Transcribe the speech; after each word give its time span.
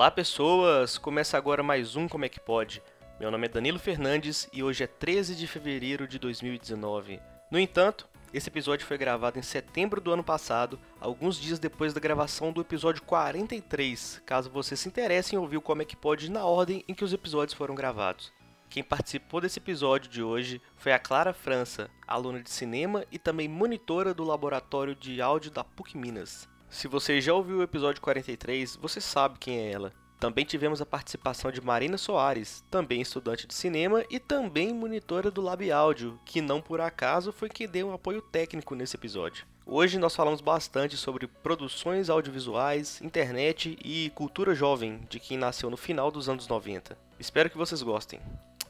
Olá 0.00 0.10
pessoas, 0.10 0.96
começa 0.96 1.36
agora 1.36 1.62
mais 1.62 1.94
um 1.94 2.08
Como 2.08 2.24
é 2.24 2.28
que 2.30 2.40
pode. 2.40 2.82
Meu 3.20 3.30
nome 3.30 3.46
é 3.46 3.50
Danilo 3.50 3.78
Fernandes 3.78 4.48
e 4.50 4.62
hoje 4.62 4.82
é 4.82 4.86
13 4.86 5.34
de 5.34 5.46
fevereiro 5.46 6.08
de 6.08 6.18
2019. 6.18 7.20
No 7.50 7.58
entanto, 7.58 8.08
esse 8.32 8.48
episódio 8.48 8.86
foi 8.86 8.96
gravado 8.96 9.38
em 9.38 9.42
setembro 9.42 10.00
do 10.00 10.10
ano 10.10 10.24
passado, 10.24 10.80
alguns 10.98 11.38
dias 11.38 11.58
depois 11.58 11.92
da 11.92 12.00
gravação 12.00 12.50
do 12.50 12.62
episódio 12.62 13.02
43, 13.02 14.22
caso 14.24 14.48
você 14.48 14.74
se 14.74 14.88
interesse 14.88 15.34
em 15.34 15.38
ouvir 15.38 15.58
o 15.58 15.60
Como 15.60 15.82
é 15.82 15.84
que 15.84 15.96
pode 15.96 16.30
na 16.30 16.46
ordem 16.46 16.82
em 16.88 16.94
que 16.94 17.04
os 17.04 17.12
episódios 17.12 17.52
foram 17.52 17.74
gravados. 17.74 18.32
Quem 18.70 18.82
participou 18.82 19.42
desse 19.42 19.58
episódio 19.58 20.10
de 20.10 20.22
hoje 20.22 20.62
foi 20.76 20.94
a 20.94 20.98
Clara 20.98 21.34
França, 21.34 21.90
aluna 22.08 22.42
de 22.42 22.48
cinema 22.48 23.04
e 23.12 23.18
também 23.18 23.48
monitora 23.48 24.14
do 24.14 24.24
laboratório 24.24 24.94
de 24.94 25.20
áudio 25.20 25.50
da 25.50 25.62
PUC 25.62 25.98
Minas. 25.98 26.48
Se 26.70 26.86
você 26.86 27.20
já 27.20 27.34
ouviu 27.34 27.58
o 27.58 27.62
episódio 27.64 28.00
43, 28.00 28.76
você 28.76 29.00
sabe 29.00 29.40
quem 29.40 29.58
é 29.58 29.72
ela. 29.72 29.92
Também 30.20 30.44
tivemos 30.44 30.82
a 30.82 30.86
participação 30.86 31.50
de 31.50 31.62
Marina 31.62 31.96
Soares, 31.96 32.62
também 32.70 33.00
estudante 33.00 33.46
de 33.46 33.54
cinema 33.54 34.04
e 34.10 34.20
também 34.20 34.70
monitora 34.70 35.30
do 35.30 35.40
Lab 35.40 35.72
Áudio, 35.72 36.20
que 36.26 36.42
não 36.42 36.60
por 36.60 36.78
acaso 36.78 37.32
foi 37.32 37.48
quem 37.48 37.66
deu 37.66 37.88
um 37.88 37.94
apoio 37.94 38.20
técnico 38.20 38.74
nesse 38.74 38.96
episódio. 38.96 39.46
Hoje 39.64 39.98
nós 39.98 40.14
falamos 40.14 40.42
bastante 40.42 40.94
sobre 40.94 41.26
produções 41.26 42.10
audiovisuais, 42.10 43.00
internet 43.00 43.78
e 43.82 44.10
cultura 44.14 44.54
jovem 44.54 45.00
de 45.08 45.18
quem 45.18 45.38
nasceu 45.38 45.70
no 45.70 45.76
final 45.78 46.10
dos 46.10 46.28
anos 46.28 46.46
90. 46.46 46.98
Espero 47.18 47.48
que 47.48 47.56
vocês 47.56 47.82
gostem. 47.82 48.20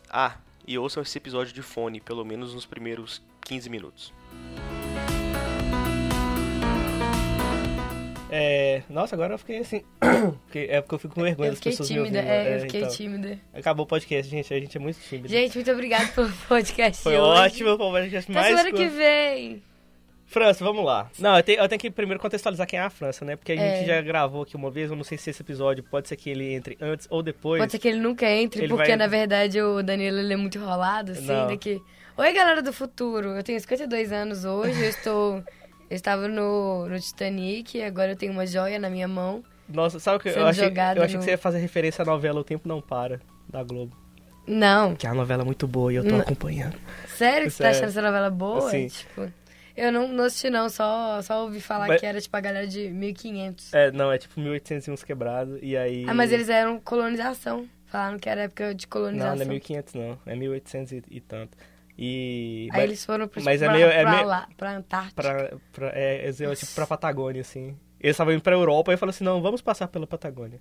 Ah, 0.08 0.36
e 0.64 0.78
ouçam 0.78 1.02
esse 1.02 1.18
episódio 1.18 1.52
de 1.52 1.62
fone, 1.62 2.00
pelo 2.00 2.24
menos 2.24 2.54
nos 2.54 2.64
primeiros 2.64 3.20
15 3.40 3.68
minutos. 3.68 4.12
É, 8.30 8.82
nossa, 8.88 9.14
agora 9.14 9.34
eu 9.34 9.38
fiquei 9.38 9.58
assim. 9.58 9.82
é 10.54 10.80
porque 10.80 10.94
eu 10.94 10.98
fico 10.98 11.14
com 11.14 11.22
vergonha 11.22 11.48
eu 11.48 11.52
das 11.52 11.60
pessoas 11.60 11.88
tímida, 11.88 12.10
me 12.10 12.18
ouvindo. 12.18 12.30
é, 12.30 12.56
eu 12.56 12.60
fiquei 12.60 12.80
então. 12.80 12.92
tímida. 12.94 13.38
Acabou 13.54 13.84
o 13.84 13.88
podcast, 13.88 14.30
gente. 14.30 14.52
A 14.54 14.58
gente 14.60 14.76
é 14.76 14.80
muito 14.80 14.98
tímido. 15.00 15.28
Gente, 15.28 15.54
muito 15.56 15.70
obrigada 15.70 16.06
pelo 16.08 16.30
podcast 16.48 17.02
Foi 17.02 17.18
hoje. 17.18 17.40
ótimo, 17.40 17.76
foi 17.76 17.86
o 17.86 17.90
podcast 17.90 18.30
mais. 18.32 18.46
semana 18.46 18.72
que 18.72 18.86
vem. 18.86 19.62
França, 20.26 20.64
vamos 20.64 20.84
lá. 20.84 21.10
Não, 21.18 21.36
eu 21.36 21.42
tenho, 21.42 21.58
eu 21.60 21.68
tenho 21.68 21.80
que 21.80 21.90
primeiro 21.90 22.20
contextualizar 22.20 22.64
quem 22.64 22.78
é 22.78 22.82
a 22.82 22.88
França, 22.90 23.24
né? 23.24 23.34
Porque 23.34 23.50
a 23.50 23.56
É. 23.56 23.76
gente 23.78 23.88
já 23.88 24.00
gravou 24.00 24.42
aqui 24.42 24.54
uma 24.54 24.70
vez, 24.70 24.88
eu 24.88 24.96
não 24.96 25.02
sei 25.02 25.18
se 25.18 25.28
esse 25.28 25.42
episódio 25.42 25.82
pode 25.82 26.06
ser 26.06 26.14
que 26.14 26.30
ele 26.30 26.52
entre 26.54 26.78
antes 26.80 27.08
ou 27.10 27.20
depois. 27.20 27.58
Pode 27.60 27.72
ser 27.72 27.80
que 27.80 27.88
ele 27.88 27.98
nunca 27.98 28.30
entre, 28.30 28.60
Ele 28.60 28.68
porque 28.68 28.86
vai- 28.90 28.96
na 28.96 29.08
verdade 29.08 29.60
o 29.60 29.82
Danilo 29.82 30.18
ele 30.18 30.32
é 30.32 30.36
muito 30.36 30.56
enrolado, 30.56 31.10
assim, 31.12 31.26
Não. 31.26 31.48
daqui. 31.48 31.82
Oi, 32.16 32.32
galera 32.32 32.62
do 32.62 32.72
futuro. 32.72 33.30
Eu 33.30 33.42
tenho 33.42 33.58
52 33.58 34.12
anos 34.12 34.44
hoje, 34.44 34.80
eu 34.80 34.90
estou. 34.90 35.42
Eu 35.90 35.96
estava 35.96 36.28
no, 36.28 36.88
no 36.88 37.00
Titanic, 37.00 37.82
agora 37.82 38.12
eu 38.12 38.16
tenho 38.16 38.32
uma 38.32 38.46
joia 38.46 38.78
na 38.78 38.88
minha 38.88 39.08
mão. 39.08 39.42
Nossa, 39.68 39.98
sabe 39.98 40.16
o 40.18 40.20
que 40.20 40.28
eu 40.28 40.46
achei? 40.46 40.64
jogado 40.64 40.98
Eu 40.98 41.02
achei 41.02 41.16
no- 41.16 41.20
que 41.20 41.24
você 41.24 41.32
ia 41.32 41.38
fazer 41.38 41.58
referência 41.58 42.02
à 42.02 42.04
novela 42.04 42.40
O 42.40 42.44
Tempo 42.44 42.68
Não 42.68 42.80
Para, 42.80 43.20
da 43.48 43.62
Globo. 43.62 43.96
Não. 44.46 44.94
Que 44.96 45.06
é 45.06 45.10
uma 45.10 45.16
novela 45.16 45.44
muito 45.44 45.66
boa 45.66 45.92
e 45.92 45.96
eu 45.96 46.04
tô 46.04 46.10
Não. 46.10 46.20
acompanhando. 46.20 46.76
Sério 47.08 47.46
que 47.46 47.50
você 47.52 47.62
tá 47.62 47.70
achando 47.70 47.88
essa 47.88 48.02
novela 48.02 48.30
boa? 48.30 48.70
Sim. 48.70 48.86
Tipo. 48.88 49.30
Eu 49.76 49.92
não, 49.92 50.08
não 50.08 50.24
assisti, 50.24 50.50
não, 50.50 50.68
só, 50.68 51.22
só 51.22 51.44
ouvi 51.44 51.60
falar 51.60 51.86
Mas- 51.88 52.00
que 52.00 52.06
era 52.06 52.20
tipo 52.20 52.36
a 52.36 52.40
galera 52.40 52.66
de 52.66 52.88
1500. 52.90 53.72
É, 53.72 53.90
não, 53.92 54.12
é 54.12 54.18
tipo 54.18 54.38
1801 54.40 54.96
quebrado, 55.06 55.58
e 55.62 55.76
aí... 55.76 56.04
Ah, 56.08 56.12
mas 56.14 56.32
eles 56.32 56.48
eram 56.48 56.78
colonização. 56.80 57.66
Falaram 57.86 58.18
que 58.18 58.28
era 58.28 58.42
época 58.42 58.74
de 58.74 58.86
Não, 58.86 58.90
colonização. 58.90 59.36
não 59.36 59.42
é 59.42 59.46
1500 59.46 59.94
não, 59.94 60.18
é 60.26 60.36
1800 60.36 60.92
e, 60.92 61.02
e 61.10 61.20
tanto. 61.20 61.56
E... 62.02 62.68
Aí 62.72 62.82
eles 62.84 63.04
foram 63.04 63.28
pro, 63.28 63.42
mas 63.44 63.60
é 63.60 63.66
pra, 63.66 63.74
meio- 63.74 63.88
é 63.88 64.00
pra 64.02 64.10
meio- 64.12 64.26
lá, 64.26 64.48
pra 64.56 64.72
Antártica. 64.74 65.22
Pra, 65.22 65.58
pra, 65.70 65.88
é, 65.94 66.28
é, 66.30 66.32
tipo 66.32 66.74
pra 66.74 66.86
Patagônia, 66.86 67.42
assim. 67.42 67.76
Eles 68.00 68.14
estavam 68.14 68.32
indo 68.32 68.40
pra 68.42 68.54
Europa 68.56 68.90
e 68.90 68.96
falaram 68.96 69.10
assim, 69.14 69.22
não, 69.24 69.42
vamos 69.42 69.60
passar 69.60 69.86
pela 69.86 70.06
Patagônia, 70.06 70.58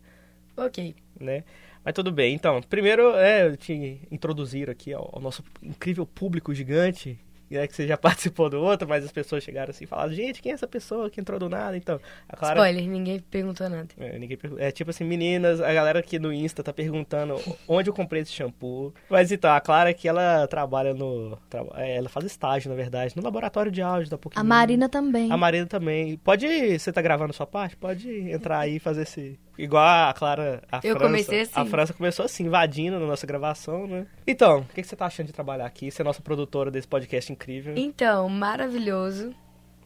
Ok. 0.57 0.93
né? 1.17 1.45
Mas 1.85 1.93
tudo 1.93 2.11
bem, 2.11 2.35
então, 2.35 2.61
primeiro, 2.61 3.15
é, 3.15 3.45
eu 3.47 3.55
te 3.55 4.01
introduzir 4.11 4.69
aqui 4.69 4.91
ao, 4.93 5.09
ao 5.13 5.21
nosso 5.21 5.41
incrível 5.63 6.05
público 6.05 6.53
gigante, 6.53 7.17
né, 7.49 7.67
que 7.67 7.75
você 7.75 7.87
já 7.87 7.97
participou 7.97 8.49
do 8.49 8.59
outro, 8.61 8.87
mas 8.87 9.03
as 9.03 9.11
pessoas 9.11 9.43
chegaram 9.43 9.71
assim 9.71 9.83
e 9.83 9.87
falaram, 9.87 10.13
gente, 10.13 10.41
quem 10.41 10.51
é 10.51 10.55
essa 10.55 10.67
pessoa 10.67 11.09
que 11.09 11.19
entrou 11.19 11.39
do 11.39 11.49
nada? 11.49 11.75
Então, 11.75 11.99
a 12.27 12.35
Clara... 12.35 12.55
Spoiler, 12.55 12.87
ninguém 12.89 13.19
perguntou 13.19 13.69
nada. 13.69 13.87
É, 13.97 14.17
ninguém 14.17 14.37
é 14.57 14.71
tipo 14.71 14.89
assim, 14.89 15.03
meninas, 15.03 15.61
a 15.61 15.73
galera 15.73 15.99
aqui 15.99 16.19
no 16.19 16.31
Insta 16.31 16.63
tá 16.63 16.73
perguntando 16.73 17.35
onde 17.67 17.89
eu 17.89 17.93
comprei 17.93 18.21
esse 18.21 18.31
shampoo. 18.31 18.93
Mas 19.09 19.31
então, 19.31 19.51
a 19.51 19.59
Clara 19.59 19.93
que 19.93 20.07
ela 20.07 20.47
trabalha 20.47 20.93
no. 20.93 21.37
é, 21.75 21.97
ela 21.97 22.09
faz 22.09 22.25
estágio, 22.25 22.69
na 22.69 22.75
verdade, 22.75 23.15
no 23.15 23.23
laboratório 23.23 23.71
de 23.71 23.81
áudio 23.81 24.09
da 24.09 24.17
Pokémon. 24.17 24.41
A 24.41 24.43
Marina 24.43 24.89
também. 24.89 25.31
A 25.31 25.37
Marina 25.37 25.65
também. 25.65 26.17
Pode. 26.17 26.47
Você 26.77 26.91
tá 26.91 27.01
gravando 27.01 27.33
sua 27.33 27.47
parte? 27.47 27.75
Pode 27.75 28.09
entrar 28.31 28.59
aí 28.59 28.77
e 28.77 28.79
fazer 28.79 29.03
esse. 29.03 29.39
Igual 29.57 30.09
a 30.09 30.13
Clara. 30.13 30.63
A 30.71 30.77
Eu 30.77 30.95
França, 30.95 30.99
comecei 30.99 31.41
assim. 31.41 31.59
A 31.59 31.65
França 31.65 31.93
começou 31.93 32.25
assim, 32.25 32.45
invadindo 32.45 32.99
na 32.99 33.05
nossa 33.05 33.27
gravação, 33.27 33.85
né? 33.87 34.07
Então, 34.25 34.59
o 34.59 34.65
que, 34.73 34.81
que 34.81 34.87
você 34.87 34.95
tá 34.95 35.05
achando 35.05 35.27
de 35.27 35.33
trabalhar 35.33 35.65
aqui? 35.65 35.91
Ser 35.91 36.03
nossa 36.03 36.21
produtora 36.21 36.71
desse 36.71 36.87
podcast 36.87 37.31
incrível. 37.39 37.73
Então, 37.77 38.27
maravilhoso. 38.29 39.33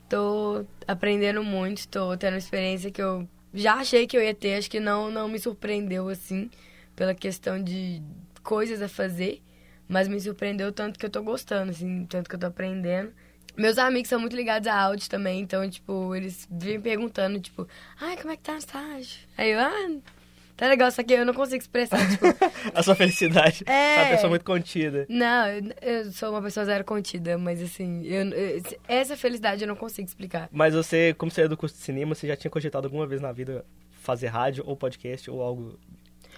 Tô 0.09 0.65
aprendendo 0.87 1.43
muito, 1.43 1.87
tô 1.87 2.15
tendo 2.17 2.37
experiência 2.37 2.91
que 2.91 3.01
eu 3.01 3.27
já 3.53 3.75
achei 3.75 4.05
que 4.05 4.17
eu 4.17 4.21
ia 4.21 4.33
ter, 4.33 4.55
acho 4.55 4.69
que 4.69 4.79
não, 4.79 5.09
não 5.09 5.27
me 5.27 5.39
surpreendeu 5.39 6.09
assim, 6.09 6.49
pela 6.95 7.13
questão 7.13 7.63
de 7.63 8.01
coisas 8.43 8.81
a 8.81 8.89
fazer, 8.89 9.41
mas 9.87 10.07
me 10.07 10.19
surpreendeu 10.19 10.71
tanto 10.71 10.99
que 10.99 11.05
eu 11.05 11.09
tô 11.09 11.21
gostando, 11.23 11.71
assim, 11.71 12.05
tanto 12.05 12.29
que 12.29 12.35
eu 12.35 12.39
tô 12.39 12.47
aprendendo. 12.47 13.11
Meus 13.55 13.77
amigos 13.77 14.09
são 14.09 14.19
muito 14.19 14.35
ligados 14.35 14.67
a 14.67 14.75
áudio 14.75 15.09
também, 15.09 15.39
então, 15.39 15.67
tipo, 15.69 16.15
eles 16.15 16.47
vêm 16.49 16.81
perguntando, 16.81 17.39
tipo, 17.39 17.67
ai, 17.99 18.17
como 18.17 18.33
é 18.33 18.37
que 18.37 18.43
tá 18.43 18.53
no 18.53 18.57
estágio? 18.57 19.19
Aí 19.37 19.51
eu, 19.51 19.59
ah, 19.59 19.89
tá 20.55 20.67
legal, 20.67 20.89
só 20.91 21.03
que 21.03 21.13
eu 21.13 21.25
não 21.25 21.33
consigo 21.33 21.61
expressar, 21.61 21.97
tipo, 22.09 22.25
A 22.73 22.81
sua 22.83 22.95
felicidade. 22.95 23.63
É. 23.65 23.95
É 23.95 24.01
uma 24.03 24.09
pessoa 24.11 24.29
muito 24.29 24.45
contida. 24.45 25.05
Não, 25.09 25.45
eu, 25.81 26.11
sou 26.11 26.29
uma 26.31 26.41
pessoa 26.41 26.65
zero 26.65 26.83
contida, 26.83 27.37
mas 27.37 27.61
assim, 27.61 28.03
eu, 28.05 28.25
eu- 28.29 28.61
essa 28.87 29.15
felicidade 29.17 29.63
eu 29.63 29.67
não 29.67 29.75
consigo 29.75 30.07
explicar. 30.07 30.47
Mas 30.51 30.73
você, 30.73 31.13
como 31.17 31.31
você 31.31 31.41
é 31.41 31.47
do 31.47 31.57
curso 31.57 31.75
de 31.75 31.81
cinema, 31.81 32.15
você 32.15 32.27
já 32.27 32.35
tinha 32.35 32.51
cogitado 32.51 32.87
alguma 32.87 33.05
vez 33.07 33.21
na 33.21 33.31
vida 33.31 33.65
fazer 34.01 34.27
rádio 34.27 34.63
ou 34.67 34.75
podcast 34.75 35.29
ou 35.31 35.41
algo 35.41 35.79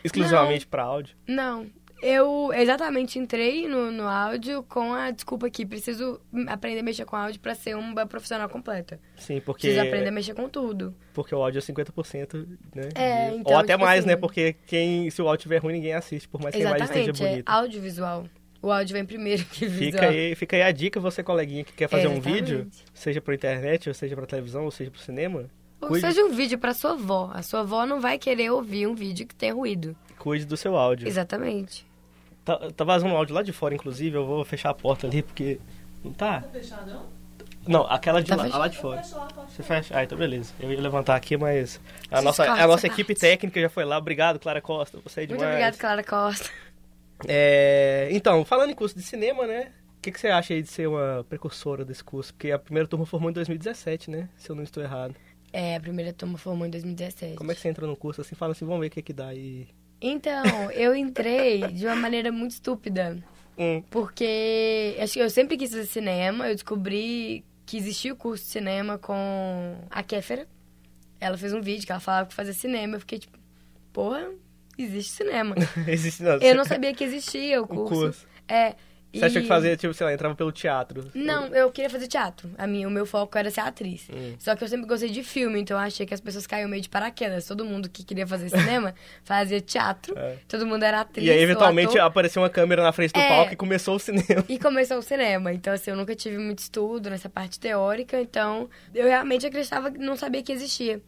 exclusivamente 0.03 0.68
pra 0.68 0.84
áudio? 0.84 1.16
Não, 1.28 1.66
eu 2.08 2.52
exatamente 2.54 3.18
entrei 3.18 3.68
no, 3.68 3.92
no 3.92 4.08
áudio 4.08 4.62
com 4.64 4.94
a 4.94 5.10
desculpa 5.12 5.50
que 5.50 5.66
preciso 5.66 6.20
aprender 6.48 6.80
a 6.82 6.84
mexer 6.84 7.06
com 7.06 7.16
áudio 7.16 7.40
pra 7.40 7.56
ser 7.56 7.76
uma 7.76 8.06
profissional 8.06 8.48
completa. 8.48 9.00
Sim, 9.18 9.42
porque 9.42 9.68
Preciso 9.68 9.86
aprender 9.88 10.10
a 10.10 10.12
mexer 10.12 10.34
com 10.36 10.48
tudo. 10.48 10.94
porque 11.14 11.34
o 11.34 11.42
áudio 11.42 11.60
é 11.60 11.62
50%, 11.62 12.48
né? 12.76 12.90
É, 12.96 13.30
então, 13.36 13.54
ou 13.54 13.58
até 13.60 13.74
tipo 13.74 13.84
mais, 13.86 14.00
assim- 14.02 14.08
né? 14.10 14.16
Porque 14.16 14.56
quem 14.68 15.10
se 15.10 15.22
o 15.22 15.26
áudio 15.28 15.40
estiver 15.40 15.58
ruim, 15.58 15.74
ninguém 15.74 15.94
assiste, 15.94 16.28
por 16.28 16.40
mais 16.42 16.54
que 16.56 16.62
a 16.62 16.66
imagem 16.70 16.86
esteja 16.86 17.10
é 17.26 17.30
bonita. 17.32 17.52
audiovisual. 17.52 18.26
O 18.62 18.72
áudio 18.72 18.94
vem 18.94 19.06
primeiro 19.06 19.44
que 19.46 19.66
visual. 19.68 19.92
Fica 20.04 20.06
aí, 20.10 20.36
fica 20.36 20.56
aí 20.56 20.62
a 20.64 20.72
dica, 20.72 21.00
você 21.00 21.22
coleguinha 21.24 21.64
que 21.64 21.74
quer 21.74 21.88
fazer 21.88 22.08
um 22.08 22.14
Exatamente. 22.14 22.42
vídeo, 22.42 22.68
seja 22.94 23.22
pra 23.22 23.36
internet, 23.36 23.88
ou 23.90 23.94
seja 23.94 24.16
pra 24.16 24.26
televisão, 24.26 24.64
ou 24.66 24.72
seja 24.72 24.90
pro 24.90 25.00
cinema, 25.00 25.46
Ou 25.82 25.90
cuide, 25.90 26.06
seja 26.08 26.24
um 26.24 26.32
vídeo 26.32 26.58
pra 26.58 26.74
sua 26.74 26.92
avó. 26.94 27.30
A 27.34 27.42
sua 27.44 27.60
avó 27.62 27.86
não 27.86 28.00
vai 28.02 28.18
querer 28.18 28.50
ouvir 28.52 28.88
um 28.88 28.96
vídeo 28.96 29.28
que 29.28 29.36
tem 29.36 29.52
ruído. 29.52 29.96
cuide 30.18 30.46
do 30.46 30.58
seu 30.58 30.76
áudio. 30.76 31.08
Exatamente. 31.08 31.86
Tá, 32.46 32.58
tá 32.76 32.84
vazando 32.84 33.14
um 33.14 33.18
áudio 33.18 33.34
lá 33.36 33.42
de 33.42 33.52
fora, 33.52 33.74
inclusive, 33.76 34.16
eu 34.16 34.26
vou 34.26 34.46
fechar 34.46 34.70
a 34.70 34.74
porta 34.74 35.08
ali, 35.08 35.22
porque... 35.24 35.60
Não 36.04 36.14
tá? 36.14 36.42
Fechadão? 36.54 37.08
Não, 37.68 37.82
aquela 37.88 38.22
de 38.22 38.30
Tá 38.30 38.36
lá, 38.36 38.44
fechado. 38.44 38.56
a 38.56 38.60
lá 38.60 38.68
de 38.68 38.78
fora. 38.78 39.02
Fecha 39.02 39.16
lá, 39.18 39.28
Você 39.50 39.64
fecha? 39.64 39.98
Ah, 39.98 40.04
então 40.04 40.16
beleza. 40.16 40.54
Eu 40.60 40.72
ia 40.72 40.80
levantar 40.80 41.16
aqui, 41.16 41.36
mas 41.36 41.82
a 42.12 42.18
Vocês 42.18 42.24
nossa, 42.24 42.46
cortam 42.46 42.64
a 42.64 42.68
nossa 42.68 42.86
equipe 42.86 43.14
parte. 43.16 43.22
técnica 43.22 43.60
já 43.60 43.70
foi 43.70 43.84
lá. 43.84 43.98
Obrigado, 43.98 44.38
Clara 44.40 44.62
Costa. 44.62 45.00
Você 45.04 45.22
é 45.22 45.26
demais. 45.26 45.42
Muito 45.42 45.50
obrigada, 45.52 45.76
Clara 45.78 46.04
Costa. 46.04 46.48
É, 47.28 48.08
então, 48.12 48.46
falando 48.46 48.70
em 48.72 48.76
curso 48.76 48.96
de 48.96 49.02
cinema, 49.02 49.48
né? 49.48 49.72
O 49.98 50.02
que, 50.02 50.12
que 50.12 50.20
você 50.20 50.28
acha 50.28 50.54
aí 50.54 50.62
de 50.62 50.68
ser 50.70 50.88
uma 50.88 51.26
precursora 51.28 51.84
desse 51.84 52.04
curso? 52.04 52.32
Porque 52.34 52.52
a 52.52 52.59
primeira 52.59 52.88
turma 52.88 53.06
formou 53.08 53.32
em 53.32 53.34
2017, 53.34 54.12
né? 54.12 54.30
Se 54.38 54.52
eu 54.52 54.56
não 54.56 54.62
estou 54.62 54.84
errado. 54.84 55.16
É, 55.52 55.76
a 55.78 55.80
primeira 55.80 56.14
turma 56.14 56.38
formou 56.38 56.68
em 56.68 56.70
2017. 56.70 57.36
Como 57.36 57.52
é 57.52 57.56
que 57.56 57.62
você 57.62 57.70
entrou 57.70 57.90
no 57.90 57.96
curso 57.96 58.22
assim? 58.22 58.36
Fala 58.36 58.52
assim, 58.52 58.66
vamos 58.66 58.82
ver 58.82 58.88
o 58.88 58.90
que, 58.91 59.02
que 59.02 59.14
dá 59.14 59.30
aí. 59.30 59.68
Então, 60.02 60.44
eu 60.72 60.96
entrei 60.96 61.62
de 61.72 61.86
uma 61.86 61.96
maneira 61.96 62.32
muito 62.32 62.52
estúpida. 62.52 63.18
Hum, 63.58 63.82
Porque 63.90 64.96
acho 65.00 65.14
que 65.14 65.20
eu 65.20 65.30
sempre 65.30 65.58
quis 65.58 65.72
fazer 65.72 65.86
cinema. 65.86 66.47
Eu 66.50 66.53
descobri 66.56 67.44
que 67.66 67.78
existia 67.78 68.14
o 68.14 68.16
curso 68.16 68.44
de 68.44 68.50
cinema 68.50 68.97
com 68.97 69.76
a 69.90 70.03
Kéfera. 70.03 70.47
Ela 71.20 71.38
fez 71.38 71.53
um 71.53 71.62
vídeo 71.62 71.86
que 71.86 71.92
ela 71.92 72.02
falava 72.02 72.28
que 72.28 72.34
fazia 72.36 72.53
cinema. 72.53 72.96
Eu 72.96 73.00
fiquei 73.00 73.18
tipo, 73.20 73.38
porra, 73.94 74.30
existe 74.78 75.14
cinema. 75.14 75.56
existe 75.88 76.22
não. 76.22 76.34
eu 76.40 76.53
não 76.56 76.66
sabia 76.66 76.94
que 76.94 77.03
existia 77.03 77.62
o 77.62 77.64
O 77.66 77.68
curso. 77.68 77.94
curso. 77.96 78.28
É. 78.48 78.76
Você 79.20 79.26
achou 79.26 79.40
e- 79.40 79.41
que 79.44 79.47
fazia, 79.47 79.76
tipo, 79.78 79.94
sei 79.94 80.06
lá, 80.06 80.14
entrava 80.14 80.35
pelo 80.35 80.52
teatro? 80.52 81.09
Não, 81.14 81.47
eu 81.47 81.72
queria 81.72 81.90
fazer 81.90 82.08
teatro. 82.08 82.50
A 82.58 82.66
minha, 82.67 82.88
o 82.88 82.91
meu 82.91 83.06
foco 83.06 83.38
era 83.38 83.50
ser 83.50 83.62
atriz. 83.62 84.08
Hum. 84.14 84.35
Só 84.40 84.56
que 84.56 84.64
eu 84.64 84.67
sempre 84.67 84.85
gostei 84.88 85.09
de 85.09 85.23
filme, 85.23 85.59
então 85.59 85.78
eu 85.78 85.82
achei 85.84 86.06
que 86.06 86.14
as 86.14 86.22
pessoas 86.22 86.46
caíam 86.47 86.70
meio 86.70 86.82
de 86.82 86.90
paraquedas. 86.90 87.46
Todo 87.46 87.64
mundo 87.66 87.90
que 87.90 88.03
queria 88.03 88.28
fazer 88.28 88.50
cinema 88.50 88.94
fazia 89.23 89.59
teatro. 89.62 90.17
É. 90.17 90.38
Todo 90.47 90.66
mundo 90.66 90.84
era 90.84 91.02
atriz. 91.02 91.26
E 91.26 91.32
aí, 91.32 91.41
eventualmente, 91.41 91.97
apareceu 92.00 92.41
uma 92.41 92.50
câmera 92.50 92.84
na 92.84 92.91
frente 92.91 93.12
do 93.14 93.20
É. 93.20 93.28
palco 93.28 93.53
e 93.53 93.56
começou 93.56 93.96
o 93.96 94.00
cinema. 94.00 94.44
E 94.50 94.59
começou 94.59 94.97
o 94.97 95.02
cinema. 95.02 95.52
Então, 95.53 95.73
assim, 95.73 95.91
eu 95.91 95.97
nunca 95.97 96.16
tive 96.16 96.38
muito 96.38 96.59
estudo 96.59 97.09
nessa 97.09 97.29
parte 97.29 97.59
teórica. 97.59 98.20
Então, 98.22 98.70
eu 98.94 99.06
realmente 99.08 99.46
acreditava 99.46 99.91
que 99.91 99.97
não 99.97 100.16
sabia 100.16 100.41
que 100.44 100.52
existia. 100.52 101.02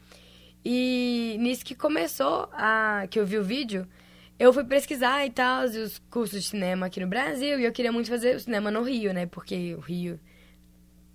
E 0.65 1.37
nisso 1.39 1.63
que 1.63 1.75
começou, 1.75 2.49
a, 2.51 3.05
que 3.09 3.19
eu 3.19 3.25
vi 3.25 3.37
o 3.37 3.43
vídeo, 3.43 3.87
eu 4.39 4.53
fui 4.53 4.63
pesquisar 4.63 5.25
e 5.25 5.31
tal, 5.31 5.65
os 5.65 5.99
cursos 6.09 6.43
de 6.43 6.49
cinema 6.49 6.85
aqui 6.85 6.99
no 6.99 7.07
Brasil, 7.07 7.59
e 7.59 7.65
eu 7.65 7.71
queria 7.71 7.91
muito 7.91 8.09
fazer 8.09 8.35
o 8.35 8.39
cinema 8.39 8.69
no 8.69 8.83
Rio, 8.83 9.13
né? 9.13 9.25
Porque 9.25 9.75
o 9.75 9.79
Rio 9.79 10.19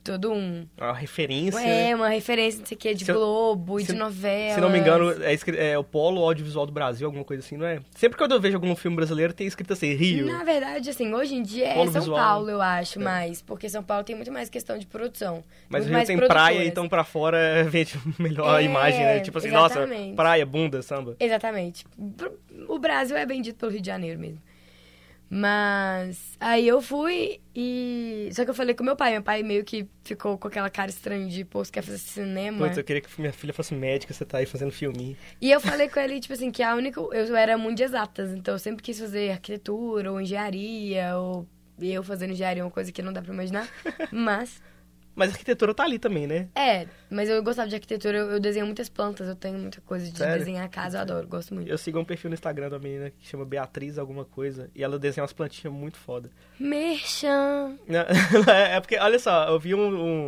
todo 0.03 0.33
um. 0.33 0.67
Uma 0.79 0.93
referência. 0.93 1.61
É, 1.61 1.95
uma 1.95 2.09
referência, 2.09 2.61
não 2.61 2.67
sei 2.67 2.77
o 2.77 2.79
que, 2.79 2.95
de 2.95 3.05
Se 3.05 3.11
eu- 3.11 3.15
Globo 3.17 3.79
e 3.81 3.85
se- 3.85 3.93
de 3.93 3.99
novela. 3.99 4.55
Se 4.55 4.61
não 4.61 4.69
me 4.71 4.79
engano, 4.79 5.11
é, 5.23 5.71
é 5.73 5.79
o 5.79 5.85
Polo 5.85 6.23
Audiovisual 6.23 6.67
do 6.67 6.73
Brasil, 6.73 7.07
alguma 7.07 7.25
coisa 7.25 7.43
assim, 7.45 7.57
não 7.57 7.67
é? 7.67 7.81
Sempre 7.95 8.19
que 8.19 8.25
eu 8.33 8.41
vejo 8.41 8.57
algum 8.57 8.75
filme 8.75 8.97
brasileiro, 8.97 9.33
tem 9.33 9.47
escrito 9.47 9.73
assim, 9.73 9.93
Rio. 9.95 10.27
Na 10.27 10.45
verdade, 10.45 10.91
assim, 10.91 11.13
hoje 11.15 11.35
em 11.35 11.43
dia 11.43 11.69
é 11.69 11.75
Polo 11.75 11.93
São 11.93 12.01
visual. 12.01 12.19
Paulo, 12.19 12.51
eu 12.51 12.61
acho, 12.61 12.99
É. 13.01 13.03
mais. 13.03 13.41
Porque 13.43 13.69
São 13.69 13.83
Paulo 13.83 14.05
tem 14.05 14.17
muito 14.17 14.33
mais 14.33 14.49
questão 14.49 14.77
de 14.79 14.87
produção. 14.87 15.43
Mas 15.69 15.85
Rio 15.85 15.93
mais 15.93 16.07
tem 16.09 16.17
praia, 16.19 16.65
então 16.65 16.89
pra 16.89 17.05
fora 17.05 17.39
vende 17.71 17.99
melhor 18.19 18.57
a 18.57 18.63
É, 18.63 18.65
imagem, 18.65 19.01
né? 19.01 19.21
Tipo 19.21 19.39
assim, 19.39 19.51
nossa, 19.51 19.81
exatamente. 19.81 20.15
praia, 20.17 20.45
bunda, 20.47 20.83
samba. 20.83 21.17
Exatamente. 21.21 21.85
O 22.69 22.79
Brasil 22.79 23.17
é 23.17 23.25
bem 23.27 23.41
dito 23.41 23.59
pelo 23.59 23.73
Rio 23.73 23.81
de 23.81 23.87
Janeiro 23.87 24.19
mesmo. 24.19 24.39
Mas 25.35 26.37
aí 26.39 26.69
eu 26.69 26.83
fui 26.83 27.41
e. 27.57 28.29
Só 28.33 28.45
que 28.45 28.51
eu 28.51 28.55
falei 28.55 28.75
com 28.75 28.85
meu 28.85 28.95
pai. 28.95 29.13
Meu 29.13 29.23
pai 29.23 29.43
meio 29.43 29.65
que 29.65 29.89
ficou 30.05 30.37
com 30.37 30.47
aquela 30.47 30.69
cara 30.69 30.91
estranha 30.91 31.27
de, 31.27 31.43
pô, 31.43 31.65
você 31.65 31.73
quer 31.73 31.81
fazer 31.81 31.97
cinema? 31.97 32.59
Putz, 32.59 32.77
eu 32.77 32.85
queria 32.85 33.01
que 33.01 33.09
minha 33.19 33.33
filha 33.33 33.55
fosse 33.55 33.75
médica, 33.75 34.13
você 34.13 34.27
tá 34.27 34.37
aí 34.37 34.45
fazendo 34.45 34.71
filminho. 34.71 35.17
E 35.41 35.51
eu 35.51 35.59
falei 35.59 35.89
com 35.89 35.99
ele, 36.01 36.21
tipo 36.21 36.35
assim, 36.35 36.51
que 36.51 36.63
a 36.63 36.75
única. 36.75 37.01
Eu 37.01 37.35
era 37.35 37.57
muito 37.57 37.79
de 37.79 37.83
exatas, 37.83 38.31
então 38.35 38.57
eu 38.57 38.59
sempre 38.59 38.83
quis 38.83 39.01
fazer 39.01 39.31
arquitetura 39.31 40.13
ou 40.13 40.21
engenharia, 40.21 41.17
ou 41.17 41.49
eu 41.81 42.03
fazendo 42.03 42.33
engenharia 42.33 42.61
é 42.61 42.65
uma 42.67 42.71
coisa 42.71 42.93
que 42.93 43.01
não 43.01 43.11
dá 43.11 43.23
pra 43.23 43.33
imaginar. 43.33 43.67
Mas. 44.13 44.61
Mas 45.15 45.29
a 45.29 45.33
arquitetura 45.33 45.75
tá 45.75 45.85
ali 45.85 45.99
também, 45.99 46.27
né? 46.27 46.49
É, 46.55 46.87
mas 47.11 47.29
eu 47.29 47.43
gostava 47.43 47.69
de 47.69 47.75
arquitetura, 47.75 48.17
eu, 48.17 48.31
eu 48.31 48.41
desenho 48.41 48.65
muitas 48.65 48.89
plantas, 48.89 49.29
eu 49.29 49.37
tenho 49.37 49.59
muita 49.59 49.81
coisa 49.83 50.11
de 50.11 50.17
Sério? 50.17 50.39
desenhar 50.39 50.65
a 50.65 50.69
casa, 50.69 50.97
eu 50.99 51.03
adoro, 51.03 51.27
gosto 51.29 51.53
muito. 51.55 51.69
Eu 51.69 51.77
sigo 51.77 51.99
um 51.99 52.05
perfil 52.05 52.31
no 52.31 52.35
Instagram 52.35 52.71
da 52.71 52.79
menina 52.79 53.11
que 53.11 53.27
chama 53.27 53.45
Beatriz 53.45 53.99
alguma 53.99 54.25
coisa, 54.25 54.71
e 54.75 54.83
ela 54.83 54.99
desenha 54.99 55.23
umas 55.23 55.33
plantinhas 55.33 55.75
muito 55.75 55.99
foda. 55.99 56.31
Merchan! 56.59 57.77
É 58.49 58.81
porque, 58.81 58.97
olha 58.99 59.19
só, 59.19 59.49
eu 59.49 59.59
vi 59.59 59.75
um, 59.75 59.81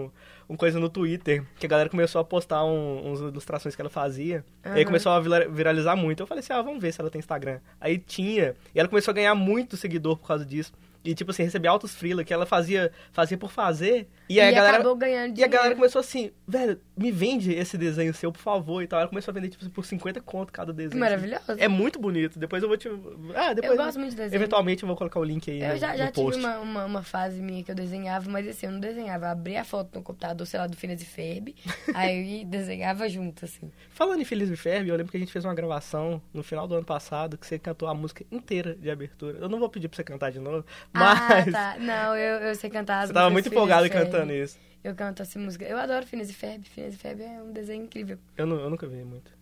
um, 0.04 0.10
um 0.50 0.56
coisa 0.56 0.78
no 0.78 0.88
Twitter, 0.88 1.42
que 1.58 1.66
a 1.66 1.68
galera 1.68 1.88
começou 1.88 2.20
a 2.20 2.24
postar 2.24 2.64
um, 2.64 3.10
uns 3.10 3.20
ilustrações 3.20 3.74
que 3.74 3.80
ela 3.80 3.90
fazia, 3.90 4.44
e 4.64 4.68
aí 4.68 4.84
começou 4.84 5.12
a 5.12 5.20
vira- 5.20 5.48
viralizar 5.48 5.96
muito. 5.96 6.22
Eu 6.22 6.26
falei 6.26 6.40
assim, 6.40 6.52
ah, 6.52 6.62
vamos 6.62 6.80
ver 6.82 6.92
se 6.92 7.00
ela 7.00 7.10
tem 7.10 7.18
Instagram. 7.18 7.58
Aí 7.80 7.98
tinha, 7.98 8.54
e 8.74 8.78
ela 8.78 8.88
começou 8.88 9.12
a 9.12 9.14
ganhar 9.14 9.34
muito 9.34 9.76
seguidor 9.76 10.16
por 10.18 10.28
causa 10.28 10.44
disso. 10.44 10.72
E, 11.04 11.14
tipo 11.14 11.30
assim, 11.30 11.42
receber 11.42 11.68
altos 11.68 11.94
freela 11.94 12.24
que 12.24 12.32
ela 12.32 12.46
fazia, 12.46 12.90
fazia 13.12 13.36
por 13.36 13.50
fazer. 13.50 14.08
E, 14.28 14.36
E, 14.36 14.40
a 14.40 14.50
galera... 14.50 14.76
acabou 14.78 14.96
ganhando 14.96 15.28
E 15.28 15.30
a 15.30 15.34
dinheiro. 15.34 15.52
galera 15.52 15.74
começou 15.74 16.00
assim, 16.00 16.30
velho, 16.48 16.80
me 16.96 17.12
vende 17.12 17.52
esse 17.52 17.76
desenho 17.76 18.14
seu, 18.14 18.32
por 18.32 18.40
favor, 18.40 18.82
e 18.82 18.86
tal. 18.86 19.00
Ela 19.00 19.08
começou 19.08 19.30
a 19.30 19.34
vender, 19.34 19.50
tipo, 19.50 19.68
por 19.70 19.84
50 19.84 20.20
conto 20.22 20.52
cada 20.52 20.72
desenho. 20.72 20.92
Que 20.92 20.98
maravilhoso. 20.98 21.44
É 21.58 21.68
muito 21.68 21.98
bonito. 21.98 22.38
Depois 22.38 22.62
eu 22.62 22.68
vou 22.68 22.78
te... 22.78 22.88
Ah, 23.34 23.52
depois... 23.52 23.78
eu 23.78 23.84
gosto 23.84 23.98
muito 23.98 24.10
de 24.12 24.16
desenho. 24.16 24.38
Eventualmente 24.38 24.82
eu 24.82 24.86
vou 24.86 24.96
colocar 24.96 25.20
o 25.20 25.24
link 25.24 25.50
aí 25.50 25.60
Eu 25.60 25.68
no, 25.74 25.76
já, 25.76 25.92
no 25.92 25.98
já 25.98 26.10
tive 26.10 26.36
uma, 26.36 26.58
uma, 26.58 26.84
uma 26.86 27.02
fase 27.02 27.40
minha 27.42 27.62
que 27.62 27.70
eu 27.70 27.74
desenhava, 27.74 28.30
mas 28.30 28.48
assim, 28.48 28.66
eu 28.66 28.72
não 28.72 28.80
desenhava. 28.80 29.26
Eu 29.26 29.30
abria 29.30 29.60
a 29.60 29.64
foto 29.64 29.94
no 29.96 30.02
computador, 30.02 30.46
sei 30.46 30.58
lá, 30.58 30.66
do 30.66 30.76
Finas 30.76 31.02
e 31.02 31.04
Ferb, 31.04 31.54
aí 31.94 32.42
eu 32.42 32.46
desenhava 32.46 33.08
junto, 33.08 33.44
assim. 33.44 33.70
Falando 33.90 34.22
em 34.22 34.24
Feliz 34.24 34.48
e 34.48 34.56
Ferb, 34.56 34.88
eu 34.88 34.96
lembro 34.96 35.10
que 35.10 35.16
a 35.16 35.20
gente 35.20 35.32
fez 35.32 35.44
uma 35.44 35.54
gravação 35.54 36.22
no 36.32 36.42
final 36.42 36.66
do 36.66 36.74
ano 36.74 36.84
passado 36.84 37.36
que 37.36 37.46
você 37.46 37.58
cantou 37.58 37.88
a 37.88 37.94
música 37.94 38.24
inteira 38.32 38.74
de 38.74 38.90
abertura. 38.90 39.38
Eu 39.38 39.48
não 39.48 39.58
vou 39.58 39.68
pedir 39.68 39.88
pra 39.88 39.96
você 39.96 40.04
cantar 40.04 40.32
de 40.32 40.38
novo, 40.38 40.64
mas 40.94 41.48
Ah, 41.48 41.52
tá. 41.52 41.76
Não, 41.78 42.16
eu, 42.16 42.38
eu 42.48 42.54
sei 42.54 42.70
cantar 42.70 43.00
as 43.00 43.08
você 43.08 43.14
tava 43.14 43.30
muito 43.30 43.48
empolgado 43.48 43.84
Phineas 43.88 44.04
cantando 44.04 44.28
Ferb. 44.28 44.42
isso. 44.44 44.58
Eu 44.82 44.94
canto 44.94 45.22
essa 45.22 45.38
música. 45.38 45.64
Eu 45.64 45.78
adoro 45.78 46.06
Finas 46.06 46.28
e 46.30 46.34
Ferb. 46.34 46.64
Finas 46.68 46.94
e 46.94 46.96
Ferb 46.98 47.22
é 47.22 47.42
um 47.42 47.52
desenho 47.52 47.84
incrível. 47.84 48.18
Eu, 48.36 48.46
nu- 48.46 48.60
eu 48.60 48.70
nunca 48.70 48.86
vi 48.86 49.02
muito. 49.04 49.32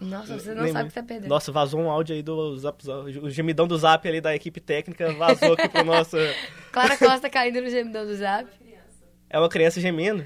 Nossa, 0.00 0.38
você 0.38 0.54
não 0.54 0.62
Nem 0.62 0.72
sabe 0.72 0.84
o 0.84 0.88
que 0.88 0.94
tá 0.94 1.02
perdendo. 1.02 1.28
Nossa, 1.28 1.50
vazou 1.50 1.80
um 1.80 1.90
áudio 1.90 2.14
aí 2.14 2.22
do 2.22 2.56
Zap. 2.56 2.82
O 3.22 3.28
gemidão 3.28 3.66
do 3.66 3.76
Zap 3.76 4.06
ali 4.08 4.20
da 4.20 4.34
equipe 4.34 4.60
técnica 4.60 5.12
vazou 5.12 5.54
aqui 5.54 5.68
pro 5.68 5.84
nosso. 5.84 6.16
Clara 6.72 6.96
Costa 6.96 7.28
caindo 7.28 7.60
no 7.60 7.68
gemidão 7.68 8.06
do 8.06 8.14
Zap. 8.14 8.48
É 9.28 9.38
uma 9.38 9.48
criança 9.48 9.80
gemendo. 9.80 10.24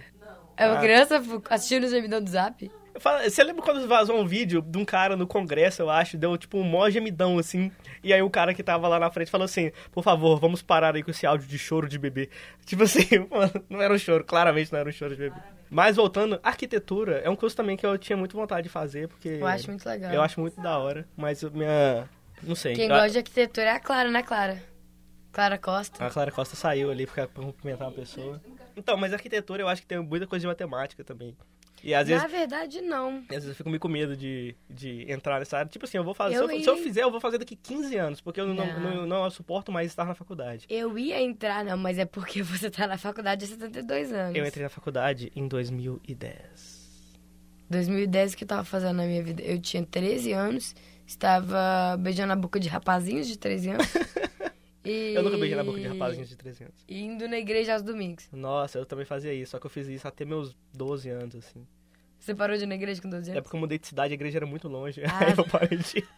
É 0.56 0.66
uma 0.68 0.76
Ah. 0.76 0.80
criança 0.80 1.22
assistindo 1.50 1.84
o 1.84 1.88
gemidão 1.88 2.22
do 2.22 2.28
Zap? 2.30 2.70
Eu 2.94 3.00
falo- 3.00 3.22
Você 3.28 3.42
lembra 3.42 3.62
quando 3.62 3.86
vazou 3.88 4.18
um 4.20 4.26
vídeo 4.26 4.60
de 4.60 4.76
um 4.78 4.84
cara 4.84 5.16
no 5.16 5.26
congresso, 5.26 5.80
eu 5.82 5.88
acho, 5.90 6.16
deu 6.18 6.36
tipo 6.36 6.58
um 6.58 6.62
mó 6.62 6.88
gemidão 6.90 7.38
assim, 7.38 7.70
e 8.04 8.12
aí 8.12 8.20
o 8.20 8.28
cara 8.30 8.52
que 8.52 8.62
tava 8.62 8.86
lá 8.86 8.98
na 8.98 9.10
frente 9.10 9.30
falou 9.30 9.44
assim, 9.46 9.72
por 9.90 10.04
favor, 10.04 10.38
vamos 10.38 10.60
parar 10.62 10.94
aí 10.94 11.02
com 11.02 11.10
esse 11.10 11.24
áudio 11.26 11.46
de 11.48 11.58
choro 11.58 11.88
de 11.88 11.98
bebê. 11.98 12.28
Tipo 12.66 12.82
assim, 12.82 13.06
mano, 13.30 13.52
não 13.68 13.80
era 13.80 13.92
um 13.94 13.98
choro, 13.98 14.24
claramente 14.24 14.70
não 14.72 14.78
era 14.78 14.88
um 14.88 14.92
choro 14.92 15.14
de 15.16 15.22
bebê. 15.22 15.36
Mas 15.70 15.96
voltando, 15.96 16.38
arquitetura 16.42 17.18
é 17.24 17.30
um 17.30 17.36
curso 17.36 17.56
também 17.56 17.76
que 17.78 17.86
eu 17.86 17.96
tinha 17.96 18.16
muito 18.16 18.36
vontade 18.36 18.64
de 18.64 18.68
fazer, 18.68 19.08
porque 19.08 19.38
Eu 19.40 19.46
acho 19.46 19.68
muito 19.68 19.86
legal. 19.88 20.12
eu 20.12 20.20
acho 20.22 20.38
muito 20.38 20.60
da 20.60 20.76
hora, 20.78 21.08
mas 21.16 21.42
eu- 21.42 21.50
minha... 21.50 22.06
não 22.42 22.54
sei. 22.54 22.74
Quem 22.74 22.90
a, 22.90 22.94
gosta 22.94 23.10
de 23.10 23.18
arquitetura 23.18 23.66
é 23.68 23.70
a 23.72 23.80
Clara, 23.80 24.10
né, 24.10 24.22
Clara? 24.22 24.62
Clara 25.32 25.56
Costa. 25.56 26.04
a 26.04 26.10
Clara 26.10 26.30
Costa 26.30 26.54
saiu 26.56 26.90
ali 26.90 27.06
pra 27.06 27.26
cumprimentar 27.26 27.88
uma 27.88 27.94
pessoa. 27.94 28.38
Então, 28.76 28.98
mas 28.98 29.14
arquitetura 29.14 29.62
eu 29.62 29.68
acho 29.68 29.80
que 29.80 29.88
tem 29.88 29.98
muita 29.98 30.26
coisa 30.26 30.42
de 30.42 30.46
matemática 30.46 31.02
também. 31.02 31.34
E 31.84 31.92
às 31.94 32.06
vezes 32.06 32.22
Na 32.22 32.28
verdade, 32.28 32.80
não. 32.80 33.18
Às 33.28 33.28
vezes 33.36 33.48
eu 33.48 33.54
fico 33.54 33.68
meio 33.68 33.80
com 33.80 33.88
medo 33.88 34.16
de, 34.16 34.54
de 34.70 35.10
entrar 35.10 35.38
nessa 35.40 35.58
área. 35.58 35.68
Tipo 35.70 35.84
assim, 35.84 35.96
eu 35.98 36.04
vou 36.04 36.14
fazer. 36.14 36.36
Eu 36.36 36.46
se, 36.48 36.54
eu, 36.56 36.60
se 36.62 36.68
eu 36.70 36.76
ia- 36.76 36.82
fizer, 36.82 37.02
eu 37.02 37.10
vou 37.10 37.20
fazer 37.20 37.38
daqui 37.38 37.56
15 37.56 37.96
anos, 37.96 38.20
porque 38.20 38.40
eu 38.40 38.46
não, 38.46 38.54
Não. 38.54 38.80
não, 38.80 39.06
não 39.06 39.30
suporto 39.30 39.72
mais 39.72 39.88
estar 39.88 40.04
na 40.04 40.14
faculdade. 40.14 40.64
Eu 40.68 40.96
ia 40.98 41.20
entrar, 41.20 41.64
não, 41.64 41.76
mas 41.76 41.98
é 41.98 42.04
porque 42.04 42.40
você 42.44 42.70
tá 42.70 42.86
na 42.86 42.96
faculdade 42.98 43.44
há 43.44 43.48
72 43.48 44.12
anos. 44.12 44.36
Eu 44.36 44.46
entrei 44.46 44.62
na 44.62 44.68
faculdade 44.70 45.32
em 45.34 45.48
2010. 45.48 46.82
2010 47.70 48.34
o 48.34 48.36
que 48.36 48.44
eu 48.44 48.48
tava 48.48 48.64
fazendo 48.64 48.96
na 48.96 49.04
minha 49.06 49.22
vida? 49.22 49.42
Eu 49.42 49.58
tinha 49.60 49.82
13 49.84 50.32
anos, 50.32 50.74
estava 51.06 51.96
beijando 51.98 52.32
a 52.32 52.36
boca 52.36 52.60
de 52.60 52.68
rapazinhos 52.68 53.26
de 53.26 53.38
13 53.38 53.70
anos. 53.70 53.86
e... 54.84 55.14
Eu 55.14 55.22
nunca 55.22 55.36
beijei 55.38 55.56
na 55.56 55.64
boca 55.64 55.78
de 55.78 55.86
rapazinhos 55.86 56.28
de 56.28 56.36
13 56.36 56.64
anos. 56.64 56.84
E 56.88 57.00
indo 57.02 57.28
na 57.28 57.38
igreja 57.38 57.74
aos 57.74 57.82
domingos. 57.82 58.28
Nossa, 58.32 58.78
eu 58.78 58.86
também 58.86 59.04
fazia 59.04 59.32
isso, 59.32 59.52
só 59.52 59.58
que 59.58 59.66
eu 59.66 59.70
fiz 59.70 59.86
isso 59.88 60.06
até 60.08 60.24
meus 60.24 60.56
12 60.74 61.08
anos, 61.10 61.36
assim. 61.36 61.66
Você 62.18 62.34
parou 62.34 62.56
de 62.56 62.62
ir 62.64 62.66
na 62.66 62.74
igreja 62.76 63.00
com 63.02 63.08
12 63.10 63.30
É 63.30 63.32
anos? 63.32 63.42
porque 63.42 63.56
eu 63.56 63.60
mudei 63.60 63.78
de 63.78 63.86
cidade, 63.86 64.12
a 64.12 64.14
igreja 64.14 64.38
era 64.38 64.46
muito 64.46 64.68
longe. 64.68 65.02
Ah. 65.04 65.18
Aí 65.26 65.34
eu 65.36 65.44
parei 65.44 65.78
de 65.78 65.98
ir. 65.98 66.08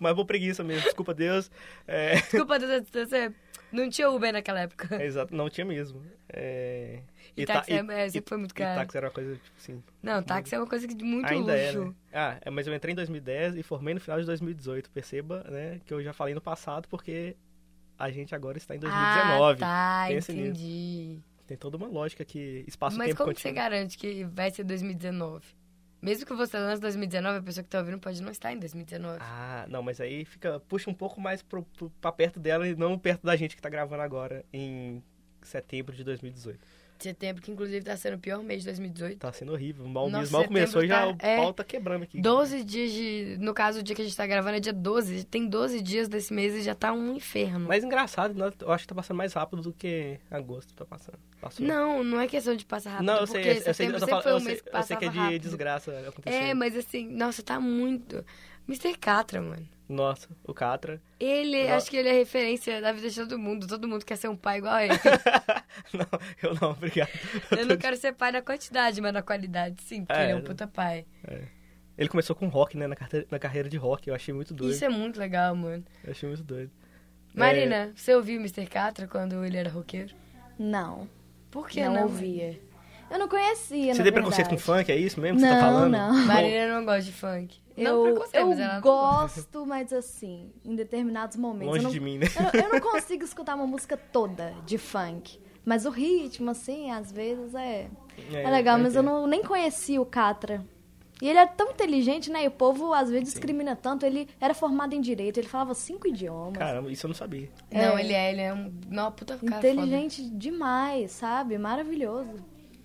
Mais 0.00 0.14
por 0.14 0.26
preguiça 0.26 0.62
mesmo, 0.62 0.82
desculpa 0.84 1.14
Deus. 1.14 1.50
É, 1.86 2.16
Desculpa, 2.16 2.58
Deus, 2.58 2.84
você 2.92 3.32
não 3.72 3.88
tinha 3.88 4.08
Uber 4.10 4.32
naquela 4.32 4.60
época. 4.60 4.94
é 5.02 5.06
exato, 5.06 5.34
não 5.34 5.48
tinha 5.48 5.64
mesmo. 5.64 6.02
É, 6.28 7.00
E 7.36 7.46
ta- 7.46 7.54
táxi 7.54 7.72
é- 7.72 7.76
é, 8.04 8.08
sempre 8.10 8.28
foi 8.28 8.38
muito 8.38 8.50
e 8.52 8.54
caro. 8.54 8.80
táxi 8.80 8.96
era 8.98 9.06
uma 9.06 9.12
coisa, 9.12 9.34
tipo 9.34 9.56
assim, 9.58 9.82
Não, 10.02 10.22
táxi 10.22 10.54
é 10.54 10.58
uma 10.58 10.66
coisa 10.66 10.86
de 10.86 11.02
muito 11.02 11.26
Ainda 11.26 11.56
é, 11.56 11.72
luxo. 11.72 11.86
né? 11.88 11.94
Ah, 12.12 12.38
é, 12.42 12.50
mas 12.50 12.66
eu 12.66 12.74
entrei 12.74 12.92
em 12.92 12.96
2010 12.96 13.56
e 13.56 13.62
formei 13.62 13.94
no 13.94 14.00
final 14.00 14.20
de 14.20 14.26
2018. 14.26 14.90
Perceba, 14.90 15.42
né, 15.50 15.80
que 15.86 15.92
eu 15.94 16.02
já 16.02 16.12
falei 16.12 16.34
no 16.34 16.40
passado 16.40 16.86
porque 16.88 17.34
a 17.98 18.10
gente 18.10 18.34
agora 18.34 18.58
está 18.58 18.74
em 18.74 18.78
2019. 18.78 19.62
Ah, 19.62 19.66
tá, 19.66 20.04
Pensa 20.08 20.32
nisso. 20.32 20.48
entendi. 20.50 21.18
Tem 21.46 21.56
toda 21.56 21.76
uma 21.76 21.86
lógica 21.86 22.24
que 22.24 22.64
espaço-tempo 22.66 23.08
Mas 23.08 23.16
como 23.16 23.32
que 23.32 23.40
você 23.40 23.48
continua. 23.48 23.62
garante 23.64 23.96
que 23.98 24.24
vai 24.24 24.50
ser 24.50 24.64
2019? 24.64 25.44
Mesmo 26.02 26.26
que 26.26 26.34
você 26.34 26.58
lance 26.58 26.80
2019, 26.80 27.38
a 27.38 27.42
pessoa 27.42 27.64
que 27.64 27.70
tá 27.70 27.78
ouvindo 27.78 27.98
pode 27.98 28.20
não 28.22 28.30
estar 28.30 28.52
em 28.52 28.58
2019. 28.58 29.18
Ah, 29.20 29.64
não, 29.68 29.82
mas 29.82 30.00
aí 30.00 30.24
fica 30.24 30.60
puxa 30.60 30.90
um 30.90 30.94
pouco 30.94 31.20
mais 31.20 31.42
pra 32.00 32.12
perto 32.12 32.38
dela 32.38 32.66
e 32.68 32.74
não 32.76 32.98
perto 32.98 33.24
da 33.24 33.34
gente 33.36 33.56
que 33.56 33.62
tá 33.62 33.68
gravando 33.68 34.02
agora 34.02 34.44
em 34.52 35.02
setembro 35.42 35.94
de 35.96 36.04
2018. 36.04 36.58
Setembro, 37.02 37.42
que 37.42 37.50
inclusive 37.50 37.84
tá 37.84 37.96
sendo 37.96 38.14
o 38.14 38.18
pior 38.18 38.42
mês 38.42 38.60
de 38.62 38.66
2018. 38.66 39.18
Tá 39.18 39.32
sendo 39.32 39.52
horrível. 39.52 39.86
Mal, 39.86 40.08
Nossa, 40.08 40.32
mal 40.32 40.44
começou 40.44 40.82
e 40.82 40.88
já 40.88 40.94
setembro 41.00 41.14
o 41.16 41.18
tá- 41.18 41.26
é. 41.28 41.36
pau 41.36 41.52
tá 41.52 41.64
quebrando 41.64 42.02
aqui. 42.04 42.20
12 42.20 42.64
dias 42.64 42.92
de. 42.92 43.36
No 43.40 43.52
caso, 43.54 43.80
o 43.80 43.82
dia 43.82 43.94
que 43.94 44.02
a 44.02 44.04
gente 44.04 44.16
tá 44.16 44.26
gravando 44.26 44.56
é 44.56 44.60
dia 44.60 44.72
12. 44.72 45.24
Tem 45.24 45.46
12 45.46 45.80
dias 45.80 46.08
desse 46.08 46.32
mês 46.32 46.54
e 46.54 46.62
já 46.62 46.74
tá 46.74 46.92
um 46.92 47.14
inferno. 47.14 47.66
Mas 47.68 47.82
engraçado, 47.84 48.34
né, 48.34 48.50
eu 48.60 48.72
acho 48.72 48.84
que 48.84 48.88
tá 48.88 48.94
passando 48.94 49.16
mais 49.16 49.32
rápido 49.32 49.62
do 49.62 49.72
que 49.72 50.18
agosto 50.30 50.74
tá 50.74 50.84
passando. 50.84 51.18
Passou. 51.40 51.66
Não, 51.66 52.02
não 52.02 52.20
é 52.20 52.26
questão 52.26 52.56
de 52.56 52.64
passar 52.64 52.90
rápido. 52.92 53.06
Não, 53.06 53.18
eu 53.18 53.26
sei, 53.26 53.42
porque 53.44 53.48
eu 53.68 53.74
sei, 53.74 53.86
eu 53.88 53.98
falando- 54.00 54.26
um 54.26 54.30
eu 54.30 54.40
sei, 54.40 54.62
eu 54.72 54.82
sei 54.82 54.96
que 54.96 55.04
é 55.04 55.08
de 55.08 55.18
rápido. 55.18 55.42
desgraça 55.42 55.90
acontecer. 56.08 56.36
É, 56.36 56.54
mas 56.54 56.76
assim, 56.76 57.08
nossa, 57.08 57.42
tá 57.42 57.60
muito. 57.60 58.24
Mr. 58.68 58.96
Catra, 58.98 59.40
mano. 59.40 59.68
Nossa, 59.88 60.28
o 60.44 60.52
Catra. 60.52 61.00
Ele, 61.20 61.68
No- 61.68 61.74
acho 61.74 61.88
que 61.90 61.96
ele 61.96 62.08
é 62.08 62.12
referência 62.12 62.80
da 62.80 62.90
vida 62.92 63.08
de 63.08 63.14
todo 63.14 63.38
mundo. 63.38 63.66
Todo 63.68 63.86
mundo 63.86 64.04
quer 64.04 64.16
ser 64.16 64.28
um 64.28 64.36
pai 64.36 64.58
igual 64.58 64.74
a 64.74 64.84
ele. 64.84 64.94
não, 65.94 66.06
eu 66.42 66.54
não, 66.60 66.70
obrigado. 66.72 67.08
Eu 67.56 67.66
não 67.66 67.76
quero 67.76 67.96
ser 67.96 68.12
pai 68.12 68.32
na 68.32 68.42
quantidade, 68.42 69.00
mas 69.00 69.12
na 69.12 69.22
qualidade, 69.22 69.80
sim, 69.82 70.04
porque 70.04 70.20
É. 70.20 70.24
ele 70.24 70.32
é 70.32 70.36
um 70.36 70.42
puta 70.42 70.66
pai. 70.66 71.06
Ele 71.96 72.08
começou 72.08 72.34
com 72.34 72.48
rock, 72.48 72.76
né, 72.76 72.86
na, 72.86 72.96
carteira- 72.96 73.26
na 73.30 73.38
carreira 73.38 73.68
de 73.68 73.76
rock, 73.76 74.08
eu 74.08 74.14
achei 74.14 74.34
muito 74.34 74.52
doido. 74.52 74.72
Isso 74.74 74.84
é 74.84 74.88
muito 74.88 75.18
legal, 75.20 75.54
mano. 75.54 75.84
Eu 76.04 76.10
achei 76.10 76.28
muito 76.28 76.42
doido. 76.42 76.70
Marina, 77.34 77.92
você 77.94 78.14
ouviu 78.14 78.38
o 78.38 78.40
Mr. 78.42 78.66
Catra 78.66 79.06
quando 79.06 79.44
ele 79.44 79.56
era 79.56 79.70
roqueiro? 79.70 80.14
Não, 80.58 81.08
Por 81.50 81.68
que 81.68 81.82
não, 81.84 81.94
não? 81.94 82.02
ouvia. 82.04 82.58
Eu 83.10 83.18
não 83.20 83.28
conhecia, 83.28 83.94
Você 83.94 84.02
tem 84.02 84.12
preconceito 84.12 84.48
com 84.48 84.58
funk, 84.58 84.90
é 84.90 84.96
isso 84.96 85.20
mesmo 85.20 85.36
que 85.38 85.44
você 85.44 85.48
tá 85.50 85.54
Não, 85.54 85.62
falando? 85.62 85.92
não. 85.92 86.26
Marina 86.26 86.74
não 86.74 86.84
gosta 86.84 87.02
de 87.02 87.12
funk. 87.12 87.60
Não 87.76 88.06
Eu, 88.06 88.26
eu 88.32 88.46
não 88.56 88.80
gosto, 88.80 89.66
mas 89.66 89.92
assim, 89.92 90.50
em 90.64 90.74
determinados 90.74 91.36
momentos. 91.36 91.68
Longe 91.74 91.78
eu, 91.80 91.82
não, 91.84 91.90
de 91.90 92.00
mim, 92.00 92.18
né? 92.18 92.26
eu, 92.54 92.60
eu 92.62 92.68
não 92.72 92.80
consigo 92.92 93.24
escutar 93.24 93.54
uma 93.54 93.66
música 93.66 93.96
toda 93.96 94.54
de 94.64 94.78
funk. 94.78 95.38
Mas 95.64 95.84
o 95.84 95.90
ritmo, 95.90 96.50
assim, 96.50 96.90
às 96.92 97.10
vezes 97.10 97.54
é, 97.54 97.88
é, 98.32 98.50
legal. 98.50 98.78
eu 98.78 98.82
Mas 98.84 98.94
eu 98.94 99.02
entendo. 99.02 99.14
não, 99.20 99.26
nem 99.26 99.42
conhecia 99.42 100.00
o 100.00 100.06
Catra. 100.06 100.64
E 101.20 101.28
ele 101.28 101.38
era 101.38 101.48
tão 101.48 101.70
inteligente, 101.70 102.30
né? 102.30 102.44
E 102.44 102.46
o 102.46 102.50
povo 102.50 102.92
às 102.92 103.08
vezes 103.10 103.32
discrimina 103.32 103.74
tanto. 103.74 104.04
Ele 104.04 104.28
era 104.40 104.52
formado 104.54 104.94
em 104.94 105.00
direito, 105.00 105.38
ele 105.38 105.48
falava 105.48 105.74
cinco 105.74 106.06
idiomas. 106.06 106.58
Caramba, 106.58 106.92
isso 106.92 107.06
eu 107.06 107.08
não 107.08 107.14
sabia. 107.14 107.48
Não, 107.72 107.96
É. 107.98 108.00
ele 108.00 108.12
é, 108.12 108.32
ele 108.32 108.40
é 108.42 108.52
um. 108.54 108.72
Não, 108.88 109.10
puta 109.10 109.36
cara. 109.38 109.56
inteligente 109.56 110.22
demais, 110.30 111.10
sabe? 111.12 111.56
Maravilhoso. 111.58 112.36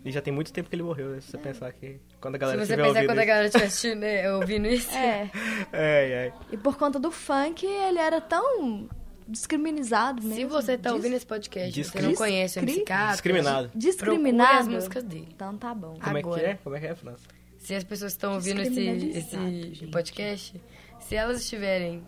E 0.04 0.12
já 0.12 0.22
tem 0.22 0.34
muito 0.34 0.52
tempo 0.52 0.70
que 0.70 0.76
ele 0.76 0.82
morreu, 0.84 1.10
né? 1.10 1.22
Se 1.22 1.30
você 1.32 1.38
pensar 1.38 1.72
que 1.74 2.00
quando 2.22 2.36
a 2.36 2.38
galera 2.38 2.62
Se 2.62 2.68
você 2.68 2.78
pensar 2.78 3.06
quando 3.06 3.18
a 3.20 3.24
isso- 3.24 3.28
galera 3.28 3.46
estiver 3.48 3.66
assistindo, 3.66 4.00
né, 4.00 4.32
ouvindo 4.34 4.68
isso. 4.70 4.92
É. 4.96 5.30
É, 5.74 6.12
é. 6.28 6.34
E 6.52 6.58
por 6.58 6.78
conta 6.78 6.98
do 7.00 7.12
funk, 7.12 7.66
ele 7.66 8.00
era 8.00 8.22
tão 8.22 8.88
discriminizado 9.28 10.22
mesmo. 10.22 10.36
Se 10.36 10.46
você 10.46 10.78
tá 10.78 10.90
Dis- 10.90 10.98
ouvindo 10.98 11.16
esse 11.16 11.26
podcast, 11.26 11.72
você 11.72 11.82
Discri- 11.82 12.02
não 12.04 12.14
conhece 12.14 12.60
o 12.60 12.66
Discri- 12.66 12.86
Discriminado. 13.12 13.72
Discriminado. 13.76 14.60
as 14.60 14.68
músicas 14.68 15.04
dele. 15.04 15.28
Então 15.34 15.58
tá 15.58 15.74
bom. 15.74 15.98
Como 16.02 16.18
é 16.18 16.22
que 16.22 16.28
Agora. 16.28 16.42
é? 16.50 16.54
Como 16.64 16.76
é 16.76 16.80
que 16.80 16.86
é, 16.88 16.96
França? 16.96 17.24
Se 17.58 17.76
as 17.76 17.84
pessoas 17.84 18.12
estão 18.14 18.34
ouvindo 18.34 18.62
esse, 18.62 18.82
esse 18.90 19.32
gente. 19.38 19.88
podcast, 19.88 20.62
se 21.00 21.16
elas 21.16 21.42
estiverem 21.42 22.04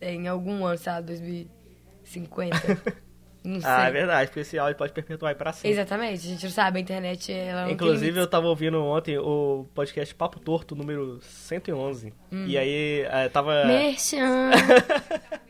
em 0.00 0.28
algum 0.28 0.64
ano, 0.64 0.78
sei 0.78 0.92
lá, 0.92 1.00
2050, 1.00 2.56
não 3.44 3.60
sei. 3.60 3.70
Ah, 3.70 3.86
é 3.86 3.90
verdade, 3.90 4.30
porque 4.30 4.40
esse 4.40 4.58
áudio 4.58 4.76
pode 4.76 4.92
perpetuar 4.92 5.30
aí 5.30 5.34
pra 5.34 5.52
sempre. 5.52 5.70
Exatamente, 5.70 6.26
a 6.26 6.30
gente 6.30 6.44
não 6.44 6.50
sabe, 6.50 6.78
a 6.78 6.80
internet 6.80 7.32
ela 7.32 7.70
Inclusive, 7.70 8.12
tem 8.12 8.20
eu 8.20 8.26
tava 8.26 8.46
ouvindo 8.46 8.82
ontem 8.82 9.18
o 9.18 9.66
podcast 9.74 10.14
Papo 10.14 10.38
Torto, 10.38 10.76
número 10.76 11.20
111. 11.22 12.12
Hum. 12.30 12.46
E 12.46 12.56
aí, 12.56 13.00
é, 13.08 13.28
tava... 13.28 13.64
Merchan. 13.64 14.50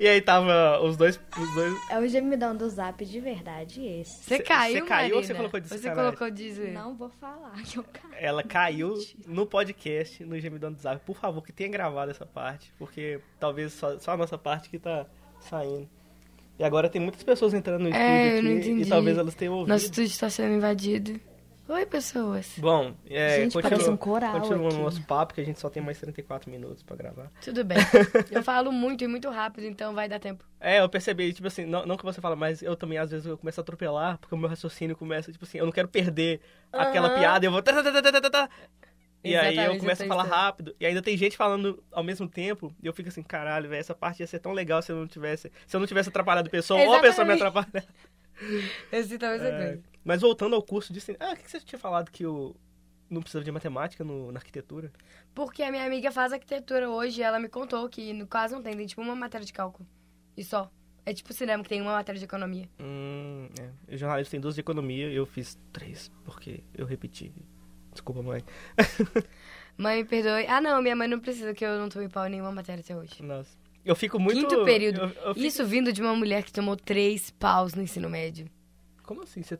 E 0.00 0.08
aí 0.08 0.20
tava 0.20 0.80
os 0.82 0.96
dois... 0.96 1.20
Os 1.38 1.54
dois... 1.54 1.74
É 1.90 1.98
o 1.98 2.08
gemidão 2.08 2.56
do 2.56 2.68
zap 2.68 3.04
de 3.04 3.20
verdade 3.20 3.84
esse. 3.84 4.24
Você 4.24 4.36
Cê- 4.38 4.42
caiu, 4.42 4.80
cê 4.80 4.86
caiu 4.86 5.16
ou 5.16 5.22
você 5.22 5.34
colocou 5.34 5.60
de 5.60 5.68
Você 5.68 5.90
colocou 5.90 6.28
zoeira. 6.28 6.72
Não 6.72 6.96
vou 6.96 7.10
falar 7.10 7.52
que 7.62 7.78
eu 7.78 7.84
caio. 7.84 8.14
Ela 8.18 8.42
caiu 8.42 8.94
no 9.26 9.46
podcast, 9.46 10.24
no 10.24 10.38
Gemidão 10.40 10.72
do 10.72 10.80
Zap. 10.80 11.04
Por 11.04 11.16
favor, 11.16 11.42
que 11.42 11.52
tenha 11.52 11.70
gravado 11.70 12.10
essa 12.10 12.24
parte, 12.24 12.72
porque 12.78 13.20
talvez 13.38 13.72
só, 13.72 13.98
só 13.98 14.12
a 14.12 14.16
nossa 14.16 14.38
parte 14.38 14.70
que 14.70 14.78
tá 14.78 15.06
saindo. 15.40 15.88
E 16.58 16.64
agora 16.64 16.88
tem 16.88 17.00
muitas 17.00 17.22
pessoas 17.22 17.52
entrando 17.54 17.82
no 17.82 17.88
estúdio 17.88 18.04
É, 18.04 18.40
não 18.42 18.56
aqui, 18.58 18.70
e 18.82 18.86
talvez 18.86 19.18
elas 19.18 19.34
tenham 19.34 19.54
ouvido. 19.54 19.68
Nosso 19.72 19.84
estúdio 19.86 20.10
está 20.10 20.30
sendo 20.30 20.54
invadido. 20.54 21.20
Oi, 21.68 21.84
pessoas. 21.84 22.54
Bom, 22.58 22.94
é, 23.10 23.40
Gente, 23.40 23.52
continua- 23.54 23.62
parece 23.70 23.90
um 23.90 23.96
coral 23.96 24.32
continuando 24.40 24.68
aqui. 24.68 24.76
o 24.76 24.82
nosso 24.84 25.02
papo, 25.02 25.34
que 25.34 25.40
a 25.40 25.44
gente 25.44 25.58
só 25.58 25.68
tem 25.68 25.82
mais 25.82 25.98
34 25.98 26.48
minutos 26.48 26.80
pra 26.84 26.94
gravar. 26.94 27.28
Tudo 27.44 27.64
bem. 27.64 27.76
Eu 28.30 28.40
falo 28.40 28.70
muito 28.70 29.02
e 29.02 29.08
muito 29.08 29.28
rápido, 29.28 29.64
então 29.66 29.92
vai 29.92 30.08
dar 30.08 30.20
tempo. 30.20 30.44
É, 30.60 30.80
eu 30.80 30.88
percebi, 30.88 31.32
tipo 31.32 31.48
assim, 31.48 31.66
não, 31.66 31.84
não 31.84 31.96
que 31.96 32.04
você 32.04 32.20
fala, 32.20 32.36
mas 32.36 32.62
eu 32.62 32.76
também 32.76 32.98
às 32.98 33.10
vezes 33.10 33.26
eu 33.26 33.36
começo 33.36 33.60
a 33.60 33.62
atropelar, 33.62 34.16
porque 34.18 34.34
o 34.34 34.38
meu 34.38 34.48
raciocínio 34.48 34.96
começa, 34.96 35.30
tipo 35.32 35.44
assim, 35.44 35.58
eu 35.58 35.64
não 35.66 35.72
quero 35.72 35.88
perder 35.88 36.40
aquela 36.72 37.08
Aham. 37.08 37.18
piada, 37.18 37.46
eu 37.46 37.50
vou... 37.50 37.60
E 39.30 39.36
aí 39.36 39.56
eu 39.56 39.78
começo 39.78 40.02
a 40.02 40.04
eu 40.04 40.08
falar 40.08 40.24
isso. 40.24 40.32
rápido, 40.34 40.76
e 40.80 40.86
ainda 40.86 41.02
tem 41.02 41.16
gente 41.16 41.36
falando 41.36 41.82
ao 41.92 42.02
mesmo 42.04 42.28
tempo, 42.28 42.74
e 42.82 42.86
eu 42.86 42.92
fico 42.92 43.08
assim, 43.08 43.22
caralho, 43.22 43.68
velho, 43.68 43.80
essa 43.80 43.94
parte 43.94 44.20
ia 44.20 44.26
ser 44.26 44.38
tão 44.38 44.52
legal 44.52 44.80
se 44.82 44.92
eu 44.92 44.96
não 44.96 45.06
tivesse, 45.06 45.50
se 45.66 45.76
eu 45.76 45.80
não 45.80 45.86
tivesse 45.86 46.08
atrapalhado 46.08 46.48
a 46.48 46.50
pessoa, 46.50 46.80
ou 46.82 46.94
a 46.94 47.00
pessoa 47.00 47.24
me 47.24 47.32
atrapalha. 47.34 47.84
Eu 48.92 48.98
a 49.00 49.32
mesma 49.32 49.48
É, 49.48 49.66
coisa. 49.66 49.82
mas 50.04 50.20
voltando 50.20 50.54
ao 50.54 50.62
curso 50.62 50.92
de 50.92 51.00
cine- 51.00 51.16
Ah, 51.20 51.32
o 51.32 51.36
que 51.36 51.50
você 51.50 51.60
tinha 51.60 51.78
falado 51.78 52.10
que 52.10 52.26
o 52.26 52.54
não 53.08 53.20
precisava 53.22 53.44
de 53.44 53.50
matemática 53.52 54.04
no, 54.04 54.30
na 54.32 54.38
arquitetura? 54.38 54.92
Porque 55.34 55.62
a 55.62 55.70
minha 55.70 55.84
amiga 55.86 56.10
faz 56.10 56.32
arquitetura 56.32 56.90
hoje 56.90 57.20
e 57.20 57.22
ela 57.24 57.38
me 57.38 57.48
contou 57.48 57.88
que 57.88 58.12
no 58.12 58.26
quase 58.26 58.54
não 58.54 58.62
tem, 58.62 58.76
tem 58.76 58.86
tipo 58.86 59.00
uma 59.00 59.14
matéria 59.14 59.46
de 59.46 59.52
cálculo. 59.52 59.88
E 60.36 60.44
só. 60.44 60.70
É 61.08 61.14
tipo 61.14 61.32
cinema 61.32 61.62
que 61.62 61.68
tem 61.68 61.80
uma 61.80 61.92
matéria 61.92 62.18
de 62.18 62.24
economia. 62.24 62.68
Hum, 62.80 63.48
é. 63.88 63.94
O 63.94 63.96
jornalismo 63.96 64.30
tem 64.32 64.40
duas 64.40 64.56
de 64.56 64.60
economia, 64.60 65.08
eu 65.08 65.24
fiz 65.24 65.56
três, 65.72 66.10
porque 66.24 66.64
eu 66.74 66.84
repeti. 66.84 67.32
Desculpa, 67.96 68.22
mãe. 68.22 68.42
Mãe, 69.76 70.04
perdoe. 70.04 70.46
Ah, 70.48 70.60
não, 70.60 70.80
minha 70.80 70.96
mãe 70.96 71.06
não 71.08 71.20
precisa 71.20 71.52
que 71.52 71.64
eu 71.64 71.78
não 71.78 71.88
tomei 71.88 72.08
pau 72.08 72.26
em 72.26 72.30
nenhuma 72.30 72.52
matéria 72.52 72.80
até 72.82 72.96
hoje. 72.96 73.22
Nossa. 73.22 73.50
Eu 73.84 73.94
fico 73.94 74.18
muito. 74.18 74.40
Quinto 74.48 74.64
período. 74.64 75.00
eu- 75.00 75.08
eu 75.28 75.34
fico- 75.34 75.46
Isso 75.46 75.64
vindo 75.64 75.92
de 75.92 76.00
uma 76.00 76.14
mulher 76.14 76.42
que 76.42 76.52
tomou 76.52 76.76
três 76.76 77.30
paus 77.30 77.74
no 77.74 77.82
ensino 77.82 78.08
médio. 78.08 78.48
Como 79.02 79.22
assim? 79.22 79.42
Você, 79.42 79.58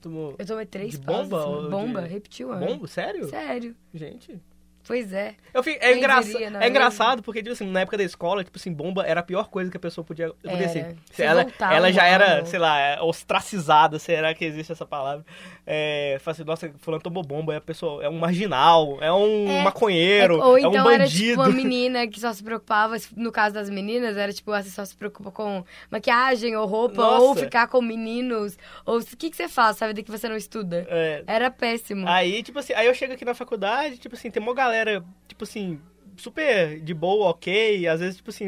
tomou. 0.00 0.34
Eu 0.38 0.46
tomei 0.46 0.66
três 0.66 0.92
De 0.92 1.00
paus. 1.00 1.28
bomba 1.28 1.36
ensino- 1.38 1.54
ou 1.56 1.62
de- 1.64 1.70
Bomba, 1.70 2.00
repetiu 2.00 2.50
ano. 2.50 2.66
Bombo? 2.66 2.88
Sério? 2.88 3.28
Sério. 3.28 3.76
Gente. 3.94 4.40
Pois 4.86 5.12
é. 5.12 5.34
Eu 5.52 5.62
fico, 5.62 5.84
é, 5.84 5.98
engraça- 5.98 6.32
diria, 6.32 6.48
é 6.60 6.64
é 6.64 6.68
engraçado 6.70 7.22
porque, 7.22 7.42
tipo 7.42 7.52
assim, 7.52 7.70
na 7.70 7.80
época 7.80 7.98
da 7.98 8.04
escola, 8.04 8.42
tipo 8.42 8.56
assim, 8.56 8.72
bomba 8.72 9.04
era 9.06 9.20
a 9.20 9.22
pior 9.22 9.50
coisa 9.50 9.70
que 9.70 9.76
a 9.76 9.80
pessoa 9.80 10.02
podia. 10.02 10.32
ser. 10.72 10.96
Você 11.12 11.24
ela 11.24 11.44
ela 11.70 11.92
já 11.92 12.06
era, 12.06 12.42
sei 12.46 12.58
lá, 12.58 12.78
é, 12.80 13.00
ostracizada, 13.02 13.98
será 13.98 14.32
que 14.34 14.46
existe 14.46 14.72
essa 14.72 14.86
palavra? 14.86 15.26
É, 15.70 16.16
fala 16.20 16.32
assim, 16.32 16.44
nossa, 16.44 16.72
fulano 16.78 17.02
tomou 17.02 17.22
bomba, 17.22 17.52
é 17.52 17.58
a 17.58 17.60
pessoa, 17.60 18.02
é 18.02 18.08
um 18.08 18.16
marginal, 18.18 18.96
é 19.02 19.12
um 19.12 19.46
É, 19.50 19.62
maconheiro, 19.62 20.36
É, 20.40 20.44
ou 20.44 20.56
é, 20.56 20.60
então 20.60 20.72
um 20.72 20.90
era 20.90 21.04
bandido. 21.04 21.28
tipo 21.30 21.42
uma 21.42 21.48
menina 21.52 22.06
que 22.08 22.18
só 22.18 22.32
se 22.32 22.42
preocupava, 22.42 22.96
no 23.14 23.30
caso 23.30 23.54
das 23.54 23.68
meninas, 23.68 24.16
era 24.16 24.32
tipo, 24.32 24.50
você 24.50 24.70
só 24.70 24.82
se 24.82 24.96
preocupa 24.96 25.30
com 25.30 25.62
maquiagem 25.90 26.56
ou 26.56 26.64
roupa, 26.66 27.02
Nossa. 27.02 27.22
ou 27.22 27.34
ficar 27.36 27.66
com 27.68 27.82
meninos, 27.82 28.56
ou 28.86 28.98
o 28.98 29.04
que, 29.04 29.28
que 29.28 29.36
você 29.36 29.46
faz, 29.46 29.76
sabe, 29.76 29.92
de 29.92 30.02
que 30.02 30.10
você 30.10 30.26
não 30.26 30.36
estuda. 30.36 30.86
É, 30.88 31.22
Era 31.26 31.50
péssimo. 31.50 32.08
Aí, 32.08 32.42
tipo 32.42 32.58
assim, 32.60 32.72
aí 32.72 32.86
eu 32.86 32.94
chego 32.94 33.12
aqui 33.12 33.26
na 33.26 33.34
faculdade, 33.34 33.98
tipo 33.98 34.14
assim, 34.14 34.30
tem 34.30 34.42
uma 34.42 34.54
galera, 34.54 35.04
tipo 35.26 35.44
assim, 35.44 35.78
super 36.16 36.80
de 36.80 36.94
boa, 36.94 37.28
ok, 37.28 37.86
às 37.86 38.00
vezes, 38.00 38.16
tipo 38.16 38.30
assim, 38.30 38.46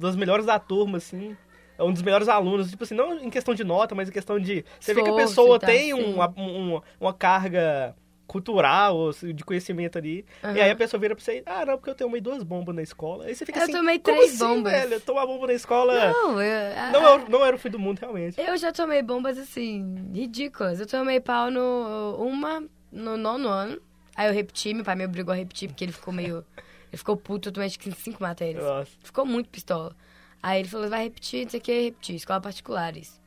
das 0.00 0.16
melhores 0.16 0.46
da 0.46 0.58
turma, 0.58 0.96
assim, 0.96 1.36
é 1.78 1.82
um 1.82 1.92
dos 1.92 2.02
melhores 2.02 2.28
alunos, 2.28 2.70
tipo 2.70 2.84
assim, 2.84 2.94
não 2.94 3.14
em 3.18 3.30
questão 3.30 3.54
de 3.54 3.64
nota, 3.64 3.94
mas 3.94 4.08
em 4.08 4.12
questão 4.12 4.38
de... 4.38 4.64
Você 4.80 4.94
vê 4.94 5.02
que 5.02 5.10
a 5.10 5.14
pessoa 5.14 5.58
tal, 5.58 5.70
tem 5.70 5.92
uma, 5.94 6.28
um- 6.36 6.80
uma 7.00 7.12
carga 7.12 7.94
cultural, 8.26 8.96
ou 8.96 9.12
de 9.12 9.44
conhecimento 9.44 9.96
ali, 9.96 10.24
Aham. 10.42 10.56
e 10.56 10.60
aí 10.60 10.70
a 10.70 10.74
pessoa 10.76 11.00
vira 11.00 11.14
pra 11.14 11.24
você, 11.24 11.42
ah, 11.46 11.64
não, 11.64 11.76
porque 11.76 11.90
eu 11.90 11.94
tomei 11.94 12.20
duas 12.20 12.42
bombas 12.42 12.74
na 12.74 12.82
escola. 12.82 13.24
Aí 13.26 13.34
você 13.34 13.46
fica 13.46 13.60
Eu 13.60 13.62
assim, 13.62 13.72
tomei 13.72 13.98
três 14.00 14.34
assim, 14.34 14.38
bombas. 14.54 14.72
velho? 14.72 15.00
Tomar 15.00 15.26
bomba 15.26 15.46
na 15.46 15.52
escola 15.52 15.94
Não, 16.12 16.42
eu, 16.42 16.78
a- 16.78 16.90
não, 16.90 17.08
era, 17.08 17.28
não 17.28 17.44
era 17.46 17.56
o 17.56 17.58
fim 17.58 17.70
do 17.70 17.78
mundo, 17.78 18.00
realmente. 18.00 18.40
eu 18.40 18.56
já 18.56 18.72
tomei 18.72 19.00
bombas 19.00 19.38
assim, 19.38 20.10
ridículas. 20.12 20.80
Eu 20.80 20.86
tomei 20.86 21.20
pau 21.20 21.50
no 21.52 22.16
uma 22.18 22.64
no 22.90 23.16
nono 23.16 23.48
ano. 23.48 23.80
Aí 24.16 24.26
eu 24.28 24.32
repeti, 24.34 24.74
meu 24.74 24.84
pai 24.84 24.96
me 24.96 25.04
obrigou 25.04 25.32
a 25.32 25.36
repetir, 25.36 25.68
porque 25.68 25.84
ele 25.84 25.92
ficou 25.92 26.12
meio. 26.12 26.44
Ele 26.88 26.96
ficou 26.96 27.16
puto, 27.16 27.48
eu 27.48 27.52
tomei 27.52 27.66
acho 27.68 27.78
que 27.78 27.92
cinco 27.92 28.22
matérias. 28.22 28.64
Nossa. 28.64 28.90
Ficou 29.04 29.24
muito 29.24 29.48
pistola. 29.50 29.94
Aí 30.42 30.60
ele 30.60 30.68
falou, 30.68 30.88
vai 30.88 31.04
repetir, 31.04 31.44
não 31.44 31.50
sei 31.50 31.60
o 31.60 31.62
que, 31.62 31.82
repetir, 31.82 32.16
escola 32.16 32.40
particulares. 32.40 33.20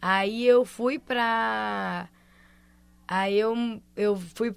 Aí 0.00 0.46
eu 0.46 0.64
fui 0.64 0.98
pra. 0.98 2.08
Aí 3.08 3.38
eu, 3.38 3.80
eu 3.96 4.16
fui. 4.16 4.54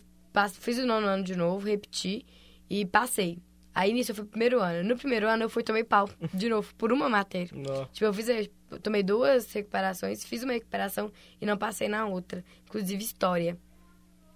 Fiz 0.59 0.77
o 0.77 0.85
nono 0.85 1.07
ano 1.07 1.23
de 1.23 1.35
novo, 1.35 1.65
repeti 1.65 2.25
e 2.69 2.85
passei. 2.85 3.39
Aí 3.73 3.93
nisso 3.93 4.11
eu 4.11 4.15
fui 4.15 4.23
pro 4.23 4.31
primeiro 4.31 4.59
ano. 4.59 4.87
No 4.87 4.97
primeiro 4.97 5.27
ano 5.27 5.43
eu 5.43 5.49
fui 5.49 5.63
tomei 5.63 5.83
pau 5.83 6.09
de 6.33 6.49
novo, 6.49 6.73
por 6.75 6.91
uma 6.91 7.07
matéria. 7.07 7.49
Não. 7.53 7.85
Tipo, 7.85 8.05
eu 8.05 8.13
fiz. 8.13 8.27
Eu 8.69 8.79
tomei 8.81 9.01
duas 9.03 9.51
recuperações, 9.53 10.25
fiz 10.25 10.43
uma 10.43 10.53
recuperação 10.53 11.11
e 11.39 11.45
não 11.45 11.57
passei 11.57 11.87
na 11.87 12.05
outra. 12.05 12.43
Inclusive 12.65 13.01
história. 13.01 13.57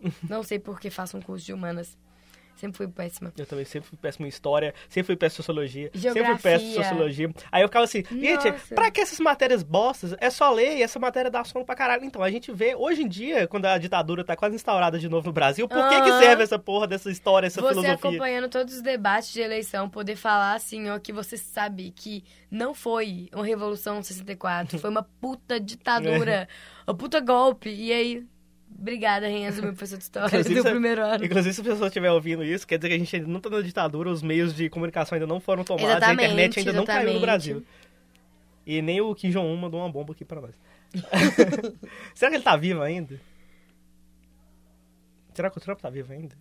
não 0.30 0.44
sei 0.44 0.60
por 0.60 0.80
que 0.80 0.89
faço 0.89 1.18
um 1.18 1.22
curso 1.22 1.46
de 1.46 1.53
humanas. 1.53 1.98
Sempre 2.62 2.77
fui 2.77 2.88
péssima. 2.88 3.34
Eu 3.36 3.46
também 3.48 3.65
sempre 3.65 3.89
fui 3.89 3.98
péssimo 3.98 4.27
em 4.27 4.30
história, 4.30 4.72
sempre 4.88 5.08
fui 5.08 5.15
péssimo 5.15 5.36
em 5.36 5.44
sociologia, 5.44 5.84
sempre 5.86 6.00
fui 6.00 6.13
Geografia. 6.13 6.51
péssimo 6.51 6.72
em 6.72 6.75
sociologia. 6.75 7.34
Aí 7.51 7.63
eu 7.63 7.68
ficava 7.68 7.86
assim, 7.86 8.03
gente, 8.12 8.51
Nossa. 8.51 8.75
pra 8.75 8.91
que 8.91 9.01
essas 9.01 9.20
matérias 9.20 9.63
bostas? 9.63 10.15
É 10.20 10.30
só 10.30 10.51
ler 10.51 10.77
e 10.77 10.84
essa 10.84 11.00
matéria 11.00 11.32
dá 11.32 11.44
sono 11.44 11.65
pra 11.65 11.74
caralho. 11.75 12.06
Então, 12.06 12.22
a 12.22 12.30
gente 12.30 12.51
vê, 12.51 12.75
hoje 12.75 13.01
em 13.01 13.08
dia, 13.08 13.48
quando 13.48 13.65
a 13.65 13.80
ditadura 13.80 14.24
tá 14.24 14.36
quase 14.36 14.56
instaurada 14.56 15.00
de 15.00 15.10
novo 15.10 15.25
no 15.27 15.34
Brasil, 15.34 15.68
por 15.68 15.89
que 15.89 16.01
que 16.01 16.10
Aham. 16.12 16.20
serve 16.20 16.44
essa 16.44 16.60
porra 16.60 16.86
dessa 16.86 17.10
história, 17.10 17.48
essa 17.48 17.60
você 17.60 17.70
filosofia? 17.70 17.96
acompanhando 17.96 18.48
todos 18.48 18.75
os 18.75 18.82
debates 18.84 19.34
de 19.34 19.41
eleição, 19.41 19.89
poder 19.89 20.15
falar 20.15 20.53
assim, 20.53 20.88
ó, 20.89 21.00
que 21.00 21.12
você 21.12 21.38
sabe 21.38 21.91
que 21.96 22.24
não 22.51 22.75
foi 22.75 23.27
uma 23.34 23.44
revolução 23.44 24.03
64, 24.03 24.77
foi 24.77 24.89
uma 24.91 25.03
puta 25.20 25.60
ditadura, 25.60 26.48
uma 26.88 26.96
puta 26.96 27.20
golpe. 27.20 27.70
E 27.70 27.91
aí, 27.91 28.24
obrigada, 28.81 29.27
Renzo, 29.27 29.61
meu 29.61 29.71
professor 29.71 29.97
de 29.97 30.03
história 30.03 30.27
Inclusive, 30.27 30.61
do 30.61 30.69
primeiro 30.69 31.01
ano. 31.01 31.23
Inclusive, 31.25 31.53
se 31.53 31.61
a 31.61 31.63
pessoa 31.63 31.88
estiver 31.88 32.11
ouvindo 32.11 32.43
isso, 32.43 32.67
quer 32.67 32.77
dizer 32.77 32.89
que 32.89 32.95
a 32.95 32.97
gente 33.00 33.15
ainda 33.15 33.27
não 33.27 33.39
tá 33.39 33.50
na 33.50 33.61
ditadura, 33.61 34.09
os 34.09 34.21
meios 34.21 34.53
de 34.53 34.69
comunicação 34.69 35.15
ainda 35.15 35.27
não 35.27 35.39
foram 35.39 35.63
tomados, 35.63 35.89
a 35.89 35.97
Exatamente, 35.97 36.25
internet 36.25 36.59
ainda 36.59 36.73
não 36.73 36.85
caiu 36.85 37.03
no 37.03 37.09
exatamente. 37.09 37.21
Brasil. 37.21 37.65
E 38.65 38.81
nem 38.81 39.01
o 39.01 39.13
Kim 39.15 39.31
Jong-un 39.31 39.55
mandou 39.57 39.79
uma 39.79 39.89
bomba 39.89 40.13
aqui 40.13 40.23
pra 40.25 40.41
nós. 40.41 40.55
Será 42.13 42.29
que 42.29 42.38
ele 42.38 42.43
tá 42.43 42.55
vivo 42.55 42.81
ainda? 42.81 43.19
Será 45.33 45.50
que 45.50 45.57
o 45.57 45.61
Trump 45.61 45.79
tá 45.79 45.89
vivo 45.89 46.11
ainda? 46.11 46.35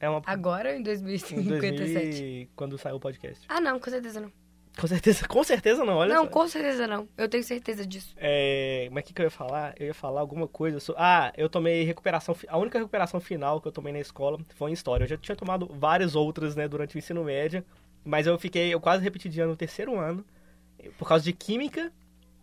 É 0.00 0.08
uma... 0.08 0.22
Agora 0.26 0.70
ou 0.70 0.74
em 0.74 0.80
Em 0.80 0.82
2057? 0.82 2.10
2000, 2.10 2.48
quando 2.56 2.78
saiu 2.78 2.96
o 2.96 3.00
podcast. 3.00 3.44
Ah, 3.48 3.60
não, 3.60 3.78
com 3.78 3.90
certeza 3.90 4.20
não. 4.20 4.32
Com 4.78 4.86
certeza, 4.86 5.28
com 5.28 5.44
certeza 5.44 5.84
não, 5.84 5.96
olha 5.96 6.14
não, 6.14 6.24
só. 6.24 6.30
com 6.30 6.48
certeza 6.48 6.86
não. 6.86 7.06
Eu 7.16 7.28
tenho 7.28 7.44
certeza 7.44 7.86
disso. 7.86 8.14
É, 8.16 8.88
mas 8.90 9.04
o 9.04 9.06
que, 9.06 9.12
que 9.12 9.20
eu 9.20 9.24
ia 9.24 9.30
falar? 9.30 9.74
Eu 9.78 9.88
ia 9.88 9.94
falar 9.94 10.20
alguma 10.20 10.48
coisa 10.48 10.80
sobre... 10.80 11.02
Ah, 11.02 11.32
eu 11.36 11.48
tomei 11.48 11.84
recuperação... 11.84 12.34
A 12.48 12.56
única 12.56 12.78
recuperação 12.78 13.20
final 13.20 13.60
que 13.60 13.68
eu 13.68 13.72
tomei 13.72 13.92
na 13.92 14.00
escola 14.00 14.38
foi 14.56 14.70
em 14.70 14.74
História. 14.74 15.04
Eu 15.04 15.08
já 15.08 15.16
tinha 15.16 15.36
tomado 15.36 15.68
várias 15.72 16.16
outras, 16.16 16.56
né, 16.56 16.66
durante 16.66 16.96
o 16.96 16.98
ensino 16.98 17.22
médio. 17.22 17.62
Mas 18.04 18.26
eu 18.26 18.38
fiquei... 18.38 18.72
Eu 18.72 18.80
quase 18.80 19.04
repeti 19.04 19.28
de 19.28 19.40
ano 19.40 19.50
no 19.50 19.56
terceiro 19.56 19.98
ano. 19.98 20.24
Por 20.98 21.06
causa 21.06 21.22
de 21.22 21.32
Química 21.32 21.92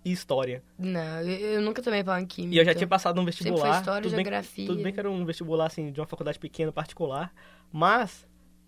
e 0.06 0.12
História. 0.12 0.64
Não, 0.78 1.22
eu, 1.22 1.62
nunca 1.62 1.82
tomei 1.82 2.04
pau 2.04 2.18
em 2.18 2.26
química. 2.26 2.56
E 2.56 2.58
eu 2.60 2.66
já 2.66 2.74
tinha 2.76 2.88
passado 2.88 3.16
num 3.16 3.24
Sempre 3.24 3.44
vestibular. 3.44 3.72
foi 3.72 3.80
história, 3.80 4.02
tudo 4.04 4.16
bem, 4.16 4.26
geografia. 4.26 4.68
tudo 4.68 4.84
bem 4.84 4.94
que 4.94 5.00
era 5.00 5.10
um 5.10 5.26
vestibular, 5.26 5.66
assim, 5.66 5.92
de 5.92 6.00
uma 6.00 6.08
faculdade 6.08 6.40
pequena, 6.40 6.72
particular. 6.72 7.34
Mas 7.72 8.26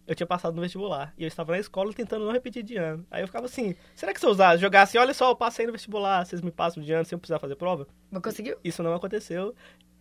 eu 0.08 0.16
tinha 0.16 0.28
passado 0.28 0.54
no 0.56 0.62
vestibular. 0.62 1.14
E 1.18 1.24
eu 1.24 1.28
estava 1.28 1.52
na 1.54 1.60
escola 1.60 1.94
tentando 1.94 2.26
não 2.26 2.32
repetir 2.34 2.64
de 2.64 2.76
ano. 2.78 3.06
Aí 3.12 3.22
eu 3.24 3.28
ficava 3.28 3.46
assim, 3.46 3.76
será 3.96 4.14
que 4.14 4.20
se 4.20 4.26
eu 4.26 4.30
usar, 4.32 4.58
jogar 4.58 4.82
assim, 4.84 4.98
olha 4.98 5.14
só, 5.14 5.30
eu 5.32 5.36
passei 5.36 5.66
no 5.66 5.72
vestibular, 5.72 6.26
vocês 6.26 6.42
me 6.42 6.52
passam 6.52 6.82
de 6.84 6.92
ano 6.92 7.06
sem 7.06 7.16
eu 7.16 7.20
precisar 7.20 7.40
fazer 7.40 7.56
prova? 7.56 7.88
Mas 8.10 8.22
conseguiu? 8.22 8.58
Isso 8.64 8.82
não 8.84 8.94
aconteceu. 8.94 9.54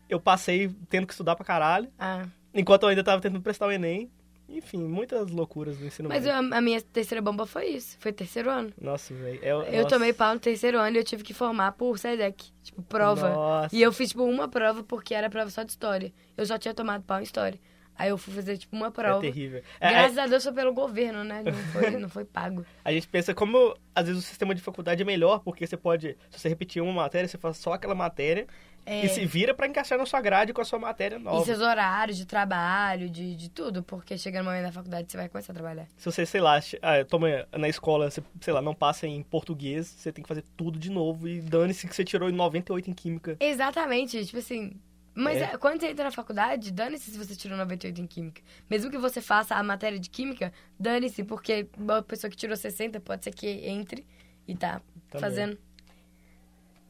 Eu 0.08 0.18
passei 0.20 0.68
tendo 0.88 1.06
que 1.06 1.12
estudar 1.12 1.36
pra 1.36 1.44
caralho, 1.44 1.88
Ah. 1.98 2.26
enquanto 2.52 2.82
eu 2.84 2.88
ainda 2.88 3.04
tava 3.04 3.20
tentando 3.22 3.40
prestar 3.42 3.66
o 3.66 3.72
Enem. 3.72 4.10
Enfim, 4.52 4.78
muitas 4.82 5.30
loucuras 5.30 5.78
do 5.78 5.86
ensino 5.86 6.08
Mas 6.08 6.24
médio. 6.24 6.36
eu- 6.50 6.54
a 6.58 6.60
minha 6.60 6.82
terceira 6.82 7.22
bomba 7.22 7.46
foi 7.46 7.66
isso. 7.66 7.96
Foi 8.00 8.12
terceiro 8.12 8.50
ano. 8.50 8.72
Nossa, 8.80 9.14
velho. 9.14 9.38
é- 9.40 9.48
Eu 9.52 9.82
nossa. 9.84 9.88
tomei 9.94 10.12
pau 10.12 10.34
no 10.34 10.40
terceiro 10.40 10.76
ano 10.76 10.96
e 10.96 10.98
eu 10.98 11.04
tive 11.04 11.22
que 11.22 11.32
formar 11.32 11.70
por 11.70 11.96
SEDEC. 12.00 12.50
Tipo, 12.64 12.82
prova. 12.82 13.28
Nossa. 13.30 13.76
E 13.76 13.80
eu 13.80 13.92
fiz, 13.92 14.08
tipo, 14.08 14.24
uma 14.24 14.48
prova 14.48 14.82
porque 14.82 15.14
era 15.14 15.30
prova 15.30 15.48
só 15.50 15.62
de 15.62 15.70
história. 15.70 16.12
Eu 16.36 16.44
só 16.44 16.58
tinha 16.58 16.74
tomado 16.74 17.04
pau 17.04 17.20
em 17.20 17.22
história. 17.22 17.60
Aí 18.00 18.08
eu 18.08 18.16
fui 18.16 18.32
fazer, 18.32 18.56
tipo, 18.56 18.74
uma 18.74 18.86
É 18.86 18.90
prova. 18.90 19.20
terrível. 19.20 19.62
É, 19.78 19.90
Graças 19.90 20.16
a 20.16 20.26
Deus 20.26 20.42
foi 20.42 20.52
pelo 20.54 20.72
governo, 20.72 21.22
né? 21.22 21.42
Não 21.44 21.52
foi, 21.52 21.90
não 22.00 22.08
foi 22.08 22.24
pago. 22.24 22.64
A 22.82 22.90
gente 22.92 23.06
pensa 23.06 23.34
como, 23.34 23.76
às 23.94 24.06
vezes, 24.06 24.24
o 24.24 24.26
sistema 24.26 24.54
de 24.54 24.62
faculdade 24.62 25.02
é 25.02 25.04
melhor, 25.04 25.40
porque 25.40 25.66
você 25.66 25.76
pode, 25.76 26.16
se 26.30 26.40
você 26.40 26.48
repetir 26.48 26.82
uma 26.82 26.92
matéria, 26.94 27.28
você 27.28 27.36
faz 27.36 27.58
só 27.58 27.74
aquela 27.74 27.94
matéria 27.94 28.46
É. 28.86 29.04
e 29.04 29.08
se 29.10 29.26
vira 29.26 29.52
pra 29.52 29.66
encaixar 29.66 29.98
na 29.98 30.06
sua 30.06 30.20
grade 30.22 30.54
com 30.54 30.62
a 30.62 30.64
sua 30.64 30.78
matéria 30.78 31.16
E 31.16 31.18
nova. 31.18 31.44
seus 31.44 31.60
horários 31.60 32.16
de 32.16 32.24
trabalho, 32.26 33.10
de, 33.10 33.36
de 33.36 33.50
tudo. 33.50 33.82
Porque 33.82 34.16
chega 34.16 34.38
no 34.38 34.46
momento 34.46 34.62
da 34.64 34.72
faculdade, 34.72 35.10
você 35.12 35.18
vai 35.18 35.28
começar 35.28 35.52
a 35.52 35.56
trabalhar. 35.56 35.86
Se 35.98 36.06
você, 36.10 36.24
sei 36.24 36.40
lá, 36.40 36.58
ah, 36.80 37.04
toma 37.04 37.28
na 37.52 37.68
escola, 37.68 38.10
você, 38.10 38.22
sei 38.40 38.54
lá, 38.54 38.62
não 38.62 38.74
passa 38.74 39.06
em 39.06 39.22
português, 39.22 39.86
você 39.86 40.10
tem 40.10 40.22
que 40.22 40.28
fazer 40.28 40.44
tudo 40.56 40.78
de 40.78 40.90
novo 40.90 41.28
e 41.28 41.42
dane-se 41.42 41.86
que 41.86 41.94
você 41.94 42.02
tirou 42.02 42.32
98 42.32 42.88
em 42.90 42.94
química. 42.94 43.36
Exatamente, 43.38 44.24
tipo 44.24 44.38
assim. 44.38 44.72
Mas 45.20 45.38
É. 45.38 45.44
é, 45.52 45.58
quando 45.58 45.80
você 45.80 45.88
entra 45.88 46.04
na 46.04 46.10
faculdade, 46.10 46.70
dane-se 46.72 47.10
se 47.10 47.18
você 47.18 47.34
tirou 47.36 47.56
98 47.58 48.00
em 48.00 48.06
química. 48.06 48.42
Mesmo 48.68 48.90
que 48.90 48.98
você 48.98 49.20
faça 49.20 49.54
a 49.54 49.62
matéria 49.62 49.98
de 49.98 50.08
química, 50.10 50.52
dane-se, 50.78 51.22
porque 51.24 51.68
uma 51.76 52.02
pessoa 52.02 52.30
que 52.30 52.36
tirou 52.36 52.56
60 52.56 53.00
pode 53.00 53.24
ser 53.24 53.32
que 53.32 53.46
entre 53.46 54.06
e 54.48 54.54
tá 54.56 54.80
Também. 55.10 55.20
fazendo 55.20 55.58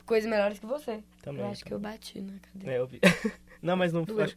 coisas 0.06 0.28
melhores 0.28 0.58
que 0.58 0.66
você. 0.66 1.02
Também, 1.22 1.42
eu 1.44 1.50
acho 1.50 1.64
que 1.64 1.72
eu 1.72 1.78
também. 1.78 1.92
bati 1.92 2.20
na 2.20 2.38
cadeira. 2.38 2.72
É, 2.74 2.78
eu 2.78 2.86
vi. 2.86 3.00
não, 3.62 3.76
mas 3.76 3.92
não. 3.92 4.04
Doeu. 4.04 4.24
acho- 4.24 4.36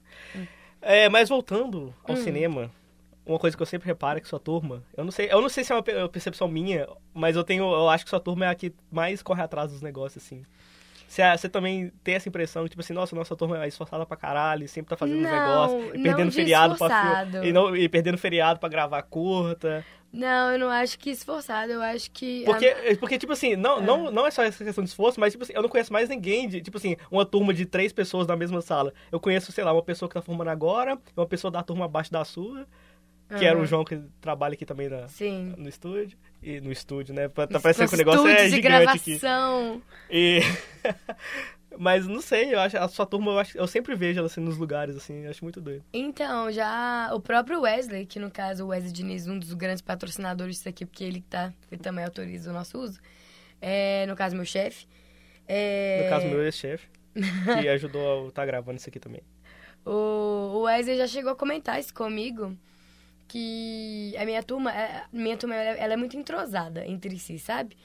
É, 0.82 1.08
mas 1.10 1.30
voltando 1.30 1.94
ao 2.04 2.16
Hum. 2.16 2.18
cinema, 2.24 2.70
uma 3.26 3.40
coisa 3.40 3.56
que 3.56 3.62
eu 3.64 3.68
sempre 3.68 3.88
reparo 3.88 4.18
é 4.18 4.22
que 4.22 4.28
sua 4.28 4.40
turma. 4.40 4.84
Eu 4.98 5.04
não 5.04 5.12
sei, 5.12 5.32
eu 5.32 5.42
não 5.42 5.50
sei 5.50 5.64
se 5.64 5.72
é 5.72 5.76
uma 5.76 5.84
pe- 5.84 6.10
percepção 6.10 6.48
minha, 6.48 6.88
mas 7.14 7.36
eu 7.36 7.44
tenho. 7.44 7.64
Eu 7.64 7.90
acho 7.90 8.04
que 8.04 8.10
sua 8.10 8.20
turma 8.20 8.46
é 8.46 8.50
a 8.50 8.56
que 8.56 8.74
mais 8.92 9.22
corre 9.24 9.42
atrás 9.42 9.72
dos 9.72 9.82
negócios, 9.82 10.24
assim. 10.24 10.44
Você, 11.13 11.22
você 11.38 11.48
também 11.48 11.91
tem 12.03 12.15
essa 12.15 12.27
impressão, 12.27 12.67
tipo 12.67 12.82
assim, 12.82 12.91
nossa, 12.93 13.15
nossa 13.15 13.36
turma 13.36 13.63
é 13.63 13.67
esforçada 13.67 14.03
pra 14.03 14.17
caralho, 14.17 14.67
sempre 14.67 14.89
tá 14.89 14.98
fazendo 14.98 15.17
os 15.24 15.29
Não, 15.29 15.32
negócios, 15.32 15.93
e 15.93 16.00
perdendo 16.00 16.29
de 16.29 16.36
feriado 16.36 16.75
pra 16.75 16.88
esforçado. 16.88 17.46
e, 17.46 17.53
não, 17.53 17.75
e 17.75 17.88
perdendo 17.88 18.17
feriado 18.17 18.60
pra 18.60 18.67
gravar 18.67 19.03
curta. 19.03 19.86
Não, 20.12 20.51
eu 20.51 20.58
não 20.60 20.70
acho 20.70 20.98
que 20.98 21.12
esforçado, 21.12 21.72
eu 21.72 21.82
acho 21.84 22.10
que. 22.12 22.43
Porque, 22.46 22.65
a- 22.67 22.98
porque 23.00 23.17
tipo 23.20 23.32
assim, 23.34 23.55
não, 23.55 23.79
não, 23.79 24.12
não 24.12 24.25
é 24.25 24.32
só 24.32 24.43
essa 24.43 24.63
questão 24.63 24.84
de 24.84 24.89
esforço, 24.89 25.20
mas, 25.20 25.34
tipo 25.34 25.43
assim, 25.43 25.53
eu 25.55 25.62
não 25.62 25.70
conheço 25.70 25.93
mais 25.93 26.10
ninguém 26.10 26.48
de, 26.48 26.62
tipo 26.62 26.77
assim, 26.77 26.96
uma 27.12 27.25
turma 27.25 27.53
de 27.53 27.65
três 27.65 27.91
pessoas 27.93 28.25
na 28.27 28.36
mesma 28.36 28.62
sala. 28.62 28.91
Eu 29.12 29.20
conheço, 29.20 29.51
sei 29.51 29.63
lá, 29.63 29.72
uma 29.72 29.84
pessoa 29.84 30.10
que 30.10 30.13
tá 30.15 30.22
formando 30.22 30.50
agora, 30.50 30.98
uma 31.15 31.25
pessoa 31.27 31.50
da 31.51 31.62
turma 31.63 31.86
abaixo 31.86 32.12
da 32.12 32.24
sua, 32.25 32.65
que 33.38 33.46
era 33.46 33.60
o. 33.60 33.66
João 33.66 33.84
que 33.84 34.00
trabalha 34.22 34.54
aqui 34.54 34.66
também 34.66 34.90
na, 34.90 35.08
Sim. 35.08 35.54
no 35.58 35.70
estúdio. 35.70 36.18
E 36.42 36.60
no 36.60 36.72
estúdio, 36.72 37.13
né? 37.13 37.28
Tá 37.30 37.60
parecendo 37.60 37.90
que 37.90 37.96
o 37.96 37.98
negócio 37.98 38.28
é 38.28 38.50
gigante 38.50 38.98
aqui. 38.98 39.20
E... 40.10 40.42
Mas 41.78 42.06
não 42.08 42.22
sei, 42.22 42.54
eu 42.54 42.60
acho 42.60 42.78
a 42.78 42.88
sua 42.88 43.06
turma, 43.06 43.32
eu, 43.32 43.40
acho, 43.40 43.58
eu 43.58 43.68
sempre 43.68 43.96
vejo 43.96 44.20
ela 44.20 44.28
assim 44.28 44.42
nos 44.42 44.58
lugares, 44.58 44.96
assim, 44.96 45.25
acho 45.25 45.44
muito 45.44 45.60
doido. 45.60 45.84
Então, 45.92 46.52
já 46.52 47.10
o 47.14 47.20
próprio 47.20 47.62
Wesley, 47.62 48.05
que 48.05 48.20
no 48.20 48.29
caso 48.29 48.66
o 48.66 48.68
Wesley 48.68 48.92
Diniz, 48.92 49.27
um 49.27 49.40
dos 49.40 49.53
grandes 49.53 49.81
patrocinadores 49.81 50.57
disso 50.57 50.70
aqui, 50.70 50.86
porque 50.86 51.03
ele 51.03 51.22
tá, 51.22 51.51
ele 51.72 51.81
também 51.81 52.05
autoriza 52.05 52.51
o 52.51 52.53
nosso 52.53 52.77
uso. 52.77 53.00
É, 53.60 54.05
no 54.07 54.16
caso, 54.16 54.36
meu 54.36 54.46
chefe. 54.46 54.86
É, 55.48 56.03
No 56.03 56.10
caso, 56.10 56.27
meu 56.27 56.44
ex-chefe, 56.44 56.88
que 57.14 57.68
ajudou 57.70 58.25
a 58.25 58.27
estar 58.27 58.46
gravando 58.46 58.77
isso 58.77 58.90
aqui 58.90 59.00
também. 59.00 59.22
O 59.86 60.62
Wesley 60.62 60.98
já 60.98 61.07
chegou 61.07 61.31
a 61.31 61.36
comentar 61.36 61.79
isso 61.79 61.94
comigo, 61.94 62.55
que 63.27 64.16
a 64.18 64.25
minha 64.25 64.44
turma, 64.44 64.72
é- 64.72 65.03
minha 65.12 65.38
turma 65.38 65.55
ela, 65.55 65.94
é 65.94 65.98
muito 65.98 66.16
entrosada 66.18 66.86
entre 66.86 67.18
si, 67.18 67.40
sabe? 67.40 67.77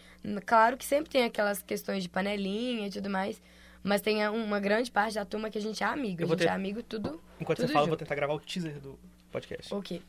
Claro 0.45 0.77
que 0.77 0.85
sempre 0.85 1.11
tem 1.11 1.25
aquelas 1.25 1.63
questões 1.63 2.03
de 2.03 2.09
panelinha 2.09 2.87
e 2.87 2.91
tudo 2.91 3.09
mais, 3.09 3.41
mas 3.83 4.01
tem 4.01 4.27
uma 4.29 4.61
grande 4.61 4.91
parte 4.91 5.15
da 5.15 5.25
turma 5.25 5.49
que 5.49 5.57
a 5.59 5.61
gente 5.61 5.83
é 5.83 5.87
amigo. 5.87 6.21
Eu 6.23 6.27
A 6.27 6.31
gente 6.31 6.39
ter- 6.41 6.47
é 6.47 6.51
amigo 6.51 6.83
tudo 6.83 7.21
Enquanto 7.41 7.59
Tudo 7.59 7.69
você 7.69 7.73
fala, 7.73 7.85
eu 7.85 7.89
vou 7.89 7.95
junto. 7.95 7.99
tentar 8.01 8.15
gravar 8.17 8.35
o 8.35 8.41
teaser 8.41 8.81
do 8.81 8.99
podcast. 9.31 9.73
Ok. 9.73 10.03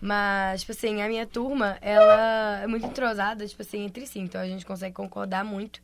Mas, 0.00 0.60
tipo 0.60 0.70
assim, 0.70 1.02
a 1.02 1.08
minha 1.08 1.26
turma, 1.26 1.76
ela 1.80 2.60
é 2.62 2.66
muito 2.68 2.86
entrosada, 2.86 3.44
tipo 3.48 3.62
assim, 3.62 3.84
entre 3.84 4.06
si. 4.06 4.20
Então 4.20 4.40
a 4.40 4.46
gente 4.46 4.64
consegue 4.64 4.94
concordar 4.94 5.44
muito 5.44 5.82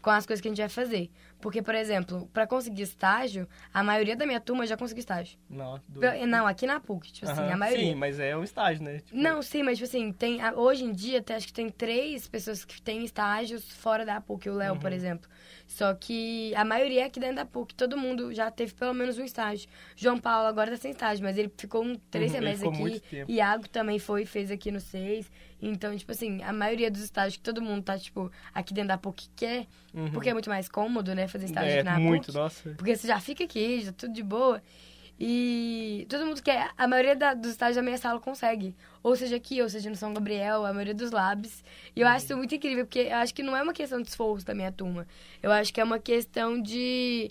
com 0.00 0.10
as 0.10 0.24
coisas 0.24 0.40
que 0.40 0.46
a 0.46 0.50
gente 0.52 0.60
vai 0.60 0.68
fazer. 0.68 1.10
Porque, 1.40 1.62
por 1.62 1.74
exemplo, 1.74 2.28
pra 2.32 2.46
conseguir 2.46 2.82
estágio, 2.82 3.48
a 3.72 3.82
maioria 3.82 4.16
da 4.16 4.26
minha 4.26 4.40
turma 4.40 4.66
já 4.66 4.76
conseguiu 4.76 5.00
estágio. 5.00 5.38
Não, 5.48 5.80
do... 5.88 6.00
Não, 6.26 6.46
aqui 6.46 6.66
na 6.66 6.80
PUC, 6.80 7.12
tipo 7.12 7.30
assim, 7.30 7.42
a 7.52 7.56
maioria. 7.56 7.84
Sim, 7.86 7.94
mas 7.94 8.18
é 8.18 8.36
um 8.36 8.42
estágio, 8.42 8.82
né? 8.82 8.98
Tipo, 8.98 9.16
Não, 9.16 9.40
sim, 9.40 9.62
mas 9.62 9.78
tipo 9.78 9.88
assim, 9.88 10.12
tem, 10.12 10.40
hoje 10.56 10.84
em 10.84 10.92
dia 10.92 11.20
até 11.20 11.36
acho 11.36 11.46
que 11.46 11.52
tem 11.52 11.68
três 11.68 12.26
pessoas 12.26 12.64
que 12.64 12.82
têm 12.82 13.04
estágios 13.04 13.70
fora 13.70 14.04
da 14.04 14.20
PUC, 14.20 14.48
o 14.50 14.54
Léo, 14.54 14.74
Uhum. 14.74 14.80
por 14.80 14.92
exemplo. 14.92 15.28
Só 15.68 15.92
que 15.92 16.52
a 16.56 16.64
maioria 16.64 17.02
é 17.02 17.04
aqui 17.04 17.20
dentro 17.20 17.36
da 17.36 17.44
PUC, 17.44 17.74
todo 17.74 17.94
mundo 17.96 18.32
já 18.32 18.50
teve 18.50 18.72
pelo 18.72 18.94
menos 18.94 19.18
um 19.18 19.22
estágio. 19.22 19.68
João 19.94 20.18
Paulo 20.18 20.48
agora 20.48 20.70
tá 20.70 20.78
sem 20.78 20.92
estágio, 20.92 21.22
mas 21.22 21.36
ele 21.36 21.52
ficou 21.56 21.84
um, 21.84 21.94
três 22.10 22.32
Uhum, 22.32 22.38
semestres 22.38 22.72
aqui. 22.72 22.80
muito. 22.80 23.30
Iago 23.30 23.68
também 23.68 23.98
foi, 23.98 24.24
fez 24.24 24.50
aqui 24.50 24.70
no 24.70 24.80
seis. 24.80 25.30
Então, 25.60 25.94
tipo 25.94 26.10
assim, 26.10 26.42
a 26.42 26.52
maioria 26.54 26.90
dos 26.90 27.02
estágios 27.02 27.36
que 27.36 27.42
todo 27.42 27.60
mundo 27.60 27.82
tá, 27.84 27.98
tipo, 27.98 28.32
aqui 28.54 28.72
dentro 28.72 28.88
da 28.88 28.96
PUC 28.98 29.28
quer, 29.36 29.66
Uhum. 29.92 30.10
porque 30.10 30.30
é 30.30 30.32
muito 30.32 30.48
mais 30.48 30.68
cômodo, 30.70 31.14
né, 31.14 31.28
fazer 31.28 31.44
estágio 31.44 31.78
é, 31.80 31.82
na 31.82 31.98
muito, 32.00 32.26
PUC. 32.28 32.38
nossa. 32.38 32.70
Porque 32.70 32.96
você 32.96 33.06
já 33.06 33.20
fica 33.20 33.44
aqui, 33.44 33.82
já 33.82 33.92
tudo 33.92 34.14
de 34.14 34.22
boa. 34.22 34.62
E 35.20 36.06
todo 36.08 36.24
mundo 36.26 36.40
quer. 36.42 36.70
A 36.76 36.86
maioria 36.86 37.16
da- 37.16 37.34
dos 37.34 37.50
estágios 37.50 37.76
da 37.76 37.82
minha 37.82 37.98
sala 37.98 38.20
consegue. 38.20 38.74
Ou 39.02 39.16
seja 39.16 39.36
aqui, 39.36 39.60
ou 39.60 39.68
seja 39.68 39.90
no 39.90 39.96
São 39.96 40.14
Gabriel, 40.14 40.64
a 40.64 40.72
maioria 40.72 40.94
dos 40.94 41.10
labs. 41.10 41.64
E 41.96 42.00
eu 42.00 42.06
acho 42.06 42.26
isso 42.26 42.36
muito 42.36 42.54
incrível, 42.54 42.84
porque 42.86 43.00
eu 43.00 43.16
acho 43.16 43.34
que 43.34 43.42
não 43.42 43.56
é 43.56 43.62
uma 43.62 43.72
questão 43.72 44.00
de 44.00 44.08
esforço 44.08 44.46
da 44.46 44.54
minha 44.54 44.70
turma. 44.70 45.06
Eu 45.42 45.50
acho 45.50 45.72
que 45.74 45.80
é 45.80 45.84
uma 45.84 45.98
questão 45.98 46.60
de 46.62 47.30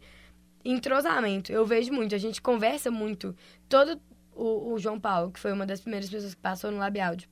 entrosamento. 0.66 1.52
Eu 1.52 1.66
vejo 1.66 1.94
muito, 1.94 2.14
a 2.14 2.18
gente 2.18 2.42
conversa 2.42 2.92
muito. 2.92 3.36
Todo 3.70 4.00
o, 4.36 4.74
o 4.74 4.80
João 4.80 5.00
Paulo, 5.00 5.32
que 5.32 5.40
foi 5.40 5.54
uma 5.54 5.66
das 5.66 5.80
primeiras 5.80 6.10
pessoas 6.10 6.34
que 6.36 6.42
passou 6.42 6.72
no 6.72 6.78
Lab 6.78 7.00
Áudio. 7.00 7.30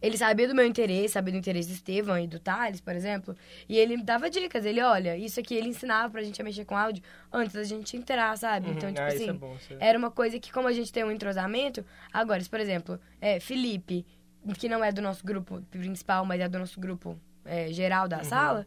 Ele 0.00 0.16
sabia 0.16 0.48
do 0.48 0.54
meu 0.54 0.66
interesse, 0.66 1.14
sabia 1.14 1.32
do 1.32 1.38
interesse 1.38 1.68
do 1.68 1.74
Estevam 1.74 2.18
e 2.18 2.26
do 2.26 2.38
Thales, 2.38 2.80
por 2.80 2.94
exemplo. 2.94 3.36
E 3.68 3.76
ele 3.76 4.02
dava 4.02 4.30
dicas. 4.30 4.64
Ele, 4.64 4.80
olha, 4.80 5.16
isso 5.16 5.40
aqui 5.40 5.54
ele 5.54 5.68
ensinava 5.68 6.10
pra 6.10 6.22
gente 6.22 6.40
a 6.40 6.44
mexer 6.44 6.64
com 6.64 6.76
áudio 6.76 7.02
antes 7.32 7.54
da 7.54 7.64
gente 7.64 7.96
entrar, 7.96 8.36
sabe? 8.36 8.68
Uhum. 8.68 8.74
Então, 8.74 8.88
tipo 8.90 9.02
ah, 9.02 9.06
assim, 9.06 9.22
isso 9.22 9.30
é 9.30 9.32
bom. 9.32 9.56
É... 9.70 9.88
era 9.88 9.98
uma 9.98 10.10
coisa 10.10 10.38
que, 10.38 10.52
como 10.52 10.68
a 10.68 10.72
gente 10.72 10.92
tem 10.92 11.04
um 11.04 11.10
entrosamento, 11.10 11.84
agora, 12.12 12.42
por 12.48 12.60
exemplo, 12.60 13.00
é, 13.20 13.40
Felipe, 13.40 14.06
que 14.58 14.68
não 14.68 14.82
é 14.82 14.90
do 14.90 15.00
nosso 15.00 15.24
grupo 15.24 15.62
principal, 15.70 16.24
mas 16.24 16.40
é 16.40 16.48
do 16.48 16.58
nosso 16.58 16.80
grupo 16.80 17.18
é, 17.44 17.72
geral 17.72 18.08
da 18.08 18.22
sala, 18.24 18.66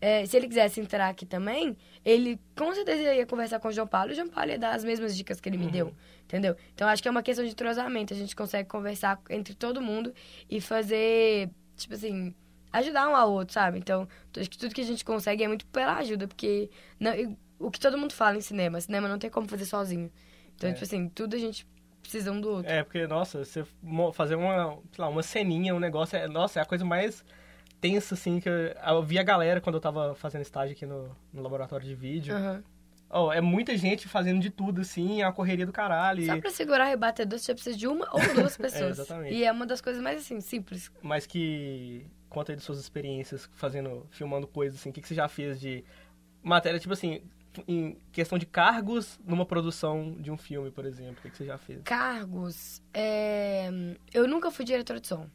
é, 0.00 0.24
se 0.26 0.36
ele 0.36 0.46
quisesse 0.48 0.80
entrar 0.80 1.08
aqui 1.08 1.24
também, 1.26 1.76
ele 2.04 2.38
com 2.56 2.72
certeza 2.74 3.14
ia 3.14 3.26
conversar 3.26 3.58
com 3.60 3.68
o 3.68 3.72
João 3.72 3.86
Paulo 3.86 4.10
e 4.10 4.12
o 4.12 4.16
João 4.16 4.28
Paulo 4.28 4.50
ia 4.50 4.58
dar 4.58 4.74
as 4.74 4.84
mesmas 4.84 5.16
dicas 5.16 5.40
que 5.40 5.48
ele 5.48 5.56
me 5.56 5.70
deu, 5.70 5.92
entendeu? 6.24 6.56
Então, 6.74 6.86
acho 6.88 7.02
que 7.02 7.08
é 7.08 7.10
uma 7.10 7.22
questão 7.22 7.44
de 7.44 7.50
entrosamento. 7.52 8.12
A 8.12 8.16
gente 8.16 8.36
consegue 8.36 8.68
conversar 8.68 9.20
entre 9.30 9.54
todo 9.54 9.80
mundo 9.80 10.12
e 10.50 10.60
fazer, 10.60 11.50
tipo 11.76 11.94
assim, 11.94 12.34
ajudar 12.72 13.08
um 13.08 13.16
ao 13.16 13.32
outro, 13.32 13.54
sabe? 13.54 13.78
Então, 13.78 14.06
acho 14.38 14.50
que 14.50 14.58
tudo 14.58 14.74
que 14.74 14.80
a 14.82 14.84
gente 14.84 15.04
consegue 15.04 15.42
é 15.42 15.48
muito 15.48 15.66
pela 15.66 15.96
ajuda, 15.96 16.28
porque 16.28 16.70
não, 17.00 17.12
o 17.58 17.70
que 17.70 17.80
todo 17.80 17.96
mundo 17.96 18.12
fala 18.12 18.36
em 18.36 18.40
cinema, 18.42 18.80
cinema 18.80 19.08
não 19.08 19.18
tem 19.18 19.30
como 19.30 19.48
fazer 19.48 19.64
sozinho. 19.64 20.12
Então, 20.54 20.68
É. 20.70 20.72
tipo 20.72 20.84
assim, 20.84 21.08
tudo 21.08 21.36
a 21.36 21.38
gente 21.38 21.66
precisa 22.02 22.30
um 22.30 22.40
do 22.40 22.50
outro. 22.50 22.70
É, 22.70 22.82
porque, 22.82 23.06
nossa, 23.06 23.44
você 23.44 23.64
fazer 24.12 24.36
uma, 24.36 24.78
sei 24.92 25.04
lá, 25.04 25.08
uma 25.08 25.22
ceninha, 25.22 25.74
um 25.74 25.80
negócio, 25.80 26.16
é, 26.16 26.28
nossa, 26.28 26.60
é 26.60 26.62
a 26.62 26.66
coisa 26.66 26.84
mais 26.84 27.24
tensa, 27.80 28.14
assim, 28.14 28.40
que 28.40 28.48
eu, 28.48 28.52
eu 28.52 29.02
vi 29.02 29.18
a 29.18 29.22
galera 29.22 29.60
quando 29.60 29.74
eu 29.76 29.80
tava 29.80 30.14
fazendo 30.14 30.42
estágio 30.42 30.74
aqui 30.74 30.86
no, 30.86 31.14
no 31.32 31.42
laboratório 31.42 31.86
de 31.86 31.94
vídeo. 31.94 32.34
Aham. 32.34 32.62
Oh, 33.08 33.32
é 33.32 33.40
muita 33.40 33.76
gente 33.76 34.08
fazendo 34.08 34.40
de 34.40 34.50
tudo, 34.50 34.80
assim, 34.80 35.22
é 35.22 35.26
uma 35.26 35.32
correria 35.32 35.64
do 35.64 35.72
caralho. 35.72 36.20
e- 36.20 36.26
Só 36.26 36.40
pra 36.40 36.50
segurar 36.50 36.86
rebatedor, 36.86 37.38
você 37.38 37.54
precisa 37.54 37.76
de 37.76 37.86
uma 37.86 38.04
ou 38.12 38.18
duas 38.34 38.56
pessoas. 38.56 38.98
exatamente. 38.98 39.32
E 39.34 39.44
é 39.44 39.52
uma 39.52 39.64
das 39.64 39.80
coisas 39.80 40.02
mais, 40.02 40.18
assim, 40.20 40.40
simples. 40.40 40.90
Mas 41.00 41.24
que 41.24 42.04
conta 42.28 42.50
aí 42.52 42.56
de 42.56 42.62
suas 42.62 42.80
experiências 42.80 43.48
fazendo, 43.54 44.06
filmando 44.10 44.46
coisas 44.48 44.80
assim. 44.80 44.90
O 44.90 44.92
que, 44.92 45.00
que 45.00 45.06
você 45.06 45.14
já 45.14 45.28
fez 45.28 45.60
de 45.60 45.84
matéria, 46.42 46.80
tipo 46.80 46.92
assim, 46.92 47.22
em 47.68 47.96
questão 48.10 48.36
de 48.38 48.44
cargos 48.44 49.20
numa 49.24 49.46
produção 49.46 50.16
de 50.18 50.30
um 50.32 50.36
filme, 50.36 50.72
por 50.72 50.84
exemplo? 50.84 51.18
O 51.20 51.22
que, 51.22 51.30
que 51.30 51.36
você 51.36 51.44
já 51.46 51.56
fez? 51.56 51.82
Cargos. 51.84 52.82
é, 52.92 53.70
Eu 54.12 54.26
nunca 54.26 54.50
fui 54.50 54.64
diretora 54.64 54.98
de 55.00 55.06
som. 55.06 55.28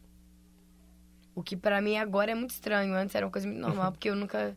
O 1.34 1.42
que 1.44 1.56
pra 1.56 1.82
mim 1.82 1.98
agora 1.98 2.32
é 2.32 2.36
muito 2.36 2.52
estranho. 2.52 2.94
Antes 2.94 3.16
era 3.16 3.26
uma 3.26 3.32
coisa 3.32 3.48
muito 3.48 3.60
normal, 3.62 3.92
porque 3.92 4.10
eu 4.10 4.16
nunca 4.16 4.56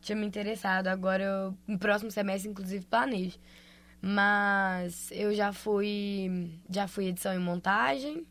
tinha 0.00 0.16
me 0.16 0.26
interessado. 0.26 0.88
Agora, 0.88 1.22
eu, 1.22 1.54
no 1.66 1.78
próximo 1.78 2.10
semestre, 2.10 2.50
inclusive, 2.50 2.84
planejo. 2.86 3.38
Mas 4.00 5.10
eu 5.12 5.34
já 5.34 5.52
fui. 5.52 6.50
Já 6.70 6.86
fui 6.88 7.06
edição 7.06 7.34
e 7.34 7.38
montagem. 7.38 8.26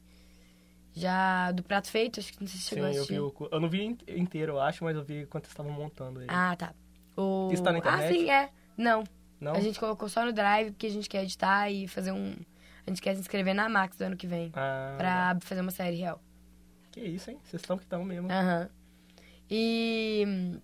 Já 0.94 1.52
do 1.52 1.62
prato 1.62 1.90
feito, 1.92 2.20
acho 2.20 2.34
que 2.34 2.42
não 2.42 2.48
sei 2.48 2.58
se 2.60 2.64
Sim, 2.66 2.70
chegou 2.76 2.86
a 2.86 2.88
eu 2.90 2.96
assistir. 2.96 3.14
vi 3.14 3.20
o... 3.20 3.50
Eu 3.52 3.60
não 3.60 3.70
vi 3.70 3.84
in- 3.86 3.98
inteiro, 4.08 4.54
eu 4.54 4.60
acho, 4.62 4.84
mas 4.84 4.96
eu 4.96 5.04
vi 5.04 5.28
quando 5.28 5.44
vocês 5.44 5.52
estavam 5.52 5.72
montando 5.72 6.20
ele. 6.22 6.28
Ah, 6.32 6.56
tá. 6.56 6.74
O... 7.16 7.50
Isso 7.54 7.62
tá 7.62 7.72
na 7.72 7.78
internet? 7.78 8.04
Ah, 8.06 8.12
sim, 8.12 8.32
é. 8.32 8.50
Não, 8.76 9.04
não? 9.40 9.54
a 9.54 9.60
gente 9.60 9.80
colocou 9.80 10.10
só 10.10 10.26
no 10.26 10.34
Drive 10.34 10.72
porque 10.72 10.88
a 10.88 10.90
gente 10.90 11.08
quer 11.08 11.22
editar 11.24 11.70
e 11.70 11.88
fazer 11.88 12.12
um. 12.12 12.36
A 12.86 12.90
gente 12.90 13.02
quer 13.02 13.14
se 13.14 13.20
inscrever 13.22 13.54
na 13.54 13.70
Max 13.70 13.96
do 13.98 14.04
ano 14.06 14.18
que 14.18 14.26
vem. 14.26 14.52
Ah, 14.56 14.96
Pra 14.98 15.38
fazer 15.42 15.62
uma 15.62 15.72
série 15.72 15.98
real. 15.98 16.20
Que 16.98 17.06
isso, 17.06 17.30
hein? 17.30 17.38
Vocês 17.44 17.62
estão 17.62 17.78
que 17.78 17.84
estão 17.84 18.04
mesmo. 18.04 18.28
Aham. 18.32 18.68
E 19.50 20.24
hum, 20.28 20.60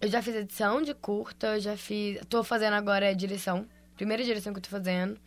eu 0.00 0.08
já 0.08 0.22
fiz 0.22 0.36
edição 0.36 0.80
de 0.80 0.94
curta, 0.94 1.58
já 1.58 1.76
fiz. 1.76 2.20
Tô 2.28 2.44
fazendo 2.44 2.74
agora 2.74 3.08
a 3.08 3.12
direção. 3.12 3.66
Primeira 3.96 4.22
direção 4.22 4.52
que 4.52 4.60
eu 4.60 4.62
tô 4.62 4.70
fazendo, 4.70 5.18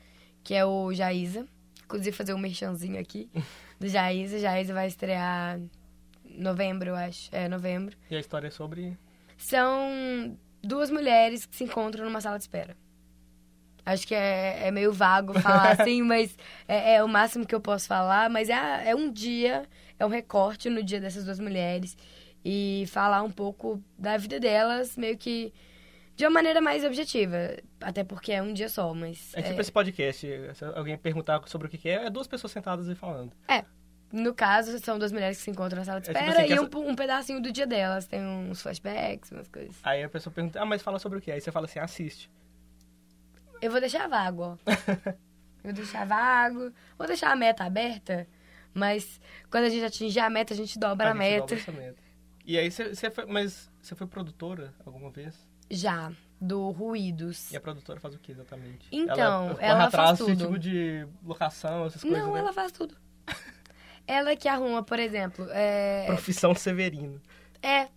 que 0.41 0.53
é 0.53 0.65
o 0.65 0.93
Jaísa. 0.93 1.45
Inclusive 1.83 2.15
fazer 2.15 2.33
um 2.33 2.37
merchanzinho 2.37 2.97
aqui 2.97 3.29
do 3.77 3.89
Jaísa. 3.89 4.39
Jaísa 4.39 4.73
vai 4.73 4.87
estrear 4.87 5.59
em 6.23 6.41
novembro, 6.41 6.91
eu 6.91 6.95
acho. 6.95 7.29
É, 7.35 7.49
novembro. 7.49 7.97
E 8.09 8.15
a 8.15 8.19
história 8.19 8.47
é 8.47 8.51
sobre... 8.51 8.97
São 9.37 10.37
duas 10.63 10.89
mulheres 10.89 11.45
que 11.45 11.57
se 11.57 11.65
encontram 11.65 12.05
numa 12.05 12.21
sala 12.21 12.37
de 12.37 12.45
espera. 12.45 12.77
Acho 13.85 14.07
que 14.07 14.15
é, 14.15 14.67
é 14.67 14.71
meio 14.71 14.91
vago 14.91 15.39
falar 15.39 15.71
assim, 15.79 16.01
mas 16.01 16.35
é, 16.67 16.95
é 16.95 17.03
o 17.03 17.07
máximo 17.07 17.45
que 17.45 17.53
eu 17.53 17.61
posso 17.61 17.87
falar. 17.87 18.29
Mas 18.29 18.49
é, 18.49 18.89
é 18.89 18.95
um 18.95 19.11
dia, 19.11 19.63
é 19.99 20.05
um 20.05 20.09
recorte 20.09 20.69
no 20.69 20.83
dia 20.83 20.99
dessas 20.99 21.23
duas 21.25 21.39
mulheres. 21.39 21.95
E 22.43 22.85
falar 22.87 23.21
um 23.23 23.31
pouco 23.31 23.81
da 23.97 24.17
vida 24.17 24.39
delas, 24.39 24.95
meio 24.97 25.17
que 25.17 25.51
de 26.15 26.23
uma 26.25 26.31
maneira 26.31 26.61
mais 26.61 26.83
objetiva. 26.83 27.57
Até 27.81 28.03
porque 28.03 28.31
é 28.31 28.41
um 28.41 28.53
dia 28.53 28.69
só, 28.69 28.93
mas. 28.93 29.33
É 29.35 29.41
tipo 29.41 29.59
esse 29.61 29.71
podcast, 29.71 30.27
se 30.53 30.65
alguém 30.75 30.97
perguntar 30.97 31.41
sobre 31.47 31.67
o 31.67 31.69
que 31.69 31.87
é, 31.89 32.05
é 32.05 32.09
duas 32.09 32.27
pessoas 32.27 32.51
sentadas 32.51 32.87
e 32.87 32.95
falando. 32.95 33.31
No 34.11 34.33
caso, 34.33 34.77
são 34.79 34.97
duas 34.97 35.11
mulheres 35.11 35.37
que 35.37 35.43
se 35.43 35.51
encontram 35.51 35.79
na 35.79 35.83
sala 35.85 35.99
de 35.99 36.09
É 36.09 36.13
tipo 36.13 36.23
espera 36.25 36.43
assim, 36.43 36.49
e 36.49 36.53
essa- 36.53 36.77
um, 36.77 36.89
um 36.89 36.95
pedacinho 36.95 37.41
do 37.41 37.51
dia 37.51 37.67
delas. 37.67 38.07
Tem 38.07 38.21
uns 38.23 38.61
flashbacks, 38.61 39.31
umas 39.31 39.47
coisas. 39.49 39.75
Aí 39.83 40.03
a 40.03 40.09
pessoa 40.09 40.31
pergunta, 40.33 40.61
ah, 40.61 40.65
mas 40.65 40.81
fala 40.81 40.99
sobre 40.99 41.17
o 41.17 41.21
que? 41.21 41.31
Aí 41.31 41.41
você 41.41 41.51
fala 41.51 41.65
assim, 41.65 41.79
assiste. 41.79 42.29
Eu 43.61 43.71
vou 43.71 43.79
deixar 43.79 44.07
vago, 44.07 44.41
ó. 44.41 44.57
Eu 44.65 45.15
vou 45.63 45.73
deixar 45.73 46.05
vago. 46.05 46.71
Vou 46.97 47.07
deixar 47.07 47.31
a 47.31 47.35
meta 47.35 47.63
aberta. 47.63 48.27
Mas 48.73 49.19
quando 49.49 49.65
a 49.65 49.69
gente 49.69 49.85
atingir 49.85 50.19
a 50.19 50.29
meta, 50.29 50.53
a 50.53 50.57
gente 50.57 50.77
dobra 50.77 51.07
a, 51.09 51.11
gente 51.11 51.19
meta. 51.19 51.39
dobra 51.41 51.55
essa 51.55 51.71
meta. 51.71 52.03
E 52.45 52.57
aí 52.59 52.69
você, 52.69 53.09
foi, 53.09 53.25
mas 53.25 53.71
você 53.81 53.95
foi 53.95 54.05
produtora 54.05 54.73
alguma 54.85 55.09
vez? 55.09 55.47
Já, 55.71 56.11
do 56.39 56.69
Ruídos. 56.71 57.51
E 57.51 57.57
a 57.57 57.61
produtora 57.61 57.99
faz 57.99 58.13
o 58.13 58.19
que 58.19 58.31
exatamente? 58.31 58.87
Então, 58.91 59.55
ela 59.59 59.85
atrás 59.85 60.19
faz 60.19 60.19
tudo. 60.19 60.35
tipo 60.35 60.59
de 60.59 61.07
locação, 61.23 61.85
essas 61.85 62.01
coisas, 62.03 62.19
Não, 62.19 62.33
né? 62.33 62.39
ela 62.39 62.53
faz 62.53 62.71
tudo. 62.71 62.95
ela 64.05 64.35
que 64.35 64.47
arruma, 64.47 64.83
por 64.83 64.99
exemplo. 64.99 65.47
É, 65.49 66.05
Profissão 66.07 66.53
Severino. 66.53 67.19
é. 67.61 67.87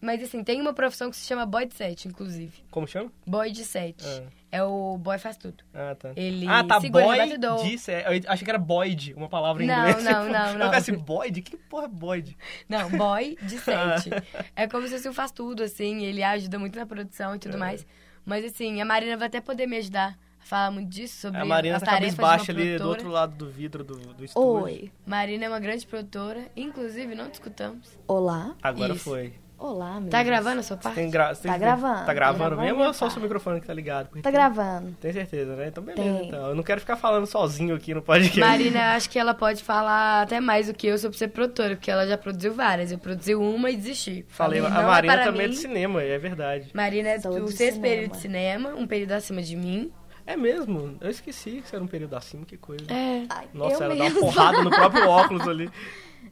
Mas 0.00 0.22
assim, 0.22 0.44
tem 0.44 0.60
uma 0.60 0.74
profissão 0.74 1.08
que 1.08 1.16
se 1.16 1.24
chama 1.24 1.46
boy 1.46 1.64
de 1.64 1.72
set, 1.72 2.06
inclusive. 2.06 2.52
Como 2.70 2.86
chama? 2.86 3.10
Boy 3.26 3.50
de 3.50 3.64
set. 3.64 4.04
Ah. 4.06 4.28
É 4.54 4.62
o 4.62 4.96
boy 4.98 5.18
faz 5.18 5.36
tudo. 5.36 5.64
Ah, 5.74 5.96
tá. 5.98 6.12
Ele 6.14 6.46
ah, 6.46 6.62
tá. 6.62 6.80
segura 6.80 7.04
Boy 7.04 7.14
de 7.16 7.22
batidor. 7.38 7.64
disse. 7.64 7.90
Eu 7.90 8.20
achei 8.28 8.44
que 8.44 8.50
era 8.50 8.58
Boyd, 8.58 9.12
uma 9.16 9.28
palavra 9.28 9.64
em 9.64 9.66
Não, 9.66 9.88
inglês. 9.88 10.04
não, 10.04 10.28
não, 10.28 10.46
Eu 10.54 10.58
não. 10.58 10.64
falei 10.66 10.78
assim, 10.78 10.94
Boyd? 10.96 11.42
Que 11.42 11.56
porra 11.56 11.86
é 11.86 11.88
Boyd? 11.88 12.36
Não, 12.68 12.88
boy 12.90 13.36
de 13.42 13.58
sete. 13.58 14.10
é 14.54 14.68
como 14.68 14.86
se 14.86 14.92
fosse 14.94 15.08
um 15.08 15.12
faz 15.12 15.32
tudo, 15.32 15.64
assim. 15.64 16.04
Ele 16.04 16.22
ajuda 16.22 16.56
muito 16.58 16.78
na 16.78 16.86
produção 16.86 17.34
e 17.34 17.38
tudo 17.40 17.56
É. 17.56 17.58
mais. 17.58 17.84
Mas, 18.24 18.44
assim, 18.44 18.80
a 18.80 18.84
Marina 18.84 19.16
vai 19.16 19.26
até 19.26 19.40
poder 19.40 19.66
me 19.66 19.76
ajudar 19.76 20.16
a 20.40 20.44
falar 20.46 20.70
muito 20.70 20.88
disso, 20.88 21.20
sobre 21.22 21.40
A 21.40 21.44
Marina 21.44 21.80
tá 21.80 21.86
cabisbaixa 21.90 22.52
ali 22.52 22.78
do 22.78 22.88
outro 22.88 23.08
lado 23.08 23.34
do 23.34 23.50
vidro 23.50 23.82
do, 23.82 23.96
do 23.96 24.24
estúdio. 24.24 24.62
Oi. 24.62 24.92
Marina 25.04 25.46
é 25.46 25.48
uma 25.48 25.58
grande 25.58 25.84
produtora. 25.86 26.46
Inclusive, 26.56 27.14
não 27.16 27.28
discutamos. 27.28 27.98
Olá. 28.06 28.54
Agora 28.62 28.94
Isso. 28.94 29.02
foi. 29.04 29.34
Olá, 29.66 29.94
meninas. 29.94 30.10
Tá 30.10 30.22
gravando 30.22 30.60
a 30.60 30.62
sua 30.62 30.76
parte? 30.76 30.94
Tem 30.96 31.10
gra... 31.10 31.34
tem- 31.34 31.50
Tá 31.50 31.56
gravando. 31.56 32.04
Tá 32.04 32.12
gravando 32.12 32.38
Gravando 32.44 32.62
mesmo 32.62 32.80
ou 32.82 32.90
é 32.90 32.92
só 32.92 33.06
o 33.06 33.10
seu 33.10 33.22
microfone 33.22 33.62
que 33.62 33.66
tá 33.66 33.72
ligado? 33.72 34.08
Porque 34.08 34.20
Tá 34.20 34.30
tem- 34.30 34.38
gravando. 34.38 34.92
Tem 35.00 35.10
certeza, 35.10 35.56
né? 35.56 35.68
Então 35.68 35.82
beleza, 35.82 36.18
Tem. 36.18 36.28
então. 36.28 36.48
Eu 36.48 36.54
não 36.54 36.62
quero 36.62 36.80
ficar 36.80 36.96
falando 36.96 37.26
sozinho 37.26 37.74
aqui 37.74 37.94
no 37.94 38.02
podcast. 38.02 38.38
Marina, 38.40 38.78
eu 38.78 38.96
acho 38.96 39.08
que 39.08 39.18
ela 39.18 39.32
pode 39.32 39.62
falar 39.62 40.20
até 40.22 40.38
mais 40.38 40.66
do 40.66 40.74
que 40.74 40.86
eu 40.86 40.98
sobre 40.98 41.16
ser 41.16 41.28
produtora, 41.28 41.76
porque 41.76 41.90
ela 41.90 42.06
já 42.06 42.18
produziu 42.18 42.52
várias. 42.52 42.92
Eu 42.92 42.98
produzi 42.98 43.34
uma 43.34 43.70
e 43.70 43.76
desisti. 43.76 44.24
Falei, 44.28 44.60
a 44.60 44.66
é 44.66 44.68
Marina 44.68 45.14
para 45.14 45.24
também 45.24 45.44
é 45.46 45.48
mim. 45.48 45.54
de 45.54 45.58
cinema, 45.60 46.02
é 46.02 46.18
verdade. 46.18 46.70
Marina 46.74 47.08
é 47.08 47.18
Sou 47.20 47.32
do 47.32 47.46
de 47.46 47.52
sexto 47.52 47.76
cinema. 47.76 47.82
período 47.94 48.10
de 48.12 48.18
cinema, 48.18 48.68
um 48.76 48.86
período 48.86 49.12
acima 49.12 49.40
de 49.40 49.56
mim. 49.56 49.90
É 50.26 50.36
mesmo? 50.36 50.96
Eu 51.00 51.10
esqueci 51.10 51.60
que 51.62 51.68
você 51.68 51.76
era 51.76 51.84
um 51.84 51.88
período 51.88 52.14
acima, 52.16 52.44
que 52.46 52.56
coisa. 52.56 52.84
É. 52.90 53.26
Ai, 53.28 53.48
Nossa, 53.52 53.88
dá 53.88 53.94
mesmo. 53.94 54.20
uma 54.20 54.32
porrada 54.32 54.62
no 54.62 54.70
próprio 54.70 55.08
óculos 55.08 55.46
ali. 55.48 55.70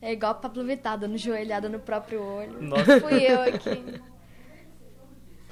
É 0.00 0.12
igual 0.14 0.32
a 0.32 0.34
Pablo 0.34 0.64
Vittar, 0.64 0.98
dando 0.98 1.18
joelhada 1.18 1.68
no 1.68 1.78
próprio 1.78 2.22
olho. 2.24 2.60
Nossa. 2.62 2.98
Fui 2.98 3.22
eu 3.22 3.42
aqui. 3.42 4.00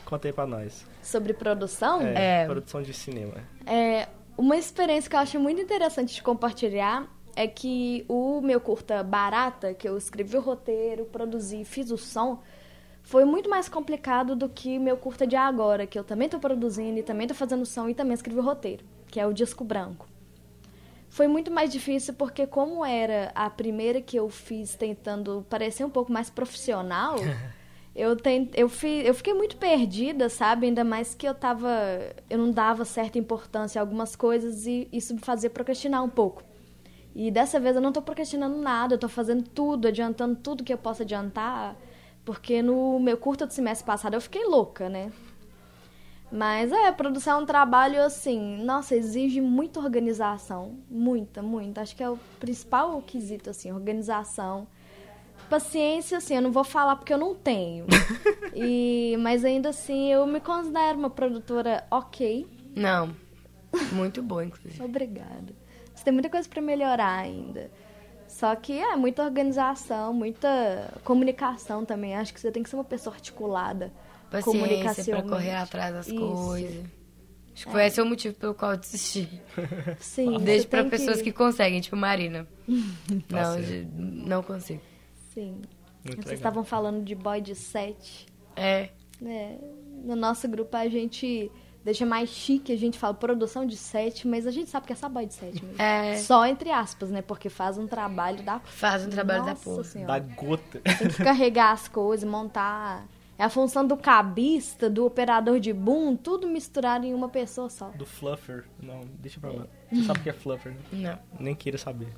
Conta 0.04 0.28
aí 0.28 0.32
pra 0.32 0.46
nós. 0.46 0.84
Sobre 1.02 1.34
produção, 1.34 2.00
É, 2.00 2.42
É. 2.42 2.46
produção 2.46 2.82
de 2.82 2.92
cinema. 2.94 3.34
É, 3.66 4.08
uma 4.36 4.56
experiência 4.56 5.08
que 5.08 5.14
eu 5.14 5.20
acho 5.20 5.38
muito 5.38 5.60
interessante 5.60 6.14
de 6.14 6.22
compartilhar 6.22 7.06
é 7.36 7.46
que 7.46 8.04
o 8.08 8.40
meu 8.40 8.60
curta 8.60 9.02
Barata, 9.04 9.72
que 9.74 9.86
eu 9.88 9.96
escrevi 9.96 10.36
o 10.36 10.40
roteiro, 10.40 11.04
produzi, 11.04 11.62
fiz 11.64 11.90
o 11.90 11.98
som, 11.98 12.42
foi 13.10 13.24
muito 13.24 13.50
mais 13.50 13.68
complicado 13.68 14.36
do 14.36 14.48
que 14.48 14.78
meu 14.78 14.96
curta 14.96 15.26
de 15.26 15.34
agora, 15.34 15.84
que 15.84 15.98
eu 15.98 16.04
também 16.04 16.28
tô 16.28 16.38
produzindo 16.38 16.96
e 16.96 17.02
também 17.02 17.26
tô 17.26 17.34
fazendo 17.34 17.66
som 17.66 17.88
e 17.88 17.94
também 17.94 18.14
escrevi 18.14 18.38
o 18.38 18.42
roteiro, 18.42 18.84
que 19.08 19.18
é 19.18 19.26
o 19.26 19.32
Disco 19.32 19.64
Branco. 19.64 20.06
Foi 21.08 21.26
muito 21.26 21.50
mais 21.50 21.72
difícil 21.72 22.14
porque 22.14 22.46
como 22.46 22.84
era 22.84 23.32
a 23.34 23.50
primeira 23.50 24.00
que 24.00 24.16
eu 24.16 24.30
fiz 24.30 24.76
tentando 24.76 25.44
parecer 25.50 25.84
um 25.84 25.90
pouco 25.90 26.12
mais 26.12 26.30
profissional, 26.30 27.16
eu, 27.96 28.14
tent, 28.14 28.50
eu, 28.54 28.68
fi, 28.68 29.04
eu 29.04 29.12
fiquei 29.12 29.34
muito 29.34 29.56
perdida, 29.56 30.28
sabe? 30.28 30.66
Ainda 30.66 30.84
mais 30.84 31.12
que 31.12 31.26
eu 31.26 31.34
tava. 31.34 31.68
Eu 32.30 32.38
não 32.38 32.52
dava 32.52 32.84
certa 32.84 33.18
importância 33.18 33.80
a 33.80 33.82
algumas 33.82 34.14
coisas 34.14 34.68
e 34.68 34.86
isso 34.92 35.14
me 35.14 35.20
fazia 35.20 35.50
procrastinar 35.50 36.04
um 36.04 36.08
pouco. 36.08 36.44
E 37.12 37.28
dessa 37.28 37.58
vez 37.58 37.74
eu 37.74 37.82
não 37.82 37.90
tô 37.90 38.00
procrastinando 38.00 38.56
nada, 38.58 38.94
eu 38.94 38.98
tô 38.98 39.08
fazendo 39.08 39.42
tudo, 39.42 39.88
adiantando 39.88 40.36
tudo 40.36 40.62
que 40.62 40.72
eu 40.72 40.78
posso 40.78 41.02
adiantar, 41.02 41.76
porque 42.30 42.62
no 42.62 43.00
meu 43.00 43.16
curta 43.16 43.44
do 43.44 43.52
semestre 43.52 43.84
passado 43.84 44.14
eu 44.14 44.20
fiquei 44.20 44.44
louca, 44.44 44.88
né? 44.88 45.10
Mas 46.30 46.70
é, 46.70 46.92
produção 46.92 47.40
é 47.40 47.42
um 47.42 47.44
trabalho 47.44 48.00
assim, 48.00 48.62
nossa, 48.62 48.94
exige 48.94 49.40
muita 49.40 49.80
organização, 49.80 50.78
muita, 50.88 51.42
muita. 51.42 51.80
Acho 51.80 51.96
que 51.96 52.04
é 52.04 52.08
o 52.08 52.16
principal 52.38 53.02
quesito 53.02 53.50
assim, 53.50 53.72
organização. 53.72 54.68
Paciência, 55.48 56.18
assim, 56.18 56.36
eu 56.36 56.42
não 56.42 56.52
vou 56.52 56.62
falar 56.62 56.94
porque 56.94 57.12
eu 57.12 57.18
não 57.18 57.34
tenho. 57.34 57.86
e, 58.54 59.16
mas 59.18 59.44
ainda 59.44 59.70
assim, 59.70 60.12
eu 60.12 60.24
me 60.24 60.38
considero 60.38 61.00
uma 61.00 61.10
produtora 61.10 61.84
ok. 61.90 62.46
Não. 62.76 63.12
Muito 63.90 64.22
boa, 64.22 64.44
inclusive. 64.44 64.80
Obrigada. 64.84 65.52
Você 65.92 66.04
tem 66.04 66.12
muita 66.12 66.30
coisa 66.30 66.48
para 66.48 66.62
melhorar 66.62 67.18
ainda. 67.18 67.72
Só 68.30 68.54
que 68.54 68.78
é 68.78 68.94
muita 68.94 69.24
organização, 69.24 70.14
muita 70.14 70.94
comunicação 71.04 71.84
também. 71.84 72.14
Acho 72.14 72.32
que 72.32 72.40
você 72.40 72.50
tem 72.52 72.62
que 72.62 72.70
ser 72.70 72.76
uma 72.76 72.84
pessoa 72.84 73.14
articulada. 73.14 73.92
Paciência 74.30 74.30
pra 74.30 74.42
comunicacionalmente. 74.42 75.28
correr 75.28 75.54
atrás 75.56 75.92
das 75.92 76.06
Isso. 76.06 76.16
coisas. 76.16 76.84
Acho 77.52 77.66
que 77.66 77.72
foi 77.72 77.84
esse 77.84 78.00
o 78.00 78.06
motivo 78.06 78.34
pelo 78.36 78.54
qual 78.54 78.70
eu 78.72 78.76
desisti. 78.78 79.28
Sim, 79.98 80.38
Deixo 80.38 80.68
pra 80.68 80.82
tem 80.82 80.90
pessoas 80.90 81.20
que... 81.20 81.32
conseguem, 81.32 81.80
tipo 81.80 81.96
Marina. 81.96 82.46
não, 82.68 83.58
não 84.26 84.42
consigo. 84.44 84.80
Sim. 85.34 85.60
Muito 86.04 86.22
Vocês 86.22 86.38
estavam 86.38 86.64
falando 86.64 87.02
de 87.04 87.16
boy 87.16 87.40
de 87.40 87.56
sete. 87.56 88.26
É. 88.54 88.90
É, 89.22 89.58
no 90.04 90.14
nosso 90.14 90.48
grupo 90.48 90.74
a 90.76 90.88
gente 90.88 91.50
deixa 91.84 92.04
mais 92.04 92.28
chique, 92.28 92.72
a 92.72 92.76
gente 92.76 92.98
fala 92.98 93.14
produção 93.14 93.64
de 93.66 93.76
sete, 93.76 94.26
mas 94.26 94.46
a 94.46 94.50
gente 94.50 94.70
sabe 94.70 94.86
que 94.86 94.92
é 94.92 95.08
boy 95.08 95.26
de 95.26 95.34
sete 95.34 95.64
mesmo. 95.64 95.80
É. 95.80 96.16
Só 96.16 96.46
entre 96.46 96.70
aspas, 96.70 97.10
né? 97.10 97.22
Porque 97.22 97.48
faz 97.48 97.78
um 97.78 97.86
trabalho 97.86 98.42
da 98.42 98.60
Faz 98.60 99.06
um 99.06 99.10
trabalho 99.10 99.44
da 99.44 99.50
Nossa 99.50 99.64
porra. 99.64 99.84
Senhora. 99.84 100.20
Da 100.20 100.34
gota. 100.34 100.80
Tem 100.80 101.08
que 101.08 101.24
carregar 101.24 101.72
as 101.72 101.88
coisas, 101.88 102.28
montar. 102.28 103.06
É 103.38 103.44
a 103.44 103.48
função 103.48 103.86
do 103.86 103.96
cabista, 103.96 104.90
do 104.90 105.06
operador 105.06 105.58
de 105.58 105.72
boom, 105.72 106.14
tudo 106.14 106.46
misturado 106.46 107.06
em 107.06 107.14
uma 107.14 107.28
pessoa 107.28 107.70
só. 107.70 107.88
Do 107.88 108.04
fluffer. 108.04 108.64
Não, 108.82 109.00
deixa 109.18 109.40
pra 109.40 109.50
lá. 109.50 109.66
Você 109.90 110.02
sabe 110.04 110.20
o 110.20 110.22
que 110.22 110.28
é 110.28 110.32
fluffer, 110.34 110.72
né? 110.72 110.78
Não. 110.92 111.18
Nem 111.40 111.54
queira 111.54 111.78
saber. 111.78 112.08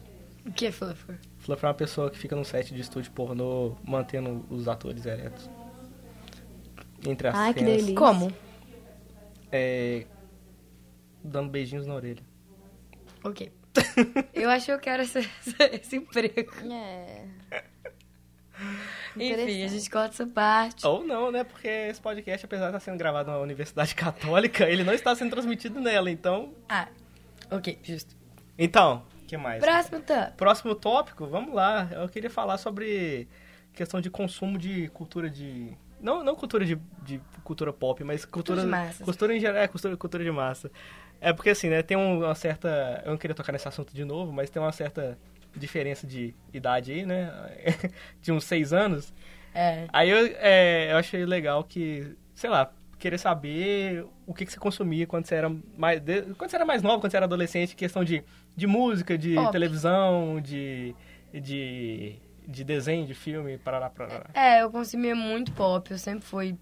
O 0.44 0.50
que 0.50 0.66
é 0.66 0.72
fluffer? 0.72 1.20
Fluffer 1.38 1.66
é 1.66 1.68
uma 1.68 1.74
pessoa 1.74 2.10
que 2.10 2.18
fica 2.18 2.34
no 2.34 2.44
set 2.44 2.74
de 2.74 2.80
estúdio 2.80 3.12
pornô 3.12 3.76
mantendo 3.84 4.44
os 4.50 4.66
atores 4.66 5.06
eretos. 5.06 5.48
Entre 7.06 7.28
as 7.28 7.34
Ai, 7.36 7.54
que 7.54 7.60
cenas. 7.60 7.76
delícia. 7.76 7.94
Como? 7.94 8.32
É, 9.52 10.06
dando 11.22 11.50
beijinhos 11.50 11.86
na 11.86 11.94
orelha. 11.94 12.22
Ok. 13.22 13.52
Eu 14.34 14.50
acho 14.50 14.66
que 14.66 14.72
eu 14.72 14.78
quero 14.78 15.02
esse, 15.02 15.18
esse 15.72 15.96
emprego. 15.96 16.52
É. 16.70 17.24
Enfim, 19.16 19.62
a 19.62 19.68
gente 19.68 19.90
corta 19.90 20.14
essa 20.14 20.26
parte. 20.26 20.86
Ou 20.86 21.04
não, 21.04 21.30
né? 21.30 21.44
Porque 21.44 21.68
esse 21.68 22.00
podcast, 22.00 22.44
apesar 22.44 22.64
de 22.64 22.76
estar 22.76 22.80
sendo 22.80 22.98
gravado 22.98 23.30
na 23.30 23.38
Universidade 23.38 23.94
Católica, 23.96 24.68
ele 24.68 24.84
não 24.84 24.92
está 24.92 25.14
sendo 25.14 25.30
transmitido 25.30 25.80
nela, 25.80 26.10
então... 26.10 26.54
Ah, 26.68 26.88
ok, 27.50 27.78
justo. 27.82 28.14
Então, 28.58 29.04
o 29.22 29.26
que 29.26 29.36
mais? 29.36 29.62
Próximo 29.62 30.00
tópico. 30.00 30.36
Próximo 30.36 30.74
tópico, 30.74 31.26
vamos 31.26 31.54
lá. 31.54 31.88
Eu 31.92 32.08
queria 32.08 32.30
falar 32.30 32.58
sobre 32.58 33.28
questão 33.72 34.00
de 34.00 34.10
consumo 34.10 34.58
de 34.58 34.88
cultura 34.88 35.28
de... 35.28 35.76
Não, 36.00 36.24
não 36.24 36.34
cultura 36.34 36.64
de, 36.64 36.76
de 37.02 37.20
cultura 37.52 37.72
pop, 37.72 38.02
mas 38.04 38.24
cultura... 38.24 38.62
de 38.62 38.66
massa. 38.66 39.04
Cultura 39.04 39.36
em 39.36 39.40
geral, 39.40 39.62
é, 39.62 39.68
cultura, 39.68 39.96
cultura 39.96 40.24
de 40.24 40.30
massa. 40.30 40.70
É 41.20 41.32
porque 41.32 41.50
assim, 41.50 41.68
né, 41.68 41.82
tem 41.82 41.96
um- 41.96 42.18
uma 42.24 42.34
certa... 42.34 43.02
Eu 43.04 43.10
não 43.12 43.18
queria 43.18 43.34
tocar 43.34 43.52
nesse 43.52 43.68
assunto 43.68 43.94
de 43.94 44.04
novo, 44.04 44.32
mas 44.32 44.50
tem 44.50 44.60
uma 44.60 44.72
certa 44.72 45.18
diferença 45.54 46.06
de 46.06 46.34
idade 46.52 46.92
aí, 46.92 47.04
né? 47.06 47.30
De 48.22 48.32
uns 48.32 48.44
seis 48.44 48.72
anos. 48.72 49.12
É. 49.54 49.86
Aí 49.92 50.08
eu, 50.08 50.34
é, 50.38 50.92
eu 50.92 50.96
achei 50.96 51.26
legal 51.26 51.62
que, 51.62 52.16
sei 52.34 52.48
lá, 52.48 52.72
querer 52.98 53.18
saber 53.18 54.06
o 54.26 54.32
que, 54.32 54.46
que 54.46 54.52
você 54.52 54.58
consumia 54.58 55.06
quando 55.06 55.26
você 55.26 55.34
era 55.34 55.50
mais. 55.76 56.00
quando 56.38 56.48
você 56.50 56.56
era 56.56 56.64
mais 56.64 56.82
novo, 56.82 57.00
quando 57.00 57.10
você 57.10 57.16
era 57.18 57.26
adolescente, 57.26 57.76
questão 57.76 58.02
de, 58.02 58.24
de 58.56 58.66
música, 58.66 59.18
de 59.18 59.34
Pop. 59.34 59.52
televisão, 59.52 60.40
de. 60.40 60.94
de. 61.32 62.16
de 62.46 62.64
desenho, 62.64 63.06
de 63.06 63.12
filme, 63.14 63.58
parará, 63.58 63.90
parará. 63.90 64.30
É, 64.32 64.62
eu 64.62 64.70
consumia 64.70 65.14
muito 65.14 65.52
pop, 65.52 65.90
eu 65.90 65.98
sempre 65.98 66.24
fui. 66.24 66.56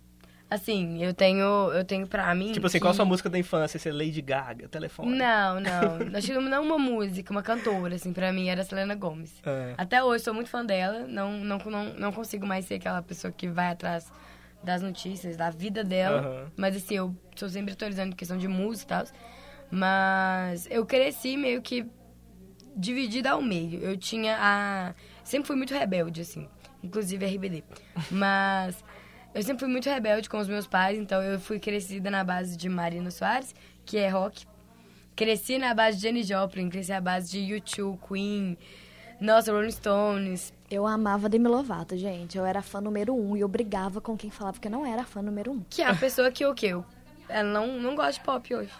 Assim, 0.50 1.02
eu 1.02 1.14
tenho. 1.14 1.44
Eu 1.72 1.84
tenho 1.84 2.06
pra 2.08 2.34
mim. 2.34 2.50
Tipo 2.52 2.66
assim, 2.66 2.78
que- 2.78 2.82
qual 2.82 2.90
a 2.90 2.94
sua 2.94 3.04
música 3.04 3.30
da 3.30 3.38
infância? 3.38 3.78
Você 3.78 3.88
é 3.88 3.92
Lady 3.92 4.20
Gaga, 4.20 4.68
telefone? 4.68 5.16
Não, 5.16 5.60
não. 5.60 6.16
Acho 6.18 6.26
que 6.26 6.32
não 6.38 6.62
uma 6.64 6.76
música, 6.78 7.30
uma 7.30 7.42
cantora, 7.42 7.94
assim, 7.94 8.12
pra 8.12 8.32
mim 8.32 8.48
era 8.48 8.62
a 8.62 8.64
Selena 8.64 8.94
Gomez. 8.96 9.32
É. 9.46 9.74
Até 9.78 10.02
hoje 10.02 10.24
sou 10.24 10.34
muito 10.34 10.50
fã 10.50 10.64
dela, 10.66 11.06
não, 11.06 11.32
não, 11.38 11.58
não, 11.58 11.84
não 11.94 12.12
consigo 12.12 12.44
mais 12.46 12.64
ser 12.64 12.74
aquela 12.74 13.00
pessoa 13.00 13.32
que 13.32 13.46
vai 13.48 13.68
atrás 13.70 14.10
das 14.64 14.82
notícias, 14.82 15.36
da 15.36 15.50
vida 15.50 15.84
dela. 15.84 16.20
Aham. 16.20 16.52
Mas 16.56 16.76
assim, 16.76 16.96
eu 16.96 17.14
sou 17.36 17.48
sempre 17.48 17.72
atualizando 17.74 18.12
em 18.12 18.16
questão 18.16 18.36
de 18.36 18.48
música 18.48 18.94
e 18.94 18.96
tal. 18.98 19.06
Mas 19.70 20.66
eu 20.70 20.84
cresci 20.84 21.36
meio 21.36 21.62
que 21.62 21.86
dividida 22.76 23.30
ao 23.30 23.40
meio. 23.42 23.80
Eu 23.80 23.96
tinha 23.96 24.36
a. 24.40 24.94
Sempre 25.22 25.46
fui 25.46 25.56
muito 25.56 25.72
rebelde, 25.72 26.20
assim. 26.22 26.48
Inclusive 26.82 27.24
RBD. 27.24 27.62
Mas 28.10 28.82
eu 29.34 29.42
sempre 29.42 29.60
fui 29.60 29.68
muito 29.68 29.88
rebelde 29.88 30.28
com 30.28 30.38
os 30.38 30.48
meus 30.48 30.66
pais, 30.66 30.98
então 30.98 31.22
eu 31.22 31.38
fui 31.38 31.58
crescida 31.58 32.10
na 32.10 32.24
base 32.24 32.56
de 32.56 32.68
Marina 32.68 33.10
Soares, 33.10 33.54
que 33.84 33.96
é 33.98 34.08
rock. 34.08 34.46
Cresci 35.16 35.58
na 35.58 35.74
base 35.74 35.96
de 35.98 36.02
Jenny 36.04 36.22
Joplin, 36.22 36.68
cresci 36.70 36.92
na 36.92 37.00
base 37.00 37.30
de 37.30 37.38
U2, 37.54 37.98
Queen, 38.08 38.56
nossa, 39.20 39.52
Rolling 39.52 39.70
Stones. 39.70 40.52
Eu 40.70 40.86
amava 40.86 41.28
Demi 41.28 41.46
Lovato, 41.48 41.96
gente. 41.96 42.38
Eu 42.38 42.46
era 42.46 42.62
fã 42.62 42.80
número 42.80 43.14
um 43.14 43.36
e 43.36 43.40
eu 43.40 43.48
brigava 43.48 44.00
com 44.00 44.16
quem 44.16 44.30
falava 44.30 44.58
que 44.58 44.66
eu 44.68 44.72
não 44.72 44.86
era 44.86 45.04
fã 45.04 45.20
número 45.20 45.52
um. 45.52 45.62
Que 45.68 45.82
é 45.82 45.86
a 45.86 45.94
pessoa 45.94 46.30
que 46.30 46.46
o 46.46 46.54
quê? 46.54 46.66
Eu- 46.68 46.84
Ela 47.28 47.48
não, 47.50 47.78
não 47.78 47.94
gosta 47.94 48.12
de 48.14 48.20
pop 48.20 48.54
hoje. 48.54 48.70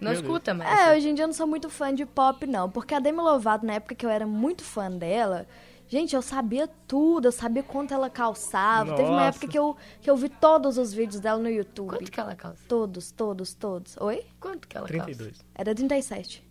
Não 0.00 0.10
Meu 0.12 0.20
escuta 0.20 0.54
mais. 0.54 0.80
É, 0.88 0.96
hoje 0.96 1.08
em 1.08 1.14
dia 1.14 1.24
eu 1.24 1.28
não 1.28 1.34
sou 1.34 1.46
muito 1.46 1.68
fã 1.68 1.94
de 1.94 2.06
pop, 2.06 2.46
não. 2.46 2.70
Porque 2.70 2.94
a 2.94 2.98
Demi 2.98 3.18
Lovato, 3.18 3.66
na 3.66 3.74
época 3.74 3.94
que 3.94 4.04
eu 4.06 4.10
era 4.10 4.26
muito 4.26 4.62
fã 4.64 4.90
dela, 4.90 5.46
gente, 5.88 6.14
eu 6.16 6.22
sabia 6.22 6.68
tudo, 6.88 7.26
eu 7.28 7.32
sabia 7.32 7.62
quanto 7.62 7.92
ela 7.94 8.08
calçava. 8.10 8.94
Teve 8.96 9.08
uma 9.08 9.26
Nossa. 9.26 9.28
época 9.38 9.48
que 9.48 9.58
eu, 9.58 9.76
que 10.00 10.10
eu 10.10 10.16
vi 10.16 10.28
todos 10.28 10.78
os 10.78 10.92
vídeos 10.92 11.20
dela 11.20 11.38
no 11.38 11.48
YouTube. 11.48 11.88
Quanto 11.90 12.10
que 12.10 12.18
ela 12.20 12.34
calça? 12.34 12.58
Todos, 12.68 13.10
todos, 13.10 13.54
todos. 13.54 13.96
Oi? 14.00 14.24
Quanto 14.40 14.66
que 14.68 14.76
ela 14.76 14.86
calça? 14.88 15.04
32. 15.04 15.44
Era 15.54 15.74
37. 15.74 16.44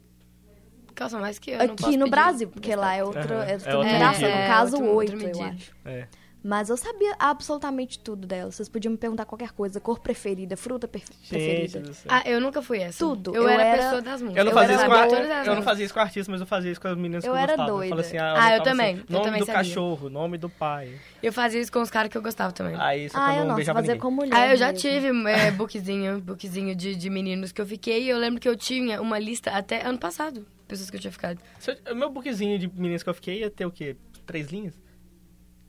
Calça 0.96 1.18
mais 1.20 1.40
que 1.40 1.52
eu. 1.52 1.58
não 1.58 1.76
posso 1.76 1.88
Aqui 1.90 1.98
no 1.98 2.06
pedir. 2.06 2.12
Brasil, 2.12 2.50
porque 2.50 2.76
lá 2.76 2.94
é 2.96 3.04
outra, 3.04 3.46
é 3.46 3.52
É 3.52 3.54
outra 3.56 3.74
numeração. 3.74 4.22
medida. 4.22 4.42
No 4.42 4.48
caso, 4.48 4.76
É, 4.76 4.80
outra- 4.80 4.94
8, 4.96 5.12
outra 5.14 5.16
eu 5.16 5.28
medida. 5.28 5.46
acho. 5.56 5.76
É. 5.86 6.08
Mas 6.44 6.70
eu 6.70 6.76
sabia 6.76 7.16
absolutamente 7.18 7.98
tudo 8.00 8.28
dela. 8.28 8.52
Vocês 8.52 8.68
podiam 8.68 8.92
me 8.92 8.98
perguntar 8.98 9.24
qualquer 9.24 9.52
coisa. 9.54 9.80
Cor 9.80 10.00
preferida, 10.00 10.58
fruta 10.58 10.90
preferida. 10.90 11.82
Ah, 12.10 12.22
eu 12.30 12.42
nunca 12.42 12.62
fui 12.62 12.80
essa. 12.80 13.00
Tudo. 13.00 13.34
Eu, 13.34 13.44
Eu 13.44 13.48
era 13.50 13.64
a 13.64 13.66
era- 13.66 13.84
pessoa 13.84 14.02
das 14.02 14.22
músicas. 14.22 14.38
Eu 14.40 14.46
não, 14.46 14.52
fazia 14.52 14.76
isso, 14.76 14.82
sabia 14.82 15.08
com 15.08 15.16
a- 15.16 15.46
eu 15.46 15.56
não 15.56 15.62
fazia 15.62 15.86
isso 15.86 15.94
com 15.94 16.00
artistas, 16.02 16.28
mas 16.28 16.42
eu 16.42 16.48
fazia 16.48 16.72
isso 16.72 16.82
com 16.82 16.88
as 16.90 16.96
meninas 16.98 17.24
que 17.24 17.30
Eu 17.30 17.34
eu 17.34 17.38
era 17.38 17.48
gostava. 17.56 17.70
Eu 17.70 17.76
doida. 17.76 17.90
falava 17.96 18.08
assim, 18.08 18.18
ah, 18.18 18.34
Ah, 18.38 18.58
eu 18.58 18.64
também, 18.64 18.94
assim, 18.96 19.04
eu 19.08 19.14
nome 19.14 19.26
também 19.26 19.40
do 19.40 19.46
sabia. 19.46 19.54
cachorro, 19.64 20.10
nome 20.10 20.38
do 20.38 20.50
pai. 20.50 20.94
Eu 21.22 21.32
fazia 21.32 21.62
isso 21.62 21.72
com 21.72 21.82
os 21.82 21.90
caras 21.90 22.12
que 22.12 22.18
eu 22.18 22.22
gostava 22.22 22.52
também. 22.52 22.76
Aí 22.78 23.10
só 23.10 23.18
que 23.18 23.24
Ah, 23.24 23.30
eu 23.30 23.34
eu 23.36 23.40
não 23.42 23.48
não, 23.48 23.56
beijava 23.56 23.80
fazia 23.80 23.94
ninguém. 23.94 24.02
com 24.02 24.12
mulher. 24.12 24.36
Ah, 24.36 24.48
eu 24.52 24.58
já 24.58 24.68
mesmo. 24.74 24.80
tive 24.82 25.30
é, 25.30 25.52
bookzinho, 25.52 26.20
bookzinho 26.20 26.76
de, 26.76 26.94
de 26.94 27.10
meninos 27.10 27.54
que 27.54 27.62
eu 27.62 27.66
fiquei 27.66 28.04
e 28.04 28.10
eu 28.10 28.18
lembro 28.18 28.42
que 28.42 28.50
eu 28.50 28.56
tinha 28.58 29.02
uma 29.02 29.18
lista 29.18 29.50
até 29.52 29.82
ano 29.88 29.98
passado, 29.98 30.46
pessoas 30.68 30.90
que 30.90 30.98
eu 30.98 31.00
tinha 31.00 31.12
ficado. 31.12 31.40
Se 31.60 31.72
eu- 31.72 31.94
O 31.94 31.96
meu 31.96 32.10
bookzinho 32.10 32.60
de 32.60 32.68
meninas 32.68 33.02
que 33.02 33.10
eu 33.10 33.14
fiquei 33.14 33.40
ia 33.40 33.50
ter 33.50 33.66
o 33.66 33.72
quê? 33.72 33.96
Três 34.26 34.50
linhas? 34.52 34.74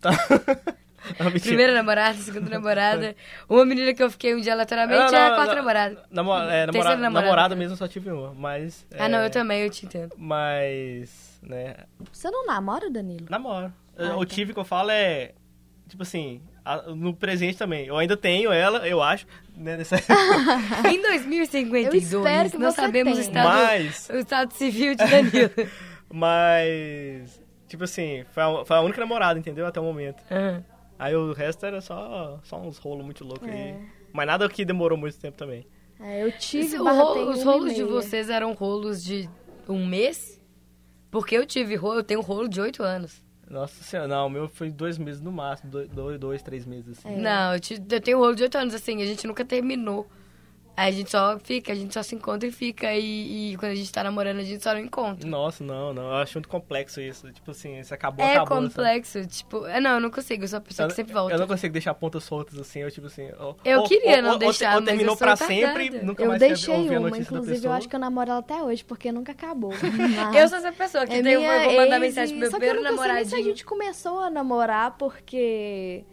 Tá. 0.04 0.74
Não. 1.20 1.30
Primeira 1.32 1.74
namorada, 1.74 2.16
segunda 2.16 2.48
namorada. 2.48 3.14
Uma 3.46 3.66
menina 3.66 3.92
que 3.92 4.02
eu 4.02 4.10
fiquei 4.10 4.34
um 4.34 4.40
dia 4.40 4.54
aleatoriamente 4.54 5.12
Não, 5.12 5.18
é 5.18 5.28
não, 5.28 5.34
quatro 5.34 5.48
não. 5.50 5.56
namoradas. 5.56 5.98
Namo 6.10 6.32
é, 6.32 6.36
namora- 6.38 6.72
Terceira 6.72 6.96
namorada, 6.96 7.26
namorada. 7.26 7.56
mesmo 7.56 7.76
só 7.76 7.86
tive 7.86 8.10
uma, 8.10 8.32
mas... 8.32 8.86
Ah, 8.98 9.06
não, 9.06 9.18
é, 9.18 9.26
eu 9.26 9.30
também, 9.30 9.60
eu 9.64 9.68
te 9.68 9.84
entendo. 9.84 10.14
Mas, 10.16 11.38
né, 11.42 11.74
Você 12.10 12.30
não 12.30 12.46
namora, 12.46 12.88
Danilo? 12.90 13.26
namoro. 13.28 13.70
Ah, 13.98 14.16
o 14.16 14.24
tá. 14.24 14.34
tive 14.34 14.54
que 14.54 14.58
eu 14.58 14.64
falo 14.64 14.90
é, 14.90 15.32
tipo 15.90 16.02
assim, 16.02 16.40
a- 16.64 16.84
no 16.94 17.14
presente 17.14 17.58
também. 17.58 17.86
Eu 17.86 17.98
ainda 17.98 18.16
tenho 18.16 18.50
ela, 18.50 18.88
eu 18.88 19.02
acho, 19.02 19.26
né, 19.54 19.76
nessa... 19.76 19.96
Em 20.90 21.02
2052, 21.02 21.84
Eu 22.12 22.20
espero 22.22 22.50
que 22.50 22.56
não 22.56 22.70
você 22.70 22.80
sabemos 22.80 23.18
o 23.18 23.20
estado, 23.20 23.46
mas, 23.46 24.08
o 24.08 24.16
estado 24.16 24.52
civil 24.54 24.94
de 24.94 25.04
Danilo. 25.06 25.50
mas, 26.10 27.43
tipo 27.74 27.84
assim, 27.84 28.24
foi 28.32 28.42
a, 28.42 28.64
foi 28.64 28.76
a 28.76 28.80
única 28.80 29.00
namorada, 29.00 29.38
entendeu, 29.38 29.66
até 29.66 29.80
o 29.80 29.84
momento. 29.84 30.22
Aham. 30.30 30.64
Aí 30.98 31.14
o 31.14 31.32
resto 31.32 31.66
era 31.66 31.80
só, 31.80 32.38
só 32.44 32.56
uns 32.60 32.78
rolos 32.78 33.04
muito 33.04 33.24
loucos 33.24 33.48
É. 33.48 33.52
aí. 33.52 33.78
Mas 34.12 34.26
nada 34.26 34.48
que 34.48 34.64
demorou 34.64 34.96
muito 34.96 35.18
tempo 35.18 35.36
também. 35.36 35.66
É, 36.00 36.22
eu 36.24 36.32
tive 36.38 36.76
rolo- 36.76 37.30
os 37.30 37.42
rolos 37.42 37.74
de 37.74 37.82
vocês 37.82 38.30
eram 38.30 38.52
rolos 38.52 39.02
de 39.02 39.28
um 39.68 39.84
mês? 39.86 40.40
Porque 41.10 41.36
eu 41.36 41.44
tive 41.46 41.74
rolo, 41.76 42.00
eu 42.00 42.04
tenho 42.04 42.20
rolo 42.20 42.48
de 42.48 42.60
oito 42.60 42.82
anos. 42.82 43.22
Nossa 43.48 43.82
senhora, 43.84 44.08
não, 44.08 44.26
o 44.26 44.30
meu 44.30 44.48
foi 44.48 44.70
dois 44.70 44.96
meses 44.98 45.20
no 45.20 45.30
máximo, 45.30 45.70
dois, 45.70 45.88
dois, 45.88 46.18
dois 46.18 46.42
três 46.42 46.64
meses 46.64 46.98
assim. 46.98 47.14
É. 47.14 47.16
Não, 47.18 47.54
eu, 47.54 47.60
te- 47.60 47.82
eu 47.90 48.00
tenho 48.00 48.18
rolo 48.18 48.34
de 48.34 48.42
oito 48.44 48.56
anos, 48.56 48.72
assim, 48.74 49.02
a 49.02 49.06
gente 49.06 49.26
nunca 49.26 49.44
terminou. 49.44 50.08
Aí 50.76 50.88
a 50.88 50.90
gente 50.90 51.08
só 51.10 51.38
fica, 51.38 51.70
a 51.70 51.74
gente 51.74 51.94
só 51.94 52.02
se 52.02 52.16
encontra 52.16 52.48
e 52.48 52.50
fica. 52.52 52.92
E, 52.92 53.52
e 53.52 53.56
quando 53.56 53.72
a 53.72 53.74
gente 53.76 53.92
tá 53.92 54.02
namorando, 54.02 54.38
a 54.38 54.42
gente 54.42 54.60
só 54.62 54.72
não 54.72 54.80
encontra. 54.80 55.28
Nossa, 55.28 55.62
não, 55.62 55.94
não, 55.94 56.02
eu 56.02 56.14
acho 56.16 56.34
muito 56.36 56.48
complexo 56.48 57.00
isso. 57.00 57.30
Tipo 57.32 57.52
assim, 57.52 57.78
isso 57.78 57.94
acabou, 57.94 58.24
É 58.26 58.32
acabou. 58.36 58.56
sabe? 58.62 58.68
complexo, 58.74 59.26
tipo... 59.26 59.66
é, 59.66 59.80
Não, 59.80 59.92
eu 59.92 60.00
não 60.00 60.10
consigo, 60.10 60.42
eu 60.42 60.48
sou 60.48 60.56
a 60.58 60.60
pessoa 60.60 60.86
Eu, 60.86 60.88
que 60.88 60.96
sempre 60.96 61.12
volta. 61.12 61.32
eu 61.34 61.38
não 61.38 61.46
consigo 61.46 61.72
deixar 61.72 61.94
pontas 61.94 62.24
soltas 62.24 62.58
assim, 62.58 62.80
eu 62.80 62.90
tipo 62.90 63.06
assim... 63.06 63.28
Ou, 63.38 63.56
Eu 63.64 63.80
ou- 63.82 63.88
queria 63.88 64.16
ou- 64.16 64.22
não 64.22 64.32
ou- 64.32 64.38
deixar, 64.38 64.74
Ou 64.74 64.80
mas 64.80 64.88
terminou 64.88 65.14
eu 65.14 65.16
pra 65.18 65.34
retardada. 65.34 65.60
sempre, 65.78 65.90
nunca 66.04 66.22
Eu 66.24 66.28
mais 66.28 66.40
deixei 66.40 66.74
ouvir 66.74 66.88
a 66.96 66.98
uma, 66.98 67.08
notícia 67.10 67.22
inclusive 67.22 67.54
pessoa. 67.54 67.70
eu 67.72 67.76
acho 67.76 67.88
que 67.88 67.94
eu 67.96 68.00
namoro 68.00 68.30
ela 68.30 68.40
até 68.40 68.60
hoje, 68.62 68.84
porque 68.84 69.12
nunca 69.12 69.30
acabou. 69.30 69.72
Eu 70.36 70.48
sou 70.48 70.58
essa 70.58 70.72
pessoa 70.72 71.06
que 71.06 71.14
É 71.14 71.22
tem, 71.22 71.32
eu 71.34 71.40
vou 71.40 71.50
mandar 71.76 71.96
ex 71.96 72.00
mensagem 72.00 72.30
pro 72.34 72.40
meu 72.40 72.50
Só 72.50 72.58
que 72.58 72.64
eu 72.64 72.70
primeiro 72.70 72.90
nunca 72.90 73.02
sei 73.02 73.06
se 73.06 73.10
a 73.10 73.14
namoradinho. 73.14 73.44
gente 73.44 73.64
começou 73.64 74.18
a 74.18 74.28
namorar, 74.30 74.96
porque... 74.98 76.04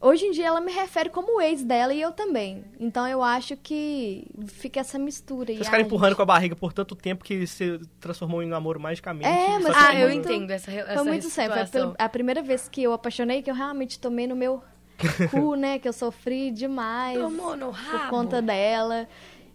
Hoje 0.00 0.26
em 0.26 0.30
dia 0.30 0.46
ela 0.46 0.60
me 0.60 0.70
refere 0.70 1.10
como 1.10 1.40
ex 1.40 1.64
dela 1.64 1.92
e 1.92 2.00
eu 2.00 2.12
também. 2.12 2.64
Então 2.78 3.06
eu 3.08 3.20
acho 3.22 3.56
que 3.56 4.24
fica 4.46 4.78
essa 4.80 4.96
mistura. 4.98 5.46
Vocês 5.46 5.64
ficaram 5.66 5.84
empurrando 5.84 6.14
com 6.14 6.22
a 6.22 6.24
barriga 6.24 6.54
por 6.54 6.72
tanto 6.72 6.94
tempo 6.94 7.24
que 7.24 7.44
se 7.48 7.80
transformou 8.00 8.40
em 8.42 8.46
namoro 8.46 8.78
magicamente. 8.78 9.26
É, 9.28 9.58
mas 9.58 9.74
Ah, 9.76 9.94
eu 9.96 10.08
muito- 10.08 10.28
entendo 10.30 10.50
essa, 10.52 10.70
re- 10.70 10.80
essa 10.82 10.94
Foi 10.94 11.04
muito 11.04 11.28
sério. 11.28 11.66
Foi 11.66 11.94
a 11.98 12.08
primeira 12.08 12.40
vez 12.42 12.68
que 12.68 12.80
eu 12.82 12.92
apaixonei 12.92 13.42
que 13.42 13.50
eu 13.50 13.54
realmente 13.56 13.98
tomei 13.98 14.28
no 14.28 14.36
meu 14.36 14.62
cu, 15.32 15.54
né? 15.56 15.78
Que 15.80 15.88
eu 15.88 15.92
sofri 15.92 16.52
demais 16.52 17.18
Tomou 17.18 17.56
no 17.56 17.66
por 17.66 17.74
rabo. 17.74 18.10
conta 18.10 18.40
dela. 18.40 19.08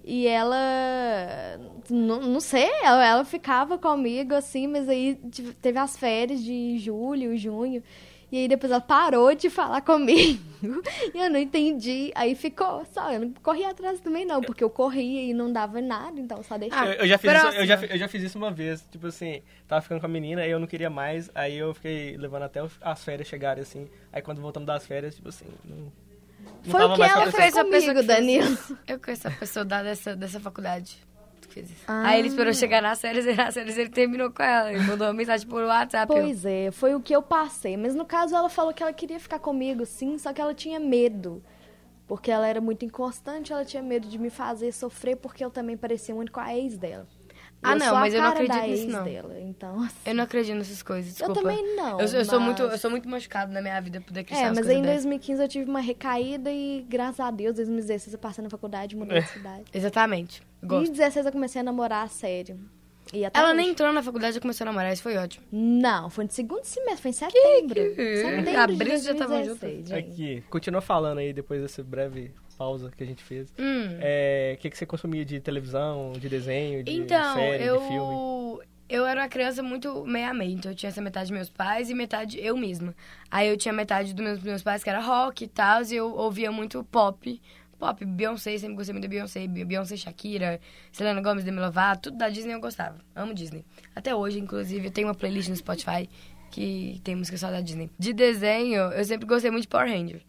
E 0.06 0.27
ela. 0.27 0.58
Não, 1.89 2.19
não 2.21 2.39
sei, 2.39 2.69
ela, 2.84 3.06
ela 3.06 3.25
ficava 3.25 3.77
comigo 3.77 4.34
assim, 4.34 4.67
mas 4.67 4.88
aí 4.89 5.17
teve 5.62 5.79
as 5.79 5.95
férias 5.97 6.43
de 6.43 6.77
julho, 6.79 7.38
junho. 7.38 7.82
E 8.34 8.38
aí 8.38 8.48
depois 8.48 8.72
ela 8.72 8.82
parou 8.82 9.36
de 9.36 9.48
falar 9.48 9.82
comigo. 9.82 10.41
e 11.13 11.19
eu 11.19 11.30
não 11.30 11.38
entendi. 11.38 12.12
Aí 12.15 12.34
ficou 12.34 12.84
só. 12.91 13.12
Eu 13.12 13.19
não 13.19 13.34
corri 13.43 13.63
atrás 13.63 14.00
também, 14.00 14.26
não, 14.26 14.41
porque 14.41 14.63
eu 14.63 14.72
corria 14.72 15.22
e 15.22 15.36
não 15.36 15.54
dava 15.54 15.80
nada, 15.80 16.19
então 16.19 16.41
só 16.41 16.58
deixei. 16.58 16.76
Ah, 16.76 16.88
Eu, 16.88 16.93
eu 16.93 17.08
já 17.08 17.19
fiz 17.19 17.32
isso, 17.32 17.48
eu, 17.48 17.65
já, 17.67 17.86
eu 17.86 17.98
já 18.00 18.08
fiz 18.08 18.24
isso 18.24 18.38
uma 18.39 18.50
vez, 18.50 18.84
tipo 18.91 19.06
assim, 19.06 19.43
tava 19.67 19.84
ficando 19.84 20.00
com 20.00 20.08
a 20.08 20.10
menina, 20.10 20.41
aí 20.41 20.50
eu 20.50 20.60
não 20.60 20.65
queria 20.65 20.89
mais, 20.89 21.30
aí 21.36 21.56
eu 21.56 21.76
fiquei 21.76 22.17
levando 22.17 22.41
até 22.41 22.60
as 22.82 23.04
férias 23.04 23.28
chegarem, 23.28 23.62
assim, 23.62 23.88
aí 24.12 24.19
quando 24.24 24.41
voltamos 24.41 24.65
das 24.65 24.84
férias, 24.84 25.13
tipo 25.13 25.30
assim, 25.30 25.46
não, 25.63 25.78
não 25.78 25.91
Foi 26.72 26.84
o 26.86 26.96
que 26.96 27.04
ela 27.04 27.22
com 27.22 27.30
a 27.30 27.32
fez 27.32 27.54
comigo, 27.54 28.02
Danilo. 28.02 28.58
Eu 28.88 29.00
conheço 29.00 29.28
a 29.28 29.32
pessoa 29.32 29.63
da, 29.63 29.84
dessa, 29.84 30.15
dessa 30.15 30.39
faculdade 30.39 30.98
que 31.47 31.53
fez 31.53 31.69
isso. 31.69 31.84
Ah. 31.88 32.08
Aí 32.08 32.19
ele 32.19 32.27
esperou 32.29 32.53
chegar 32.53 32.82
nas 32.82 32.99
séries 32.99 33.25
e 33.27 33.34
nas 33.34 33.53
séries 33.53 33.77
ele 33.77 33.89
terminou 33.89 34.32
com 34.32 34.43
ela. 34.43 34.71
Ele 34.71 34.84
mandou 34.84 35.08
uma 35.08 35.13
mensagem 35.13 35.47
por 35.47 35.63
WhatsApp. 35.63 36.12
eu, 36.12 36.21
Pois 36.21 36.45
é, 36.45 36.71
foi 36.71 36.95
o 36.95 37.01
que 37.01 37.15
eu 37.15 37.21
passei. 37.21 37.77
Mas 37.77 37.95
no 37.95 38.06
caso 38.06 38.36
ela 38.36 38.49
falou 38.49 38.73
que 38.73 38.84
ela 38.84 38.93
queria 38.93 39.19
ficar 39.19 39.39
comigo, 39.39 39.86
sim, 39.86 40.17
só 40.17 40.34
que 40.34 40.41
ela 40.41 40.53
tinha 40.53 40.79
medo. 40.79 41.43
Porque 42.08 42.29
ela 42.29 42.47
era 42.47 42.60
muito 42.60 42.84
inconstante, 42.84 43.53
ela 43.53 43.63
tinha 43.63 43.82
medo 43.82 44.08
de 44.08 44.17
me 44.17 44.29
fazer 44.29 44.71
sofrer, 44.71 45.15
porque 45.15 45.43
eu 45.43 45.49
também 45.49 45.77
parecia 45.77 46.13
muito 46.13 46.32
com 46.32 46.39
a 46.39 46.56
ex 46.56 46.77
dela. 46.77 47.08
Ah, 47.63 47.73
eu 47.73 47.80
não, 47.80 47.86
sou 47.88 47.95
mas 47.99 48.13
eu 48.13 48.21
não 48.21 48.30
acredito 48.30 48.62
nisso, 48.62 48.88
não. 48.88 49.04
dela, 49.04 49.39
então... 49.39 49.82
assim, 49.84 49.95
Eu 50.06 50.15
não 50.15 50.23
acredito 50.23 50.56
nessas 50.56 50.84
coisas, 50.84 51.19
Eu 51.19 51.28
desculpa. 51.30 51.49
também 51.56 51.76
não, 51.76 51.99
Eu, 51.99 52.08
sou- 52.08 52.19
eu 52.19 52.26
sou 52.26 52.39
mas- 52.39 52.45
muito, 52.47 52.62
eu 52.63 52.78
sou 52.78 52.91
muito 52.91 53.08
machucado 53.10 53.52
na 53.54 53.62
minha 53.62 53.80
vida 53.82 54.02
por 54.02 54.12
acreditar 54.17 54.47
É, 54.47 54.49
mas 54.52 54.67
aí 54.67 54.78
em 54.78 54.82
dessas. 54.82 55.04
2015 55.04 55.41
eu 55.41 55.47
tive 55.47 55.69
uma 55.69 55.80
recaída 55.80 56.52
e, 56.52 56.86
graças 56.89 57.19
a 57.19 57.32
Deus, 57.32 57.54
em 57.54 57.56
2016 57.63 58.13
eu 58.13 58.19
passei 58.19 58.43
na 58.43 58.49
faculdade, 58.49 58.95
mudei 58.95 59.21
de 59.21 59.28
cidade. 59.30 59.63
Exatamente. 59.73 60.41
E 60.62 60.65
em 60.65 60.67
Gosto. 60.67 60.80
2016 60.82 61.26
eu 61.26 61.32
comecei 61.32 61.62
a 61.62 61.63
namorar 61.63 62.06
a 62.06 62.08
sério. 62.08 62.60
E 63.13 63.23
até 63.23 63.39
Ela 63.39 63.49
hoje. 63.49 63.58
nem 63.58 63.69
entrou 63.69 63.93
na 63.93 64.02
faculdade 64.02 64.38
e 64.38 64.41
começou 64.41 64.65
a 64.65 64.71
namorar, 64.71 64.91
isso 64.91 65.04
foi 65.04 65.15
ótimo. 65.17 65.45
Não, 65.52 66.10
foi 66.10 66.26
no 66.26 66.32
segundo 66.32 66.63
semestre, 66.63 67.02
foi 67.02 67.10
em 67.12 67.13
setembro. 67.13 67.76
que- 67.76 67.95
Setembro 68.17 68.60
Abril 68.60 68.78
de 68.78 68.86
vocês 68.86 69.04
já 69.04 69.12
estavam 69.12 69.36
2016, 69.38 69.88
gente. 69.89 69.93
Aqui, 70.12 70.43
continua 70.49 70.82
falando 70.82 71.19
aí 71.19 71.32
depois 71.32 71.62
dessa 71.62 71.84
breve 71.84 72.32
pausa 72.58 72.91
que 72.95 73.04
a 73.04 73.08
gente 73.08 73.23
fez. 73.23 73.54
Hum. 73.60 73.97
É, 74.02 74.56
O 74.58 74.62
que, 74.62 74.69
que 74.69 74.78
você 74.78 74.86
consumia 74.86 75.23
de 75.23 75.39
televisão, 75.39 76.13
de 76.13 76.28
desenho, 76.28 76.84
de 76.84 76.91
Então, 76.91 77.36
série, 77.36 77.63
eu. 77.65 77.80
de 77.80 77.88
filme? 77.88 78.63
Eu 78.89 79.06
era 79.08 79.21
uma 79.21 79.30
criança 79.30 79.63
muito 79.63 80.06
meia 80.06 80.30
a 80.30 80.34
meia, 80.34 80.52
então 80.52 80.71
eu 80.71 80.76
tinha 80.76 80.89
essa 80.89 81.02
metade 81.02 81.28
de 81.28 81.34
meus 81.34 81.49
pais 81.49 81.89
e 81.89 81.95
metade 81.95 82.39
eu 82.39 82.56
mesma. 82.56 82.93
Aí 83.32 83.47
eu 83.49 83.58
tinha 83.58 83.73
metade 83.73 84.13
dos 84.13 84.23
meus, 84.23 84.39
meus 84.43 84.62
pais 84.62 84.84
que 84.84 84.89
era 84.89 84.99
rock 84.99 85.45
e 85.45 85.47
tal, 85.47 85.82
e 85.84 85.95
eu 85.95 86.13
ouvia 86.13 86.52
muito 86.52 86.84
pop. 86.84 87.41
Pop, 87.84 88.06
Beyoncé, 88.06 88.58
sempre 88.58 88.76
gostei 88.78 88.93
muito 88.93 89.04
da 89.04 89.10
Beyoncé, 89.10 89.46
Beyoncé, 89.48 89.98
Shakira, 89.98 90.60
Selena 90.91 91.22
Gomez, 91.22 91.43
Demi 91.43 91.60
Lovato, 91.60 92.04
tudo 92.10 92.17
da 92.17 92.30
Disney 92.30 92.54
eu 92.54 92.62
gostava. 92.62 92.98
Amo 93.13 93.34
Disney. 93.34 93.65
Até 93.93 94.15
hoje, 94.15 94.39
inclusive, 94.39 94.88
eu 94.88 94.91
tenho 94.91 95.08
uma 95.08 95.13
playlist 95.15 95.50
no 95.50 95.56
Spotify 95.58 96.10
que 96.50 97.02
tem 97.04 97.15
música 97.15 97.38
só 97.38 97.52
da 97.52 97.60
Disney. 97.60 97.89
De 98.00 98.13
desenho, 98.13 98.84
eu 98.93 99.04
sempre 99.04 99.26
gostei 99.26 99.52
muito 99.52 99.63
de 99.63 99.67
Power 99.67 99.89
Ranger. 99.89 100.22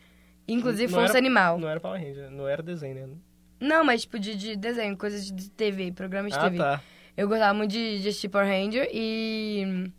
Inclusive, 0.49 0.91
Não 0.93 0.99
Força 0.99 1.13
era- 1.13 1.19
Animal. 1.21 1.59
Não 1.61 1.69
era 1.69 1.79
Power 1.79 2.01
Ranger, 2.03 2.31
não 2.31 2.49
era 2.49 2.61
desenho, 2.63 3.07
né? 3.07 3.15
Não, 3.61 3.85
mas 3.85 4.03
tipo 4.03 4.19
de, 4.19 4.35
de 4.35 4.57
desenho, 4.57 4.97
coisas 4.97 5.31
de 5.31 5.49
TV, 5.51 5.93
programa 5.93 6.29
de 6.29 6.35
Ah, 6.37 6.41
TV. 6.43 6.57
tá. 6.59 6.83
Eu 7.17 7.29
gostava 7.29 7.55
muito 7.55 7.71
de, 7.71 8.03
de 8.03 8.09
assistir 8.09 8.29
Power 8.29 8.49
Ranger 8.49 8.89
e. 8.93 9.63
hum, 9.65 9.93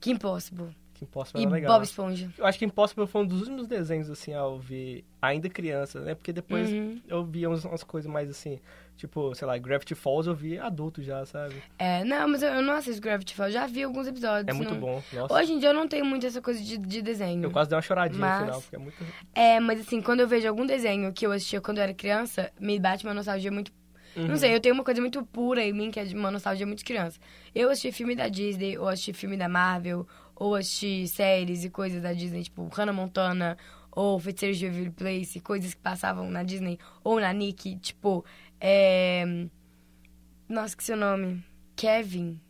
Que 0.00 0.10
Impossible. 0.10 0.74
Que 0.98 1.04
Impossible 1.04 1.40
E 1.40 1.44
era 1.44 1.54
legal. 1.54 1.72
Bob 1.74 1.84
Esponja. 1.84 2.28
Eu 2.36 2.44
acho 2.44 2.58
que 2.58 2.64
Impossible 2.64 3.06
foi 3.06 3.22
um 3.22 3.26
dos 3.26 3.40
últimos 3.42 3.66
desenhos, 3.68 4.10
assim, 4.10 4.34
ao 4.34 4.58
ver 4.58 5.04
ainda 5.22 5.48
criança, 5.48 6.00
né? 6.00 6.14
Porque 6.14 6.32
depois 6.32 6.68
Uhum. 6.70 7.00
eu 7.06 7.24
via 7.24 7.48
umas, 7.48 7.64
umas 7.64 7.84
coisas 7.84 8.10
mais 8.10 8.28
assim, 8.28 8.58
tipo, 8.96 9.32
sei 9.34 9.46
lá, 9.46 9.56
Gravity 9.56 9.94
Falls 9.94 10.26
eu 10.28 10.34
vi 10.34 10.58
adulto 10.58 11.00
já, 11.02 11.24
sabe? 11.24 11.54
É, 11.78 12.02
não, 12.04 12.28
mas 12.28 12.42
eu, 12.42 12.48
eu 12.50 12.62
não 12.62 12.74
assisto 12.74 13.00
Gravity 13.00 13.34
Falls. 13.34 13.52
Já 13.54 13.66
vi 13.66 13.84
alguns 13.84 14.08
episódios. 14.08 14.48
É 14.48 14.52
muito 14.52 14.74
não- 14.74 14.80
bom. 14.80 15.02
Nossa, 15.12 15.34
Hoje 15.34 15.52
em 15.52 15.58
dia 15.60 15.68
eu 15.68 15.74
não 15.74 15.86
tenho 15.86 16.04
muito 16.04 16.26
essa 16.26 16.42
coisa 16.42 16.60
de, 16.60 16.76
de 16.76 17.00
desenho. 17.00 17.44
eu 17.44 17.50
quase 17.52 17.70
dei 17.70 17.76
uma 17.76 17.82
choradinha 17.82 18.20
Mas- 18.20 18.40
no 18.40 18.44
final, 18.46 18.60
porque 18.62 18.76
é 18.76 18.78
muito. 18.78 19.04
É, 19.34 19.60
mas 19.60 19.80
assim, 19.80 20.02
quando 20.02 20.20
eu 20.20 20.26
vejo 20.28 20.48
algum 20.48 20.66
desenho 20.66 21.12
que 21.12 21.24
eu 21.24 21.30
assistia 21.30 21.60
quando 21.60 21.78
eu 21.78 21.84
era 21.84 21.94
criança, 21.94 22.50
me 22.60 22.78
bate 22.80 23.04
uma 23.04 23.14
nostalgia 23.14 23.52
muito. 23.52 23.70
Não 24.16 24.36
sei, 24.36 24.52
eu 24.52 24.58
tenho 24.60 24.74
uma 24.74 24.82
coisa 24.82 25.00
muito 25.00 25.24
pura 25.26 25.62
em 25.62 25.72
mim, 25.72 25.92
que 25.92 26.00
é 26.00 26.04
de 26.04 26.12
uma 26.12 26.28
nostalgia 26.28 26.66
muito 26.66 26.84
criança. 26.84 27.20
Eu 27.54 27.70
assisti 27.70 27.92
filme 27.92 28.16
da 28.16 28.26
Disney, 28.26 28.76
ou 28.76 28.88
assisti 28.88 29.12
filme 29.12 29.36
da 29.36 29.48
Marvel, 29.48 30.08
ou 30.38 30.54
assisti 30.54 31.08
séries 31.08 31.64
e 31.64 31.70
coisas 31.70 32.00
da 32.00 32.12
Disney, 32.12 32.44
tipo 32.44 32.68
Hannah 32.68 32.92
Montana, 32.92 33.58
ou 33.90 34.18
Feiticeiros 34.20 34.58
de 34.58 34.66
Waverly 34.66 34.90
Place, 34.90 35.40
coisas 35.40 35.74
que 35.74 35.80
passavam 35.80 36.30
na 36.30 36.42
Disney, 36.42 36.78
ou 37.02 37.18
na 37.20 37.32
Nick, 37.32 37.76
tipo, 37.78 38.24
é... 38.60 39.24
Nossa, 40.48 40.76
que 40.76 40.84
seu 40.84 40.96
nome? 40.96 41.44
Kevin. 41.74 42.40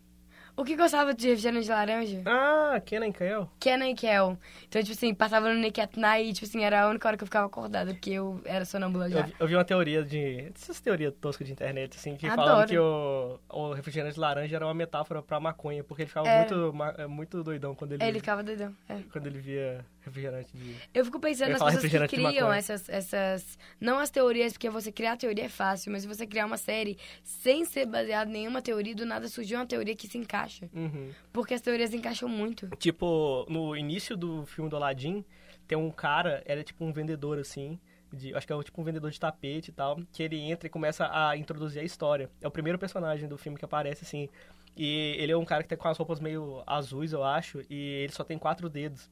O 0.59 0.65
que 0.65 0.75
gostava 0.77 1.15
de 1.15 1.29
refrigerante 1.29 1.65
de 1.67 1.71
laranja? 1.71 2.23
Ah, 2.27 2.81
Kenan 2.85 3.13
Kel? 3.13 3.49
Kenan 3.61 3.91
e 3.91 3.95
Kel. 3.95 4.37
Então, 4.67 4.83
tipo 4.83 4.93
assim, 4.93 5.15
passava 5.15 5.49
no 5.55 5.61
Nick 5.61 5.81
at 5.81 5.97
Night 5.97 6.29
e, 6.29 6.33
tipo 6.33 6.47
assim, 6.47 6.65
era 6.65 6.83
a 6.83 6.89
única 6.89 7.07
hora 7.07 7.17
que 7.17 7.23
eu 7.23 7.27
ficava 7.29 7.47
acordada, 7.47 7.93
porque 7.95 8.11
eu 8.11 8.41
era 8.45 8.65
sonâmbula 8.65 9.09
já. 9.09 9.21
Eu, 9.21 9.25
vi- 9.25 9.35
eu 9.39 9.47
vi 9.47 9.55
uma 9.55 9.65
teoria 9.65 10.03
de. 10.03 10.51
Essas 10.53 10.81
teorias 10.81 11.15
toscas 11.21 11.47
de 11.47 11.53
internet, 11.53 11.97
assim, 11.97 12.17
que 12.17 12.27
Adoro. 12.27 12.67
que 12.69 12.77
o, 12.77 13.39
o 13.49 13.73
refrigerante 13.73 14.15
de 14.15 14.21
laranja 14.21 14.57
era 14.57 14.67
uma 14.67 14.75
metáfora 14.75 15.23
pra 15.23 15.39
maconha, 15.39 15.85
porque 15.85 16.03
ele 16.03 16.09
ficava 16.09 16.29
É. 16.29 16.39
muito, 16.41 16.75
é, 16.99 17.07
muito 17.07 17.45
doidão 17.45 17.73
quando 17.77 17.93
ele, 17.93 18.03
É, 18.03 18.09
ele 18.09 18.19
ficava 18.19 18.43
doidão. 18.43 18.75
É. 18.89 18.97
quando 19.13 19.27
ele 19.29 19.39
via 19.39 19.87
refrigerante 20.09 20.57
de. 20.57 20.75
Eu 20.93 21.05
fico 21.05 21.21
pensando 21.21 21.51
Eu 21.51 21.59
nas 21.59 21.75
pessoas 21.75 22.11
que 22.11 22.17
criam 22.17 22.53
essas, 22.53 22.89
essas. 22.89 23.59
Não 23.81 23.99
as 23.99 24.11
teorias, 24.11 24.53
porque 24.53 24.69
você 24.69 24.91
criar 24.91 25.13
a 25.13 25.17
teoria 25.17 25.45
é 25.45 25.49
fácil, 25.49 25.93
mas 25.93 26.05
você 26.05 26.27
criar 26.27 26.47
uma 26.47 26.57
série 26.57 26.99
sem 27.23 27.65
ser 27.65 27.87
baseado 27.87 28.29
em 28.29 28.33
nenhuma 28.33 28.61
teoria, 28.61 28.95
do 28.95 29.07
nada 29.07 29.29
surgiu 29.29 29.59
uma 29.59 29.67
teoria 29.67 29.95
que 29.95 30.09
se 30.09 30.19
encaixa. 30.19 30.69
Uhum. 30.73 31.11
Porque 31.33 31.55
as 31.55 31.61
teorias 31.61 31.95
encaixam 31.95 32.29
muito. 32.29 32.69
Tipo, 32.77 33.47
no 33.49 33.77
início 33.77 34.17
do 34.17 34.45
filme 34.47 34.69
do 34.69 34.77
Aladdin, 34.77 35.25
tem 35.67 35.77
um 35.77 35.91
cara, 35.91 36.43
ele 36.47 36.61
é 36.63 36.65
tipo 36.65 36.85
um 36.85 36.93
vendedor, 36.93 37.39
assim, 37.39 37.79
de, 38.13 38.35
acho 38.35 38.47
que 38.47 38.53
é 38.53 38.63
tipo 38.63 38.81
um 38.81 38.85
vendedor 38.85 39.11
de 39.11 39.21
tapete 39.21 39.69
e 39.69 39.73
tal, 39.73 40.01
que 40.13 40.23
ele 40.23 40.39
entra 40.41 40.67
e 40.67 40.71
começa 40.71 41.09
a 41.13 41.37
introduzir 41.37 41.81
a 41.81 41.85
história. 41.85 42.31
É 42.41 42.49
o 42.49 42.51
primeiro 42.51 42.79
personagem 42.79 43.29
do 43.29 43.37
filme 43.37 43.59
que 43.59 43.65
aparece, 43.65 44.05
assim, 44.05 44.29
e 44.77 45.17
ele 45.19 45.33
é 45.33 45.37
um 45.37 45.45
cara 45.45 45.63
que 45.63 45.69
tem 45.69 45.77
com 45.77 45.89
as 45.89 45.99
roupas 45.99 46.21
meio 46.21 46.63
azuis, 46.67 47.13
eu 47.13 47.25
acho, 47.25 47.61
e 47.69 48.05
ele 48.05 48.13
só 48.13 48.25
tem 48.25 48.39
quatro 48.39 48.69
dedos. 48.69 49.11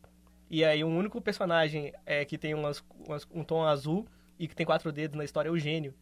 E 0.48 0.64
aí 0.64 0.82
o 0.85 0.88
único 0.88 1.20
personagem 1.20 1.92
é 2.04 2.24
que 2.24 2.38
tem 2.38 2.54
umas, 2.54 2.82
umas- 3.06 3.26
um 3.32 3.42
tom 3.42 3.64
azul 3.64 4.06
e 4.38 4.46
que 4.46 4.54
tem 4.54 4.64
quatro 4.66 4.92
dedos 4.92 5.16
na 5.16 5.24
história 5.24 5.48
é 5.48 5.52
o 5.52 5.59
gênio. 5.59 5.94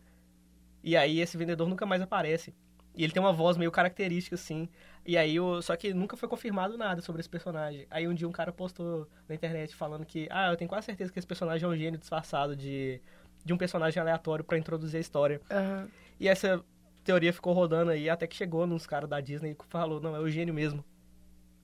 E 0.83 0.96
aí 0.96 1.20
esse 1.20 1.37
vendedor 1.37 1.68
nunca 1.68 1.87
mais 1.87 2.02
aparece. 2.02 2.54
E 2.96 3.02
ele 3.02 3.12
tem 3.12 3.20
uma 3.20 3.33
voz 3.33 3.57
meio 3.57 3.72
característica, 3.72 4.37
assim. 4.37 4.68
E 5.04 5.16
aí, 5.16 5.40
o... 5.40 5.61
só 5.61 5.74
que 5.76 5.92
nunca 5.92 6.16
foi 6.16 6.28
confirmado 6.28 6.78
nada 6.78 7.02
sobre 7.02 7.20
esse 7.20 7.28
personagem. 7.28 7.87
Aí 7.90 8.07
um 8.07 8.14
dia 8.14 8.28
um 8.28 8.33
cara 8.33 8.52
postou 8.52 9.09
na 9.28 9.35
internet 9.35 9.74
falando 9.74 10.07
que, 10.07 10.28
ah, 10.30 10.50
eu 10.52 10.57
tenho 10.57 10.68
quase 10.68 10.87
certeza 10.87 11.12
que 11.12 11.18
esse 11.18 11.26
personagem 11.26 11.66
é 11.66 11.68
um 11.68 11.76
gênio 11.76 11.98
disfarçado 11.98 12.54
de, 12.54 13.00
de 13.44 13.52
um 13.52 13.57
personagem 13.59 14.00
aleatório 14.00 14.44
pra 14.44 14.57
introduzir 14.59 14.98
a 14.98 15.00
história. 15.00 15.40
Aham. 15.50 15.88
E 16.20 16.28
essa 16.28 16.64
teoria 17.02 17.33
ficou 17.33 17.52
rodando 17.52 17.90
aí 17.90 18.09
até 18.09 18.26
que 18.28 18.37
chegou 18.37 18.64
nos 18.66 18.87
caras 18.87 19.09
da 19.09 19.20
Disney 19.20 19.50
e 19.52 19.57
falou, 19.68 20.00
não, 20.00 20.14
é 20.14 20.20
o 20.20 20.28
gênio 20.30 20.54
mesmo. 20.54 20.85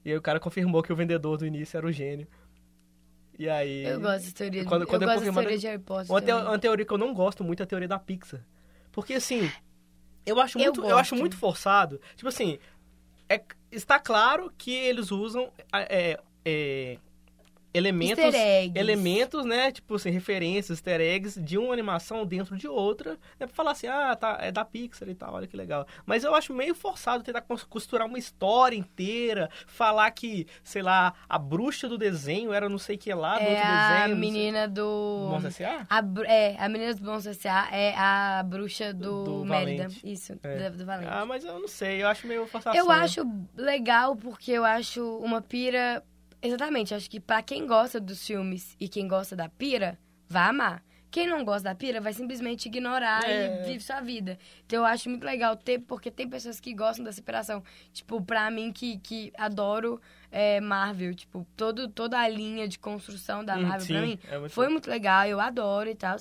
E 0.04 0.10
aí 0.10 0.16
o 0.16 0.22
cara 0.22 0.40
confirmou 0.40 0.82
que 0.82 0.92
o 0.92 0.96
vendedor 0.96 1.36
do 1.38 1.46
início 1.46 1.76
era 1.76 1.86
o 1.86 1.92
gênio. 1.92 2.26
E 3.40 3.48
aí. 3.48 3.84
Eu 3.84 3.98
gosto 4.00 4.20
dessa 4.20 4.34
teoria. 4.34 4.62
de- 4.62 4.68
Quando- 4.68 4.86
quando 4.86 5.02
eu 5.02 5.08
é 5.08 5.12
gosto 5.14 5.18
confirmado- 5.24 5.46
teoria 5.46 5.58
de 5.58 5.66
Harry 5.66 5.82
Potter. 5.82 6.12
Uma, 6.12 6.20
também. 6.20 6.44
uma 6.44 6.58
teoria 6.58 6.84
que 6.84 6.92
eu 6.92 6.98
não 6.98 7.14
gosto 7.14 7.42
muito 7.42 7.60
é 7.60 7.64
a 7.64 7.66
teoria 7.66 7.88
da 7.88 7.98
Pixar. 7.98 8.44
Porque 8.92 9.14
assim, 9.14 9.50
eu 10.26 10.38
acho 10.40 10.58
Eu 10.58 10.64
muito, 10.64 10.80
eu, 10.84 10.98
acho 10.98 11.12
gosto. 11.12 11.20
muito 11.20 11.36
forçado. 11.38 11.98
Tipo 12.16 12.28
assim, 12.28 12.58
é- 13.28 13.42
está 13.72 13.98
claro 13.98 14.52
que 14.58 14.70
eles 14.74 15.10
usam 15.10 15.50
é, 15.72 16.20
é, 16.44 16.98
elementos, 17.72 18.18
Easter 18.24 18.40
eggs. 18.40 18.78
elementos, 18.78 19.44
né, 19.44 19.70
tipo 19.72 19.94
assim, 19.94 20.10
referências, 20.10 20.78
easter 20.78 21.00
eggs 21.00 21.40
de 21.40 21.56
uma 21.58 21.72
animação 21.72 22.26
dentro 22.26 22.56
de 22.56 22.66
outra, 22.68 23.12
né, 23.38 23.46
pra 23.46 23.48
falar 23.48 23.72
assim, 23.72 23.86
ah, 23.86 24.14
tá, 24.16 24.38
é 24.40 24.50
da 24.50 24.64
Pixar 24.64 25.08
e 25.08 25.14
tal, 25.14 25.34
olha 25.34 25.46
que 25.46 25.56
legal. 25.56 25.86
Mas 26.04 26.24
eu 26.24 26.34
acho 26.34 26.52
meio 26.52 26.74
forçado 26.74 27.22
tentar 27.22 27.42
costurar 27.68 28.06
uma 28.06 28.18
história 28.18 28.76
inteira, 28.76 29.48
falar 29.66 30.10
que, 30.10 30.46
sei 30.64 30.82
lá, 30.82 31.14
a 31.28 31.38
bruxa 31.38 31.88
do 31.88 31.96
desenho 31.96 32.52
era 32.52 32.68
não 32.68 32.78
sei 32.78 32.96
o 32.96 32.98
que 32.98 33.12
lá 33.14 33.38
do 33.38 33.44
É 33.44 33.48
outro 33.50 33.64
a 33.64 33.88
desenho. 33.98 34.06
sei- 34.08 34.14
menina 34.30 34.68
do. 34.68 35.28
Monstros 35.30 35.60
S.A.? 35.60 35.86
A, 35.88 36.02
é, 36.26 36.56
a 36.58 36.68
menina 36.68 36.94
do 36.94 37.02
Bons 37.04 37.26
S.A. 37.26 37.68
é 37.72 37.94
a 37.96 38.42
bruxa 38.44 38.92
do, 38.92 39.24
Do 39.24 39.44
Mérida. 39.44 39.84
Valente. 39.84 40.00
Isso, 40.12 40.32
É. 40.42 40.70
do, 40.70 40.78
do 40.78 40.84
Valente. 40.86 41.10
Ah, 41.12 41.24
mas 41.24 41.44
eu 41.44 41.58
não 41.58 41.68
sei, 41.68 42.02
eu 42.02 42.08
acho 42.08 42.26
meio 42.26 42.46
forçação. 42.46 42.78
Eu 42.78 42.90
acho 42.90 43.22
legal 43.56 44.16
porque 44.16 44.52
eu 44.52 44.64
acho 44.64 45.18
uma 45.18 45.40
pira. 45.40 46.02
Exatamente, 46.42 46.94
acho 46.94 47.10
que 47.10 47.20
pra 47.20 47.42
quem 47.42 47.66
gosta 47.66 48.00
dos 48.00 48.26
filmes 48.26 48.76
e 48.80 48.88
quem 48.88 49.06
gosta 49.06 49.36
da 49.36 49.48
pira, 49.48 49.98
vai 50.28 50.48
amar. 50.48 50.82
Quem 51.10 51.26
não 51.26 51.44
gosta 51.44 51.64
da 51.70 51.74
pira 51.74 52.00
vai 52.00 52.12
simplesmente 52.12 52.66
ignorar 52.66 53.28
É. 53.28 53.46
e 53.62 53.66
vive 53.66 53.80
sua 53.82 54.00
vida. 54.00 54.38
Então 54.64 54.78
eu 54.78 54.84
acho 54.86 55.10
muito 55.10 55.24
legal 55.24 55.56
ter, 55.56 55.80
porque 55.80 56.08
tem 56.08 56.28
pessoas 56.28 56.60
que 56.60 56.72
gostam 56.72 57.04
dessa 57.04 57.18
inspiração. 57.18 57.64
Tipo, 57.92 58.22
pra 58.22 58.48
mim 58.48 58.72
que, 58.72 58.96
que 58.98 59.32
adoro 59.36 60.00
é, 60.30 60.60
Marvel, 60.60 61.12
tipo, 61.12 61.44
todo, 61.56 61.88
toda 61.88 62.16
a 62.16 62.28
linha 62.28 62.68
de 62.68 62.78
construção 62.78 63.44
da 63.44 63.56
Hum, 63.56 63.62
Marvel 63.62 63.80
sim, 63.86 63.92
pra 63.92 64.02
mim 64.02 64.18
é 64.30 64.38
muito 64.38 64.52
foi 64.52 64.68
muito 64.68 64.88
legal, 64.88 65.26
eu 65.26 65.40
adoro 65.40 65.90
e 65.90 65.96
tal. 65.96 66.16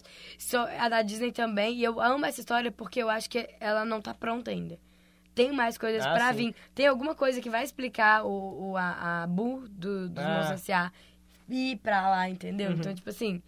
A 0.79 0.89
da 0.89 1.03
Disney 1.03 1.31
também, 1.31 1.75
e 1.75 1.83
eu 1.83 2.01
amo 2.01 2.25
essa 2.25 2.39
história 2.39 2.71
porque 2.71 2.99
eu 3.01 3.11
acho 3.11 3.29
que 3.29 3.47
ela 3.59 3.85
não 3.85 4.01
tá 4.01 4.15
pronta 4.15 4.49
ainda. 4.49 4.79
Tem 5.35 5.51
mais 5.53 5.77
coisas 5.77 6.05
Ah, 6.05 6.13
pra 6.13 6.31
sim. 6.33 6.37
vir. 6.51 6.55
Tem 6.75 6.87
alguma 6.87 7.15
coisa 7.15 7.39
que 7.41 7.49
vai 7.49 7.63
explicar 7.63 8.25
o, 8.25 8.71
o- 8.71 8.77
a, 8.77 9.23
a 9.23 9.27
Bu 9.27 9.65
do, 9.69 10.09
dos 10.09 10.23
Ah. 10.23 10.53
S.A. 10.53 10.91
ir 11.49 11.77
pra 11.77 12.09
lá, 12.09 12.29
entendeu? 12.29 12.71
Uhum. 12.71 12.75
Então, 12.77 12.93
tipo 12.93 13.09
assim, 13.09 13.41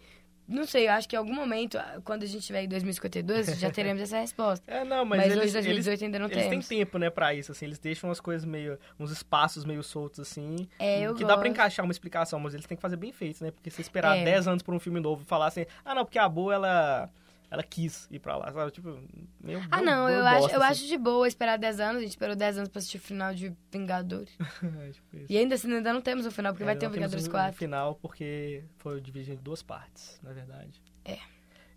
não 0.48 0.64
sei, 0.66 0.88
eu 0.88 0.92
acho 0.92 1.08
que 1.08 1.14
em 1.14 1.18
algum 1.18 1.34
momento, 1.34 1.78
quando 2.04 2.22
a 2.24 2.26
gente 2.26 2.44
tiver 2.44 2.62
em 2.64 2.68
2052, 2.68 3.58
já 3.58 3.70
teremos 3.70 4.02
essa 4.02 4.18
resposta. 4.18 4.64
É, 4.72 4.84
não, 4.84 5.04
mas, 5.04 5.18
Mas, 5.20 5.32
eles, 5.32 5.44
hoje, 5.44 5.52
2018, 5.52 5.88
eles, 5.88 6.02
ainda 6.02 6.18
não 6.18 6.26
eles 6.26 6.36
têm 6.38 6.50
temos. 6.50 6.68
tempo, 6.68 6.98
né, 6.98 7.10
pra 7.10 7.32
isso, 7.34 7.52
assim, 7.52 7.66
eles 7.66 7.78
deixam 7.78 8.08
umas 8.10 8.20
coisas 8.20 8.44
meio, 8.44 8.78
uns 8.98 9.10
espaços 9.10 9.64
meio 9.64 9.82
soltos, 9.82 10.20
assim, 10.20 10.66
É, 10.78 11.00
eu 11.02 11.14
que 11.14 11.22
dá 11.22 11.28
pra 11.36 11.36
gosto. 11.36 11.48
encaixar 11.48 11.84
uma 11.84 11.92
explicação, 11.92 12.40
mas 12.40 12.54
eles 12.54 12.66
têm 12.66 12.76
que 12.76 12.82
fazer 12.82 12.96
bem 12.96 13.12
feito, 13.12 13.42
né, 13.44 13.50
porque 13.50 13.70
se 13.70 13.80
esperar 13.80 14.16
É. 14.18 14.24
10 14.24 14.48
anos 14.48 14.62
por 14.62 14.74
um 14.74 14.80
filme 14.80 14.98
novo 15.00 15.22
e 15.22 15.26
falar 15.26 15.46
assim, 15.46 15.64
ah, 15.84 15.94
não, 15.94 16.04
porque 16.04 16.18
a 16.18 16.28
boa, 16.28 16.54
ela, 16.54 17.10
ela 17.52 17.62
quis 17.62 18.08
ir 18.10 18.18
pra 18.18 18.34
lá, 18.36 18.50
sabe, 18.50 18.70
tipo, 18.70 18.98
meio 19.38 19.60
Ah, 19.70 19.82
não, 19.82 20.08
eu, 20.08 20.24
acho, 20.24 20.40
bosta, 20.40 20.56
eu 20.56 20.62
assim. 20.62 20.72
acho 20.72 20.86
de 20.86 20.96
boa 20.96 21.28
esperar 21.28 21.58
10 21.58 21.80
anos. 21.80 21.96
A 21.98 22.00
gente 22.00 22.08
esperou 22.10 22.34
10 22.34 22.56
anos 22.56 22.68
pra 22.70 22.78
assistir 22.78 22.96
o 22.96 23.00
final 23.00 23.34
de 23.34 23.54
Vingadores. 23.70 24.32
É, 24.80 24.90
tipo 24.90 25.16
isso. 25.16 25.26
E 25.30 25.36
ainda 25.36 25.54
assim, 25.54 25.70
ainda 25.72 25.92
não 25.92 26.00
temos 26.00 26.24
o 26.24 26.30
final, 26.30 26.52
porque 26.52 26.62
É, 26.62 26.66
vai 26.66 26.76
ter 26.76 26.86
o 26.86 26.90
Vingadores 26.90 27.26
um 27.28 27.30
4. 27.30 27.52
final, 27.58 27.94
porque 27.96 28.64
foi 28.78 29.00
dividido 29.02 29.38
em 29.38 29.42
duas 29.42 29.62
partes, 29.62 30.18
na 30.22 30.32
verdade. 30.32 30.80
É. 31.04 31.18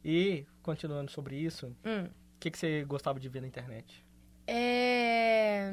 E, 0.03 0.45
continuando 0.63 1.11
sobre 1.11 1.35
isso, 1.35 1.67
o 1.83 1.89
Hum. 1.89 2.09
que, 2.39 2.49
que 2.51 2.57
você 2.57 2.85
gostava 2.85 3.19
de 3.19 3.27
ver 3.27 3.41
na 3.41 3.47
internet? 3.47 4.05
É. 4.47 5.71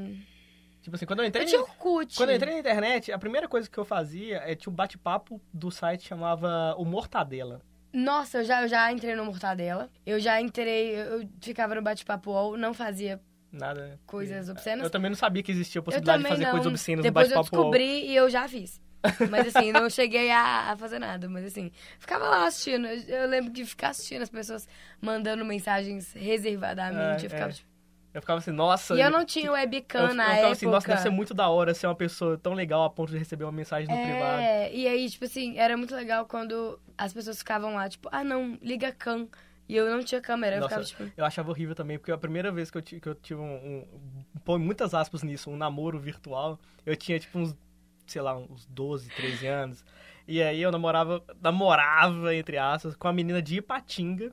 Tipo 0.81 0.97
assim, 0.97 1.07
quando 1.07 1.21
eu 1.21 1.27
entrei, 1.27 1.45
Eu 1.45 1.49
tinha 1.49 1.61
Orkut. 1.61 2.17
quando 2.17 2.31
eu 2.31 2.37
entrei 2.37 2.55
na 2.55 2.59
internet, 2.61 3.13
a 3.13 3.19
primeira 3.19 3.47
coisa 3.47 3.71
que 3.71 3.79
eu 3.79 3.85
fazia 3.85 4.39
é 4.39 4.55
tinha 4.57 4.73
um 4.73 4.75
bate-papo 4.75 5.41
do 5.55 5.71
site 5.71 6.01
que 6.03 6.09
chamava 6.09 6.75
O 6.77 6.85
Mortadela. 6.85 7.63
Nossa, 7.93 8.39
eu 8.39 8.45
já, 8.45 8.63
eu 8.63 8.69
já 8.69 8.91
entrei 8.91 9.15
no 9.15 9.25
Mortadela. 9.25 9.91
Eu 10.07 10.19
já 10.19 10.41
entrei, 10.41 10.95
eu 10.97 11.21
eu 11.21 11.29
ficava 11.41 11.75
no 11.75 11.83
bate-papo 11.83 12.31
UOL, 12.31 12.57
não 12.57 12.73
fazia 12.73 13.21
Nada. 13.51 14.01
coisas 14.07 14.49
obscenas. 14.49 14.85
Eu 14.85 14.91
também 14.91 15.11
não 15.11 15.17
sabia 15.17 15.43
que 15.43 15.53
existia 15.53 15.79
a 15.79 15.81
Eu 15.81 15.85
possibilidade 15.85 16.23
de 16.23 16.29
fazer 16.29 16.45
não. 16.45 16.51
coisas 16.53 16.67
obscenas 16.69 17.03
Depois 17.03 17.29
no 17.29 17.35
eu 17.35 17.39
bate-papo. 17.39 17.63
UOL. 17.63 17.71
descobri 17.73 18.07
e 18.07 18.17
eu 18.17 18.31
já 18.31 18.49
fiz. 18.49 18.81
Mas 19.31 19.55
assim, 19.55 19.73
não 19.73 19.89
cheguei 19.91 20.31
a, 20.31 20.73
a 20.73 20.77
fazer 20.77 20.99
nada. 20.99 21.29
Mas 21.29 21.45
assim, 21.45 21.71
ficava 21.99 22.29
lá 22.29 22.47
assistindo. 22.47 22.87
Eu, 22.87 23.23
eu 23.23 23.29
lembro 23.29 23.53
de 23.53 23.65
ficar 23.67 23.91
assistindo 23.91 24.23
as 24.23 24.31
pessoas 24.31 24.67
mandando 25.01 25.45
mensagens 25.45 26.13
reservadamente. 26.15 27.25
É, 27.25 27.27
eu 27.27 27.31
ficava 27.31 27.51
é. 27.51 27.55
tipo... 27.55 27.72
Eu 28.15 28.21
ficava 28.21 28.39
assim, 28.39 28.51
nossa. 28.51 28.95
E 28.95 29.01
eu 29.01 29.11
não 29.11 29.25
tinha 29.25 29.51
webcam 29.51 30.01
eu, 30.01 30.09
eu 30.09 30.15
na 30.15 30.25
ficava 30.25 30.39
época. 30.39 30.53
assim, 30.53 30.67
nossa, 30.67 30.89
deve 30.89 31.01
ser 31.01 31.11
muito 31.11 31.33
da 31.33 31.49
hora 31.49 31.73
ser 31.73 31.87
uma 31.87 31.95
pessoa 31.95 32.37
tão 32.37 32.53
legal 32.53 32.85
a 32.85 32.91
ponto 32.91 33.11
de 33.11 33.19
receber 33.19 33.45
uma 33.45 33.53
mensagem 33.53 33.89
no 33.89 34.03
privado. 34.03 34.43
É, 34.43 34.75
e 34.75 34.87
aí, 34.87 35.09
tipo 35.09 35.25
assim, 35.25 35.59
era 35.59 35.77
muito 35.77 35.95
legal 35.95 36.27
quando 36.27 36.79
as 36.97 37.13
pessoas 37.13 37.39
ficavam 37.39 37.75
lá, 37.75 37.89
tipo, 37.89 38.09
ah 38.13 38.23
não, 38.23 38.59
liga 38.61 38.89
a 38.89 38.93
cam. 38.93 39.29
E 39.69 39.77
eu 39.77 39.89
não 39.91 40.05
tinha 40.05 40.21
câmera, 40.21 40.57
eu 40.57 40.61
Nossa, 40.61 40.83
ficava 40.83 41.07
tipo. 41.07 41.19
eu 41.19 41.25
achava 41.25 41.51
horrível 41.51 41.75
também, 41.75 41.97
porque 41.97 42.13
a 42.13 42.19
primeira 42.19 42.53
vez 42.53 42.71
que 42.71 42.77
eu, 42.77 42.83
que 42.83 43.07
eu 43.07 43.15
tive 43.15 43.41
um, 43.41 43.55
um. 43.55 43.87
Põe 44.45 44.59
muitas 44.59 44.93
aspas 44.93 45.23
nisso, 45.23 45.51
um 45.51 45.57
namoro 45.57 45.99
virtual, 45.99 46.59
eu 46.85 46.95
tinha 46.95 47.19
tipo 47.19 47.39
uns, 47.39 47.57
sei 48.07 48.21
lá, 48.21 48.37
uns 48.37 48.67
12, 48.67 49.09
13 49.11 49.47
anos. 49.47 49.85
E 50.27 50.43
aí 50.43 50.61
eu 50.61 50.71
namorava, 50.71 51.23
namorava, 51.41 52.35
entre 52.35 52.59
aspas, 52.59 52.95
com 52.95 53.09
a 53.09 53.13
menina 53.13 53.41
de 53.41 53.57
Ipatinga. 53.57 54.33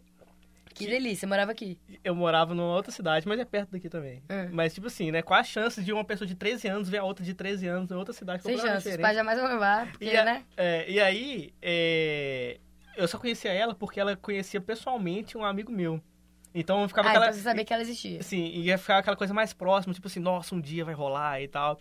Que 0.86 0.88
delícia, 0.90 1.26
eu 1.26 1.30
morava 1.30 1.52
aqui. 1.52 1.78
Eu 2.04 2.16
morava 2.16 2.54
numa 2.56 2.76
outra 2.76 2.92
cidade, 2.92 3.28
mas 3.28 3.40
é 3.40 3.46
perto 3.46 3.72
daqui 3.72 3.90
também. 3.90 4.24
É. 4.30 4.48
Mas, 4.48 4.74
tipo 4.74 4.88
assim, 4.88 5.12
né? 5.12 5.22
Qual 5.22 5.40
a 5.40 5.44
chance 5.44 5.84
de 5.84 5.92
uma 5.94 6.04
pessoa 6.04 6.28
de 6.28 6.36
13 6.36 6.68
anos 6.68 6.90
ver 6.90 6.98
a 7.00 7.04
outra 7.04 7.24
de 7.24 7.34
13 7.34 7.68
anos 7.68 7.92
em 7.92 7.96
outra 7.96 8.14
cidade 8.14 8.44
Sem 8.44 8.58
chance, 8.58 8.90
os 8.90 8.98
pais 8.98 9.16
jamais 9.16 9.40
vão 9.40 9.48
levar, 9.48 9.92
porque, 9.92 10.06
E, 10.06 10.24
né? 10.24 10.44
é, 10.58 10.90
e 10.90 11.00
aí, 11.00 11.54
é, 11.62 12.58
eu 12.98 13.08
só 13.08 13.18
conhecia 13.20 13.52
ela 13.54 13.76
porque 13.76 14.00
ela 14.00 14.16
conhecia 14.16 14.60
pessoalmente 14.62 15.38
um 15.38 15.44
amigo 15.44 15.72
meu. 15.72 16.02
Então 16.54 16.88
ficava 16.88 17.08
Ah, 17.08 17.12
aquela. 17.12 17.26
então 17.28 17.38
você 17.38 17.44
sabia 17.44 17.64
que 17.64 17.72
ela 17.72 17.84
existia. 17.84 18.20
Assim, 18.20 18.48
ia 18.48 18.78
ficar 18.78 18.98
aquela 18.98 19.16
coisa 19.16 19.34
mais 19.34 19.54
próxima, 19.54 19.94
tipo 19.94 20.08
assim, 20.08 20.20
nossa, 20.20 20.56
um 20.56 20.60
dia 20.62 20.84
vai 20.84 20.96
rolar 20.96 21.40
e 21.42 21.48
tal. 21.48 21.80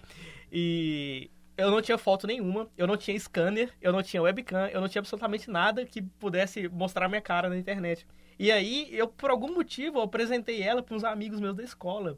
E 0.52 1.30
eu 1.56 1.70
não 1.70 1.80
tinha 1.80 1.98
foto 1.98 2.26
nenhuma, 2.26 2.68
eu 2.76 2.86
não 2.86 2.96
tinha 2.96 3.18
scanner, 3.18 3.70
eu 3.80 3.92
não 3.92 4.02
tinha 4.02 4.22
webcam, 4.22 4.66
eu 4.68 4.80
não 4.80 4.88
tinha 4.88 5.00
absolutamente 5.00 5.50
nada 5.50 5.84
que 5.84 6.02
pudesse 6.02 6.68
mostrar 6.68 7.08
minha 7.08 7.20
cara 7.20 7.48
na 7.48 7.56
internet. 7.56 8.06
E 8.38 8.52
aí, 8.52 8.88
eu, 8.92 9.08
por 9.08 9.30
algum 9.30 9.52
motivo, 9.52 9.98
eu 9.98 10.02
apresentei 10.02 10.62
ela 10.62 10.82
para 10.82 10.94
uns 10.94 11.04
amigos 11.04 11.40
meus 11.40 11.56
da 11.56 11.62
escola. 11.64 12.16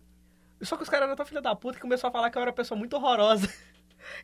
Só 0.60 0.76
que 0.76 0.82
os 0.82 0.88
caras 0.88 1.06
eram 1.06 1.16
tão 1.16 1.24
filha 1.24 1.40
da 1.40 1.54
puta 1.56 1.76
que 1.76 1.80
começou 1.80 2.08
a 2.08 2.10
falar 2.10 2.30
que 2.30 2.36
eu 2.36 2.42
era 2.42 2.50
uma 2.50 2.56
pessoa 2.56 2.78
muito 2.78 2.94
horrorosa. 2.96 3.48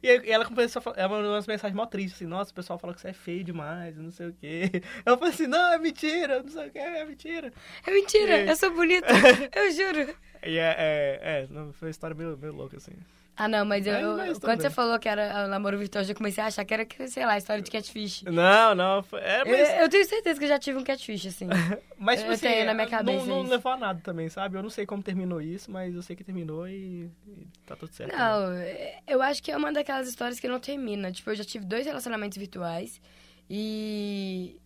E 0.03 0.09
aí 0.09 0.31
ela 0.31 0.45
começou 0.47 0.81
a 0.81 0.83
falar, 0.83 0.99
ela 0.99 1.09
mandou 1.11 1.33
umas 1.33 1.47
mensagens 1.47 1.77
mó 1.77 1.85
tristes, 1.85 2.15
assim, 2.15 2.25
nossa, 2.27 2.51
o 2.51 2.55
pessoal 2.55 2.79
fala 2.79 2.95
que 2.95 3.01
você 3.01 3.09
é 3.09 3.13
feio 3.13 3.45
demais, 3.45 3.95
não 3.99 4.11
sei 4.11 4.29
o 4.29 4.33
quê. 4.33 4.71
Eu 5.05 5.19
falei 5.19 5.35
assim, 5.35 5.47
não, 5.47 5.73
é 5.73 5.79
mentira, 5.79 6.43
não 6.43 6.49
sei 6.49 6.69
o 6.69 6.71
quê, 6.73 6.79
é 6.79 7.05
mentira. 7.05 7.53
É 7.87 7.91
mentira, 7.91 8.33
É. 8.39 8.51
eu 8.51 8.57
sou 8.57 8.71
bonita, 8.73 9.07
eu 9.55 9.71
juro. 9.73 10.17
E 10.43 10.57
é, 10.59 10.75
é, 10.79 11.43
é 11.43 11.47
foi 11.75 11.89
uma 11.89 11.91
história 11.91 12.17
meio, 12.17 12.39
meio 12.39 12.55
louca, 12.55 12.79
assim. 12.79 12.93
Ah, 13.37 13.47
não, 13.49 13.67
mas 13.67 13.87
eu, 13.87 13.93
eu- 13.95 14.33
tudo 14.35 14.41
quando 14.41 14.63
você 14.63 14.71
falou 14.71 14.99
que 14.99 15.09
era 15.09 15.45
o 15.45 15.49
namoro 15.49 15.77
virtual, 15.79 16.03
eu 16.03 16.09
já 16.09 16.15
comecei 16.15 16.43
a 16.43 16.47
achar 16.47 16.65
que 16.65 16.73
era, 16.73 16.87
sei 17.07 17.27
lá, 17.27 17.37
história 17.37 17.63
de 17.63 17.71
catfish. 17.71 18.23
Não, 18.23 18.75
não, 18.75 19.05
é, 19.15 19.43
Eu, 19.43 19.47
mas, 19.47 19.81
eu 19.83 19.89
tenho 19.91 20.07
certeza 20.07 20.39
que 20.39 20.45
eu 20.47 20.49
já 20.49 20.59
tive 20.59 20.79
um 20.79 20.85
catfish, 20.85 21.27
assim. 21.27 21.47
mas 21.99 22.21
tipo 22.21 22.31
eu 22.31 22.35
assim, 22.35 22.65
na 22.65 22.73
minha 22.73 22.87
cabeça 22.87 23.27
não, 23.27 23.43
não 23.43 23.51
levou 23.51 23.73
a 23.73 23.77
nada 23.77 24.01
também, 24.03 24.29
sabe? 24.31 24.57
Eu 24.57 24.63
não 24.63 24.71
sei 24.71 24.87
como 24.87 25.03
terminou 25.03 25.43
isso, 25.43 25.71
mas 25.71 25.95
eu 25.95 26.03
sei 26.03 26.17
que 26.17 26.25
terminou 26.25 26.67
e, 26.67 27.11
e 27.27 27.47
tá 27.67 27.77
tudo 27.77 27.93
certo. 27.93 28.11
né? 28.13 28.19
Não, 28.19 28.53
é- 28.55 29.01
eu 29.07 29.21
acho 29.21 29.43
que 29.43 29.51
é 29.53 29.57
uma 29.57 29.71
daquelas 29.71 30.09
histórias 30.09 30.41
que 30.41 30.49
não 30.49 30.59
termina. 30.59 31.13
Tipo, 31.13 31.31
eu 31.31 31.35
já 31.37 31.45
tive 31.45 31.67
dois 31.67 31.85
relacionamentos 31.85 32.39
virtuais 32.39 33.01
e 33.51 34.57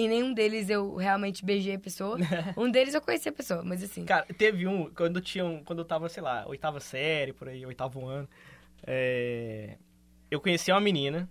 em 0.00 0.08
nenhum 0.08 0.34
deles 0.34 0.68
eu 0.68 0.94
realmente 0.96 1.44
beijei 1.44 1.74
a 1.74 1.78
pessoa. 1.78 2.18
um 2.56 2.70
deles 2.70 2.94
eu 2.94 3.00
conheci 3.00 3.28
a 3.28 3.32
pessoa, 3.32 3.62
mas 3.62 3.82
assim. 3.82 4.04
Cara, 4.04 4.26
teve 4.36 4.66
um, 4.66 4.90
quando 4.90 5.20
tinha 5.20 5.44
um, 5.44 5.64
quando 5.64 5.80
eu 5.80 5.84
tava, 5.84 6.08
sei 6.08 6.22
lá, 6.22 6.44
oitava 6.46 6.80
série, 6.80 7.32
por 7.32 7.48
aí, 7.48 7.64
oitavo 7.64 8.06
ano, 8.06 8.28
é, 8.86 9.76
eu 10.30 10.40
conheci 10.40 10.70
uma 10.70 10.80
menina, 10.80 11.28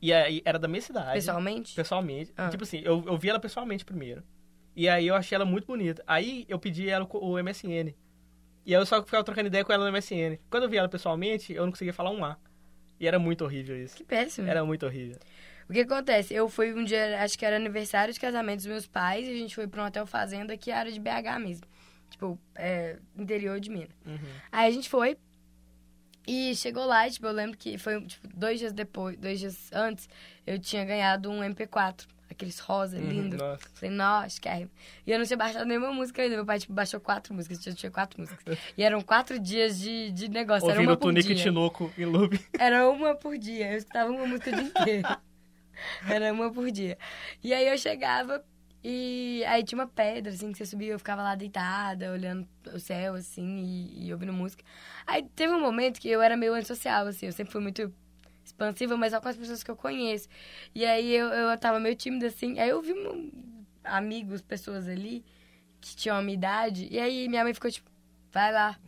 e 0.00 0.12
aí 0.12 0.40
era 0.44 0.58
da 0.58 0.68
minha 0.68 0.80
cidade. 0.80 1.12
Pessoalmente? 1.12 1.74
Pessoalmente. 1.74 2.32
Ah. 2.36 2.48
Tipo 2.48 2.62
assim, 2.62 2.80
eu, 2.84 3.04
eu 3.06 3.18
vi 3.18 3.28
ela 3.28 3.40
pessoalmente 3.40 3.84
primeiro. 3.84 4.22
E 4.74 4.88
aí 4.88 5.06
eu 5.06 5.14
achei 5.14 5.34
ela 5.34 5.44
muito 5.44 5.66
bonita. 5.66 6.02
Aí 6.06 6.46
eu 6.48 6.58
pedi 6.58 6.88
ela 6.88 7.04
o 7.04 7.32
o 7.32 7.42
MSN. 7.42 7.94
E 8.64 8.74
aí 8.74 8.80
eu 8.80 8.86
só 8.86 9.02
ficava 9.02 9.24
trocando 9.24 9.48
ideia 9.48 9.64
com 9.64 9.72
ela 9.72 9.90
no 9.90 9.96
MSN. 9.96 10.38
Quando 10.48 10.64
eu 10.64 10.68
vi 10.68 10.76
ela 10.76 10.88
pessoalmente, 10.88 11.52
eu 11.52 11.64
não 11.64 11.72
conseguia 11.72 11.92
falar 11.92 12.10
um 12.10 12.24
A. 12.24 12.36
E 13.00 13.06
era 13.06 13.18
muito 13.18 13.44
horrível 13.44 13.76
isso. 13.76 13.96
Que 13.96 14.04
péssimo. 14.04 14.48
Era 14.48 14.64
muito 14.64 14.84
horrível. 14.86 15.18
O 15.68 15.72
que 15.72 15.80
acontece? 15.80 16.32
Eu 16.32 16.48
fui 16.48 16.72
um 16.72 16.82
dia, 16.82 17.22
acho 17.22 17.38
que 17.38 17.44
era 17.44 17.56
aniversário 17.56 18.12
de 18.12 18.18
casamento 18.18 18.58
dos 18.58 18.66
meus 18.66 18.86
pais, 18.86 19.28
e 19.28 19.30
a 19.30 19.34
gente 19.34 19.54
foi 19.54 19.66
pra 19.66 19.82
um 19.82 19.86
hotel 19.86 20.06
fazenda 20.06 20.56
que 20.56 20.70
era 20.70 20.90
de 20.90 20.98
BH 20.98 21.38
mesmo. 21.40 21.66
Tipo, 22.10 22.38
é, 22.54 22.96
interior 23.16 23.60
de 23.60 23.70
Minas. 23.70 23.90
Uhum. 24.06 24.18
Aí 24.50 24.66
a 24.66 24.70
gente 24.70 24.88
foi. 24.88 25.18
E 26.26 26.54
chegou 26.56 26.84
lá, 26.84 27.06
e, 27.06 27.10
tipo, 27.10 27.26
eu 27.26 27.32
lembro 27.32 27.56
que 27.56 27.76
foi, 27.78 28.00
tipo, 28.02 28.28
dois 28.34 28.58
dias 28.58 28.72
depois, 28.72 29.16
dois 29.18 29.40
dias 29.40 29.70
antes, 29.72 30.08
eu 30.46 30.58
tinha 30.58 30.84
ganhado 30.84 31.30
um 31.30 31.40
MP4. 31.40 32.06
Aqueles 32.30 32.58
rosa, 32.58 32.98
lindo. 32.98 33.36
Uhum, 33.36 33.48
nossa. 33.48 33.68
Falei, 33.74 33.94
nossa, 33.96 34.40
quero. 34.40 34.70
E 35.06 35.10
eu 35.10 35.18
não 35.18 35.24
tinha 35.24 35.36
baixado 35.36 35.64
nenhuma 35.64 35.90
música 35.92 36.20
ainda. 36.20 36.36
Meu 36.36 36.44
pai, 36.44 36.58
tipo, 36.58 36.72
baixou 36.74 37.00
quatro 37.00 37.32
músicas. 37.34 37.66
Eu 37.66 37.74
tinha 37.74 37.90
quatro 37.90 38.20
músicas. 38.20 38.58
E 38.76 38.82
eram 38.82 39.00
quatro 39.00 39.38
dias 39.40 39.78
de, 39.78 40.12
de 40.12 40.28
negócio. 40.28 40.68
era 40.68 40.74
Ouvindo 40.74 40.90
uma 40.90 40.94
o 40.94 40.98
por 40.98 41.14
dia. 41.14 41.34
Tinoco 41.34 41.90
em 41.96 42.04
loop. 42.04 42.38
Era 42.58 42.88
uma 42.90 43.14
por 43.14 43.36
dia. 43.38 43.72
Eu 43.72 43.78
escutava 43.78 44.10
uma 44.10 44.26
música 44.26 44.50
o 44.50 44.54
dia 44.54 44.62
inteiro. 44.68 45.08
Era 46.08 46.32
uma 46.32 46.52
por 46.52 46.70
dia. 46.70 46.98
E 47.42 47.52
aí 47.54 47.66
eu 47.68 47.76
chegava 47.78 48.44
e 48.82 49.42
aí 49.46 49.62
tinha 49.64 49.78
uma 49.80 49.86
pedra, 49.88 50.32
assim, 50.32 50.52
que 50.52 50.58
você 50.58 50.66
subia. 50.66 50.92
Eu 50.92 50.98
ficava 50.98 51.22
lá 51.22 51.34
deitada, 51.34 52.12
olhando 52.12 52.46
o 52.72 52.78
céu, 52.78 53.14
assim, 53.14 53.58
e, 53.58 54.06
e 54.06 54.12
ouvindo 54.12 54.32
música. 54.32 54.64
Aí 55.06 55.22
teve 55.34 55.52
um 55.52 55.60
momento 55.60 56.00
que 56.00 56.08
eu 56.08 56.22
era 56.22 56.36
meio 56.36 56.54
antissocial, 56.54 57.06
assim. 57.06 57.26
Eu 57.26 57.32
sempre 57.32 57.52
fui 57.52 57.60
muito 57.60 57.92
expansiva, 58.44 58.96
mas 58.96 59.12
só 59.12 59.20
com 59.20 59.28
as 59.28 59.36
pessoas 59.36 59.62
que 59.62 59.70
eu 59.70 59.76
conheço. 59.76 60.28
E 60.74 60.84
aí 60.84 61.12
eu, 61.14 61.26
eu 61.28 61.58
tava 61.58 61.80
meio 61.80 61.96
tímida, 61.96 62.26
assim. 62.28 62.58
Aí 62.58 62.68
eu 62.70 62.80
vi 62.82 62.92
um- 62.94 63.30
amigos, 63.84 64.42
pessoas 64.42 64.88
ali 64.88 65.24
que 65.80 65.96
tinham 65.96 66.16
a 66.16 66.22
minha 66.22 66.34
idade. 66.34 66.88
E 66.90 66.98
aí 66.98 67.28
minha 67.28 67.44
mãe 67.44 67.54
ficou 67.54 67.70
tipo, 67.70 67.90
vai 68.32 68.52
lá. 68.52 68.78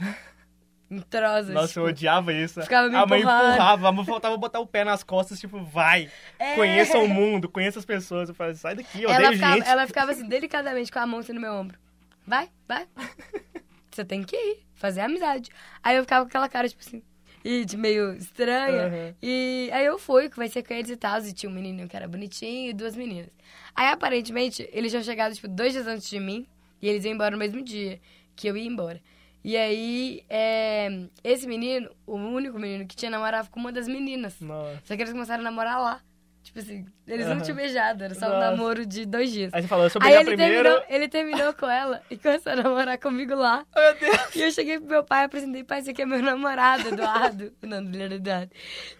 Entrosa. 0.91 1.53
Nossa, 1.53 1.69
tipo, 1.69 1.81
eu 1.81 1.85
odiava 1.85 2.33
isso. 2.33 2.61
Ficava 2.63 2.89
me 2.89 2.97
a 2.97 3.07
mãe 3.07 3.21
empurrando. 3.21 3.55
empurrava, 3.55 3.89
a 3.89 3.93
mãe 3.93 4.05
faltava 4.05 4.37
botar 4.37 4.59
o 4.59 4.67
pé 4.67 4.83
nas 4.83 5.05
costas, 5.05 5.39
tipo, 5.39 5.63
vai. 5.63 6.11
É. 6.39 6.57
Conheça 6.57 6.99
o 6.99 7.09
mundo, 7.09 7.49
conheça 7.49 7.79
as 7.79 7.85
pessoas. 7.85 8.29
Eu 8.29 8.35
falei, 8.35 8.55
sai 8.55 8.75
daqui, 8.75 9.03
eu 9.03 9.09
ela, 9.09 9.19
odeio 9.29 9.35
ficava, 9.35 9.55
gente. 9.57 9.69
ela 9.69 9.87
ficava 9.87 10.11
assim, 10.13 10.29
delicadamente, 10.29 10.91
com 10.91 10.99
a 10.99 11.07
mão 11.07 11.21
assim 11.21 11.33
no 11.33 11.41
meu 11.41 11.53
ombro. 11.53 11.79
Vai, 12.27 12.49
vai. 12.67 12.89
Você 13.91 14.05
tem 14.05 14.23
que 14.23 14.37
ir, 14.37 14.67
fazer 14.75 15.03
amizade. 15.03 15.51
Aí 15.83 15.97
eu 15.97 16.03
ficava 16.03 16.25
com 16.25 16.29
aquela 16.29 16.49
cara, 16.49 16.69
tipo 16.69 16.83
assim, 16.85 17.03
e 17.45 17.65
de 17.65 17.77
meio 17.77 18.13
estranha. 18.15 18.89
Uhum. 18.89 19.15
E 19.23 19.71
aí 19.73 19.87
eu 19.87 19.99
fui, 19.99 20.29
conversei 20.29 20.63
com 20.63 20.75
eles 20.75 20.91
e 20.91 20.97
tal. 20.97 21.21
E 21.21 21.33
tinha 21.33 21.51
um 21.51 21.55
menininho 21.55 21.89
que 21.89 21.97
era 21.97 22.07
bonitinho 22.07 22.71
e 22.71 22.73
duas 22.73 22.95
meninas. 22.97 23.31
Aí 23.75 23.89
aparentemente 23.89 24.69
eles 24.73 24.91
tinham 24.91 25.03
chegado, 25.03 25.35
tipo, 25.35 25.49
dois 25.49 25.73
dias 25.73 25.87
antes 25.87 26.09
de 26.09 26.21
mim. 26.21 26.47
E 26.83 26.89
eles 26.89 27.05
iam 27.05 27.15
embora 27.15 27.31
no 27.31 27.39
mesmo 27.39 27.63
dia 27.63 28.01
que 28.37 28.49
eu 28.49 28.57
ia 28.57 28.67
embora. 28.67 29.01
E 29.43 29.57
aí, 29.57 30.23
é, 30.29 31.07
esse 31.25 31.47
menino, 31.47 31.89
o 32.07 32.17
único 32.17 32.59
menino 32.59 32.87
que 32.87 32.95
tinha, 32.95 33.11
namorava 33.11 33.49
com 33.51 33.59
uma 33.59 33.73
das 33.73 33.89
meninas. 33.89 34.39
Nossa. 34.41 34.81
Só 34.85 34.95
que 34.97 35.03
eles 35.03 35.13
começaram 35.13 35.41
a 35.41 35.45
namorar 35.45 35.81
lá. 35.81 36.01
Tipo 36.43 36.59
assim, 36.59 36.87
eles 37.07 37.27
não 37.27 37.35
Aham. 37.35 37.43
tinham 37.43 37.57
beijado, 37.57 38.03
era 38.03 38.15
só 38.15 38.27
um 38.27 38.31
Nossa. 38.31 38.51
namoro 38.51 38.87
de 38.87 39.05
dois 39.05 39.31
dias. 39.31 39.53
Aí 39.53 39.61
você 39.61 39.69
falou, 39.69 39.85
eu 39.85 39.91
sou 39.91 40.01
beijar 40.01 40.21
ele 40.23 40.31
primeiro. 40.31 40.63
terminou, 40.65 40.85
ele 40.89 41.09
terminou 41.09 41.53
com 41.55 41.69
ela 41.69 42.03
e 42.11 42.17
começou 42.17 42.53
a 42.53 42.57
namorar 42.57 42.99
comigo 42.99 43.35
lá. 43.35 43.65
Oh, 43.77 43.79
meu 44.01 44.13
Deus. 44.13 44.35
E 44.37 44.41
eu 44.41 44.51
cheguei 44.51 44.79
pro 44.79 44.89
meu 44.89 45.05
pai 45.05 45.23
e 45.23 45.27
apresentei, 45.27 45.63
pai, 45.65 45.81
esse 45.81 45.91
aqui 45.91 46.01
é 46.03 46.07
meu 46.07 46.21
namorado, 46.23 46.89
Eduardo. 46.89 47.53
o 47.63 47.67
nome 47.67 47.89
dele 47.89 48.05
era 48.05 48.15
Eduardo. 48.15 48.53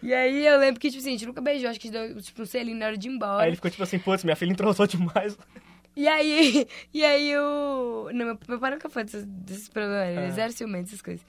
E 0.03 0.13
aí 0.13 0.47
eu 0.47 0.59
lembro 0.59 0.79
que, 0.79 0.89
tipo 0.91 1.01
assim, 1.01 1.09
a 1.09 1.13
gente 1.13 1.27
nunca 1.27 1.41
beijou, 1.41 1.71
acho 1.71 1.81
que 1.81 1.91
deu 1.91 2.21
tipo 2.21 2.43
um 2.43 2.47
selinho 2.47 2.77
na 2.77 2.87
hora 2.87 2.97
de 2.99 3.09
ir 3.09 3.11
embora. 3.13 3.43
Aí 3.43 3.49
ele 3.49 3.57
ficou 3.57 3.71
tipo 3.71 3.83
assim, 3.83 3.99
putz, 3.99 4.23
minha 4.23 4.37
filha 4.37 4.51
entrosou 4.53 4.87
demais. 4.87 5.37
E 5.97 6.07
aí, 6.09 6.67
e 6.95 7.05
aí 7.05 7.37
o. 7.37 8.11
Não, 8.13 8.27
meu, 8.27 8.39
meu 8.49 8.59
pai 8.59 8.71
nunca 8.71 8.89
foi 8.89 9.05
desses, 9.05 9.25
desses 9.27 9.69
problemas, 9.69 10.09
ele 10.09 10.27
é 10.27 10.31
zero 10.31 10.53
ciumento, 10.53 10.89
essas 10.89 11.03
coisas. 11.03 11.25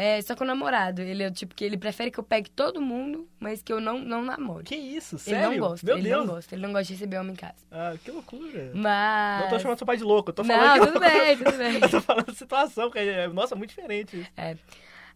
É, 0.00 0.22
só 0.22 0.36
com 0.36 0.44
o 0.44 0.46
namorado. 0.46 1.02
Ele 1.02 1.24
é 1.24 1.26
o 1.26 1.30
tipo 1.32 1.56
que 1.56 1.64
ele 1.64 1.76
prefere 1.76 2.08
que 2.12 2.20
eu 2.20 2.22
pegue 2.24 2.48
todo 2.48 2.80
mundo, 2.80 3.28
mas 3.40 3.62
que 3.62 3.72
eu 3.72 3.80
não, 3.80 3.98
não 3.98 4.22
namore. 4.22 4.62
Que 4.62 4.76
isso, 4.76 5.16
Ele 5.16 5.22
sério? 5.24 5.50
não 5.50 5.58
gosta, 5.58 5.84
Meu 5.84 5.98
ele 5.98 6.08
Deus. 6.08 6.24
não 6.24 6.34
gosta. 6.34 6.54
Ele 6.54 6.62
não 6.62 6.72
gosta 6.72 6.84
de 6.84 6.92
receber 6.92 7.16
homem 7.18 7.32
em 7.32 7.36
casa. 7.36 7.56
Ah, 7.68 7.94
que 8.04 8.08
loucura. 8.12 8.70
Mas. 8.72 9.42
Não 9.42 9.48
tô 9.50 9.58
chamando 9.58 9.78
seu 9.78 9.86
pai 9.86 9.96
de 9.96 10.04
louco, 10.04 10.30
eu 10.30 10.34
tô 10.34 10.44
falando 10.44 10.66
Não, 10.68 10.78
que 10.86 10.86
tudo 10.92 11.00
bem, 11.00 11.36
tudo 11.36 11.52
bem. 11.58 11.74
Eu 11.82 11.90
tô 11.90 12.00
falando 12.00 12.32
situação, 12.32 12.90
que 12.92 12.98
é, 13.00 13.26
nossa, 13.26 13.56
muito 13.56 13.70
diferente. 13.70 14.20
isso. 14.20 14.30
É. 14.36 14.56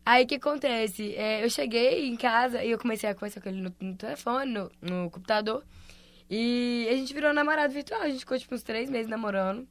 Aí 0.05 0.25
o 0.25 0.27
que 0.27 0.35
acontece? 0.35 1.15
É, 1.15 1.45
eu 1.45 1.49
cheguei 1.49 2.09
em 2.09 2.17
casa 2.17 2.65
e 2.65 2.73
eu 2.73 2.79
comecei 2.79 3.09
a 3.09 3.15
conversar 3.15 3.41
com 3.41 3.49
ele 3.51 3.61
no, 3.61 3.73
no 3.81 3.95
telefone, 3.95 4.51
no, 4.53 4.71
no 4.81 5.09
computador. 5.13 5.63
E 6.35 6.89
a 6.91 6.95
gente 6.97 7.13
virou 7.13 7.31
namorado 7.35 7.75
virtual. 7.75 8.01
A 8.01 8.09
gente 8.09 8.21
ficou 8.21 8.39
tipo 8.39 8.55
uns 8.55 8.63
três 8.63 8.89
meses 8.89 9.07
namorando. 9.07 9.69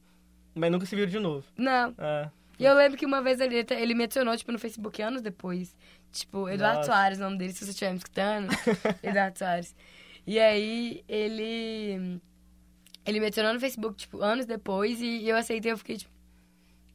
Mas 0.53 0.71
nunca 0.71 0.85
se 0.85 0.95
viram 0.95 1.09
de 1.09 1.17
novo. 1.17 1.43
Não. 1.57 1.95
Ah, 1.97 2.29
E 2.59 2.63
eu 2.65 2.75
lembro 2.75 2.99
que 2.99 3.05
uma 3.05 3.19
vez 3.19 3.39
ele, 3.39 3.65
ele 3.71 3.95
me 3.95 4.03
adicionou, 4.03 4.37
tipo, 4.37 4.51
no 4.51 4.59
Facebook 4.59 5.01
anos 5.01 5.23
depois. 5.23 5.75
Tipo, 6.11 6.47
Eduardo 6.47 6.77
Nossa. 6.77 6.91
Soares, 6.91 7.17
o 7.17 7.21
nome 7.23 7.39
dele, 7.39 7.51
se 7.51 7.65
você 7.65 7.71
estiver 7.71 7.89
me 7.89 7.97
escutando. 7.97 8.49
Eduardo 9.01 9.39
Soares. 9.39 9.75
E 10.27 10.37
aí, 10.39 11.03
ele... 11.07 12.21
Ele 13.07 13.19
me 13.19 13.25
adicionou 13.25 13.55
no 13.55 13.59
Facebook, 13.59 13.95
tipo, 13.95 14.21
anos 14.21 14.45
depois. 14.45 15.01
E 15.01 15.27
eu 15.27 15.35
aceitei, 15.35 15.71
eu 15.71 15.77
fiquei, 15.79 15.97
tipo... 15.97 16.11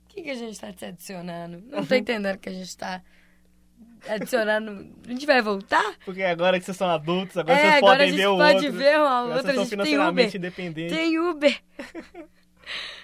O 0.05 0.09
que, 0.09 0.23
que 0.23 0.31
a 0.31 0.35
gente 0.35 0.61
tá 0.61 0.73
te 0.73 0.85
adicionando? 0.85 1.61
Não 1.67 1.85
tô 1.85 1.95
entendendo 1.97 2.39
que 2.39 2.49
a 2.49 2.53
gente 2.53 2.77
tá 2.77 3.03
adicionando... 4.09 4.89
A 5.07 5.09
gente 5.11 5.27
vai 5.27 5.41
voltar? 5.43 5.95
Porque 6.05 6.23
agora 6.23 6.59
que 6.59 6.65
vocês 6.65 6.77
são 6.77 6.89
adultos, 6.89 7.37
agora 7.37 7.59
É, 7.59 7.63
vocês 7.63 7.75
agora 7.77 7.93
a 7.93 7.97
podem 7.97 8.09
gente 8.11 8.17
ver 8.19 8.27
o 8.29 8.37
pode 8.37 8.55
outro. 8.67 8.73
ver 8.73 9.01
uma 9.01 9.23
outra, 9.23 9.43
vocês 9.43 9.55
são 9.55 9.63
tem 9.65 9.71
financeiramente 9.71 10.29
Uber. 10.37 10.37
independentes. 10.37 10.97
Tem 10.97 11.19
Uber. 11.19 11.63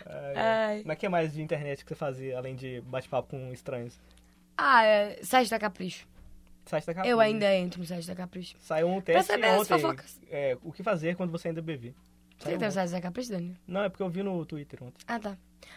Ai, 0.07 0.34
Ai. 0.36 0.82
Mas 0.84 0.96
o 0.96 1.00
que 1.00 1.09
mais 1.09 1.32
de 1.32 1.42
internet 1.42 1.84
que 1.84 1.88
você 1.88 1.94
fazia, 1.94 2.36
além 2.36 2.55
de 2.57 2.80
bate-papo 2.82 3.28
com 3.30 3.53
estranhos? 3.53 3.98
Ah, 4.57 4.84
é, 4.84 5.18
site 5.22 5.48
da 5.50 5.59
Capricho. 5.59 6.07
Site 6.66 6.86
da 6.86 6.94
Capricho. 6.94 7.12
Eu 7.12 7.20
ainda 7.20 7.55
entro 7.55 7.80
no 7.80 7.86
site 7.86 8.07
da 8.07 8.14
Capricho. 8.14 8.57
Saiu 8.61 8.88
um 8.88 9.00
teste 9.00 9.32
saber 9.32 9.46
as 9.46 9.61
ontem. 9.61 9.68
fofocas. 9.68 10.20
É, 10.30 10.57
o 10.62 10.72
que 10.72 10.82
fazer 10.82 11.16
quando 11.16 11.30
você 11.30 11.48
ainda 11.48 11.62
beber. 11.62 11.94
Você 12.38 12.57
tem 12.59 12.68
o 12.68 12.72
site 12.72 12.90
da 12.90 13.00
Capricho, 13.00 13.30
Dani? 13.30 13.57
Não, 13.66 13.84
é 13.84 13.88
porque 13.88 14.03
eu 14.03 14.09
vi 14.09 14.22
no 14.22 14.44
Twitter 14.44 14.82
ontem. 14.82 15.03
Ah, 15.07 15.18
tá. 15.18 15.36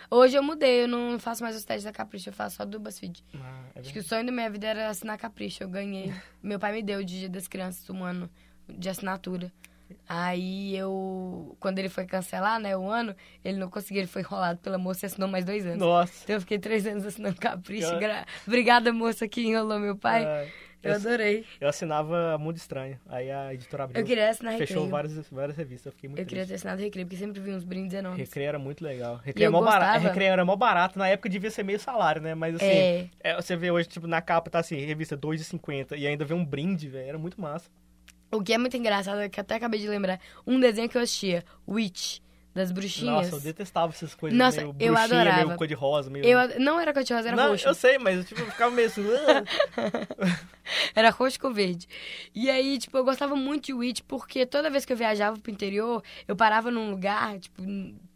Hoje 0.09 0.36
eu 0.38 0.43
mudei, 0.43 0.83
eu 0.83 0.88
não 0.88 1.19
faço 1.19 1.43
mais 1.43 1.55
os 1.55 1.63
testes 1.63 1.83
da 1.86 1.91
Capricho, 1.91 2.29
eu 2.29 2.33
faço 2.33 2.57
só 2.57 2.65
do 2.65 2.79
BuzzFeed. 2.79 3.23
Ah, 3.36 3.63
é 3.75 3.79
Acho 3.79 3.93
que 3.93 3.99
o 3.99 4.03
sonho 4.03 4.25
da 4.25 4.31
minha 4.31 4.49
vida 4.49 4.67
era 4.67 4.89
assinar 4.89 5.17
Capricho, 5.17 5.63
eu 5.63 5.69
ganhei. 5.69 6.13
Meu 6.41 6.59
pai 6.59 6.71
me 6.73 6.83
deu 6.83 7.03
de 7.03 7.19
Dia 7.19 7.29
das 7.29 7.47
Crianças 7.47 7.89
um 7.89 8.03
ano 8.03 8.29
de 8.69 8.88
assinatura. 8.89 9.51
Aí 10.07 10.75
eu, 10.75 11.55
quando 11.59 11.77
ele 11.79 11.89
foi 11.89 12.05
cancelar, 12.05 12.59
né, 12.59 12.75
o 12.75 12.88
ano, 12.89 13.15
ele 13.43 13.57
não 13.57 13.69
conseguiu, 13.69 14.01
ele 14.01 14.07
foi 14.07 14.21
enrolado 14.23 14.59
pela 14.59 14.77
moça 14.77 15.05
e 15.05 15.07
assinou 15.07 15.27
mais 15.29 15.45
dois 15.45 15.65
anos. 15.65 15.79
Nossa. 15.79 16.23
Então 16.23 16.36
eu 16.36 16.41
fiquei 16.41 16.57
três 16.59 16.86
anos 16.88 17.05
assinando 17.05 17.36
Capricho. 17.39 17.97
Gra- 17.99 18.25
Obrigada, 18.47 18.91
moça, 18.91 19.27
que 19.27 19.41
enrolou 19.41 19.79
meu 19.79 19.95
pai. 19.95 20.25
Ai, 20.25 20.51
eu 20.86 20.93
adorei. 20.95 21.45
eu 21.59 21.67
assinava 21.67 22.38
Mundo 22.38 22.57
Estranho. 22.57 22.99
Aí 23.07 23.29
a 23.31 23.53
editora 23.53 23.83
abriu. 23.86 24.01
Eu 24.01 24.05
queria 24.05 24.29
assinar 24.29 24.53
Fechou 24.57 24.83
Recreio. 24.83 24.89
várias, 24.91 25.29
várias 25.29 25.57
revistas. 25.57 25.86
Eu 25.88 25.91
fiquei 25.93 26.09
muito 26.09 26.19
Eu 26.19 26.25
queria 26.25 26.43
triste. 26.43 26.49
ter 26.49 26.55
assinado 26.55 26.81
Recreio, 26.81 27.05
porque 27.07 27.17
sempre 27.17 27.41
vi 27.41 27.51
uns 27.51 27.63
brindes 27.63 27.93
enormes. 27.93 28.19
Recreio 28.19 28.47
era 28.47 28.59
muito 28.59 28.83
legal. 28.83 29.17
Recreio, 29.23 29.47
é 29.47 29.49
mó 29.49 29.61
barato. 29.61 29.79
gostava. 29.93 30.07
Recreio 30.07 30.31
era 30.31 30.45
mó 30.45 30.55
barato. 30.55 30.97
Na 30.99 31.07
época 31.07 31.29
devia 31.29 31.51
ser 31.51 31.63
meio 31.63 31.79
salário, 31.79 32.21
né? 32.21 32.36
Mas 32.36 32.55
assim, 32.55 32.65
É. 32.65 33.07
é, 33.21 33.36
você 33.36 33.55
vê 33.55 33.71
hoje, 33.71 33.88
tipo, 33.88 34.07
na 34.07 34.21
capa 34.21 34.49
tá 34.49 34.59
assim, 34.59 34.75
revista 34.77 35.17
2,50 35.17 35.97
e 35.97 36.05
ainda 36.07 36.23
vê 36.25 36.33
um 36.33 36.45
brinde, 36.45 36.88
velho. 36.89 37.07
Era 37.09 37.17
muito 37.17 37.39
massa. 37.39 37.69
O 38.31 38.41
que 38.43 38.53
é 38.53 38.57
muito 38.57 38.75
engraçado 38.75 39.19
é 39.21 39.29
que 39.29 39.39
até 39.39 39.55
acabei 39.55 39.79
de 39.79 39.88
lembrar 39.88 40.19
um 40.45 40.59
desenho 40.59 40.89
que 40.89 40.97
eu 40.97 41.01
assistia, 41.01 41.43
Witch, 41.67 42.17
das 42.56 42.72
bruxinhas. 42.72 43.14
Nossa, 43.32 43.36
eu 43.36 43.39
detestava 43.41 43.91
essas 43.91 44.16
coisas 44.16 44.39
Nossa, 44.39 44.58
meio 44.62 44.70
eu 44.80 44.93
bruxinha, 44.93 45.03
adorava. 45.20 45.45
meio 45.45 45.58
cor 45.58 45.68
de 45.68 45.74
rosa, 45.74 46.10
meio... 46.10 46.26
Eu 46.26 46.60
não 46.60 46.80
era 46.80 46.93
cor 46.93 47.03
de 47.03 47.14
rosa, 47.14 47.28
era 47.28 47.36
Não, 47.38 47.49
roxo. 47.49 47.68
eu 47.68 47.74
sei, 47.76 47.97
mas 47.99 48.26
tipo, 48.26 48.39
eu 48.39 48.45
ficava 48.49 48.74
meio 48.74 48.88
assim... 48.88 49.03
"Ah". 49.06 49.43
Era 50.95 51.12
roxo 51.12 51.39
com 51.39 51.53
verde. 51.53 51.88
E 52.34 52.49
aí, 52.49 52.80
tipo, 52.80 52.97
eu 52.97 53.03
gostava 53.03 53.36
muito 53.36 53.66
de 53.66 53.74
Witch 53.74 54.01
porque 54.08 54.47
toda 54.47 54.68
vez 54.70 54.84
que 54.84 54.91
eu 54.91 54.97
viajava 54.97 55.38
pro 55.38 55.51
interior, 55.51 56.01
eu 56.28 56.36
parava 56.36 56.72
num 56.72 56.89
lugar, 56.89 57.38
tipo, 57.38 57.62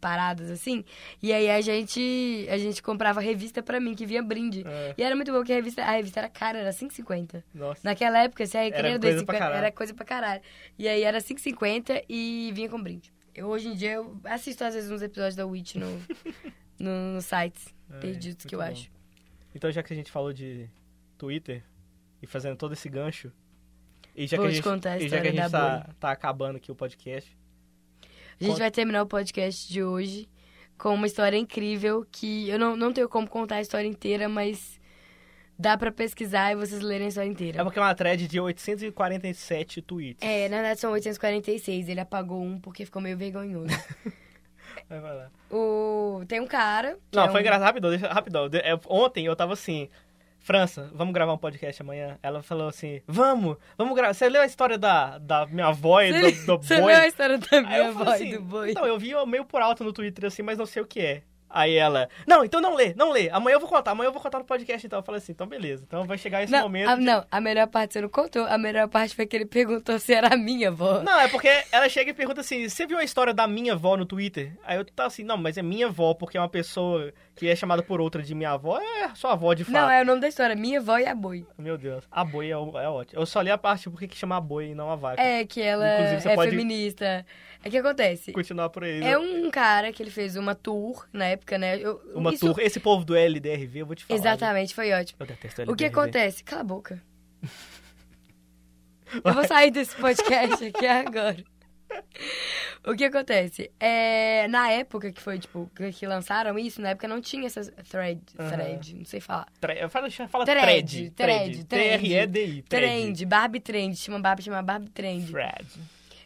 paradas 0.00 0.50
assim, 0.50 0.84
e 1.22 1.32
aí 1.32 1.48
a 1.48 1.60
gente 1.60 2.46
a 2.50 2.58
gente 2.58 2.82
comprava 2.82 3.20
revista 3.20 3.62
pra 3.62 3.78
mim, 3.78 3.94
que 3.94 4.04
vinha 4.04 4.20
brinde. 4.22 4.64
É. 4.66 4.94
E 4.98 5.02
era 5.02 5.14
muito 5.14 5.30
bom 5.30 5.38
porque 5.38 5.52
a 5.52 5.56
revista, 5.56 5.82
a 5.84 5.92
revista 5.92 6.18
era 6.20 6.28
cara, 6.28 6.58
era 6.58 6.70
5,50. 6.72 7.44
Nossa. 7.54 7.80
Naquela 7.84 8.18
época, 8.24 8.44
se 8.46 8.56
a 8.58 8.64
Era 8.66 8.74
recreio 8.74 9.00
coisa 9.00 9.24
pra 9.24 9.38
caralho. 9.38 9.56
era 9.58 9.70
coisa 9.72 9.94
pra 9.94 10.04
caralho. 10.04 10.40
E 10.78 10.88
aí 10.88 11.02
era 11.04 11.18
5,50 11.20 12.02
e 12.08 12.50
vinha 12.52 12.68
com 12.68 12.82
brinde. 12.82 13.12
Eu, 13.34 13.48
hoje 13.48 13.68
em 13.68 13.74
dia, 13.74 13.92
eu 13.92 14.18
assisto 14.24 14.64
às 14.64 14.74
vezes 14.74 14.90
uns 14.90 15.02
episódios 15.02 15.36
da 15.36 15.46
Witch 15.46 15.76
no, 15.76 15.86
no, 16.78 17.14
nos 17.14 17.24
sites 17.24 17.74
É, 17.90 17.98
perdidos 18.00 18.44
que 18.44 18.54
eu 18.54 18.58
bom. 18.60 18.64
acho. 18.66 18.90
Então, 19.54 19.70
já 19.70 19.82
que 19.82 19.92
a 19.92 19.96
gente 19.96 20.10
falou 20.10 20.32
de 20.32 20.68
Twitter 21.18 21.62
e 22.22 22.26
fazendo 22.26 22.56
todo 22.56 22.72
esse 22.72 22.88
gancho, 22.88 23.32
e 24.14 24.26
já 24.26 24.36
Vou 24.36 24.46
que 24.46 24.48
a 24.48 24.52
te 24.52 24.56
gente, 24.56 24.64
contar 24.64 24.92
a 24.92 24.98
e 24.98 25.08
já 25.08 25.20
que 25.20 25.28
a 25.28 25.32
gente 25.32 25.50
tá, 25.50 25.90
tá 25.98 26.10
acabando 26.10 26.56
aqui 26.56 26.70
o 26.70 26.74
podcast, 26.74 27.36
A 28.02 28.42
gente 28.44 28.52
Conta. 28.52 28.58
vai 28.58 28.70
terminar 28.70 29.02
o 29.02 29.06
podcast 29.06 29.72
de 29.72 29.82
hoje 29.82 30.28
com 30.76 30.94
uma 30.94 31.06
história 31.06 31.36
incrível 31.36 32.06
que 32.10 32.48
eu 32.48 32.58
não, 32.58 32.76
não 32.76 32.92
tenho 32.92 33.08
como 33.08 33.28
contar 33.28 33.56
a 33.56 33.60
história 33.60 33.86
inteira, 33.86 34.28
mas 34.28 34.79
dá 35.60 35.76
pra 35.76 35.92
pesquisar 35.92 36.52
e 36.52 36.56
vocês 36.56 36.80
lerem 36.80 37.04
a 37.06 37.08
história 37.08 37.28
é 37.28 37.30
inteira. 37.30 37.62
porque 37.62 37.78
é 37.78 37.82
uma 37.82 37.94
thread 37.94 38.26
de 38.26 38.40
847 38.40 39.82
tweets. 39.82 40.26
É, 40.26 40.48
na 40.48 40.56
verdade 40.56 40.80
são 40.80 40.92
846, 40.92 41.88
ele 41.88 42.00
apagou 42.00 42.42
um 42.42 42.58
porque 42.58 42.84
ficou 42.84 43.02
meio 43.02 43.16
vergonhoso. 43.16 43.68
Vai, 44.88 45.00
lá. 45.00 45.30
o... 45.50 46.22
Tem 46.26 46.40
um 46.40 46.46
cara... 46.46 46.96
Não, 47.12 47.24
é 47.24 47.28
foi 47.28 47.36
um- 47.36 47.40
engraçado, 47.42 47.66
rapidão, 47.66 47.90
deixa, 47.90 48.08
rapidão. 48.12 48.48
É, 48.54 48.78
ontem 48.88 49.26
eu 49.26 49.36
tava 49.36 49.52
assim, 49.52 49.88
França, 50.38 50.90
vamos 50.94 51.12
gravar 51.12 51.32
um 51.34 51.38
podcast 51.38 51.82
amanhã? 51.82 52.18
Ela 52.22 52.42
falou 52.42 52.66
assim, 52.68 53.00
vamos, 53.06 53.56
vamos 53.76 53.94
gravar. 53.94 54.14
Você 54.14 54.28
leu 54.28 54.40
a 54.42 54.46
história 54.46 54.78
da, 54.78 55.18
da 55.18 55.46
minha 55.46 55.66
avó 55.66 56.00
e 56.00 56.12
Você, 56.12 56.32
do, 56.46 56.56
do 56.58 56.62
você 56.66 56.80
boi? 56.80 56.92
leu 56.92 57.02
a 57.02 57.06
história 57.06 57.38
da 57.38 57.60
minha 57.62 57.88
avó 57.88 58.04
falei 58.04 58.12
e 58.12 58.28
assim, 58.30 58.36
do 58.38 58.42
boi? 58.44 58.70
Então, 58.70 58.86
eu 58.86 58.98
vi 58.98 59.12
meio 59.26 59.44
por 59.44 59.60
alto 59.60 59.84
no 59.84 59.92
Twitter 59.92 60.24
assim, 60.24 60.42
mas 60.42 60.58
não 60.58 60.66
sei 60.66 60.82
o 60.82 60.86
que 60.86 61.00
é. 61.00 61.22
Aí 61.52 61.74
ela, 61.74 62.08
não, 62.26 62.44
então 62.44 62.60
não 62.60 62.74
lê, 62.74 62.94
não 62.94 63.10
lê. 63.10 63.28
Amanhã 63.30 63.56
eu 63.56 63.60
vou 63.60 63.68
contar, 63.68 63.90
amanhã 63.90 64.06
eu 64.08 64.12
vou 64.12 64.22
contar 64.22 64.38
no 64.38 64.44
podcast 64.44 64.86
então. 64.86 65.00
Eu 65.00 65.02
falei 65.02 65.18
assim, 65.18 65.32
então 65.32 65.46
beleza. 65.46 65.82
Então 65.86 66.04
vai 66.04 66.16
chegar 66.16 66.42
esse 66.44 66.52
Não, 66.52 66.62
momento. 66.62 66.88
a, 66.88 66.94
de- 66.94 67.02
não, 67.02 67.26
a 67.30 67.40
melhor 67.40 67.66
parte 67.66 67.94
você 67.94 68.00
não 68.00 68.08
contou. 68.08 68.44
A 68.46 68.56
melhor 68.56 68.86
parte 68.88 69.16
foi 69.16 69.26
que 69.26 69.36
ele 69.36 69.46
perguntou 69.46 69.98
se 69.98 70.14
era 70.14 70.32
a 70.32 70.36
minha 70.36 70.68
avó. 70.68 71.00
Não, 71.02 71.18
é 71.18 71.26
porque 71.28 71.50
ela 71.72 71.88
chega 71.88 72.10
e 72.10 72.14
pergunta 72.14 72.40
assim: 72.40 72.68
você 72.68 72.86
viu 72.86 72.98
a 72.98 73.04
história 73.04 73.34
da 73.34 73.46
minha 73.48 73.72
avó 73.72 73.96
no 73.96 74.06
Twitter? 74.06 74.52
Aí 74.64 74.76
eu 74.76 74.84
tava 74.84 75.08
assim, 75.08 75.24
não, 75.24 75.36
mas 75.36 75.58
é 75.58 75.62
minha 75.62 75.86
avó, 75.86 76.14
porque 76.14 76.38
é 76.38 76.40
uma 76.40 76.48
pessoa 76.48 77.12
que 77.40 77.48
é 77.48 77.56
chamada 77.56 77.82
por 77.82 78.02
outra 78.02 78.22
de 78.22 78.34
minha 78.34 78.50
avó, 78.50 78.78
é 78.78 79.14
sua 79.14 79.32
avó 79.32 79.54
de 79.54 79.64
fato. 79.64 79.72
Não, 79.72 79.88
é 79.90 80.02
o 80.02 80.04
nome 80.04 80.20
da 80.20 80.28
história. 80.28 80.54
Minha 80.54 80.78
avó 80.78 80.98
e 80.98 81.06
a 81.06 81.14
boi. 81.14 81.46
Meu 81.56 81.78
Deus. 81.78 82.04
A 82.10 82.22
boi 82.22 82.48
é, 82.48 82.50
é 82.50 82.54
ótimo. 82.56 83.18
Eu 83.18 83.24
só 83.24 83.40
li 83.40 83.50
a 83.50 83.56
parte 83.56 83.88
porque 83.88 84.06
que 84.06 84.14
chama 84.14 84.36
a 84.36 84.40
boi 84.42 84.66
e 84.72 84.74
não 84.74 84.90
a 84.90 84.94
vaca. 84.96 85.22
É, 85.22 85.46
que 85.46 85.58
ela 85.62 85.86
é 85.88 86.34
pode- 86.34 86.50
feminista. 86.50 87.24
É 87.64 87.70
que 87.70 87.78
acontece. 87.78 88.30
Continuar 88.32 88.68
por 88.68 88.84
aí. 88.84 89.02
É 89.02 89.16
um 89.18 89.50
cara 89.50 89.90
que 89.90 90.02
ele 90.02 90.10
fez 90.10 90.36
uma 90.36 90.54
tour 90.54 91.06
na 91.14 91.24
época, 91.24 91.56
né? 91.56 91.78
Eu- 91.78 91.98
Uma 92.14 92.34
isso- 92.34 92.44
tour. 92.46 92.60
Esse 92.60 92.78
povo 92.78 93.06
do 93.06 93.16
LDRV, 93.16 93.80
eu 93.80 93.86
vou 93.86 93.94
te 93.96 94.04
falar. 94.04 94.20
Exatamente, 94.20 94.74
foi 94.74 94.92
ótimo. 94.92 95.16
Eu 95.20 95.26
detesto 95.26 95.62
O 95.62 95.74
que 95.74 95.84
LDRV. 95.84 95.86
acontece? 96.00 96.44
Cala 96.44 96.60
a 96.60 96.64
boca. 96.64 97.02
Eu 99.24 99.32
vou 99.34 99.44
sair 99.44 99.70
desse 99.72 99.96
podcast 99.96 100.64
aqui 100.66 100.86
agora. 100.86 101.42
O 102.86 102.94
que 102.94 103.04
acontece? 103.04 103.70
É, 103.78 104.48
na 104.48 104.70
época 104.70 105.12
que 105.12 105.20
foi, 105.20 105.38
tipo, 105.38 105.70
que- 105.74 106.06
lançaram 106.06 106.58
isso, 106.58 106.80
na 106.80 106.90
época 106.90 107.06
não 107.06 107.20
tinha 107.20 107.46
essas 107.46 107.70
thread, 107.90 108.20
thread, 108.48 108.94
não 108.94 109.04
sei 109.04 109.20
falar. 109.20 109.46
Tre- 109.60 109.86
Fala, 109.88 110.10
fala 110.28 110.44
Thread, 110.46 111.10
thread. 111.10 111.64
thread, 111.64 111.64
T-R-E-D-I. 111.64 112.62
Trend, 112.62 113.24
Barbie 113.26 113.60
Trend, 113.60 113.94
tinha 113.96 114.14
uma 114.14 114.22
Barbie 114.22 114.42
chamada 114.42 114.62
Barbie 114.62 114.90
Trend. 114.90 115.30
Thread. 115.30 115.66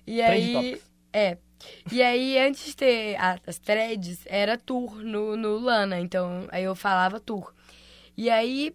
E 0.07 0.17
Trend 0.23 0.57
aí, 0.57 0.81
é. 1.13 1.39
E 1.91 2.03
aí, 2.03 2.39
antes 2.39 2.67
de 2.67 2.77
ter 2.77 3.17
a- 3.17 3.41
as 3.47 3.59
threads, 3.59 4.21
era 4.27 4.57
tour 4.59 4.97
no, 5.03 5.37
no 5.37 5.59
Lana. 5.59 5.99
Então, 5.99 6.47
aí 6.53 6.63
eu 6.65 6.75
falava 6.77 7.19
tour. 7.19 7.53
E 8.17 8.31
aí, 8.31 8.73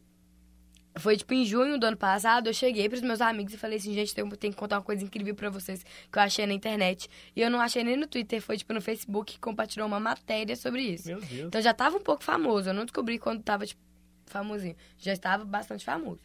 foi 0.98 1.16
tipo 1.18 1.34
em 1.34 1.46
junho 1.46 1.80
do 1.80 1.86
ano 1.86 1.98
passado, 1.98 2.48
eu 2.48 2.54
cheguei 2.54 2.90
pros 2.90 3.02
meus 3.02 3.22
amigos 3.22 3.54
e 3.54 3.58
falei 3.58 3.78
assim, 3.78 3.94
gente, 3.94 4.14
tem, 4.14 4.28
tem 4.32 4.52
que 4.52 4.58
contar 4.58 4.78
uma 4.78 4.84
coisa 4.84 5.04
incrível 5.04 5.36
pra 5.36 5.50
vocês 5.50 5.84
que 5.84 6.18
eu 6.18 6.22
achei 6.22 6.46
na 6.46 6.54
internet. 6.54 7.10
E 7.36 7.42
eu 7.42 7.50
não 7.50 7.60
achei 7.62 7.84
nem 7.84 7.96
no 7.96 8.08
Twitter, 8.08 8.42
foi 8.42 8.58
tipo 8.58 8.74
no 8.74 8.82
Facebook 8.82 9.34
que 9.34 9.40
compartilhou 9.40 9.88
uma 9.88 10.00
matéria 10.00 10.56
sobre 10.56 10.82
isso. 10.82 11.08
Meu 11.08 11.20
Deus. 11.20 11.48
Então 11.48 11.62
já 11.62 11.74
tava 11.74 11.98
um 11.98 12.02
pouco 12.02 12.24
famoso. 12.24 12.70
Eu 12.70 12.74
não 12.74 12.86
descobri 12.86 13.20
quando 13.20 13.42
tava, 13.42 13.66
tipo, 13.66 13.82
famosinho. 14.26 14.76
Já 14.98 15.14
estava 15.14 15.46
bastante 15.46 15.86
famoso. 15.86 16.20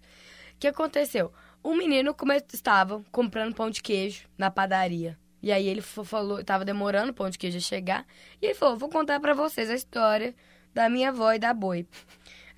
O 0.54 0.58
que 0.58 0.66
aconteceu? 0.66 1.32
Um 1.62 1.76
menino 1.76 2.14
come... 2.14 2.36
estava 2.52 3.02
comprando 3.10 3.54
pão 3.54 3.70
de 3.70 3.82
queijo 3.82 4.26
na 4.36 4.50
padaria. 4.50 5.18
E 5.42 5.52
aí 5.52 5.68
ele 5.68 5.82
falou, 5.82 6.42
tava 6.42 6.64
demorando 6.64 7.10
o 7.10 7.14
pão 7.14 7.28
de 7.28 7.36
queijo 7.38 7.58
a 7.58 7.60
chegar. 7.60 8.06
E 8.40 8.46
ele 8.46 8.54
falou, 8.54 8.76
vou 8.76 8.88
contar 8.88 9.20
pra 9.20 9.34
vocês 9.34 9.68
a 9.68 9.74
história 9.74 10.34
da 10.72 10.88
minha 10.88 11.10
avó 11.10 11.32
e 11.32 11.38
da 11.38 11.52
boi. 11.52 11.86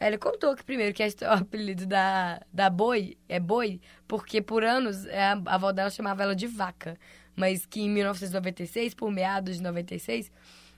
Ele 0.01 0.19
contou 0.19 0.55
que 0.55 0.65
primeiro 0.65 0.95
que 0.95 1.03
o 1.25 1.31
apelido 1.31 1.87
da, 1.87 2.41
da 2.53 2.69
boi 2.69 3.17
é 3.29 3.41
boi, 3.41 3.81
porque 4.07 4.43
por 4.43 4.63
anos 4.65 5.07
é, 5.07 5.25
a, 5.25 5.43
a 5.47 5.55
avó 5.55 5.73
dela 5.73 5.91
chamava 5.91 6.23
ela 6.23 6.35
de 6.35 6.47
vaca. 6.47 6.99
Mas 7.35 7.67
que 7.67 7.83
em 7.83 7.91
1996, 7.91 8.95
por 8.95 9.11
meados 9.11 9.57
de 9.57 9.63
96, 9.63 10.33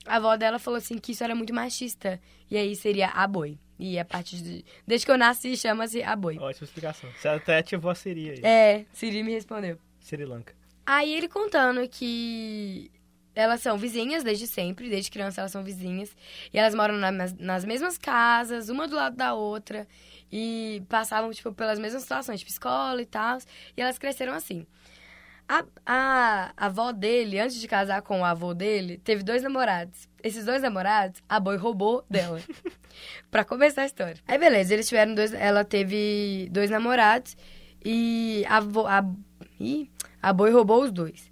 a 0.06 0.16
avó 0.16 0.36
dela 0.36 0.58
falou 0.58 0.78
assim 0.78 0.98
que 0.98 1.12
isso 1.12 1.22
era 1.22 1.34
muito 1.34 1.54
machista. 1.54 2.20
E 2.50 2.56
aí 2.56 2.74
seria 2.74 3.08
a 3.08 3.26
boi. 3.26 3.58
E 3.78 3.96
a 3.96 4.04
partir 4.04 4.42
de. 4.42 4.64
Desde 4.84 5.06
que 5.06 5.12
eu 5.12 5.16
nasci, 5.18 5.56
chama-se 5.56 6.02
a 6.02 6.16
boi. 6.16 6.36
Ótima 6.38 6.64
explicação. 6.64 7.08
Você 7.16 7.28
até 7.28 7.58
ativou 7.58 7.90
a 7.92 7.94
Siri 7.94 8.30
aí. 8.30 8.40
É, 8.42 8.86
Siri 8.92 9.22
me 9.22 9.32
respondeu. 9.32 9.78
Sri 10.00 10.24
Lanka. 10.24 10.52
Aí 10.84 11.14
ele 11.14 11.28
contando 11.28 11.86
que 11.88 12.90
elas 13.38 13.60
são 13.60 13.78
vizinhas 13.78 14.24
desde 14.24 14.48
sempre, 14.48 14.90
desde 14.90 15.12
criança 15.12 15.40
elas 15.40 15.52
são 15.52 15.62
vizinhas. 15.62 16.10
E 16.52 16.58
elas 16.58 16.74
moram 16.74 16.96
na- 16.96 17.12
nas, 17.12 17.64
mesmas 17.64 17.96
casas, 17.96 18.68
uma 18.68 18.88
do 18.88 18.96
lado 18.96 19.14
da 19.16 19.32
outra. 19.32 19.86
E 20.30 20.82
passavam, 20.88 21.30
tipo, 21.30 21.52
pelas 21.52 21.78
mesmas 21.78 22.02
situações, 22.02 22.40
tipo, 22.40 22.50
escola 22.50 23.00
e 23.00 23.06
tal. 23.06 23.38
E 23.76 23.80
elas 23.80 23.96
cresceram 23.96 24.32
assim. 24.32 24.66
A, 25.48 25.64
a, 25.86 26.52
a 26.56 26.66
avó 26.66 26.90
dele, 26.90 27.38
antes 27.38 27.60
de 27.60 27.68
casar 27.68 28.02
com 28.02 28.20
o 28.22 28.24
avô 28.24 28.52
dele, 28.52 28.98
teve 28.98 29.22
dois 29.22 29.40
namorados. 29.40 30.08
Esses 30.20 30.44
dois 30.44 30.60
namorados, 30.60 31.22
a 31.28 31.38
boi 31.38 31.56
roubou 31.56 32.04
dela. 32.10 32.40
Pra 33.30 33.44
começar 33.44 33.82
a 33.82 33.86
história. 33.86 34.16
Aí, 34.26 34.36
beleza, 34.36 34.74
eles 34.74 34.88
tiveram 34.88 35.14
dois. 35.14 35.32
Ela 35.32 35.64
teve 35.64 36.48
dois 36.50 36.70
namorados 36.70 37.36
e 37.84 38.44
a, 38.48 38.58
a, 38.58 39.04
a 40.22 40.32
boi 40.32 40.50
roubou 40.50 40.82
os 40.82 40.90
dois. 40.90 41.27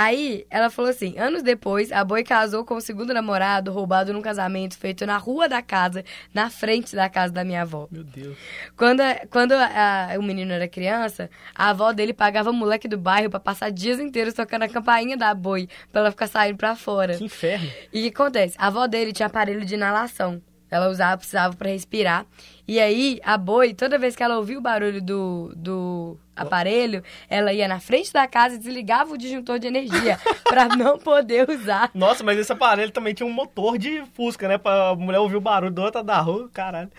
Aí, 0.00 0.46
ela 0.48 0.70
falou 0.70 0.92
assim: 0.92 1.18
anos 1.18 1.42
depois, 1.42 1.90
a 1.90 2.04
boi 2.04 2.22
casou 2.22 2.64
com 2.64 2.76
o 2.76 2.80
segundo 2.80 3.12
namorado, 3.12 3.72
roubado 3.72 4.12
num 4.12 4.22
casamento 4.22 4.78
feito 4.78 5.04
na 5.04 5.16
rua 5.16 5.48
da 5.48 5.60
casa, 5.60 6.04
na 6.32 6.48
frente 6.48 6.94
da 6.94 7.08
casa 7.08 7.32
da 7.32 7.42
minha 7.42 7.62
avó. 7.62 7.88
Meu 7.90 8.04
Deus. 8.04 8.36
Quando, 8.76 9.02
quando 9.28 9.52
a- 9.52 10.12
a- 10.12 10.18
o 10.18 10.22
menino 10.22 10.52
era 10.52 10.68
criança, 10.68 11.28
a 11.52 11.70
avó 11.70 11.92
dele 11.92 12.12
pagava 12.12 12.50
o 12.50 12.52
moleque 12.52 12.86
do 12.86 12.96
bairro 12.96 13.28
pra 13.28 13.40
passar 13.40 13.72
dias 13.72 13.98
inteiros 13.98 14.34
tocando 14.34 14.62
a 14.62 14.68
campainha 14.68 15.16
da 15.16 15.34
boi, 15.34 15.68
pra 15.90 16.02
ela 16.02 16.10
ficar 16.12 16.28
saindo 16.28 16.56
pra 16.56 16.76
fora. 16.76 17.16
Que 17.18 17.24
inferno. 17.24 17.68
E 17.92 17.98
o 17.98 18.02
que 18.02 18.08
acontece? 18.22 18.54
A 18.56 18.68
avó 18.68 18.86
dele 18.86 19.12
tinha 19.12 19.26
aparelho 19.26 19.64
de 19.64 19.74
inalação. 19.74 20.40
Ela 20.70 20.90
usava, 20.90 21.16
precisava 21.16 21.56
pra 21.56 21.70
respirar. 21.70 22.26
E 22.68 22.78
aí, 22.78 23.18
a 23.24 23.38
boi, 23.38 23.72
toda 23.72 23.98
vez 23.98 24.14
que 24.14 24.22
ela 24.22 24.36
ouvia 24.36 24.58
o 24.58 24.60
barulho 24.60 25.00
do, 25.02 25.50
do 25.56 26.18
aparelho, 26.38 27.02
ela 27.28 27.52
ia 27.52 27.68
na 27.68 27.80
frente 27.80 28.12
da 28.12 28.26
casa 28.26 28.54
e 28.54 28.58
desligava 28.58 29.12
o 29.12 29.18
disjuntor 29.18 29.58
de 29.58 29.66
energia 29.66 30.18
pra 30.44 30.68
não 30.68 30.98
poder 30.98 31.48
usar. 31.48 31.90
Nossa, 31.94 32.22
mas 32.22 32.38
esse 32.38 32.52
aparelho 32.52 32.90
também 32.90 33.14
tinha 33.14 33.26
um 33.26 33.32
motor 33.32 33.78
de 33.78 34.02
Fusca, 34.14 34.48
né? 34.48 34.58
Pra 34.58 34.94
mulher 34.94 35.18
ouvir 35.18 35.36
o 35.36 35.40
barulho 35.40 35.72
do 35.72 35.82
outro 35.82 36.02
da 36.02 36.20
rua, 36.20 36.48
caralho. 36.52 36.90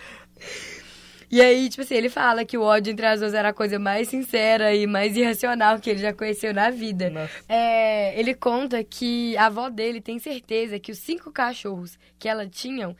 E 1.30 1.40
aí, 1.40 1.68
tipo 1.68 1.82
assim, 1.82 1.94
ele 1.94 2.08
fala 2.08 2.44
que 2.44 2.58
o 2.58 2.62
ódio 2.62 2.90
entre 2.90 3.06
as 3.06 3.20
duas 3.20 3.34
era 3.34 3.50
a 3.50 3.52
coisa 3.52 3.78
mais 3.78 4.08
sincera 4.08 4.74
e 4.74 4.84
mais 4.84 5.16
irracional 5.16 5.78
que 5.78 5.88
ele 5.88 6.00
já 6.00 6.12
conheceu 6.12 6.52
na 6.52 6.70
vida. 6.70 7.30
É, 7.48 8.18
ele 8.18 8.34
conta 8.34 8.82
que 8.82 9.36
a 9.36 9.46
avó 9.46 9.68
dele 9.70 10.00
tem 10.00 10.18
certeza 10.18 10.80
que 10.80 10.90
os 10.90 10.98
cinco 10.98 11.30
cachorros 11.30 11.96
que 12.18 12.28
ela 12.28 12.48
tinha, 12.48 12.88
que 12.88 12.96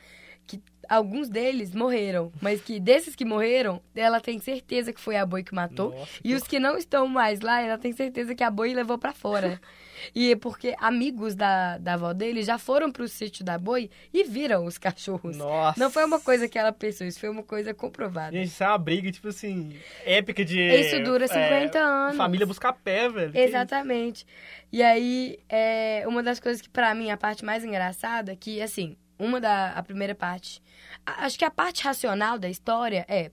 alguns 0.91 1.29
deles 1.29 1.73
morreram, 1.73 2.33
mas 2.41 2.61
que 2.61 2.77
desses 2.77 3.15
que 3.15 3.23
morreram, 3.23 3.81
ela 3.95 4.19
tem 4.19 4.39
certeza 4.39 4.91
que 4.91 4.99
foi 4.99 5.15
a 5.15 5.25
boi 5.25 5.41
que 5.41 5.55
matou. 5.55 5.91
Nossa, 5.91 6.19
e 6.21 6.35
os 6.35 6.43
que 6.43 6.59
não 6.59 6.77
estão 6.77 7.07
mais 7.07 7.39
lá, 7.39 7.61
ela 7.61 7.77
tem 7.77 7.93
certeza 7.93 8.35
que 8.35 8.43
a 8.43 8.51
boi 8.51 8.73
levou 8.73 8.97
pra 8.97 9.13
fora. 9.13 9.57
e 10.13 10.33
é 10.33 10.35
porque 10.35 10.75
amigos 10.79 11.33
da, 11.33 11.77
da 11.77 11.93
avó 11.93 12.11
dele 12.11 12.43
já 12.43 12.57
foram 12.57 12.91
pro 12.91 13.07
sítio 13.07 13.45
da 13.45 13.57
boi 13.57 13.89
e 14.13 14.25
viram 14.25 14.65
os 14.65 14.77
cachorros. 14.77 15.37
Nossa. 15.37 15.79
Não 15.79 15.89
foi 15.89 16.03
uma 16.03 16.19
coisa 16.19 16.49
que 16.49 16.59
ela 16.59 16.73
pensou, 16.73 17.07
isso 17.07 17.21
foi 17.21 17.29
uma 17.29 17.43
coisa 17.43 17.73
comprovada. 17.73 18.35
Gente, 18.35 18.49
isso 18.49 18.61
é 18.61 18.67
uma 18.67 18.77
briga, 18.77 19.09
tipo 19.09 19.29
assim, 19.29 19.73
épica 20.03 20.43
de. 20.43 20.59
Isso 20.59 21.01
dura 21.03 21.25
50 21.25 21.77
é, 21.77 21.81
anos. 21.81 22.17
Família 22.17 22.45
buscar 22.45 22.73
pé, 22.73 23.07
velho. 23.07 23.31
Que 23.31 23.39
Exatamente. 23.39 24.25
E 24.69 24.83
aí, 24.83 25.39
é, 25.47 26.03
uma 26.05 26.21
das 26.21 26.37
coisas 26.37 26.61
que 26.61 26.69
pra 26.69 26.93
mim 26.93 27.11
a 27.11 27.17
parte 27.17 27.45
mais 27.45 27.63
engraçada, 27.63 28.35
que 28.35 28.61
assim, 28.61 28.97
uma 29.23 29.39
da 29.39 29.73
a 29.73 29.83
primeira 29.83 30.15
parte, 30.15 30.59
a- 31.05 31.25
acho 31.25 31.37
que 31.37 31.45
a 31.45 31.51
parte 31.51 31.83
racional 31.83 32.39
da 32.39 32.49
história 32.49 33.05
é 33.07 33.29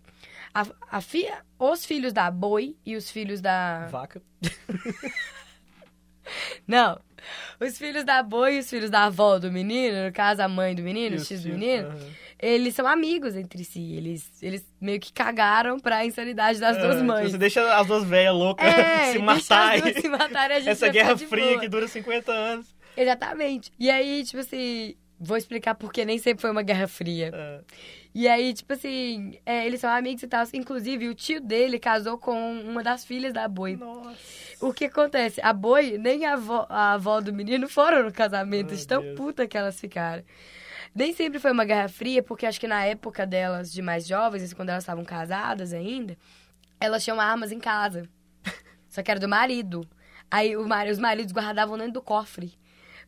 a, 0.54 0.66
a 0.90 1.00
fi, 1.00 1.26
os 1.58 1.86
filhos 1.86 2.12
da 2.12 2.30
boi 2.30 2.76
e 2.84 2.94
os 2.96 3.10
filhos 3.10 3.40
da 3.40 3.86
Vaca. 3.86 4.20
não, 6.66 7.00
os 7.60 7.78
filhos 7.78 8.04
da 8.04 8.22
boi 8.22 8.56
e 8.56 8.58
os 8.60 8.68
filhos 8.68 8.90
da 8.90 9.04
avó 9.04 9.38
do 9.38 9.50
menino, 9.50 10.04
no 10.06 10.12
caso 10.12 10.42
a 10.42 10.48
mãe 10.48 10.74
do 10.74 10.82
menino, 10.82 11.16
o 11.16 11.24
X 11.24 11.42
do 11.42 11.48
menino, 11.50 11.88
aham. 11.88 12.10
eles 12.38 12.74
são 12.74 12.86
amigos 12.86 13.34
entre 13.34 13.64
si. 13.64 13.94
Eles, 13.94 14.30
eles 14.42 14.64
meio 14.80 15.00
que 15.00 15.12
cagaram 15.12 15.78
pra 15.80 16.04
insanidade 16.04 16.60
das 16.60 16.76
duas 16.76 16.96
É, 16.98 17.02
mães. 17.02 17.30
Você 17.32 17.38
deixa 17.38 17.74
as 17.76 17.86
duas 17.86 18.04
velhas 18.04 18.34
loucas 18.34 18.66
É, 18.66 19.06
se 19.12 19.18
deixa 19.18 19.24
matar. 19.24 19.74
as 19.76 19.80
duas 19.82 19.96
e- 19.96 20.00
se 20.02 20.08
matarem, 20.08 20.56
a 20.56 20.60
gente 20.60 20.68
Essa 20.70 20.88
guerra 20.88 21.16
fria 21.16 21.46
boa. 21.48 21.60
que 21.60 21.68
dura 21.68 21.88
50 21.88 22.30
anos. 22.32 22.66
Exatamente. 22.96 23.72
E 23.78 23.90
aí, 23.90 24.24
tipo 24.24 24.40
assim, 24.40 24.94
vou 25.20 25.36
explicar 25.36 25.74
porque 25.74 26.04
nem 26.04 26.18
sempre 26.18 26.42
foi 26.42 26.50
uma 26.50 26.62
guerra 26.62 26.86
fria. 26.86 27.30
É. 27.34 27.60
E 28.14 28.26
aí, 28.26 28.52
tipo 28.54 28.72
assim, 28.72 29.38
é, 29.44 29.66
eles 29.66 29.80
são 29.80 29.90
amigos 29.90 30.22
e 30.22 30.26
tal. 30.28 30.44
Inclusive, 30.54 31.08
o 31.08 31.14
tio 31.14 31.40
dele 31.40 31.78
casou 31.78 32.18
com 32.18 32.60
uma 32.62 32.82
das 32.82 33.04
filhas 33.04 33.32
da 33.32 33.46
boi. 33.46 33.76
Nossa. 33.76 34.16
O 34.60 34.72
que 34.72 34.86
acontece? 34.86 35.40
A 35.40 35.52
boi, 35.52 35.98
nem 35.98 36.24
a 36.24 36.34
avó, 36.34 36.66
a 36.68 36.94
avó 36.94 37.20
do 37.20 37.32
menino 37.32 37.68
foram 37.68 38.02
no 38.04 38.12
casamento, 38.12 38.68
Meu 38.68 38.76
de 38.76 38.86
tão 38.86 39.02
Deus. 39.02 39.16
puta 39.16 39.46
que 39.46 39.56
elas 39.56 39.78
ficaram. 39.78 40.24
Nem 40.94 41.12
sempre 41.12 41.38
foi 41.38 41.52
uma 41.52 41.64
guerra 41.64 41.88
fria, 41.88 42.22
porque 42.22 42.46
acho 42.46 42.58
que 42.58 42.66
na 42.66 42.84
época 42.84 43.26
delas, 43.26 43.72
de 43.72 43.82
mais 43.82 44.06
jovens, 44.06 44.42
assim, 44.42 44.54
quando 44.54 44.70
elas 44.70 44.82
estavam 44.82 45.04
casadas 45.04 45.72
ainda, 45.72 46.16
elas 46.80 47.04
tinham 47.04 47.20
armas 47.20 47.52
em 47.52 47.60
casa. 47.60 48.08
Só 48.88 49.02
que 49.02 49.10
era 49.10 49.20
do 49.20 49.28
marido. 49.28 49.86
Aí 50.30 50.56
os 50.56 50.98
maridos 50.98 51.32
guardavam 51.32 51.76
dentro 51.78 51.92
do 51.94 52.02
cofre. 52.02 52.58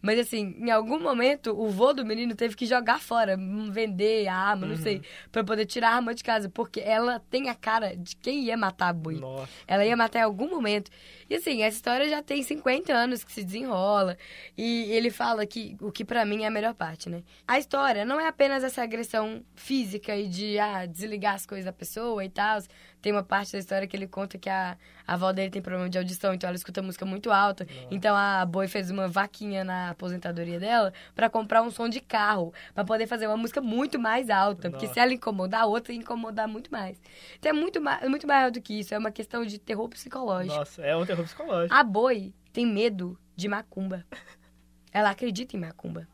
Mas 0.02 0.18
assim, 0.18 0.54
em 0.58 0.70
algum 0.70 0.98
momento, 1.00 1.50
o 1.58 1.68
vô 1.68 1.92
do 1.92 2.04
menino 2.04 2.34
teve 2.34 2.56
que 2.56 2.66
jogar 2.66 3.00
fora, 3.00 3.36
hum, 3.36 3.70
vender 3.70 4.26
a 4.28 4.34
arma, 4.34 4.66
não 4.66 4.76
sei, 4.76 5.02
pra 5.30 5.44
poder 5.44 5.66
tirar 5.66 5.90
a 5.90 5.94
arma 5.96 6.14
de 6.14 6.24
casa, 6.24 6.48
porque 6.48 6.80
ela 6.80 7.20
tem 7.30 7.48
a 7.48 7.54
cara 7.54 7.96
de 7.96 8.16
quem 8.16 8.44
ia 8.44 8.56
matar 8.56 8.88
a 8.88 8.92
boi. 8.92 9.16
Nossa. 9.16 9.48
Ela 9.66 9.84
ia 9.84 9.96
matar 9.96 10.20
em 10.20 10.22
algum 10.22 10.48
momento. 10.48 10.90
E 11.28 11.34
assim, 11.34 11.62
essa 11.62 11.76
história 11.76 12.08
já 12.08 12.22
tem 12.22 12.42
50 12.42 12.92
anos 12.92 13.22
que 13.22 13.32
se 13.32 13.44
desenrola. 13.44 14.16
E 14.56 14.90
ele 14.90 15.10
fala 15.10 15.46
que 15.46 15.76
o 15.80 15.92
que 15.92 16.04
pra 16.04 16.24
mim 16.24 16.42
é 16.42 16.46
a 16.46 16.50
melhor 16.50 16.74
parte, 16.74 17.08
né? 17.08 17.22
A 17.46 17.58
história 17.58 18.04
não 18.04 18.20
é 18.20 18.26
apenas 18.26 18.64
essa 18.64 18.82
agressão 18.82 19.44
física 19.54 20.16
e 20.16 20.28
de 20.28 20.58
ah, 20.58 20.86
desligar 20.86 21.34
as 21.34 21.46
coisas 21.46 21.66
da 21.66 21.72
pessoa 21.72 22.24
e 22.24 22.28
tal. 22.28 22.60
Tem 23.00 23.12
uma 23.12 23.22
parte 23.22 23.52
da 23.52 23.58
história 23.58 23.86
que 23.86 23.96
ele 23.96 24.06
conta 24.06 24.36
que 24.36 24.48
a, 24.48 24.76
a 25.06 25.14
avó 25.14 25.32
dele 25.32 25.50
tem 25.50 25.62
problema 25.62 25.88
de 25.88 25.96
audição, 25.96 26.34
então 26.34 26.48
ela 26.48 26.56
escuta 26.56 26.82
música 26.82 27.04
muito 27.06 27.30
alta. 27.30 27.66
Então 27.90 28.14
a 28.14 28.44
boi 28.44 28.68
fez 28.68 28.90
uma 28.90 29.08
vaquinha 29.08 29.64
na 29.64 29.90
aposentadoria 29.90 30.60
dela 30.60 30.92
pra 31.14 31.30
comprar 31.30 31.62
um 31.62 31.70
som 31.70 31.88
de 31.88 32.00
carro, 32.00 32.52
pra 32.74 32.84
poder 32.84 33.06
fazer 33.06 33.26
uma 33.26 33.36
música 33.36 33.60
muito 33.60 33.98
mais 33.98 34.28
alta. 34.28 34.70
Porque 34.70 34.86
Nossa. 34.86 34.94
se 34.94 35.00
ela 35.00 35.12
incomodar, 35.12 35.62
a 35.62 35.66
outra 35.66 35.92
ia 35.92 35.98
incomodar 35.98 36.46
muito 36.46 36.70
mais. 36.70 37.00
Então 37.38 37.50
é 37.50 37.52
muito, 37.52 37.80
ma 37.80 38.00
muito 38.08 38.26
maior 38.26 38.50
do 38.50 38.60
que 38.60 38.78
isso, 38.78 38.94
é 38.94 38.98
uma 38.98 39.10
questão 39.10 39.44
de 39.44 39.58
terror 39.58 39.88
psicológico. 39.88 40.54
Nossa, 40.54 40.82
é 40.82 40.96
um 40.96 41.06
terror 41.06 41.24
psicológico. 41.24 41.74
A 41.74 41.82
boi 41.82 42.34
tem 42.52 42.66
medo 42.66 43.18
de 43.34 43.48
macumba. 43.48 44.04
Ela 44.92 45.10
acredita 45.10 45.56
em 45.56 45.60
macumba. 45.60 46.06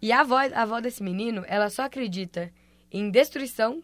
E 0.00 0.12
a 0.12 0.20
avó, 0.20 0.36
a 0.36 0.62
avó 0.62 0.80
desse 0.80 1.02
menino, 1.02 1.44
ela 1.48 1.68
só 1.70 1.82
acredita 1.82 2.52
em 2.92 3.10
destruição, 3.10 3.82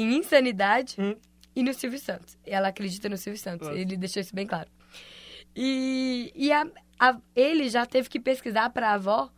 em 0.00 0.16
insanidade 0.16 0.96
Hum. 0.98 1.14
e 1.56 1.62
no 1.62 1.72
Silvio 1.74 1.98
Santos. 1.98 2.36
Ela 2.46 2.68
acredita 2.68 3.08
no 3.08 3.16
Silvio 3.16 3.40
Santos. 3.40 3.68
Nossa. 3.68 3.78
Ele 3.80 3.96
deixou 3.96 4.20
isso 4.20 4.34
bem 4.34 4.46
claro. 4.46 4.68
E, 5.56 6.32
e 6.34 6.52
a- 6.52 6.66
a- 6.98 7.18
ele 7.34 7.68
já 7.68 7.84
teve 7.86 8.08
que 8.08 8.20
pesquisar 8.20 8.70
pra 8.70 8.92
avó 8.92 9.30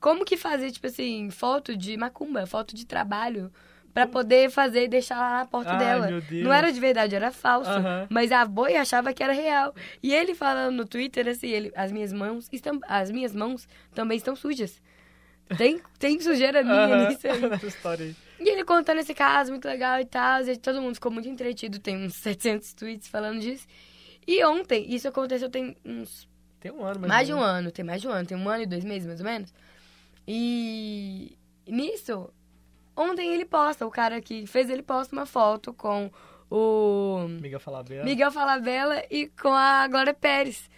como 0.00 0.24
que 0.24 0.36
fazer, 0.36 0.70
tipo 0.72 0.86
assim, 0.86 1.30
foto 1.30 1.76
de 1.76 1.96
macumba, 1.96 2.44
foto 2.46 2.74
de 2.74 2.84
trabalho, 2.84 3.52
pra 3.94 4.06
poder 4.06 4.50
fazer 4.50 4.84
e 4.84 4.88
deixar 4.88 5.16
lá 5.18 5.38
na 5.38 5.46
porta 5.46 5.72
Ai, 5.72 5.78
dela. 5.78 6.08
Não 6.30 6.52
era 6.52 6.72
de 6.72 6.80
verdade, 6.80 7.14
era 7.14 7.30
falso. 7.30 7.70
Mas 8.10 8.32
a 8.32 8.44
boi 8.44 8.74
achava 8.76 9.12
que 9.12 9.22
era 9.22 9.32
real. 9.32 9.74
E 10.02 10.12
ele 10.12 10.34
falando 10.34 10.74
no 10.76 10.84
Twitter 10.86 11.28
assim, 11.28 11.48
ele, 11.48 11.72
as 11.76 11.92
minhas 11.92 12.12
mãos 12.12 12.48
estão, 12.50 12.80
as 12.88 13.10
minhas 13.10 13.34
mãos 13.34 13.68
também 13.94 14.16
estão 14.16 14.34
sujas. 14.34 14.80
Tem, 15.58 15.80
tem 15.98 16.18
sujeira 16.20 16.62
minha 16.64 17.08
nisso 17.10 17.28
aí. 17.28 17.38
Nessa 17.48 17.66
história 17.66 18.06
aí. 18.06 18.16
E 18.44 18.48
ele 18.48 18.64
contando 18.64 18.98
esse 18.98 19.14
caso, 19.14 19.52
muito 19.52 19.66
legal 19.66 20.00
e 20.00 20.04
tal. 20.04 20.42
E 20.42 20.56
todo 20.56 20.82
mundo 20.82 20.94
ficou 20.94 21.12
muito 21.12 21.28
entretido. 21.28 21.78
Tem 21.78 21.96
uns 21.96 22.14
700 22.14 22.72
tweets 22.74 23.08
falando 23.08 23.40
disso. 23.40 23.66
E 24.26 24.44
ontem, 24.44 24.92
isso 24.92 25.06
aconteceu 25.08 25.48
tem 25.48 25.76
uns 25.84 26.28
Tem 26.58 26.72
um 26.72 26.84
ano, 26.84 27.06
mais 27.06 27.26
de 27.26 27.32
um 27.32 27.40
ano. 27.40 27.70
Tem 27.70 27.84
mais 27.84 28.00
de 28.00 28.08
um 28.08 28.10
ano. 28.10 28.26
Tem 28.26 28.36
um 28.36 28.48
ano 28.48 28.62
e 28.64 28.66
dois 28.66 28.84
meses, 28.84 29.06
mais 29.06 29.20
ou 29.20 29.26
menos. 29.26 29.54
E 30.26 31.36
nisso, 31.66 32.30
ontem 32.96 33.32
ele 33.32 33.44
posta, 33.44 33.86
o 33.86 33.90
cara 33.90 34.20
que 34.20 34.46
fez 34.46 34.68
ele 34.70 34.82
posta 34.82 35.14
uma 35.14 35.26
foto 35.26 35.72
com 35.72 36.10
o 36.50 37.26
Miguel 37.40 37.60
Falabella. 37.60 38.04
Miguel 38.04 38.30
Falabella 38.30 39.02
e 39.10 39.28
com 39.28 39.52
a 39.52 39.88
Glória 39.88 40.14
Pérez. 40.14 40.68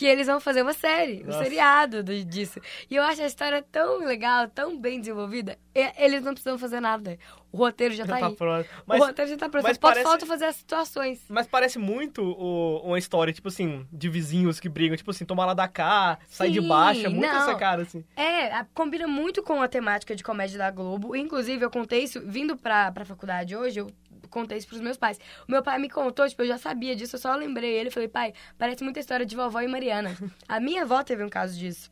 Que 0.00 0.06
eles 0.06 0.26
vão 0.26 0.40
fazer 0.40 0.62
uma 0.62 0.72
série, 0.72 1.22
um 1.24 1.26
Nossa. 1.26 1.42
seriado 1.44 2.02
do- 2.02 2.24
disso. 2.24 2.58
E 2.90 2.96
eu 2.96 3.02
acho 3.02 3.20
a 3.20 3.26
história 3.26 3.62
tão 3.70 3.98
legal, 3.98 4.48
tão 4.48 4.80
bem 4.80 4.98
desenvolvida. 4.98 5.58
Eles 5.74 6.22
não 6.22 6.32
precisam 6.32 6.56
fazer 6.58 6.80
nada. 6.80 7.18
O 7.52 7.58
roteiro 7.58 7.92
já, 7.92 8.06
Já 8.06 8.14
tá, 8.14 8.20
tá 8.20 8.26
aí. 8.28 8.34
pronto. 8.34 8.66
o 8.66 8.82
Mas, 8.86 8.98
roteiro 8.98 9.30
já 9.30 9.36
tá 9.36 9.48
pronto. 9.50 9.62
mas 9.64 9.76
Só 9.76 9.80
pode 9.80 9.94
parece- 9.96 10.08
falta 10.08 10.24
fazer 10.24 10.44
as 10.46 10.56
situações. 10.56 11.22
mas 11.28 11.46
parece 11.46 11.78
muito 11.78 12.22
o- 12.22 12.80
uma 12.82 12.98
história, 12.98 13.30
tipo 13.30 13.48
assim, 13.48 13.86
de 13.92 14.08
vizinhos 14.08 14.58
que 14.58 14.70
brigam. 14.70 14.96
Tipo 14.96 15.10
assim, 15.10 15.26
tomar 15.26 15.44
lá 15.44 15.52
da 15.52 15.68
cá, 15.68 16.18
sair 16.26 16.52
de 16.52 16.62
Sim, 16.62 16.68
baixo. 16.68 17.04
É 17.04 17.08
muito 17.10 17.20
não. 17.30 17.42
essa 17.42 17.54
cara, 17.56 17.82
assim. 17.82 18.02
É, 18.16 18.46
a- 18.54 18.66
combina 18.72 19.06
muito 19.06 19.42
com 19.42 19.60
a 19.60 19.68
temática 19.68 20.16
de 20.16 20.24
comédia 20.24 20.56
da 20.56 20.70
Globo. 20.70 21.14
Inclusive, 21.14 21.62
eu 21.62 21.70
contei 21.70 22.04
isso, 22.04 22.22
vindo 22.24 22.56
pra, 22.56 22.90
pra 22.90 23.04
faculdade 23.04 23.54
hoje, 23.54 23.80
eu 23.80 23.90
contei 24.30 24.58
isso 24.58 24.68
pros 24.68 24.80
meus 24.80 24.96
pais. 24.96 25.18
O 25.46 25.50
meu 25.50 25.62
pai 25.62 25.78
me 25.78 25.90
contou, 25.90 26.28
tipo, 26.28 26.42
eu 26.42 26.46
já 26.46 26.58
sabia 26.58 26.96
disso, 26.96 27.16
eu 27.16 27.20
só 27.20 27.34
lembrei 27.34 27.70
ele. 27.72 27.90
Falei, 27.90 28.08
pai, 28.08 28.32
parece 28.56 28.82
muita 28.84 29.00
história 29.00 29.26
de 29.26 29.36
vovó 29.36 29.60
e 29.60 29.68
Mariana. 29.68 30.16
A 30.48 30.60
minha 30.60 30.82
avó 30.82 31.02
teve 31.02 31.22
um 31.24 31.28
caso 31.28 31.58
disso. 31.58 31.90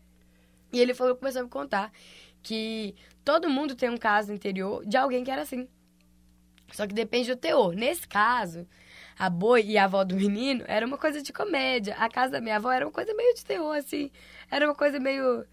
E 0.72 0.80
ele 0.80 0.94
falou, 0.94 1.16
começou 1.16 1.40
a 1.40 1.44
me 1.44 1.50
contar 1.50 1.92
que 2.42 2.94
todo 3.24 3.48
mundo 3.48 3.74
tem 3.74 3.90
um 3.90 3.96
caso 3.96 4.32
interior 4.32 4.84
de 4.86 4.96
alguém 4.96 5.24
que 5.24 5.30
era 5.30 5.42
assim. 5.42 5.68
Só 6.72 6.86
que 6.86 6.94
depende 6.94 7.30
do 7.30 7.36
teor. 7.36 7.74
Nesse 7.74 8.06
caso, 8.06 8.66
a 9.18 9.28
boi 9.28 9.64
e 9.64 9.78
a 9.78 9.84
avó 9.84 10.04
do 10.04 10.14
menino 10.14 10.64
era 10.66 10.86
uma 10.86 10.98
coisa 10.98 11.22
de 11.22 11.32
comédia. 11.32 11.94
A 11.96 12.08
casa 12.08 12.32
da 12.32 12.40
minha 12.40 12.56
avó 12.56 12.70
era 12.70 12.86
uma 12.86 12.92
coisa 12.92 13.12
meio 13.14 13.34
de 13.34 13.44
terror, 13.44 13.74
assim. 13.74 14.10
Era 14.50 14.66
uma 14.66 14.74
coisa 14.74 15.00
meio 15.00 15.44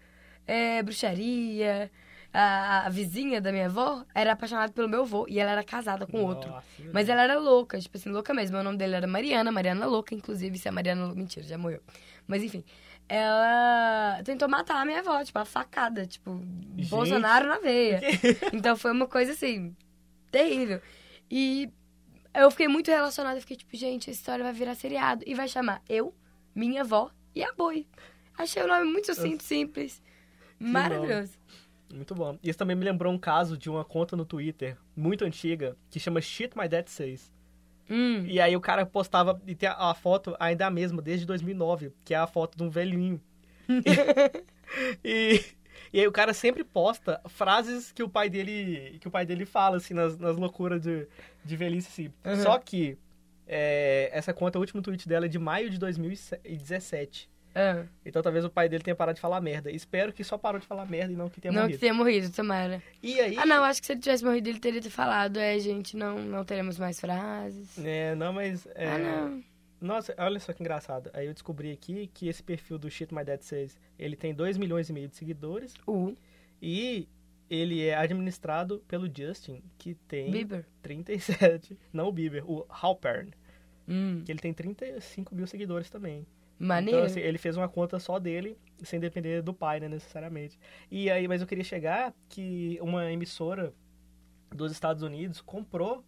é, 0.46 0.82
bruxaria. 0.82 1.90
A, 2.38 2.84
a 2.84 2.88
vizinha 2.90 3.40
da 3.40 3.50
minha 3.50 3.64
avó 3.64 4.04
era 4.14 4.32
apaixonada 4.32 4.70
pelo 4.70 4.86
meu 4.86 5.00
avô 5.02 5.24
e 5.26 5.40
ela 5.40 5.52
era 5.52 5.64
casada 5.64 6.06
com 6.06 6.22
outro. 6.22 6.50
Nossa, 6.50 6.66
Mas 6.92 7.08
ela 7.08 7.22
era 7.22 7.38
louca, 7.38 7.80
tipo 7.80 7.96
assim, 7.96 8.10
louca 8.10 8.34
mesmo. 8.34 8.58
O 8.58 8.62
nome 8.62 8.76
dele 8.76 8.94
era 8.94 9.06
Mariana, 9.06 9.50
Mariana 9.50 9.86
Louca, 9.86 10.14
inclusive, 10.14 10.58
se 10.58 10.68
a 10.68 10.72
Mariana 10.72 11.04
Louca. 11.06 11.18
Mentira, 11.18 11.46
já 11.46 11.56
morreu. 11.56 11.80
Mas 12.26 12.42
enfim. 12.42 12.62
Ela 13.08 14.20
tentou 14.22 14.48
matar 14.48 14.82
a 14.82 14.84
minha 14.84 14.98
avó, 14.98 15.24
tipo, 15.24 15.38
a 15.38 15.46
facada, 15.46 16.04
tipo, 16.06 16.38
Gente. 16.76 16.90
Bolsonaro 16.90 17.46
na 17.48 17.58
veia. 17.58 18.00
Então 18.52 18.76
foi 18.76 18.92
uma 18.92 19.06
coisa 19.06 19.32
assim, 19.32 19.74
terrível. 20.30 20.82
E 21.30 21.70
eu 22.34 22.50
fiquei 22.50 22.68
muito 22.68 22.90
relacionada, 22.90 23.40
fiquei 23.40 23.56
tipo, 23.56 23.74
gente, 23.74 24.10
essa 24.10 24.18
história 24.18 24.44
vai 24.44 24.52
virar 24.52 24.74
seriado. 24.74 25.24
E 25.26 25.34
vai 25.34 25.48
chamar 25.48 25.80
eu, 25.88 26.14
minha 26.54 26.82
avó 26.82 27.10
e 27.34 27.42
a 27.42 27.52
boi. 27.54 27.86
Achei 28.36 28.62
o 28.62 28.66
nome 28.66 28.84
muito 28.84 29.06
sucinto, 29.06 29.42
simples. 29.42 30.02
Maravilhoso. 30.58 31.38
Muito 31.92 32.14
bom. 32.14 32.38
Isso 32.42 32.58
também 32.58 32.76
me 32.76 32.84
lembrou 32.84 33.12
um 33.12 33.18
caso 33.18 33.56
de 33.56 33.70
uma 33.70 33.84
conta 33.84 34.16
no 34.16 34.24
Twitter, 34.24 34.76
muito 34.94 35.24
antiga, 35.24 35.76
que 35.90 36.00
chama 36.00 36.20
Shit 36.20 36.56
My 36.56 36.68
Dad 36.68 36.88
Says. 36.88 37.32
Hum. 37.88 38.24
E 38.26 38.40
aí 38.40 38.56
o 38.56 38.60
cara 38.60 38.84
postava, 38.84 39.40
e 39.46 39.54
tem 39.54 39.68
a, 39.68 39.90
a 39.90 39.94
foto 39.94 40.36
ainda 40.40 40.64
é 40.64 40.66
a 40.66 40.70
mesma, 40.70 41.00
desde 41.00 41.24
2009, 41.24 41.92
que 42.04 42.14
é 42.14 42.16
a 42.16 42.26
foto 42.26 42.56
de 42.56 42.64
um 42.64 42.70
velhinho. 42.70 43.20
e, 45.04 45.44
e 45.92 46.00
aí 46.00 46.06
o 46.06 46.12
cara 46.12 46.34
sempre 46.34 46.64
posta 46.64 47.20
frases 47.28 47.92
que 47.92 48.02
o 48.02 48.08
pai 48.08 48.28
dele, 48.28 48.98
que 49.00 49.06
o 49.06 49.10
pai 49.10 49.24
dele 49.24 49.44
fala, 49.44 49.76
assim, 49.76 49.94
nas, 49.94 50.18
nas 50.18 50.36
loucuras 50.36 50.82
de, 50.82 51.06
de 51.44 51.56
velhice, 51.56 51.88
assim. 51.88 52.12
Uhum. 52.24 52.42
Só 52.42 52.58
que 52.58 52.98
é, 53.46 54.10
essa 54.12 54.34
conta, 54.34 54.58
o 54.58 54.60
último 54.60 54.82
tweet 54.82 55.08
dela 55.08 55.26
é 55.26 55.28
de 55.28 55.38
maio 55.38 55.70
de 55.70 55.78
2017. 55.78 57.30
Ah, 57.58 57.86
Então 58.04 58.20
talvez 58.22 58.44
o 58.44 58.50
pai 58.50 58.68
dele 58.68 58.84
tenha 58.84 58.94
parado 58.94 59.16
de 59.16 59.20
falar 59.22 59.40
merda. 59.40 59.70
Espero 59.70 60.12
que 60.12 60.22
só 60.22 60.36
parou 60.36 60.60
de 60.60 60.66
falar 60.66 60.84
merda 60.84 61.12
e 61.12 61.16
não 61.16 61.30
que 61.30 61.40
tenha 61.40 61.50
não 61.52 61.60
que 61.62 61.66
morrido. 61.68 61.80
tenha 61.80 61.94
morrido, 61.94 62.30
tomara. 62.30 62.82
E 63.02 63.18
aí... 63.18 63.36
Ah, 63.38 63.46
não, 63.46 63.64
acho 63.64 63.80
que 63.80 63.86
se 63.86 63.92
ele 63.94 64.00
tivesse 64.00 64.22
morrido, 64.24 64.48
ele 64.50 64.60
teria 64.60 64.80
te 64.80 64.90
falado, 64.90 65.38
é, 65.38 65.58
gente, 65.58 65.96
não, 65.96 66.18
não 66.18 66.44
teremos 66.44 66.78
mais 66.78 67.00
frases. 67.00 67.78
É, 67.82 68.14
não, 68.14 68.32
mas... 68.34 68.66
é, 68.74 68.86
Ah, 68.86 68.98
não. 68.98 69.42
Nossa, 69.80 70.14
olha 70.18 70.38
só 70.38 70.52
que 70.52 70.62
engraçado. 70.62 71.10
Aí 71.14 71.26
eu 71.26 71.32
descobri 71.34 71.70
aqui 71.72 72.10
que 72.12 72.28
esse 72.28 72.42
perfil 72.42 72.78
do 72.78 72.90
Shit 72.90 73.14
My 73.14 73.24
Dad 73.24 73.40
Says, 73.42 73.78
ele 73.98 74.16
tem 74.16 74.34
2 74.34 74.58
milhões 74.58 74.88
e 74.88 74.92
meio 74.92 75.08
de 75.08 75.16
seguidores 75.16 75.74
O 75.86 76.14
e 76.60 77.08
ele 77.48 77.86
é 77.86 77.94
administrado 77.94 78.82
pelo 78.88 79.06
Justin, 79.06 79.62
que 79.78 79.94
tem 79.94 80.30
Bieber. 80.30 80.64
37. 80.82 81.78
Não 81.92 82.08
o 82.08 82.12
Bieber, 82.12 82.44
o 82.50 82.66
Halpern, 82.68 83.30
Hum, 83.88 84.22
que 84.24 84.32
ele 84.32 84.40
tem 84.40 84.52
35 84.52 85.34
mil 85.34 85.46
seguidores 85.46 85.88
também. 85.88 86.26
Maneiro. 86.58 86.98
Então, 87.00 87.06
assim, 87.10 87.20
ele 87.20 87.38
fez 87.38 87.56
uma 87.56 87.68
conta 87.68 87.98
só 87.98 88.18
dele, 88.18 88.58
sem 88.82 88.98
depender 89.00 89.42
do 89.42 89.52
pai, 89.54 89.80
né, 89.80 89.88
necessariamente. 89.88 90.58
E 90.90 91.10
aí, 91.10 91.26
mas 91.28 91.40
eu 91.40 91.46
queria 91.46 91.64
chegar 91.64 92.14
que 92.28 92.78
uma 92.80 93.10
emissora 93.10 93.72
dos 94.54 94.72
Estados 94.72 95.02
Unidos 95.02 95.40
comprou 95.40 96.04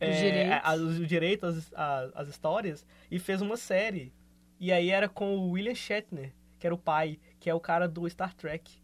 é, 0.00 0.10
direitos. 0.10 0.60
a- 0.62 0.74
os 0.74 1.08
direitos 1.08 1.72
às, 1.74 2.28
histórias 2.28 2.86
e 3.10 3.18
fez 3.18 3.42
uma 3.42 3.56
série. 3.56 4.12
E 4.58 4.72
aí 4.72 4.90
era 4.90 5.08
com 5.08 5.36
o 5.36 5.50
William 5.52 5.74
Shatner, 5.74 6.32
que 6.58 6.66
era 6.66 6.74
o 6.74 6.78
pai, 6.78 7.18
que 7.38 7.48
é 7.50 7.54
o 7.54 7.60
cara 7.60 7.88
do 7.88 8.08
Star 8.08 8.34
Trek. 8.34 8.80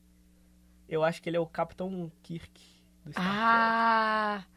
Eu 0.88 1.02
acho 1.04 1.20
que 1.22 1.28
ele 1.28 1.36
é 1.36 1.40
o 1.40 1.46
Capitão 1.46 2.10
Kirk 2.22 2.60
do 3.04 3.12
Star 3.12 3.24
ah, 3.26 4.38
Trek. 4.42 4.56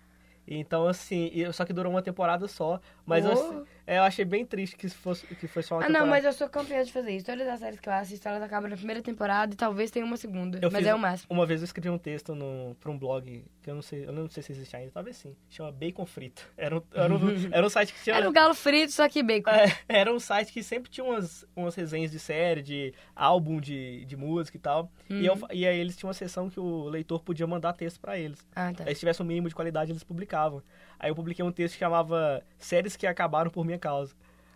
Então, 0.52 0.88
assim, 0.88 1.30
só 1.54 1.64
que 1.64 1.74
durou 1.74 1.92
uma 1.94 2.02
temporada 2.02 2.48
só. 2.48 2.80
Mas 3.06 3.24
Oh. 3.26 3.66
É, 3.90 3.98
eu 3.98 4.04
achei 4.04 4.24
bem 4.24 4.46
triste 4.46 4.76
que, 4.76 4.88
fosse, 4.88 5.26
que 5.26 5.48
foi 5.48 5.64
só 5.64 5.74
uma 5.74 5.82
ah, 5.82 5.88
temporada. 5.88 6.06
não, 6.06 6.12
mas 6.12 6.24
eu 6.24 6.32
sou 6.32 6.48
campeã 6.48 6.84
de 6.84 6.92
fazer 6.92 7.10
isso. 7.10 7.26
Todas 7.26 7.48
as 7.48 7.60
séries 7.60 7.80
que 7.80 7.90
eu 7.90 7.94
assisto, 7.94 8.28
elas 8.28 8.44
acabam 8.44 8.70
na 8.70 8.78
primeira 8.78 9.02
temporada 9.02 9.52
e 9.52 9.58
talvez 9.58 9.90
tenha 9.90 10.06
uma 10.06 10.16
segunda. 10.16 10.60
Eu 10.62 10.70
mas 10.70 10.86
é 10.86 10.94
o 10.94 11.00
máximo. 11.00 11.28
Uma 11.34 11.44
vez 11.44 11.62
eu 11.62 11.66
escrevi 11.66 11.90
um 11.90 11.98
texto 11.98 12.36
no, 12.36 12.76
pra 12.80 12.92
um 12.92 12.98
blog, 13.00 13.44
que 13.64 13.68
eu 13.68 13.74
não 13.74 13.82
sei, 13.82 14.06
eu 14.06 14.12
não 14.12 14.30
sei 14.30 14.44
se 14.44 14.52
existe 14.52 14.76
ainda, 14.76 14.92
talvez 14.92 15.18
sim. 15.18 15.36
Chama 15.50 15.72
Bacon 15.72 16.06
Frito. 16.06 16.48
Era 16.56 16.78
um, 16.78 16.84
era 16.94 17.16
um, 17.16 17.20
era 17.52 17.66
um 17.66 17.70
site 17.70 17.92
que 17.92 18.04
tinha. 18.04 18.16
Era 18.16 18.30
o 18.30 18.32
galo 18.32 18.54
frito, 18.54 18.92
só 18.92 19.10
que 19.10 19.24
bacon. 19.24 19.50
É, 19.50 19.76
era 19.88 20.14
um 20.14 20.20
site 20.20 20.54
que 20.54 20.62
sempre 20.62 20.92
tinha 20.92 21.04
umas, 21.04 21.44
umas 21.56 21.74
resenhas 21.74 22.12
de 22.12 22.20
série, 22.20 22.62
de 22.62 22.94
álbum 23.16 23.60
de, 23.60 24.06
de 24.06 24.16
música 24.16 24.56
e 24.56 24.60
tal. 24.60 24.92
E, 25.10 25.26
eu, 25.26 25.36
e 25.52 25.66
aí 25.66 25.80
eles 25.80 25.98
tinham 25.98 26.10
uma 26.10 26.14
seção 26.14 26.48
que 26.48 26.60
o 26.60 26.88
leitor 26.90 27.24
podia 27.24 27.48
mandar 27.48 27.74
texto 27.74 28.00
pra 28.00 28.20
eles. 28.20 28.46
Ah, 28.56 28.72
tá. 28.72 28.84
Aí 28.86 28.94
se 28.94 29.00
tivesse 29.00 29.20
um 29.20 29.26
mínimo 29.26 29.50
de 29.50 29.56
qualidade, 29.56 29.92
eles 29.92 30.04
publicavam. 30.04 30.62
Aí 31.00 31.10
eu 31.10 31.16
publiquei 31.16 31.44
um 31.46 31.52
texto 31.52 31.74
que 31.76 31.80
chamava 31.80 32.44
Séries 32.58 32.96
que 32.96 33.08
acabaram 33.08 33.50
por 33.50 33.64
minha 33.66 33.80
causa. 33.80 34.14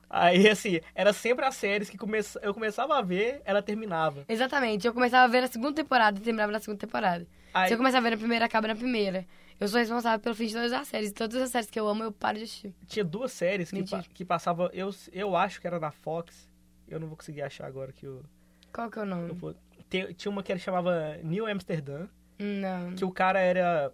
Aí, 0.09 0.47
assim, 0.47 0.79
era 0.93 1.11
sempre 1.13 1.43
as 1.45 1.55
séries 1.55 1.89
que 1.89 1.97
come... 1.97 2.19
eu 2.41 2.53
começava 2.53 2.97
a 2.99 3.01
ver, 3.01 3.41
ela 3.45 3.61
terminava. 3.63 4.23
Exatamente. 4.29 4.85
Eu 4.85 4.93
começava 4.93 5.23
a 5.23 5.27
ver 5.27 5.41
na 5.41 5.47
segunda 5.47 5.73
temporada 5.73 6.19
e 6.19 6.21
terminava 6.21 6.51
na 6.51 6.59
segunda 6.59 6.79
temporada. 6.79 7.25
Aí, 7.53 7.67
Se 7.67 7.73
eu 7.73 7.77
começar 7.77 7.97
a 7.97 8.01
ver 8.01 8.11
na 8.11 8.17
primeira, 8.17 8.45
acaba 8.45 8.67
na 8.67 8.75
primeira. 8.75 9.25
Eu 9.59 9.67
sou 9.67 9.79
responsável 9.79 10.19
pelo 10.19 10.35
fim 10.35 10.47
de 10.47 10.53
todas 10.53 10.71
as 10.73 10.87
séries. 10.87 11.11
Todas 11.13 11.41
as 11.41 11.49
séries 11.49 11.69
que 11.69 11.79
eu 11.79 11.87
amo, 11.87 12.03
eu 12.03 12.11
paro 12.11 12.37
de 12.37 12.43
assistir. 12.43 12.73
tinha 12.87 13.03
duas 13.05 13.31
séries 13.31 13.71
que, 13.71 13.83
pa- 13.89 14.03
que 14.13 14.25
passavam, 14.25 14.69
eu, 14.73 14.89
eu 15.11 15.35
acho 15.35 15.59
que 15.61 15.65
era 15.65 15.79
na 15.79 15.91
Fox, 15.91 16.47
eu 16.87 16.99
não 16.99 17.07
vou 17.07 17.15
conseguir 17.17 17.41
achar 17.41 17.65
agora 17.65 17.91
que 17.91 18.05
o... 18.05 18.23
Qual 18.71 18.91
que 18.91 18.99
é 18.99 19.01
o 19.03 19.05
nome? 19.05 19.29
eu 19.41 19.55
tem- 19.89 20.13
tinha 20.13 20.31
uma 20.31 20.43
que 20.43 20.55
chamava 20.59 21.17
New 21.23 21.47
Amsterdam, 21.47 22.07
Não. 22.37 22.93
que 22.95 23.05
o 23.05 23.11
cara 23.11 23.39
era 23.39 23.91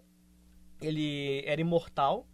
ele 0.80 1.42
era 1.46 1.60
imortal 1.60 2.26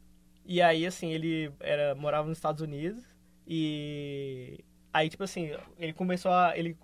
e 0.47 0.63
aí 0.63 0.87
assim 0.87 1.11
ele 1.11 1.53
era 1.61 1.95
morava 1.95 2.29
nos 2.29 2.39
Estados 2.39 2.63
Unidos 2.63 3.05
e 3.47 4.65
aí 4.93 5.09
tipo 5.09 5.25
assim 5.25 5.51
ele 5.79 5.93
começou 5.93 6.33
a 6.33 6.57
ele 6.57 6.77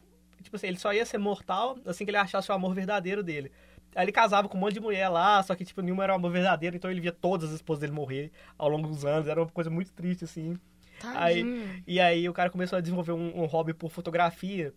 tipo 0.42 0.56
assim 0.56 0.66
ele 0.66 0.78
só 0.78 0.92
ia 0.92 1.06
ser 1.06 1.18
mortal 1.18 1.78
assim 1.86 2.04
que 2.04 2.10
ele 2.10 2.18
achasse 2.18 2.50
o 2.50 2.54
amor 2.54 2.74
verdadeiro 2.74 3.22
dele 3.22 3.52
aí 3.94 4.04
ele 4.04 4.12
casava 4.12 4.48
com 4.48 4.56
um 4.56 4.60
monte 4.60 4.74
de 4.74 4.80
mulher 4.80 5.08
lá 5.08 5.42
só 5.42 5.54
que 5.54 5.64
tipo 5.64 5.80
nenhuma 5.80 6.02
era 6.04 6.12
o 6.12 6.16
amor 6.16 6.32
verdadeiro 6.32 6.76
então 6.76 6.90
ele 6.90 7.00
via 7.00 7.12
todas 7.12 7.50
as 7.50 7.56
esposas 7.56 7.80
dele 7.80 7.92
morrer 7.92 8.32
ao 8.58 8.68
longo 8.68 8.88
dos 8.88 9.04
anos 9.04 9.28
era 9.28 9.40
uma 9.40 9.48
coisa 9.50 9.70
muito 9.70 9.92
triste 9.92 10.24
assim 10.24 10.58
Tadinho. 11.02 11.82
e 11.86 11.98
aí 12.00 12.28
o 12.28 12.32
cara 12.32 12.50
começou 12.50 12.76
a 12.76 12.80
desenvolver 12.80 13.12
um, 13.12 13.42
um 13.42 13.44
hobby 13.46 13.74
por 13.74 13.90
fotografia. 13.90 14.72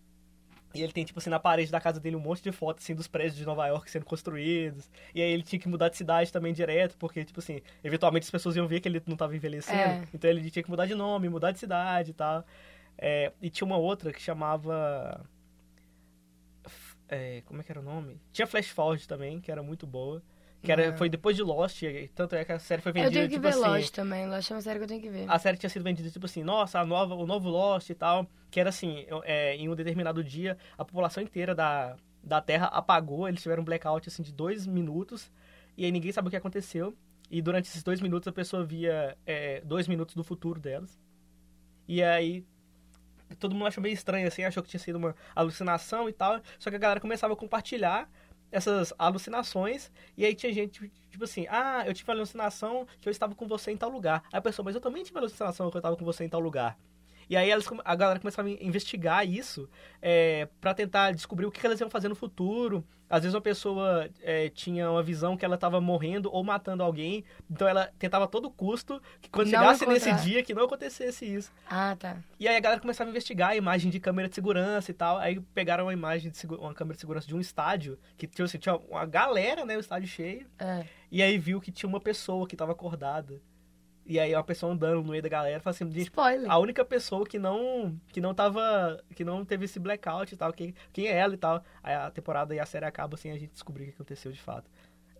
E 0.78 0.82
ele 0.82 0.92
tem, 0.92 1.04
tipo 1.04 1.18
assim, 1.18 1.30
na 1.30 1.38
parede 1.38 1.70
da 1.70 1.80
casa 1.80 1.98
dele 1.98 2.16
um 2.16 2.20
monte 2.20 2.42
de 2.42 2.52
fotos, 2.52 2.84
assim, 2.84 2.94
dos 2.94 3.06
prédios 3.06 3.36
de 3.36 3.44
Nova 3.44 3.66
York 3.66 3.90
sendo 3.90 4.04
construídos. 4.04 4.90
E 5.14 5.22
aí 5.22 5.30
ele 5.30 5.42
tinha 5.42 5.58
que 5.58 5.68
mudar 5.68 5.88
de 5.88 5.96
cidade 5.96 6.32
também 6.32 6.52
direto, 6.52 6.96
porque, 6.98 7.24
tipo 7.24 7.40
assim, 7.40 7.60
eventualmente 7.82 8.24
as 8.24 8.30
pessoas 8.30 8.56
iam 8.56 8.66
ver 8.66 8.80
que 8.80 8.88
ele 8.88 9.02
não 9.06 9.16
tava 9.16 9.34
envelhecendo. 9.34 9.78
É. 9.78 10.08
Então 10.12 10.30
ele 10.30 10.50
tinha 10.50 10.62
que 10.62 10.70
mudar 10.70 10.86
de 10.86 10.94
nome, 10.94 11.28
mudar 11.28 11.52
de 11.52 11.58
cidade 11.58 12.10
e 12.10 12.14
tal. 12.14 12.44
É, 12.98 13.32
e 13.40 13.50
tinha 13.50 13.66
uma 13.66 13.76
outra 13.76 14.12
que 14.12 14.20
chamava... 14.20 15.24
É, 17.08 17.42
como 17.46 17.60
é 17.60 17.64
que 17.64 17.70
era 17.70 17.80
o 17.80 17.84
nome? 17.84 18.20
Tinha 18.32 18.46
Flash 18.46 18.68
Forward 18.70 19.06
também, 19.06 19.40
que 19.40 19.52
era 19.52 19.62
muito 19.62 19.86
boa. 19.86 20.22
Que 20.66 20.72
era, 20.72 20.96
foi 20.96 21.08
depois 21.08 21.36
de 21.36 21.42
Lost, 21.42 21.82
tanto 22.14 22.34
é 22.34 22.44
que 22.44 22.52
a 22.52 22.58
série 22.58 22.82
foi 22.82 22.90
Eu 22.90 22.94
vendida, 22.94 23.12
tenho 23.12 23.28
que 23.28 23.34
tipo 23.34 23.42
ver 23.42 23.48
assim... 23.48 23.60
Lost 23.60 23.94
também. 23.94 24.28
Lost 24.28 24.50
é 24.50 24.54
uma 24.54 24.60
série 24.60 24.78
que 24.78 24.84
eu 24.84 24.88
tenho 24.88 25.00
que 25.00 25.08
ver. 25.08 25.30
A 25.30 25.38
série 25.38 25.56
tinha 25.56 25.70
sido 25.70 25.82
vendida 25.82 26.10
tipo 26.10 26.26
assim, 26.26 26.42
nossa, 26.42 26.80
a 26.80 26.84
nova, 26.84 27.14
o 27.14 27.26
novo 27.26 27.48
Lost 27.48 27.88
e 27.88 27.94
tal, 27.94 28.26
que 28.50 28.60
era 28.60 28.68
assim, 28.68 29.06
é, 29.24 29.54
em 29.56 29.68
um 29.68 29.74
determinado 29.74 30.22
dia, 30.22 30.58
a 30.76 30.84
população 30.84 31.22
inteira 31.22 31.54
da, 31.54 31.96
da 32.22 32.40
Terra 32.40 32.66
apagou, 32.66 33.28
eles 33.28 33.40
tiveram 33.40 33.62
um 33.62 33.64
blackout 33.64 34.08
assim 34.08 34.22
de 34.22 34.32
dois 34.32 34.66
minutos, 34.66 35.30
e 35.76 35.84
aí 35.84 35.92
ninguém 35.92 36.12
sabe 36.12 36.28
o 36.28 36.30
que 36.30 36.36
aconteceu. 36.36 36.94
E 37.30 37.42
durante 37.42 37.66
esses 37.66 37.82
dois 37.82 38.00
minutos 38.00 38.28
a 38.28 38.32
pessoa 38.32 38.64
via 38.64 39.16
é, 39.26 39.60
dois 39.64 39.88
minutos 39.88 40.14
do 40.14 40.22
futuro 40.22 40.60
delas. 40.60 40.98
E 41.88 42.02
aí 42.02 42.44
todo 43.38 43.52
mundo 43.54 43.66
achou 43.66 43.82
meio 43.82 43.92
estranho 43.92 44.26
assim, 44.28 44.44
achou 44.44 44.62
que 44.62 44.68
tinha 44.68 44.80
sido 44.80 44.96
uma 44.96 45.14
alucinação 45.34 46.08
e 46.08 46.12
tal. 46.12 46.40
Só 46.58 46.70
que 46.70 46.76
a 46.76 46.78
galera 46.78 47.00
começava 47.00 47.34
a 47.34 47.36
compartilhar 47.36 48.08
essas 48.50 48.92
alucinações. 48.98 49.90
E 50.16 50.24
aí 50.24 50.34
tinha 50.34 50.52
gente, 50.52 50.90
tipo 51.10 51.24
assim, 51.24 51.46
ah, 51.48 51.84
eu 51.86 51.94
tive 51.94 52.10
a 52.10 52.14
alucinação 52.14 52.86
que 53.00 53.08
eu 53.08 53.10
estava 53.10 53.34
com 53.34 53.46
você 53.46 53.70
em 53.72 53.76
tal 53.76 53.90
lugar. 53.90 54.22
Aí 54.32 54.38
a 54.38 54.42
pessoa, 54.42 54.64
mas 54.64 54.74
eu 54.74 54.80
também 54.80 55.02
tive 55.02 55.18
a 55.18 55.20
alucinação 55.22 55.70
que 55.70 55.76
eu 55.76 55.80
estava 55.80 55.96
com 55.96 56.04
você 56.04 56.24
em 56.24 56.28
tal 56.28 56.40
lugar. 56.40 56.78
E 57.28 57.36
aí 57.36 57.50
elas, 57.50 57.66
a 57.84 57.94
galera 57.96 58.20
começava 58.20 58.48
a 58.48 58.52
investigar 58.52 59.26
isso 59.26 59.68
é, 60.00 60.48
para 60.60 60.72
tentar 60.74 61.12
descobrir 61.12 61.46
o 61.46 61.50
que 61.50 61.64
elas 61.66 61.80
iam 61.80 61.90
fazer 61.90 62.08
no 62.08 62.14
futuro. 62.14 62.84
Às 63.08 63.22
vezes 63.22 63.34
uma 63.34 63.40
pessoa 63.40 64.10
é, 64.20 64.48
tinha 64.48 64.90
uma 64.90 65.02
visão 65.02 65.36
que 65.36 65.44
ela 65.44 65.54
estava 65.54 65.80
morrendo 65.80 66.28
ou 66.32 66.42
matando 66.42 66.82
alguém, 66.82 67.24
então 67.48 67.68
ela 67.68 67.88
tentava 68.00 68.24
a 68.24 68.28
todo 68.28 68.50
custo 68.50 69.00
que 69.20 69.30
quando 69.30 69.48
Não 69.48 69.60
chegasse 69.60 69.86
nesse 69.86 70.08
encontrar. 70.08 70.24
dia 70.24 70.42
que 70.42 70.52
não 70.52 70.64
acontecesse 70.64 71.24
isso. 71.24 71.52
Ah, 71.70 71.94
tá. 71.96 72.16
E 72.38 72.48
aí 72.48 72.56
a 72.56 72.60
galera 72.60 72.80
começava 72.80 73.08
a 73.08 73.12
investigar 73.12 73.50
a 73.50 73.56
imagem 73.56 73.92
de 73.92 74.00
câmera 74.00 74.28
de 74.28 74.34
segurança 74.34 74.90
e 74.90 74.94
tal. 74.94 75.18
Aí 75.18 75.40
pegaram 75.54 75.84
uma 75.84 75.92
imagem 75.92 76.32
de 76.32 76.46
uma 76.46 76.74
câmera 76.74 76.94
de 76.96 77.00
segurança 77.00 77.28
de 77.28 77.34
um 77.36 77.40
estádio, 77.40 77.96
que 78.16 78.26
tipo 78.26 78.42
assim, 78.42 78.58
tinha 78.58 78.74
uma 78.74 79.06
galera, 79.06 79.64
né, 79.64 79.76
o 79.76 79.80
estádio 79.80 80.08
cheio. 80.08 80.46
É. 80.58 80.84
E 81.10 81.22
aí 81.22 81.38
viu 81.38 81.60
que 81.60 81.70
tinha 81.70 81.88
uma 81.88 82.00
pessoa 82.00 82.46
que 82.46 82.56
estava 82.56 82.72
acordada. 82.72 83.40
E 84.08 84.20
aí 84.20 84.32
uma 84.34 84.44
pessoa 84.44 84.72
andando 84.72 85.02
no 85.02 85.10
meio 85.10 85.22
da 85.22 85.28
galera, 85.28 85.58
falou 85.60 85.74
assim, 85.74 85.88
Spoiler. 86.00 86.48
a 86.50 86.58
única 86.58 86.84
pessoa 86.84 87.26
que 87.26 87.38
não 87.40 87.98
que 88.12 88.20
não 88.20 88.32
tava 88.32 89.02
que 89.14 89.24
não 89.24 89.44
teve 89.44 89.64
esse 89.64 89.80
blackout 89.80 90.32
e 90.32 90.36
tal, 90.36 90.52
quem, 90.52 90.74
quem 90.92 91.08
é 91.08 91.16
ela 91.16 91.34
e 91.34 91.36
tal. 91.36 91.62
Aí 91.82 91.92
a 91.94 92.10
temporada 92.10 92.54
e 92.54 92.60
a 92.60 92.66
série 92.66 92.84
acaba 92.84 93.16
sem 93.16 93.32
a 93.32 93.36
gente 93.38 93.50
descobrir 93.52 93.84
o 93.84 93.86
que 93.88 93.94
aconteceu 93.94 94.30
de 94.30 94.40
fato. 94.40 94.70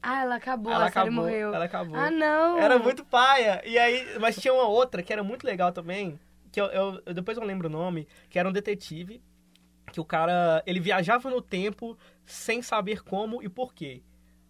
Ah, 0.00 0.22
ela 0.22 0.36
acabou. 0.36 0.72
ela 0.72 0.84
a 0.86 0.88
série 0.92 1.08
acabou, 1.08 1.24
morreu. 1.24 1.52
ela 1.54 1.64
acabou. 1.64 1.96
Ah, 1.96 2.10
não. 2.12 2.58
Era 2.58 2.78
muito 2.78 3.04
paia. 3.04 3.60
E 3.66 3.76
aí, 3.76 4.18
mas 4.20 4.36
tinha 4.36 4.54
uma 4.54 4.68
outra 4.68 5.02
que 5.02 5.12
era 5.12 5.24
muito 5.24 5.44
legal 5.44 5.72
também, 5.72 6.16
que 6.52 6.60
eu, 6.60 6.66
eu- 6.66 7.02
eu- 7.06 7.14
depois 7.14 7.36
não 7.36 7.44
lembro 7.44 7.66
o 7.66 7.70
nome, 7.70 8.06
que 8.30 8.38
era 8.38 8.48
um 8.48 8.52
detetive, 8.52 9.20
que 9.90 10.00
o 10.00 10.04
cara, 10.04 10.62
ele 10.64 10.78
viajava 10.78 11.28
no 11.28 11.42
tempo 11.42 11.98
sem 12.24 12.62
saber 12.62 13.02
como 13.02 13.42
e 13.42 13.48
por 13.48 13.74
quê. 13.74 14.00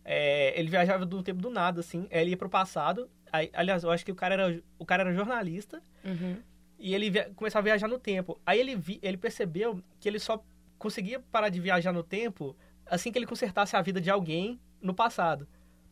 É, 0.05 0.53
ele 0.61 0.69
viajava 0.69 1.07
do 1.07 1.23
tempo 1.23 1.41
do 1.41 1.49
nada, 1.51 1.81
assim. 1.81 2.07
Ele 2.11 2.31
ia 2.31 2.37
pro 2.37 2.51
passado. 2.51 3.09
Aí, 3.37 3.51
aliás, 3.53 3.83
eu 3.85 3.91
acho 3.91 4.05
que 4.05 4.13
o 4.13 4.15
cara 4.15 4.35
era, 4.35 4.63
o 4.79 4.85
cara 4.87 5.03
era 5.03 5.13
jornalista. 5.15 5.83
Uhum. 6.05 6.37
E 6.79 6.95
ele 6.95 7.09
via, 7.11 7.31
começava 7.35 7.61
a 7.63 7.71
viajar 7.71 7.89
no 7.89 7.99
tempo. 7.99 8.39
Aí 8.45 8.59
ele, 8.61 8.75
vi, 8.77 8.99
ele 9.03 9.17
percebeu 9.17 9.83
que 10.01 10.09
ele 10.09 10.19
só 10.19 10.43
conseguia 10.79 11.19
parar 11.21 11.49
de 11.49 11.59
viajar 11.61 11.93
no 11.93 12.03
tempo 12.03 12.55
assim 12.85 13.11
que 13.11 13.19
ele 13.19 13.27
consertasse 13.27 13.75
a 13.75 13.83
vida 13.83 14.01
de 14.01 14.11
alguém 14.11 14.61
no 14.81 14.95
passado. 14.95 15.49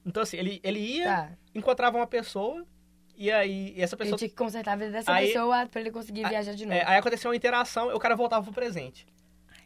Então, 0.06 0.22
assim, 0.22 0.36
ele, 0.36 0.60
ele 0.62 0.78
ia, 0.78 1.04
Tá. 1.04 1.32
encontrava 1.54 1.96
uma 1.96 2.06
pessoa, 2.06 2.64
e 3.16 3.30
aí 3.32 3.72
e 3.76 3.80
essa 3.82 3.94
Ele 3.96 4.02
pessoa. 4.04 4.18
tinha 4.18 4.28
que 4.28 4.34
consertar 4.36 4.72
a 4.72 4.76
vida 4.76 4.90
dessa 4.90 5.10
Aí- 5.12 5.28
pessoa 5.28 5.66
pra 5.66 5.80
ele 5.80 5.90
conseguir 5.90 6.24
Aí- 6.24 6.30
viajar 6.30 6.52
de 6.54 6.66
novo. 6.66 6.76
É, 6.78 6.84
aí 6.86 6.98
aconteceu 6.98 7.30
uma 7.30 7.36
interação 7.36 7.90
e 7.90 7.94
o 7.94 7.98
cara 7.98 8.14
voltava 8.14 8.44
pro 8.44 8.52
presente. 8.52 9.06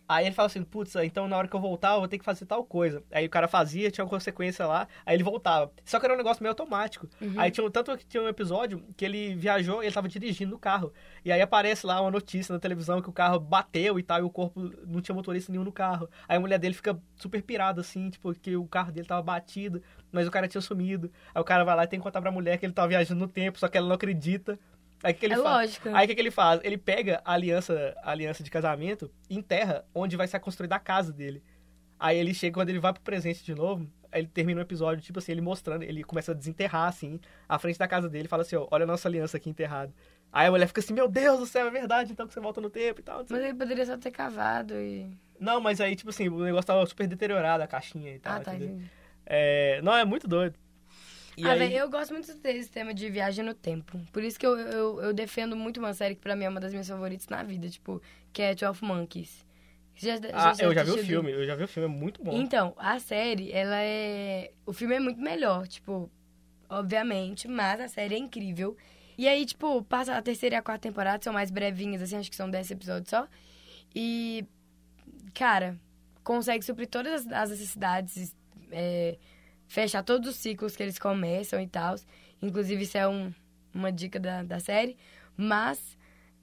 Aí 0.09 0.25
ele 0.27 0.35
fala 0.35 0.47
assim, 0.47 0.63
putz, 0.65 0.97
então 0.97 1.29
na 1.29 1.37
hora 1.37 1.47
que 1.47 1.55
eu 1.55 1.61
voltar 1.61 1.93
eu 1.93 1.99
vou 1.99 2.09
ter 2.09 2.19
que 2.19 2.25
fazer 2.25 2.47
tal 2.47 2.65
coisa. 2.65 3.03
Aí 3.13 3.27
o 3.27 3.31
cara 3.31 3.47
fazia, 3.47 3.91
tinha 3.91 4.03
uma 4.03 4.09
consequência 4.11 4.67
lá, 4.67 4.89
aí 5.05 5.15
ele 5.15 5.23
voltava. 5.23 5.71
Só 5.85 6.01
que 6.01 6.07
era 6.07 6.15
um 6.15 6.17
negócio 6.17 6.43
meio 6.43 6.51
automático. 6.53 7.07
Uhum. 7.21 7.35
Aí 7.37 7.51
tinha 7.51 7.67
um- 7.67 7.71
tanto 7.71 7.95
que 7.99 8.07
tinha 8.07 8.23
um 8.23 8.29
episódio 8.29 8.83
que 8.97 9.05
ele 9.05 9.35
viajou 9.35 9.83
e 9.83 9.87
ele 9.87 9.95
tava 9.95 10.09
dirigindo 10.09 10.53
no 10.53 10.59
carro. 10.59 10.93
E 11.25 11.31
aí 11.31 11.43
aparece 11.43 11.87
lá 11.87 12.01
uma 12.01 12.11
notícia 12.11 12.53
na 12.53 12.59
televisão 12.59 13.03
que 13.03 13.11
o 13.11 13.13
carro 13.13 13.39
bateu 13.39 13.99
e 13.99 14.03
tal, 14.03 14.21
e 14.21 14.23
o 14.23 14.31
corpo 14.31 14.73
não 14.87 15.03
tinha 15.03 15.15
motorista 15.15 15.53
nenhum 15.53 15.65
no 15.65 15.73
carro. 15.73 16.09
Aí 16.27 16.39
a 16.39 16.41
mulher 16.41 16.59
dele 16.59 16.75
fica 16.75 16.99
super 17.17 17.43
pirada, 17.43 17.83
assim, 17.83 18.09
tipo, 18.09 18.33
que 18.35 18.57
o 18.57 18.67
carro 18.67 18.91
dele 18.91 19.07
tava 19.07 19.21
batido, 19.23 19.83
mas 20.11 20.27
o 20.27 20.31
cara 20.31 20.49
tinha 20.49 20.63
sumido. 20.63 21.13
Aí 21.35 21.41
o 21.41 21.45
cara 21.45 21.65
vai 21.65 21.77
lá 21.77 21.85
e 21.85 21.87
tem 21.87 21.99
que 21.99 22.03
contar 22.05 22.23
pra 22.23 22.31
mulher 22.31 22.57
que 22.57 22.65
ele 22.65 22.73
tava 22.73 22.89
viajando 22.89 23.21
no 23.21 23.29
tempo, 23.29 23.59
só 23.59 23.69
que 23.69 23.77
ela 23.77 23.87
não 23.87 23.95
acredita. 23.97 24.59
Aí 25.03 25.13
que, 25.15 25.21
que 25.21 25.27
ele 25.27 25.35
É 25.35 25.37
faz? 25.37 25.47
lógico. 25.47 25.89
Aí 25.91 26.05
o 26.05 26.09
que, 26.09 26.15
que 26.15 26.21
ele 26.21 26.31
faz? 26.31 26.61
Ele 26.65 26.77
pega 26.77 27.21
a 27.25 27.33
aliança, 27.33 27.95
a 28.03 28.11
aliança 28.11 28.43
de 28.43 28.51
casamento 28.51 29.11
e 29.31 29.37
enterra 29.37 29.85
onde 29.95 30.17
vai 30.17 30.27
ser 30.27 30.41
construída 30.41 30.75
a 30.77 30.81
casa 30.81 31.13
dele. 31.13 31.43
Aí 31.99 32.17
ele 32.19 32.33
chega, 32.35 32.55
quando 32.55 32.69
ele 32.71 32.79
vai 32.79 32.93
pro 32.93 33.03
presente 33.03 33.45
de 33.45 33.55
novo, 33.55 33.89
ele 34.13 34.27
termina 34.27 34.61
o 34.61 34.63
episódio, 34.63 35.03
tipo 35.03 35.19
assim, 35.19 35.33
ele 35.33 35.41
mostrando, 35.41 35.83
ele 35.83 36.03
começa 36.05 36.33
a 36.33 36.35
desenterrar, 36.35 36.89
assim, 36.89 37.21
à 37.49 37.59
frente 37.59 37.79
da 37.79 37.87
casa 37.89 38.09
dele 38.09 38.27
e 38.27 38.29
fala 38.29 38.43
assim, 38.43 38.57
ó, 38.57 38.67
olha 38.71 38.85
a 38.85 38.87
nossa 38.87 39.09
aliança 39.09 39.37
aqui 39.37 39.51
enterrada. 39.51 39.93
Aí 40.33 40.47
a 40.47 40.51
mulher 40.51 40.67
fica 40.67 40.81
assim, 40.81 40.93
meu 40.95 41.09
Deus 41.09 41.39
do 41.41 41.47
céu, 41.47 41.67
é 41.67 41.71
verdade, 41.71 42.13
então 42.13 42.27
que 42.27 42.33
você 42.35 42.41
volta 42.41 42.61
no 42.61 42.71
tempo 42.71 43.01
e 43.01 43.03
tal. 43.03 43.25
Mas 43.29 43.41
ele 43.43 43.55
poderia 43.55 43.85
só 43.87 43.97
ter 43.97 44.11
cavado 44.11 44.75
e. 44.75 45.11
Não, 45.41 45.61
mas 45.61 45.81
aí, 45.81 45.95
tipo 45.97 46.11
assim, 46.11 46.29
o 46.29 46.41
negócio 46.45 46.67
tava 46.67 46.85
super 46.87 47.07
deteriorado, 47.07 47.63
a 47.63 47.67
caixinha 47.67 48.15
e 48.15 48.19
tal. 48.19 48.37
ah, 48.37 48.41
tá. 48.41 48.53
É, 49.27 49.81
não, 49.83 49.95
é 49.95 50.05
muito 50.05 50.27
doido. 50.27 50.59
E 51.39 51.45
ah, 51.45 51.53
aí, 51.53 51.59
velho, 51.61 51.77
eu 51.77 51.89
gosto 51.89 52.13
muito 52.13 52.35
desse 52.39 52.69
tema 52.69 52.93
de 52.93 53.09
viagem 53.09 53.45
no 53.45 53.55
tempo. 53.55 53.97
Por 54.13 54.25
isso 54.25 54.37
que 54.39 54.45
eu, 54.45 54.59
eu, 54.59 55.01
eu 55.03 55.13
defendo 55.15 55.55
muito 55.55 55.79
uma 55.79 55.95
série 55.95 56.17
que 56.17 56.21
pra 56.21 56.35
mim 56.35 56.45
é 56.45 56.49
uma 56.49 56.59
das 56.59 56.73
minhas 56.73 56.89
favoritas 56.89 57.29
na 57.29 57.45
vida, 57.45 57.69
tipo, 57.69 58.03
que 58.33 58.43
é 58.43 58.55
12 58.57 58.83
Monkeys. 58.85 59.47
Já, 59.95 60.15
ah, 60.33 60.53
já 60.55 60.65
eu 60.65 60.75
já 60.75 60.83
vi 60.83 60.91
o 60.91 60.99
filme, 60.99 61.31
eu 61.31 61.47
já 61.47 61.55
vi 61.55 61.63
o 61.63 61.69
filme, 61.69 61.89
é 61.89 61.93
muito 61.93 62.23
bom. 62.23 62.33
Então, 62.33 62.75
a 62.77 62.99
série, 62.99 63.53
ela 63.53 63.77
é. 63.81 64.51
O 64.67 64.73
filme 64.73 64.97
é 64.97 65.01
muito 65.01 65.21
melhor, 65.21 65.69
tipo, 65.69 66.11
obviamente, 66.69 67.47
mas 67.47 67.81
a 67.81 67.89
série 67.89 68.15
é 68.17 68.19
incrível. 68.19 68.77
E 69.17 69.27
aí, 69.29 69.45
tipo, 69.47 69.83
passa 69.85 70.17
a 70.17 70.23
terceira 70.23 70.57
e 70.57 70.59
a 70.59 70.63
quarta 70.63 70.89
temporada, 70.89 71.23
são 71.23 71.33
mais 71.33 71.51
brevinhas, 71.53 72.03
assim, 72.03 72.17
acho 72.17 72.31
que 72.31 72.37
são 72.37 72.51
10 72.51 72.71
episódios 72.71 73.11
só. 73.11 73.27
E, 73.95 74.45
cara, 75.35 75.77
consegue 76.23 76.65
suprir 76.65 76.89
todas 76.89 77.27
as- 77.27 77.33
as 77.33 77.51
necessidades, 77.51 78.37
é, 78.71 79.17
fechar 79.69 80.03
todos 80.03 80.31
os 80.31 80.37
ciclos 80.37 80.75
que 80.75 80.83
eles 80.83 80.99
começam 80.99 81.61
e 81.61 81.69
tal. 81.69 81.95
Inclusive, 82.43 82.83
isso 82.83 82.97
é 82.97 83.07
um, 83.07 83.33
uma 83.73 83.93
dica 83.93 84.19
da, 84.19 84.43
da 84.43 84.59
série. 84.59 84.97
Mas, 85.37 85.97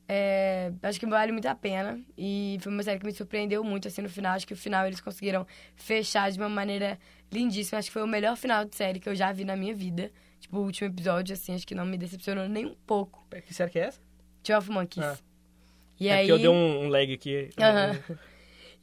é, 0.08 0.72
acho 0.84 1.00
que 1.00 1.06
vale 1.06 1.32
muito 1.32 1.48
a 1.48 1.56
pena. 1.56 2.00
E 2.18 2.58
foi 2.62 2.72
uma 2.72 2.84
série 2.84 3.00
que 3.00 3.06
me 3.06 3.12
surpreendeu 3.12 3.64
muito, 3.64 3.88
assim, 3.88 4.02
no 4.02 4.10
final. 4.10 4.36
Acho 4.36 4.48
que 4.48 4.54
o 4.54 4.58
final 4.58 4.86
eles 4.86 5.02
conseguiram 5.02 5.46
fechar 5.76 6.32
de 6.32 6.38
uma 6.38 6.48
maneira 6.48 7.00
lindíssima. 7.32 7.80
Acho 7.80 7.90
que 7.90 7.94
foi 7.94 8.04
o 8.04 8.08
melhor 8.08 8.38
final 8.38 8.64
de 8.64 8.76
série 8.76 9.00
que 9.00 9.10
eu 9.10 9.16
já 9.16 9.32
vi 9.32 9.44
na 9.44 9.56
minha 9.56 9.74
vida. 9.74 10.12
Tipo, 10.40 10.60
o 10.60 10.64
último 10.64 10.90
episódio, 10.90 11.34
assim, 11.34 11.56
acho 11.56 11.66
que 11.66 11.74
não 11.74 11.86
me 11.86 11.98
decepcionou 11.98 12.48
nem 12.48 12.66
um 12.66 12.76
pouco. 12.86 13.26
Que 13.46 13.54
série 13.54 13.72
que 13.72 13.80
é 13.80 13.86
essa? 13.86 14.00
12 14.48 14.70
Monkeys. 14.70 15.06
Ah. 15.06 15.18
E 16.00 16.08
é 16.08 16.14
aí... 16.14 16.28
porque 16.28 16.32
eu 16.32 16.38
dei 16.38 16.50
um, 16.50 16.86
um 16.86 16.88
lag 16.90 17.12
aqui. 17.12 17.50
Aham. 17.60 18.00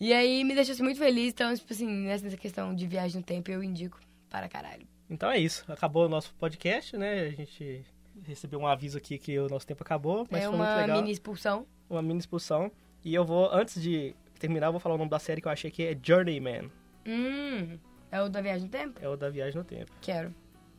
E 0.00 0.12
aí 0.12 0.42
me 0.42 0.52
deixou 0.52 0.72
assim, 0.72 0.82
muito 0.82 0.98
feliz. 0.98 1.32
Então, 1.32 1.54
tipo 1.54 1.72
assim, 1.72 1.86
nessa 1.86 2.36
questão 2.36 2.74
de 2.74 2.88
viagem 2.88 3.18
no 3.18 3.22
tempo, 3.22 3.52
eu 3.52 3.62
indico 3.62 4.00
para 4.32 4.48
caralho. 4.48 4.86
Então 5.10 5.30
é 5.30 5.38
isso. 5.38 5.62
Acabou 5.70 6.06
o 6.06 6.08
nosso 6.08 6.34
podcast, 6.36 6.96
né? 6.96 7.20
A 7.26 7.30
gente 7.30 7.84
recebeu 8.24 8.58
um 8.58 8.66
aviso 8.66 8.96
aqui 8.96 9.18
que 9.18 9.38
o 9.38 9.46
nosso 9.48 9.66
tempo 9.66 9.82
acabou, 9.82 10.26
mas 10.30 10.42
é 10.44 10.46
foi 10.48 10.56
muito 10.56 10.68
uma 10.70 10.76
legal. 10.76 10.96
mini 10.96 11.12
expulsão. 11.12 11.66
Uma 11.90 12.00
mini 12.00 12.18
expulsão. 12.20 12.72
E 13.04 13.14
eu 13.14 13.24
vou, 13.24 13.52
antes 13.52 13.80
de 13.80 14.14
terminar, 14.38 14.68
eu 14.68 14.72
vou 14.72 14.80
falar 14.80 14.94
o 14.94 14.98
nome 14.98 15.10
da 15.10 15.18
série 15.18 15.40
que 15.42 15.48
eu 15.48 15.52
achei 15.52 15.70
que 15.70 15.82
é 15.82 15.96
Journeyman. 16.02 16.70
Hum, 17.06 17.78
é 18.10 18.22
o 18.22 18.28
da 18.30 18.40
viagem 18.40 18.64
no 18.64 18.68
tempo? 18.70 18.98
É 19.02 19.08
o 19.08 19.16
da 19.16 19.28
viagem 19.28 19.56
no 19.58 19.64
tempo. 19.64 19.90
Quero. 20.00 20.34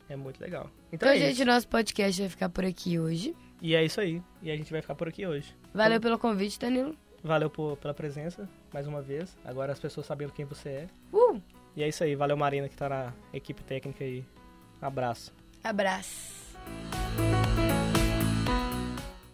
É 0.08 0.16
muito 0.16 0.40
legal. 0.40 0.68
Então 0.92 1.08
Então, 1.08 1.08
é 1.10 1.18
gente, 1.18 1.34
isso. 1.34 1.42
o 1.42 1.46
nosso 1.46 1.68
podcast 1.68 2.20
vai 2.20 2.28
ficar 2.28 2.48
por 2.48 2.64
aqui 2.64 2.98
hoje. 2.98 3.34
E 3.62 3.74
é 3.74 3.84
isso 3.84 4.00
aí. 4.00 4.20
E 4.42 4.50
a 4.50 4.56
gente 4.56 4.70
vai 4.72 4.82
ficar 4.82 4.94
por 4.96 5.08
aqui 5.08 5.24
hoje. 5.26 5.54
Valeu 5.72 6.00
pelo 6.00 6.18
convite, 6.18 6.58
Danilo. 6.58 6.96
Valeu 7.22 7.48
por- 7.48 7.76
pela 7.78 7.94
presença, 7.94 8.48
mais 8.72 8.86
uma 8.86 9.00
vez. 9.00 9.34
Agora 9.44 9.72
as 9.72 9.78
pessoas 9.80 10.04
sabendo 10.06 10.32
quem 10.32 10.44
você 10.44 10.68
é. 10.68 10.86
Uh, 11.12 11.40
E 11.76 11.82
é 11.82 11.88
isso 11.88 12.04
aí. 12.04 12.14
Valeu, 12.14 12.36
Marina, 12.36 12.68
que 12.68 12.76
tá 12.76 12.88
na 12.88 13.12
equipe 13.32 13.62
técnica 13.62 14.04
aí. 14.04 14.24
Abraço. 14.80 15.32
abraço. 15.62 16.44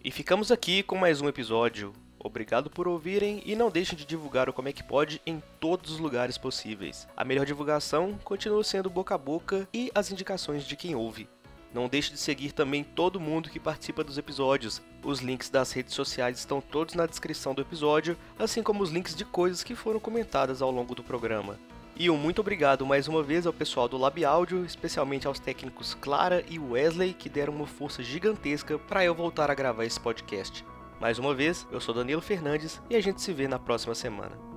E 0.03 0.09
ficamos 0.09 0.51
aqui 0.51 0.81
com 0.81 0.95
mais 0.95 1.21
um 1.21 1.27
episódio. 1.27 1.93
Obrigado 2.23 2.69
por 2.69 2.87
ouvirem 2.87 3.41
e 3.45 3.55
não 3.55 3.69
deixem 3.69 3.97
de 3.97 4.05
divulgar 4.05 4.47
o 4.47 4.53
Como 4.53 4.69
é 4.69 4.73
que 4.73 4.83
pode 4.83 5.21
em 5.25 5.41
todos 5.59 5.91
os 5.91 5.99
lugares 5.99 6.37
possíveis. 6.37 7.07
A 7.17 7.25
melhor 7.25 7.45
divulgação 7.45 8.17
continua 8.23 8.63
sendo 8.63 8.89
boca 8.89 9.15
a 9.15 9.17
boca 9.17 9.67
e 9.73 9.91
as 9.93 10.11
indicações 10.11 10.63
de 10.63 10.75
quem 10.75 10.95
ouve. 10.95 11.27
Não 11.73 11.87
deixe 11.87 12.11
de 12.11 12.17
seguir 12.19 12.51
também 12.51 12.83
todo 12.83 13.19
mundo 13.19 13.49
que 13.49 13.59
participa 13.59 14.03
dos 14.03 14.17
episódios. 14.17 14.81
Os 15.03 15.19
links 15.19 15.49
das 15.49 15.71
redes 15.71 15.93
sociais 15.93 16.37
estão 16.37 16.61
todos 16.61 16.95
na 16.95 17.05
descrição 17.05 17.55
do 17.55 17.61
episódio, 17.61 18.17
assim 18.37 18.61
como 18.61 18.83
os 18.83 18.91
links 18.91 19.15
de 19.15 19.23
coisas 19.23 19.63
que 19.63 19.73
foram 19.73 19.99
comentadas 19.99 20.61
ao 20.61 20.69
longo 20.69 20.93
do 20.93 21.03
programa. 21.03 21.57
E 21.95 22.09
um 22.09 22.17
muito 22.17 22.41
obrigado 22.41 22.85
mais 22.85 23.07
uma 23.07 23.21
vez 23.21 23.45
ao 23.45 23.53
pessoal 23.53 23.87
do 23.87 23.97
Lab 23.97 24.23
Áudio, 24.23 24.65
especialmente 24.65 25.27
aos 25.27 25.39
técnicos 25.39 25.93
Clara 25.93 26.43
e 26.49 26.57
Wesley, 26.57 27.13
que 27.13 27.29
deram 27.29 27.53
uma 27.53 27.67
força 27.67 28.01
gigantesca 28.01 28.79
para 28.79 29.03
eu 29.03 29.13
voltar 29.13 29.51
a 29.51 29.55
gravar 29.55 29.85
esse 29.85 29.99
podcast. 29.99 30.65
Mais 30.99 31.19
uma 31.19 31.35
vez, 31.35 31.67
eu 31.71 31.81
sou 31.81 31.93
Danilo 31.93 32.21
Fernandes 32.21 32.81
e 32.89 32.95
a 32.95 33.01
gente 33.01 33.21
se 33.21 33.33
vê 33.33 33.47
na 33.47 33.59
próxima 33.59 33.93
semana. 33.93 34.50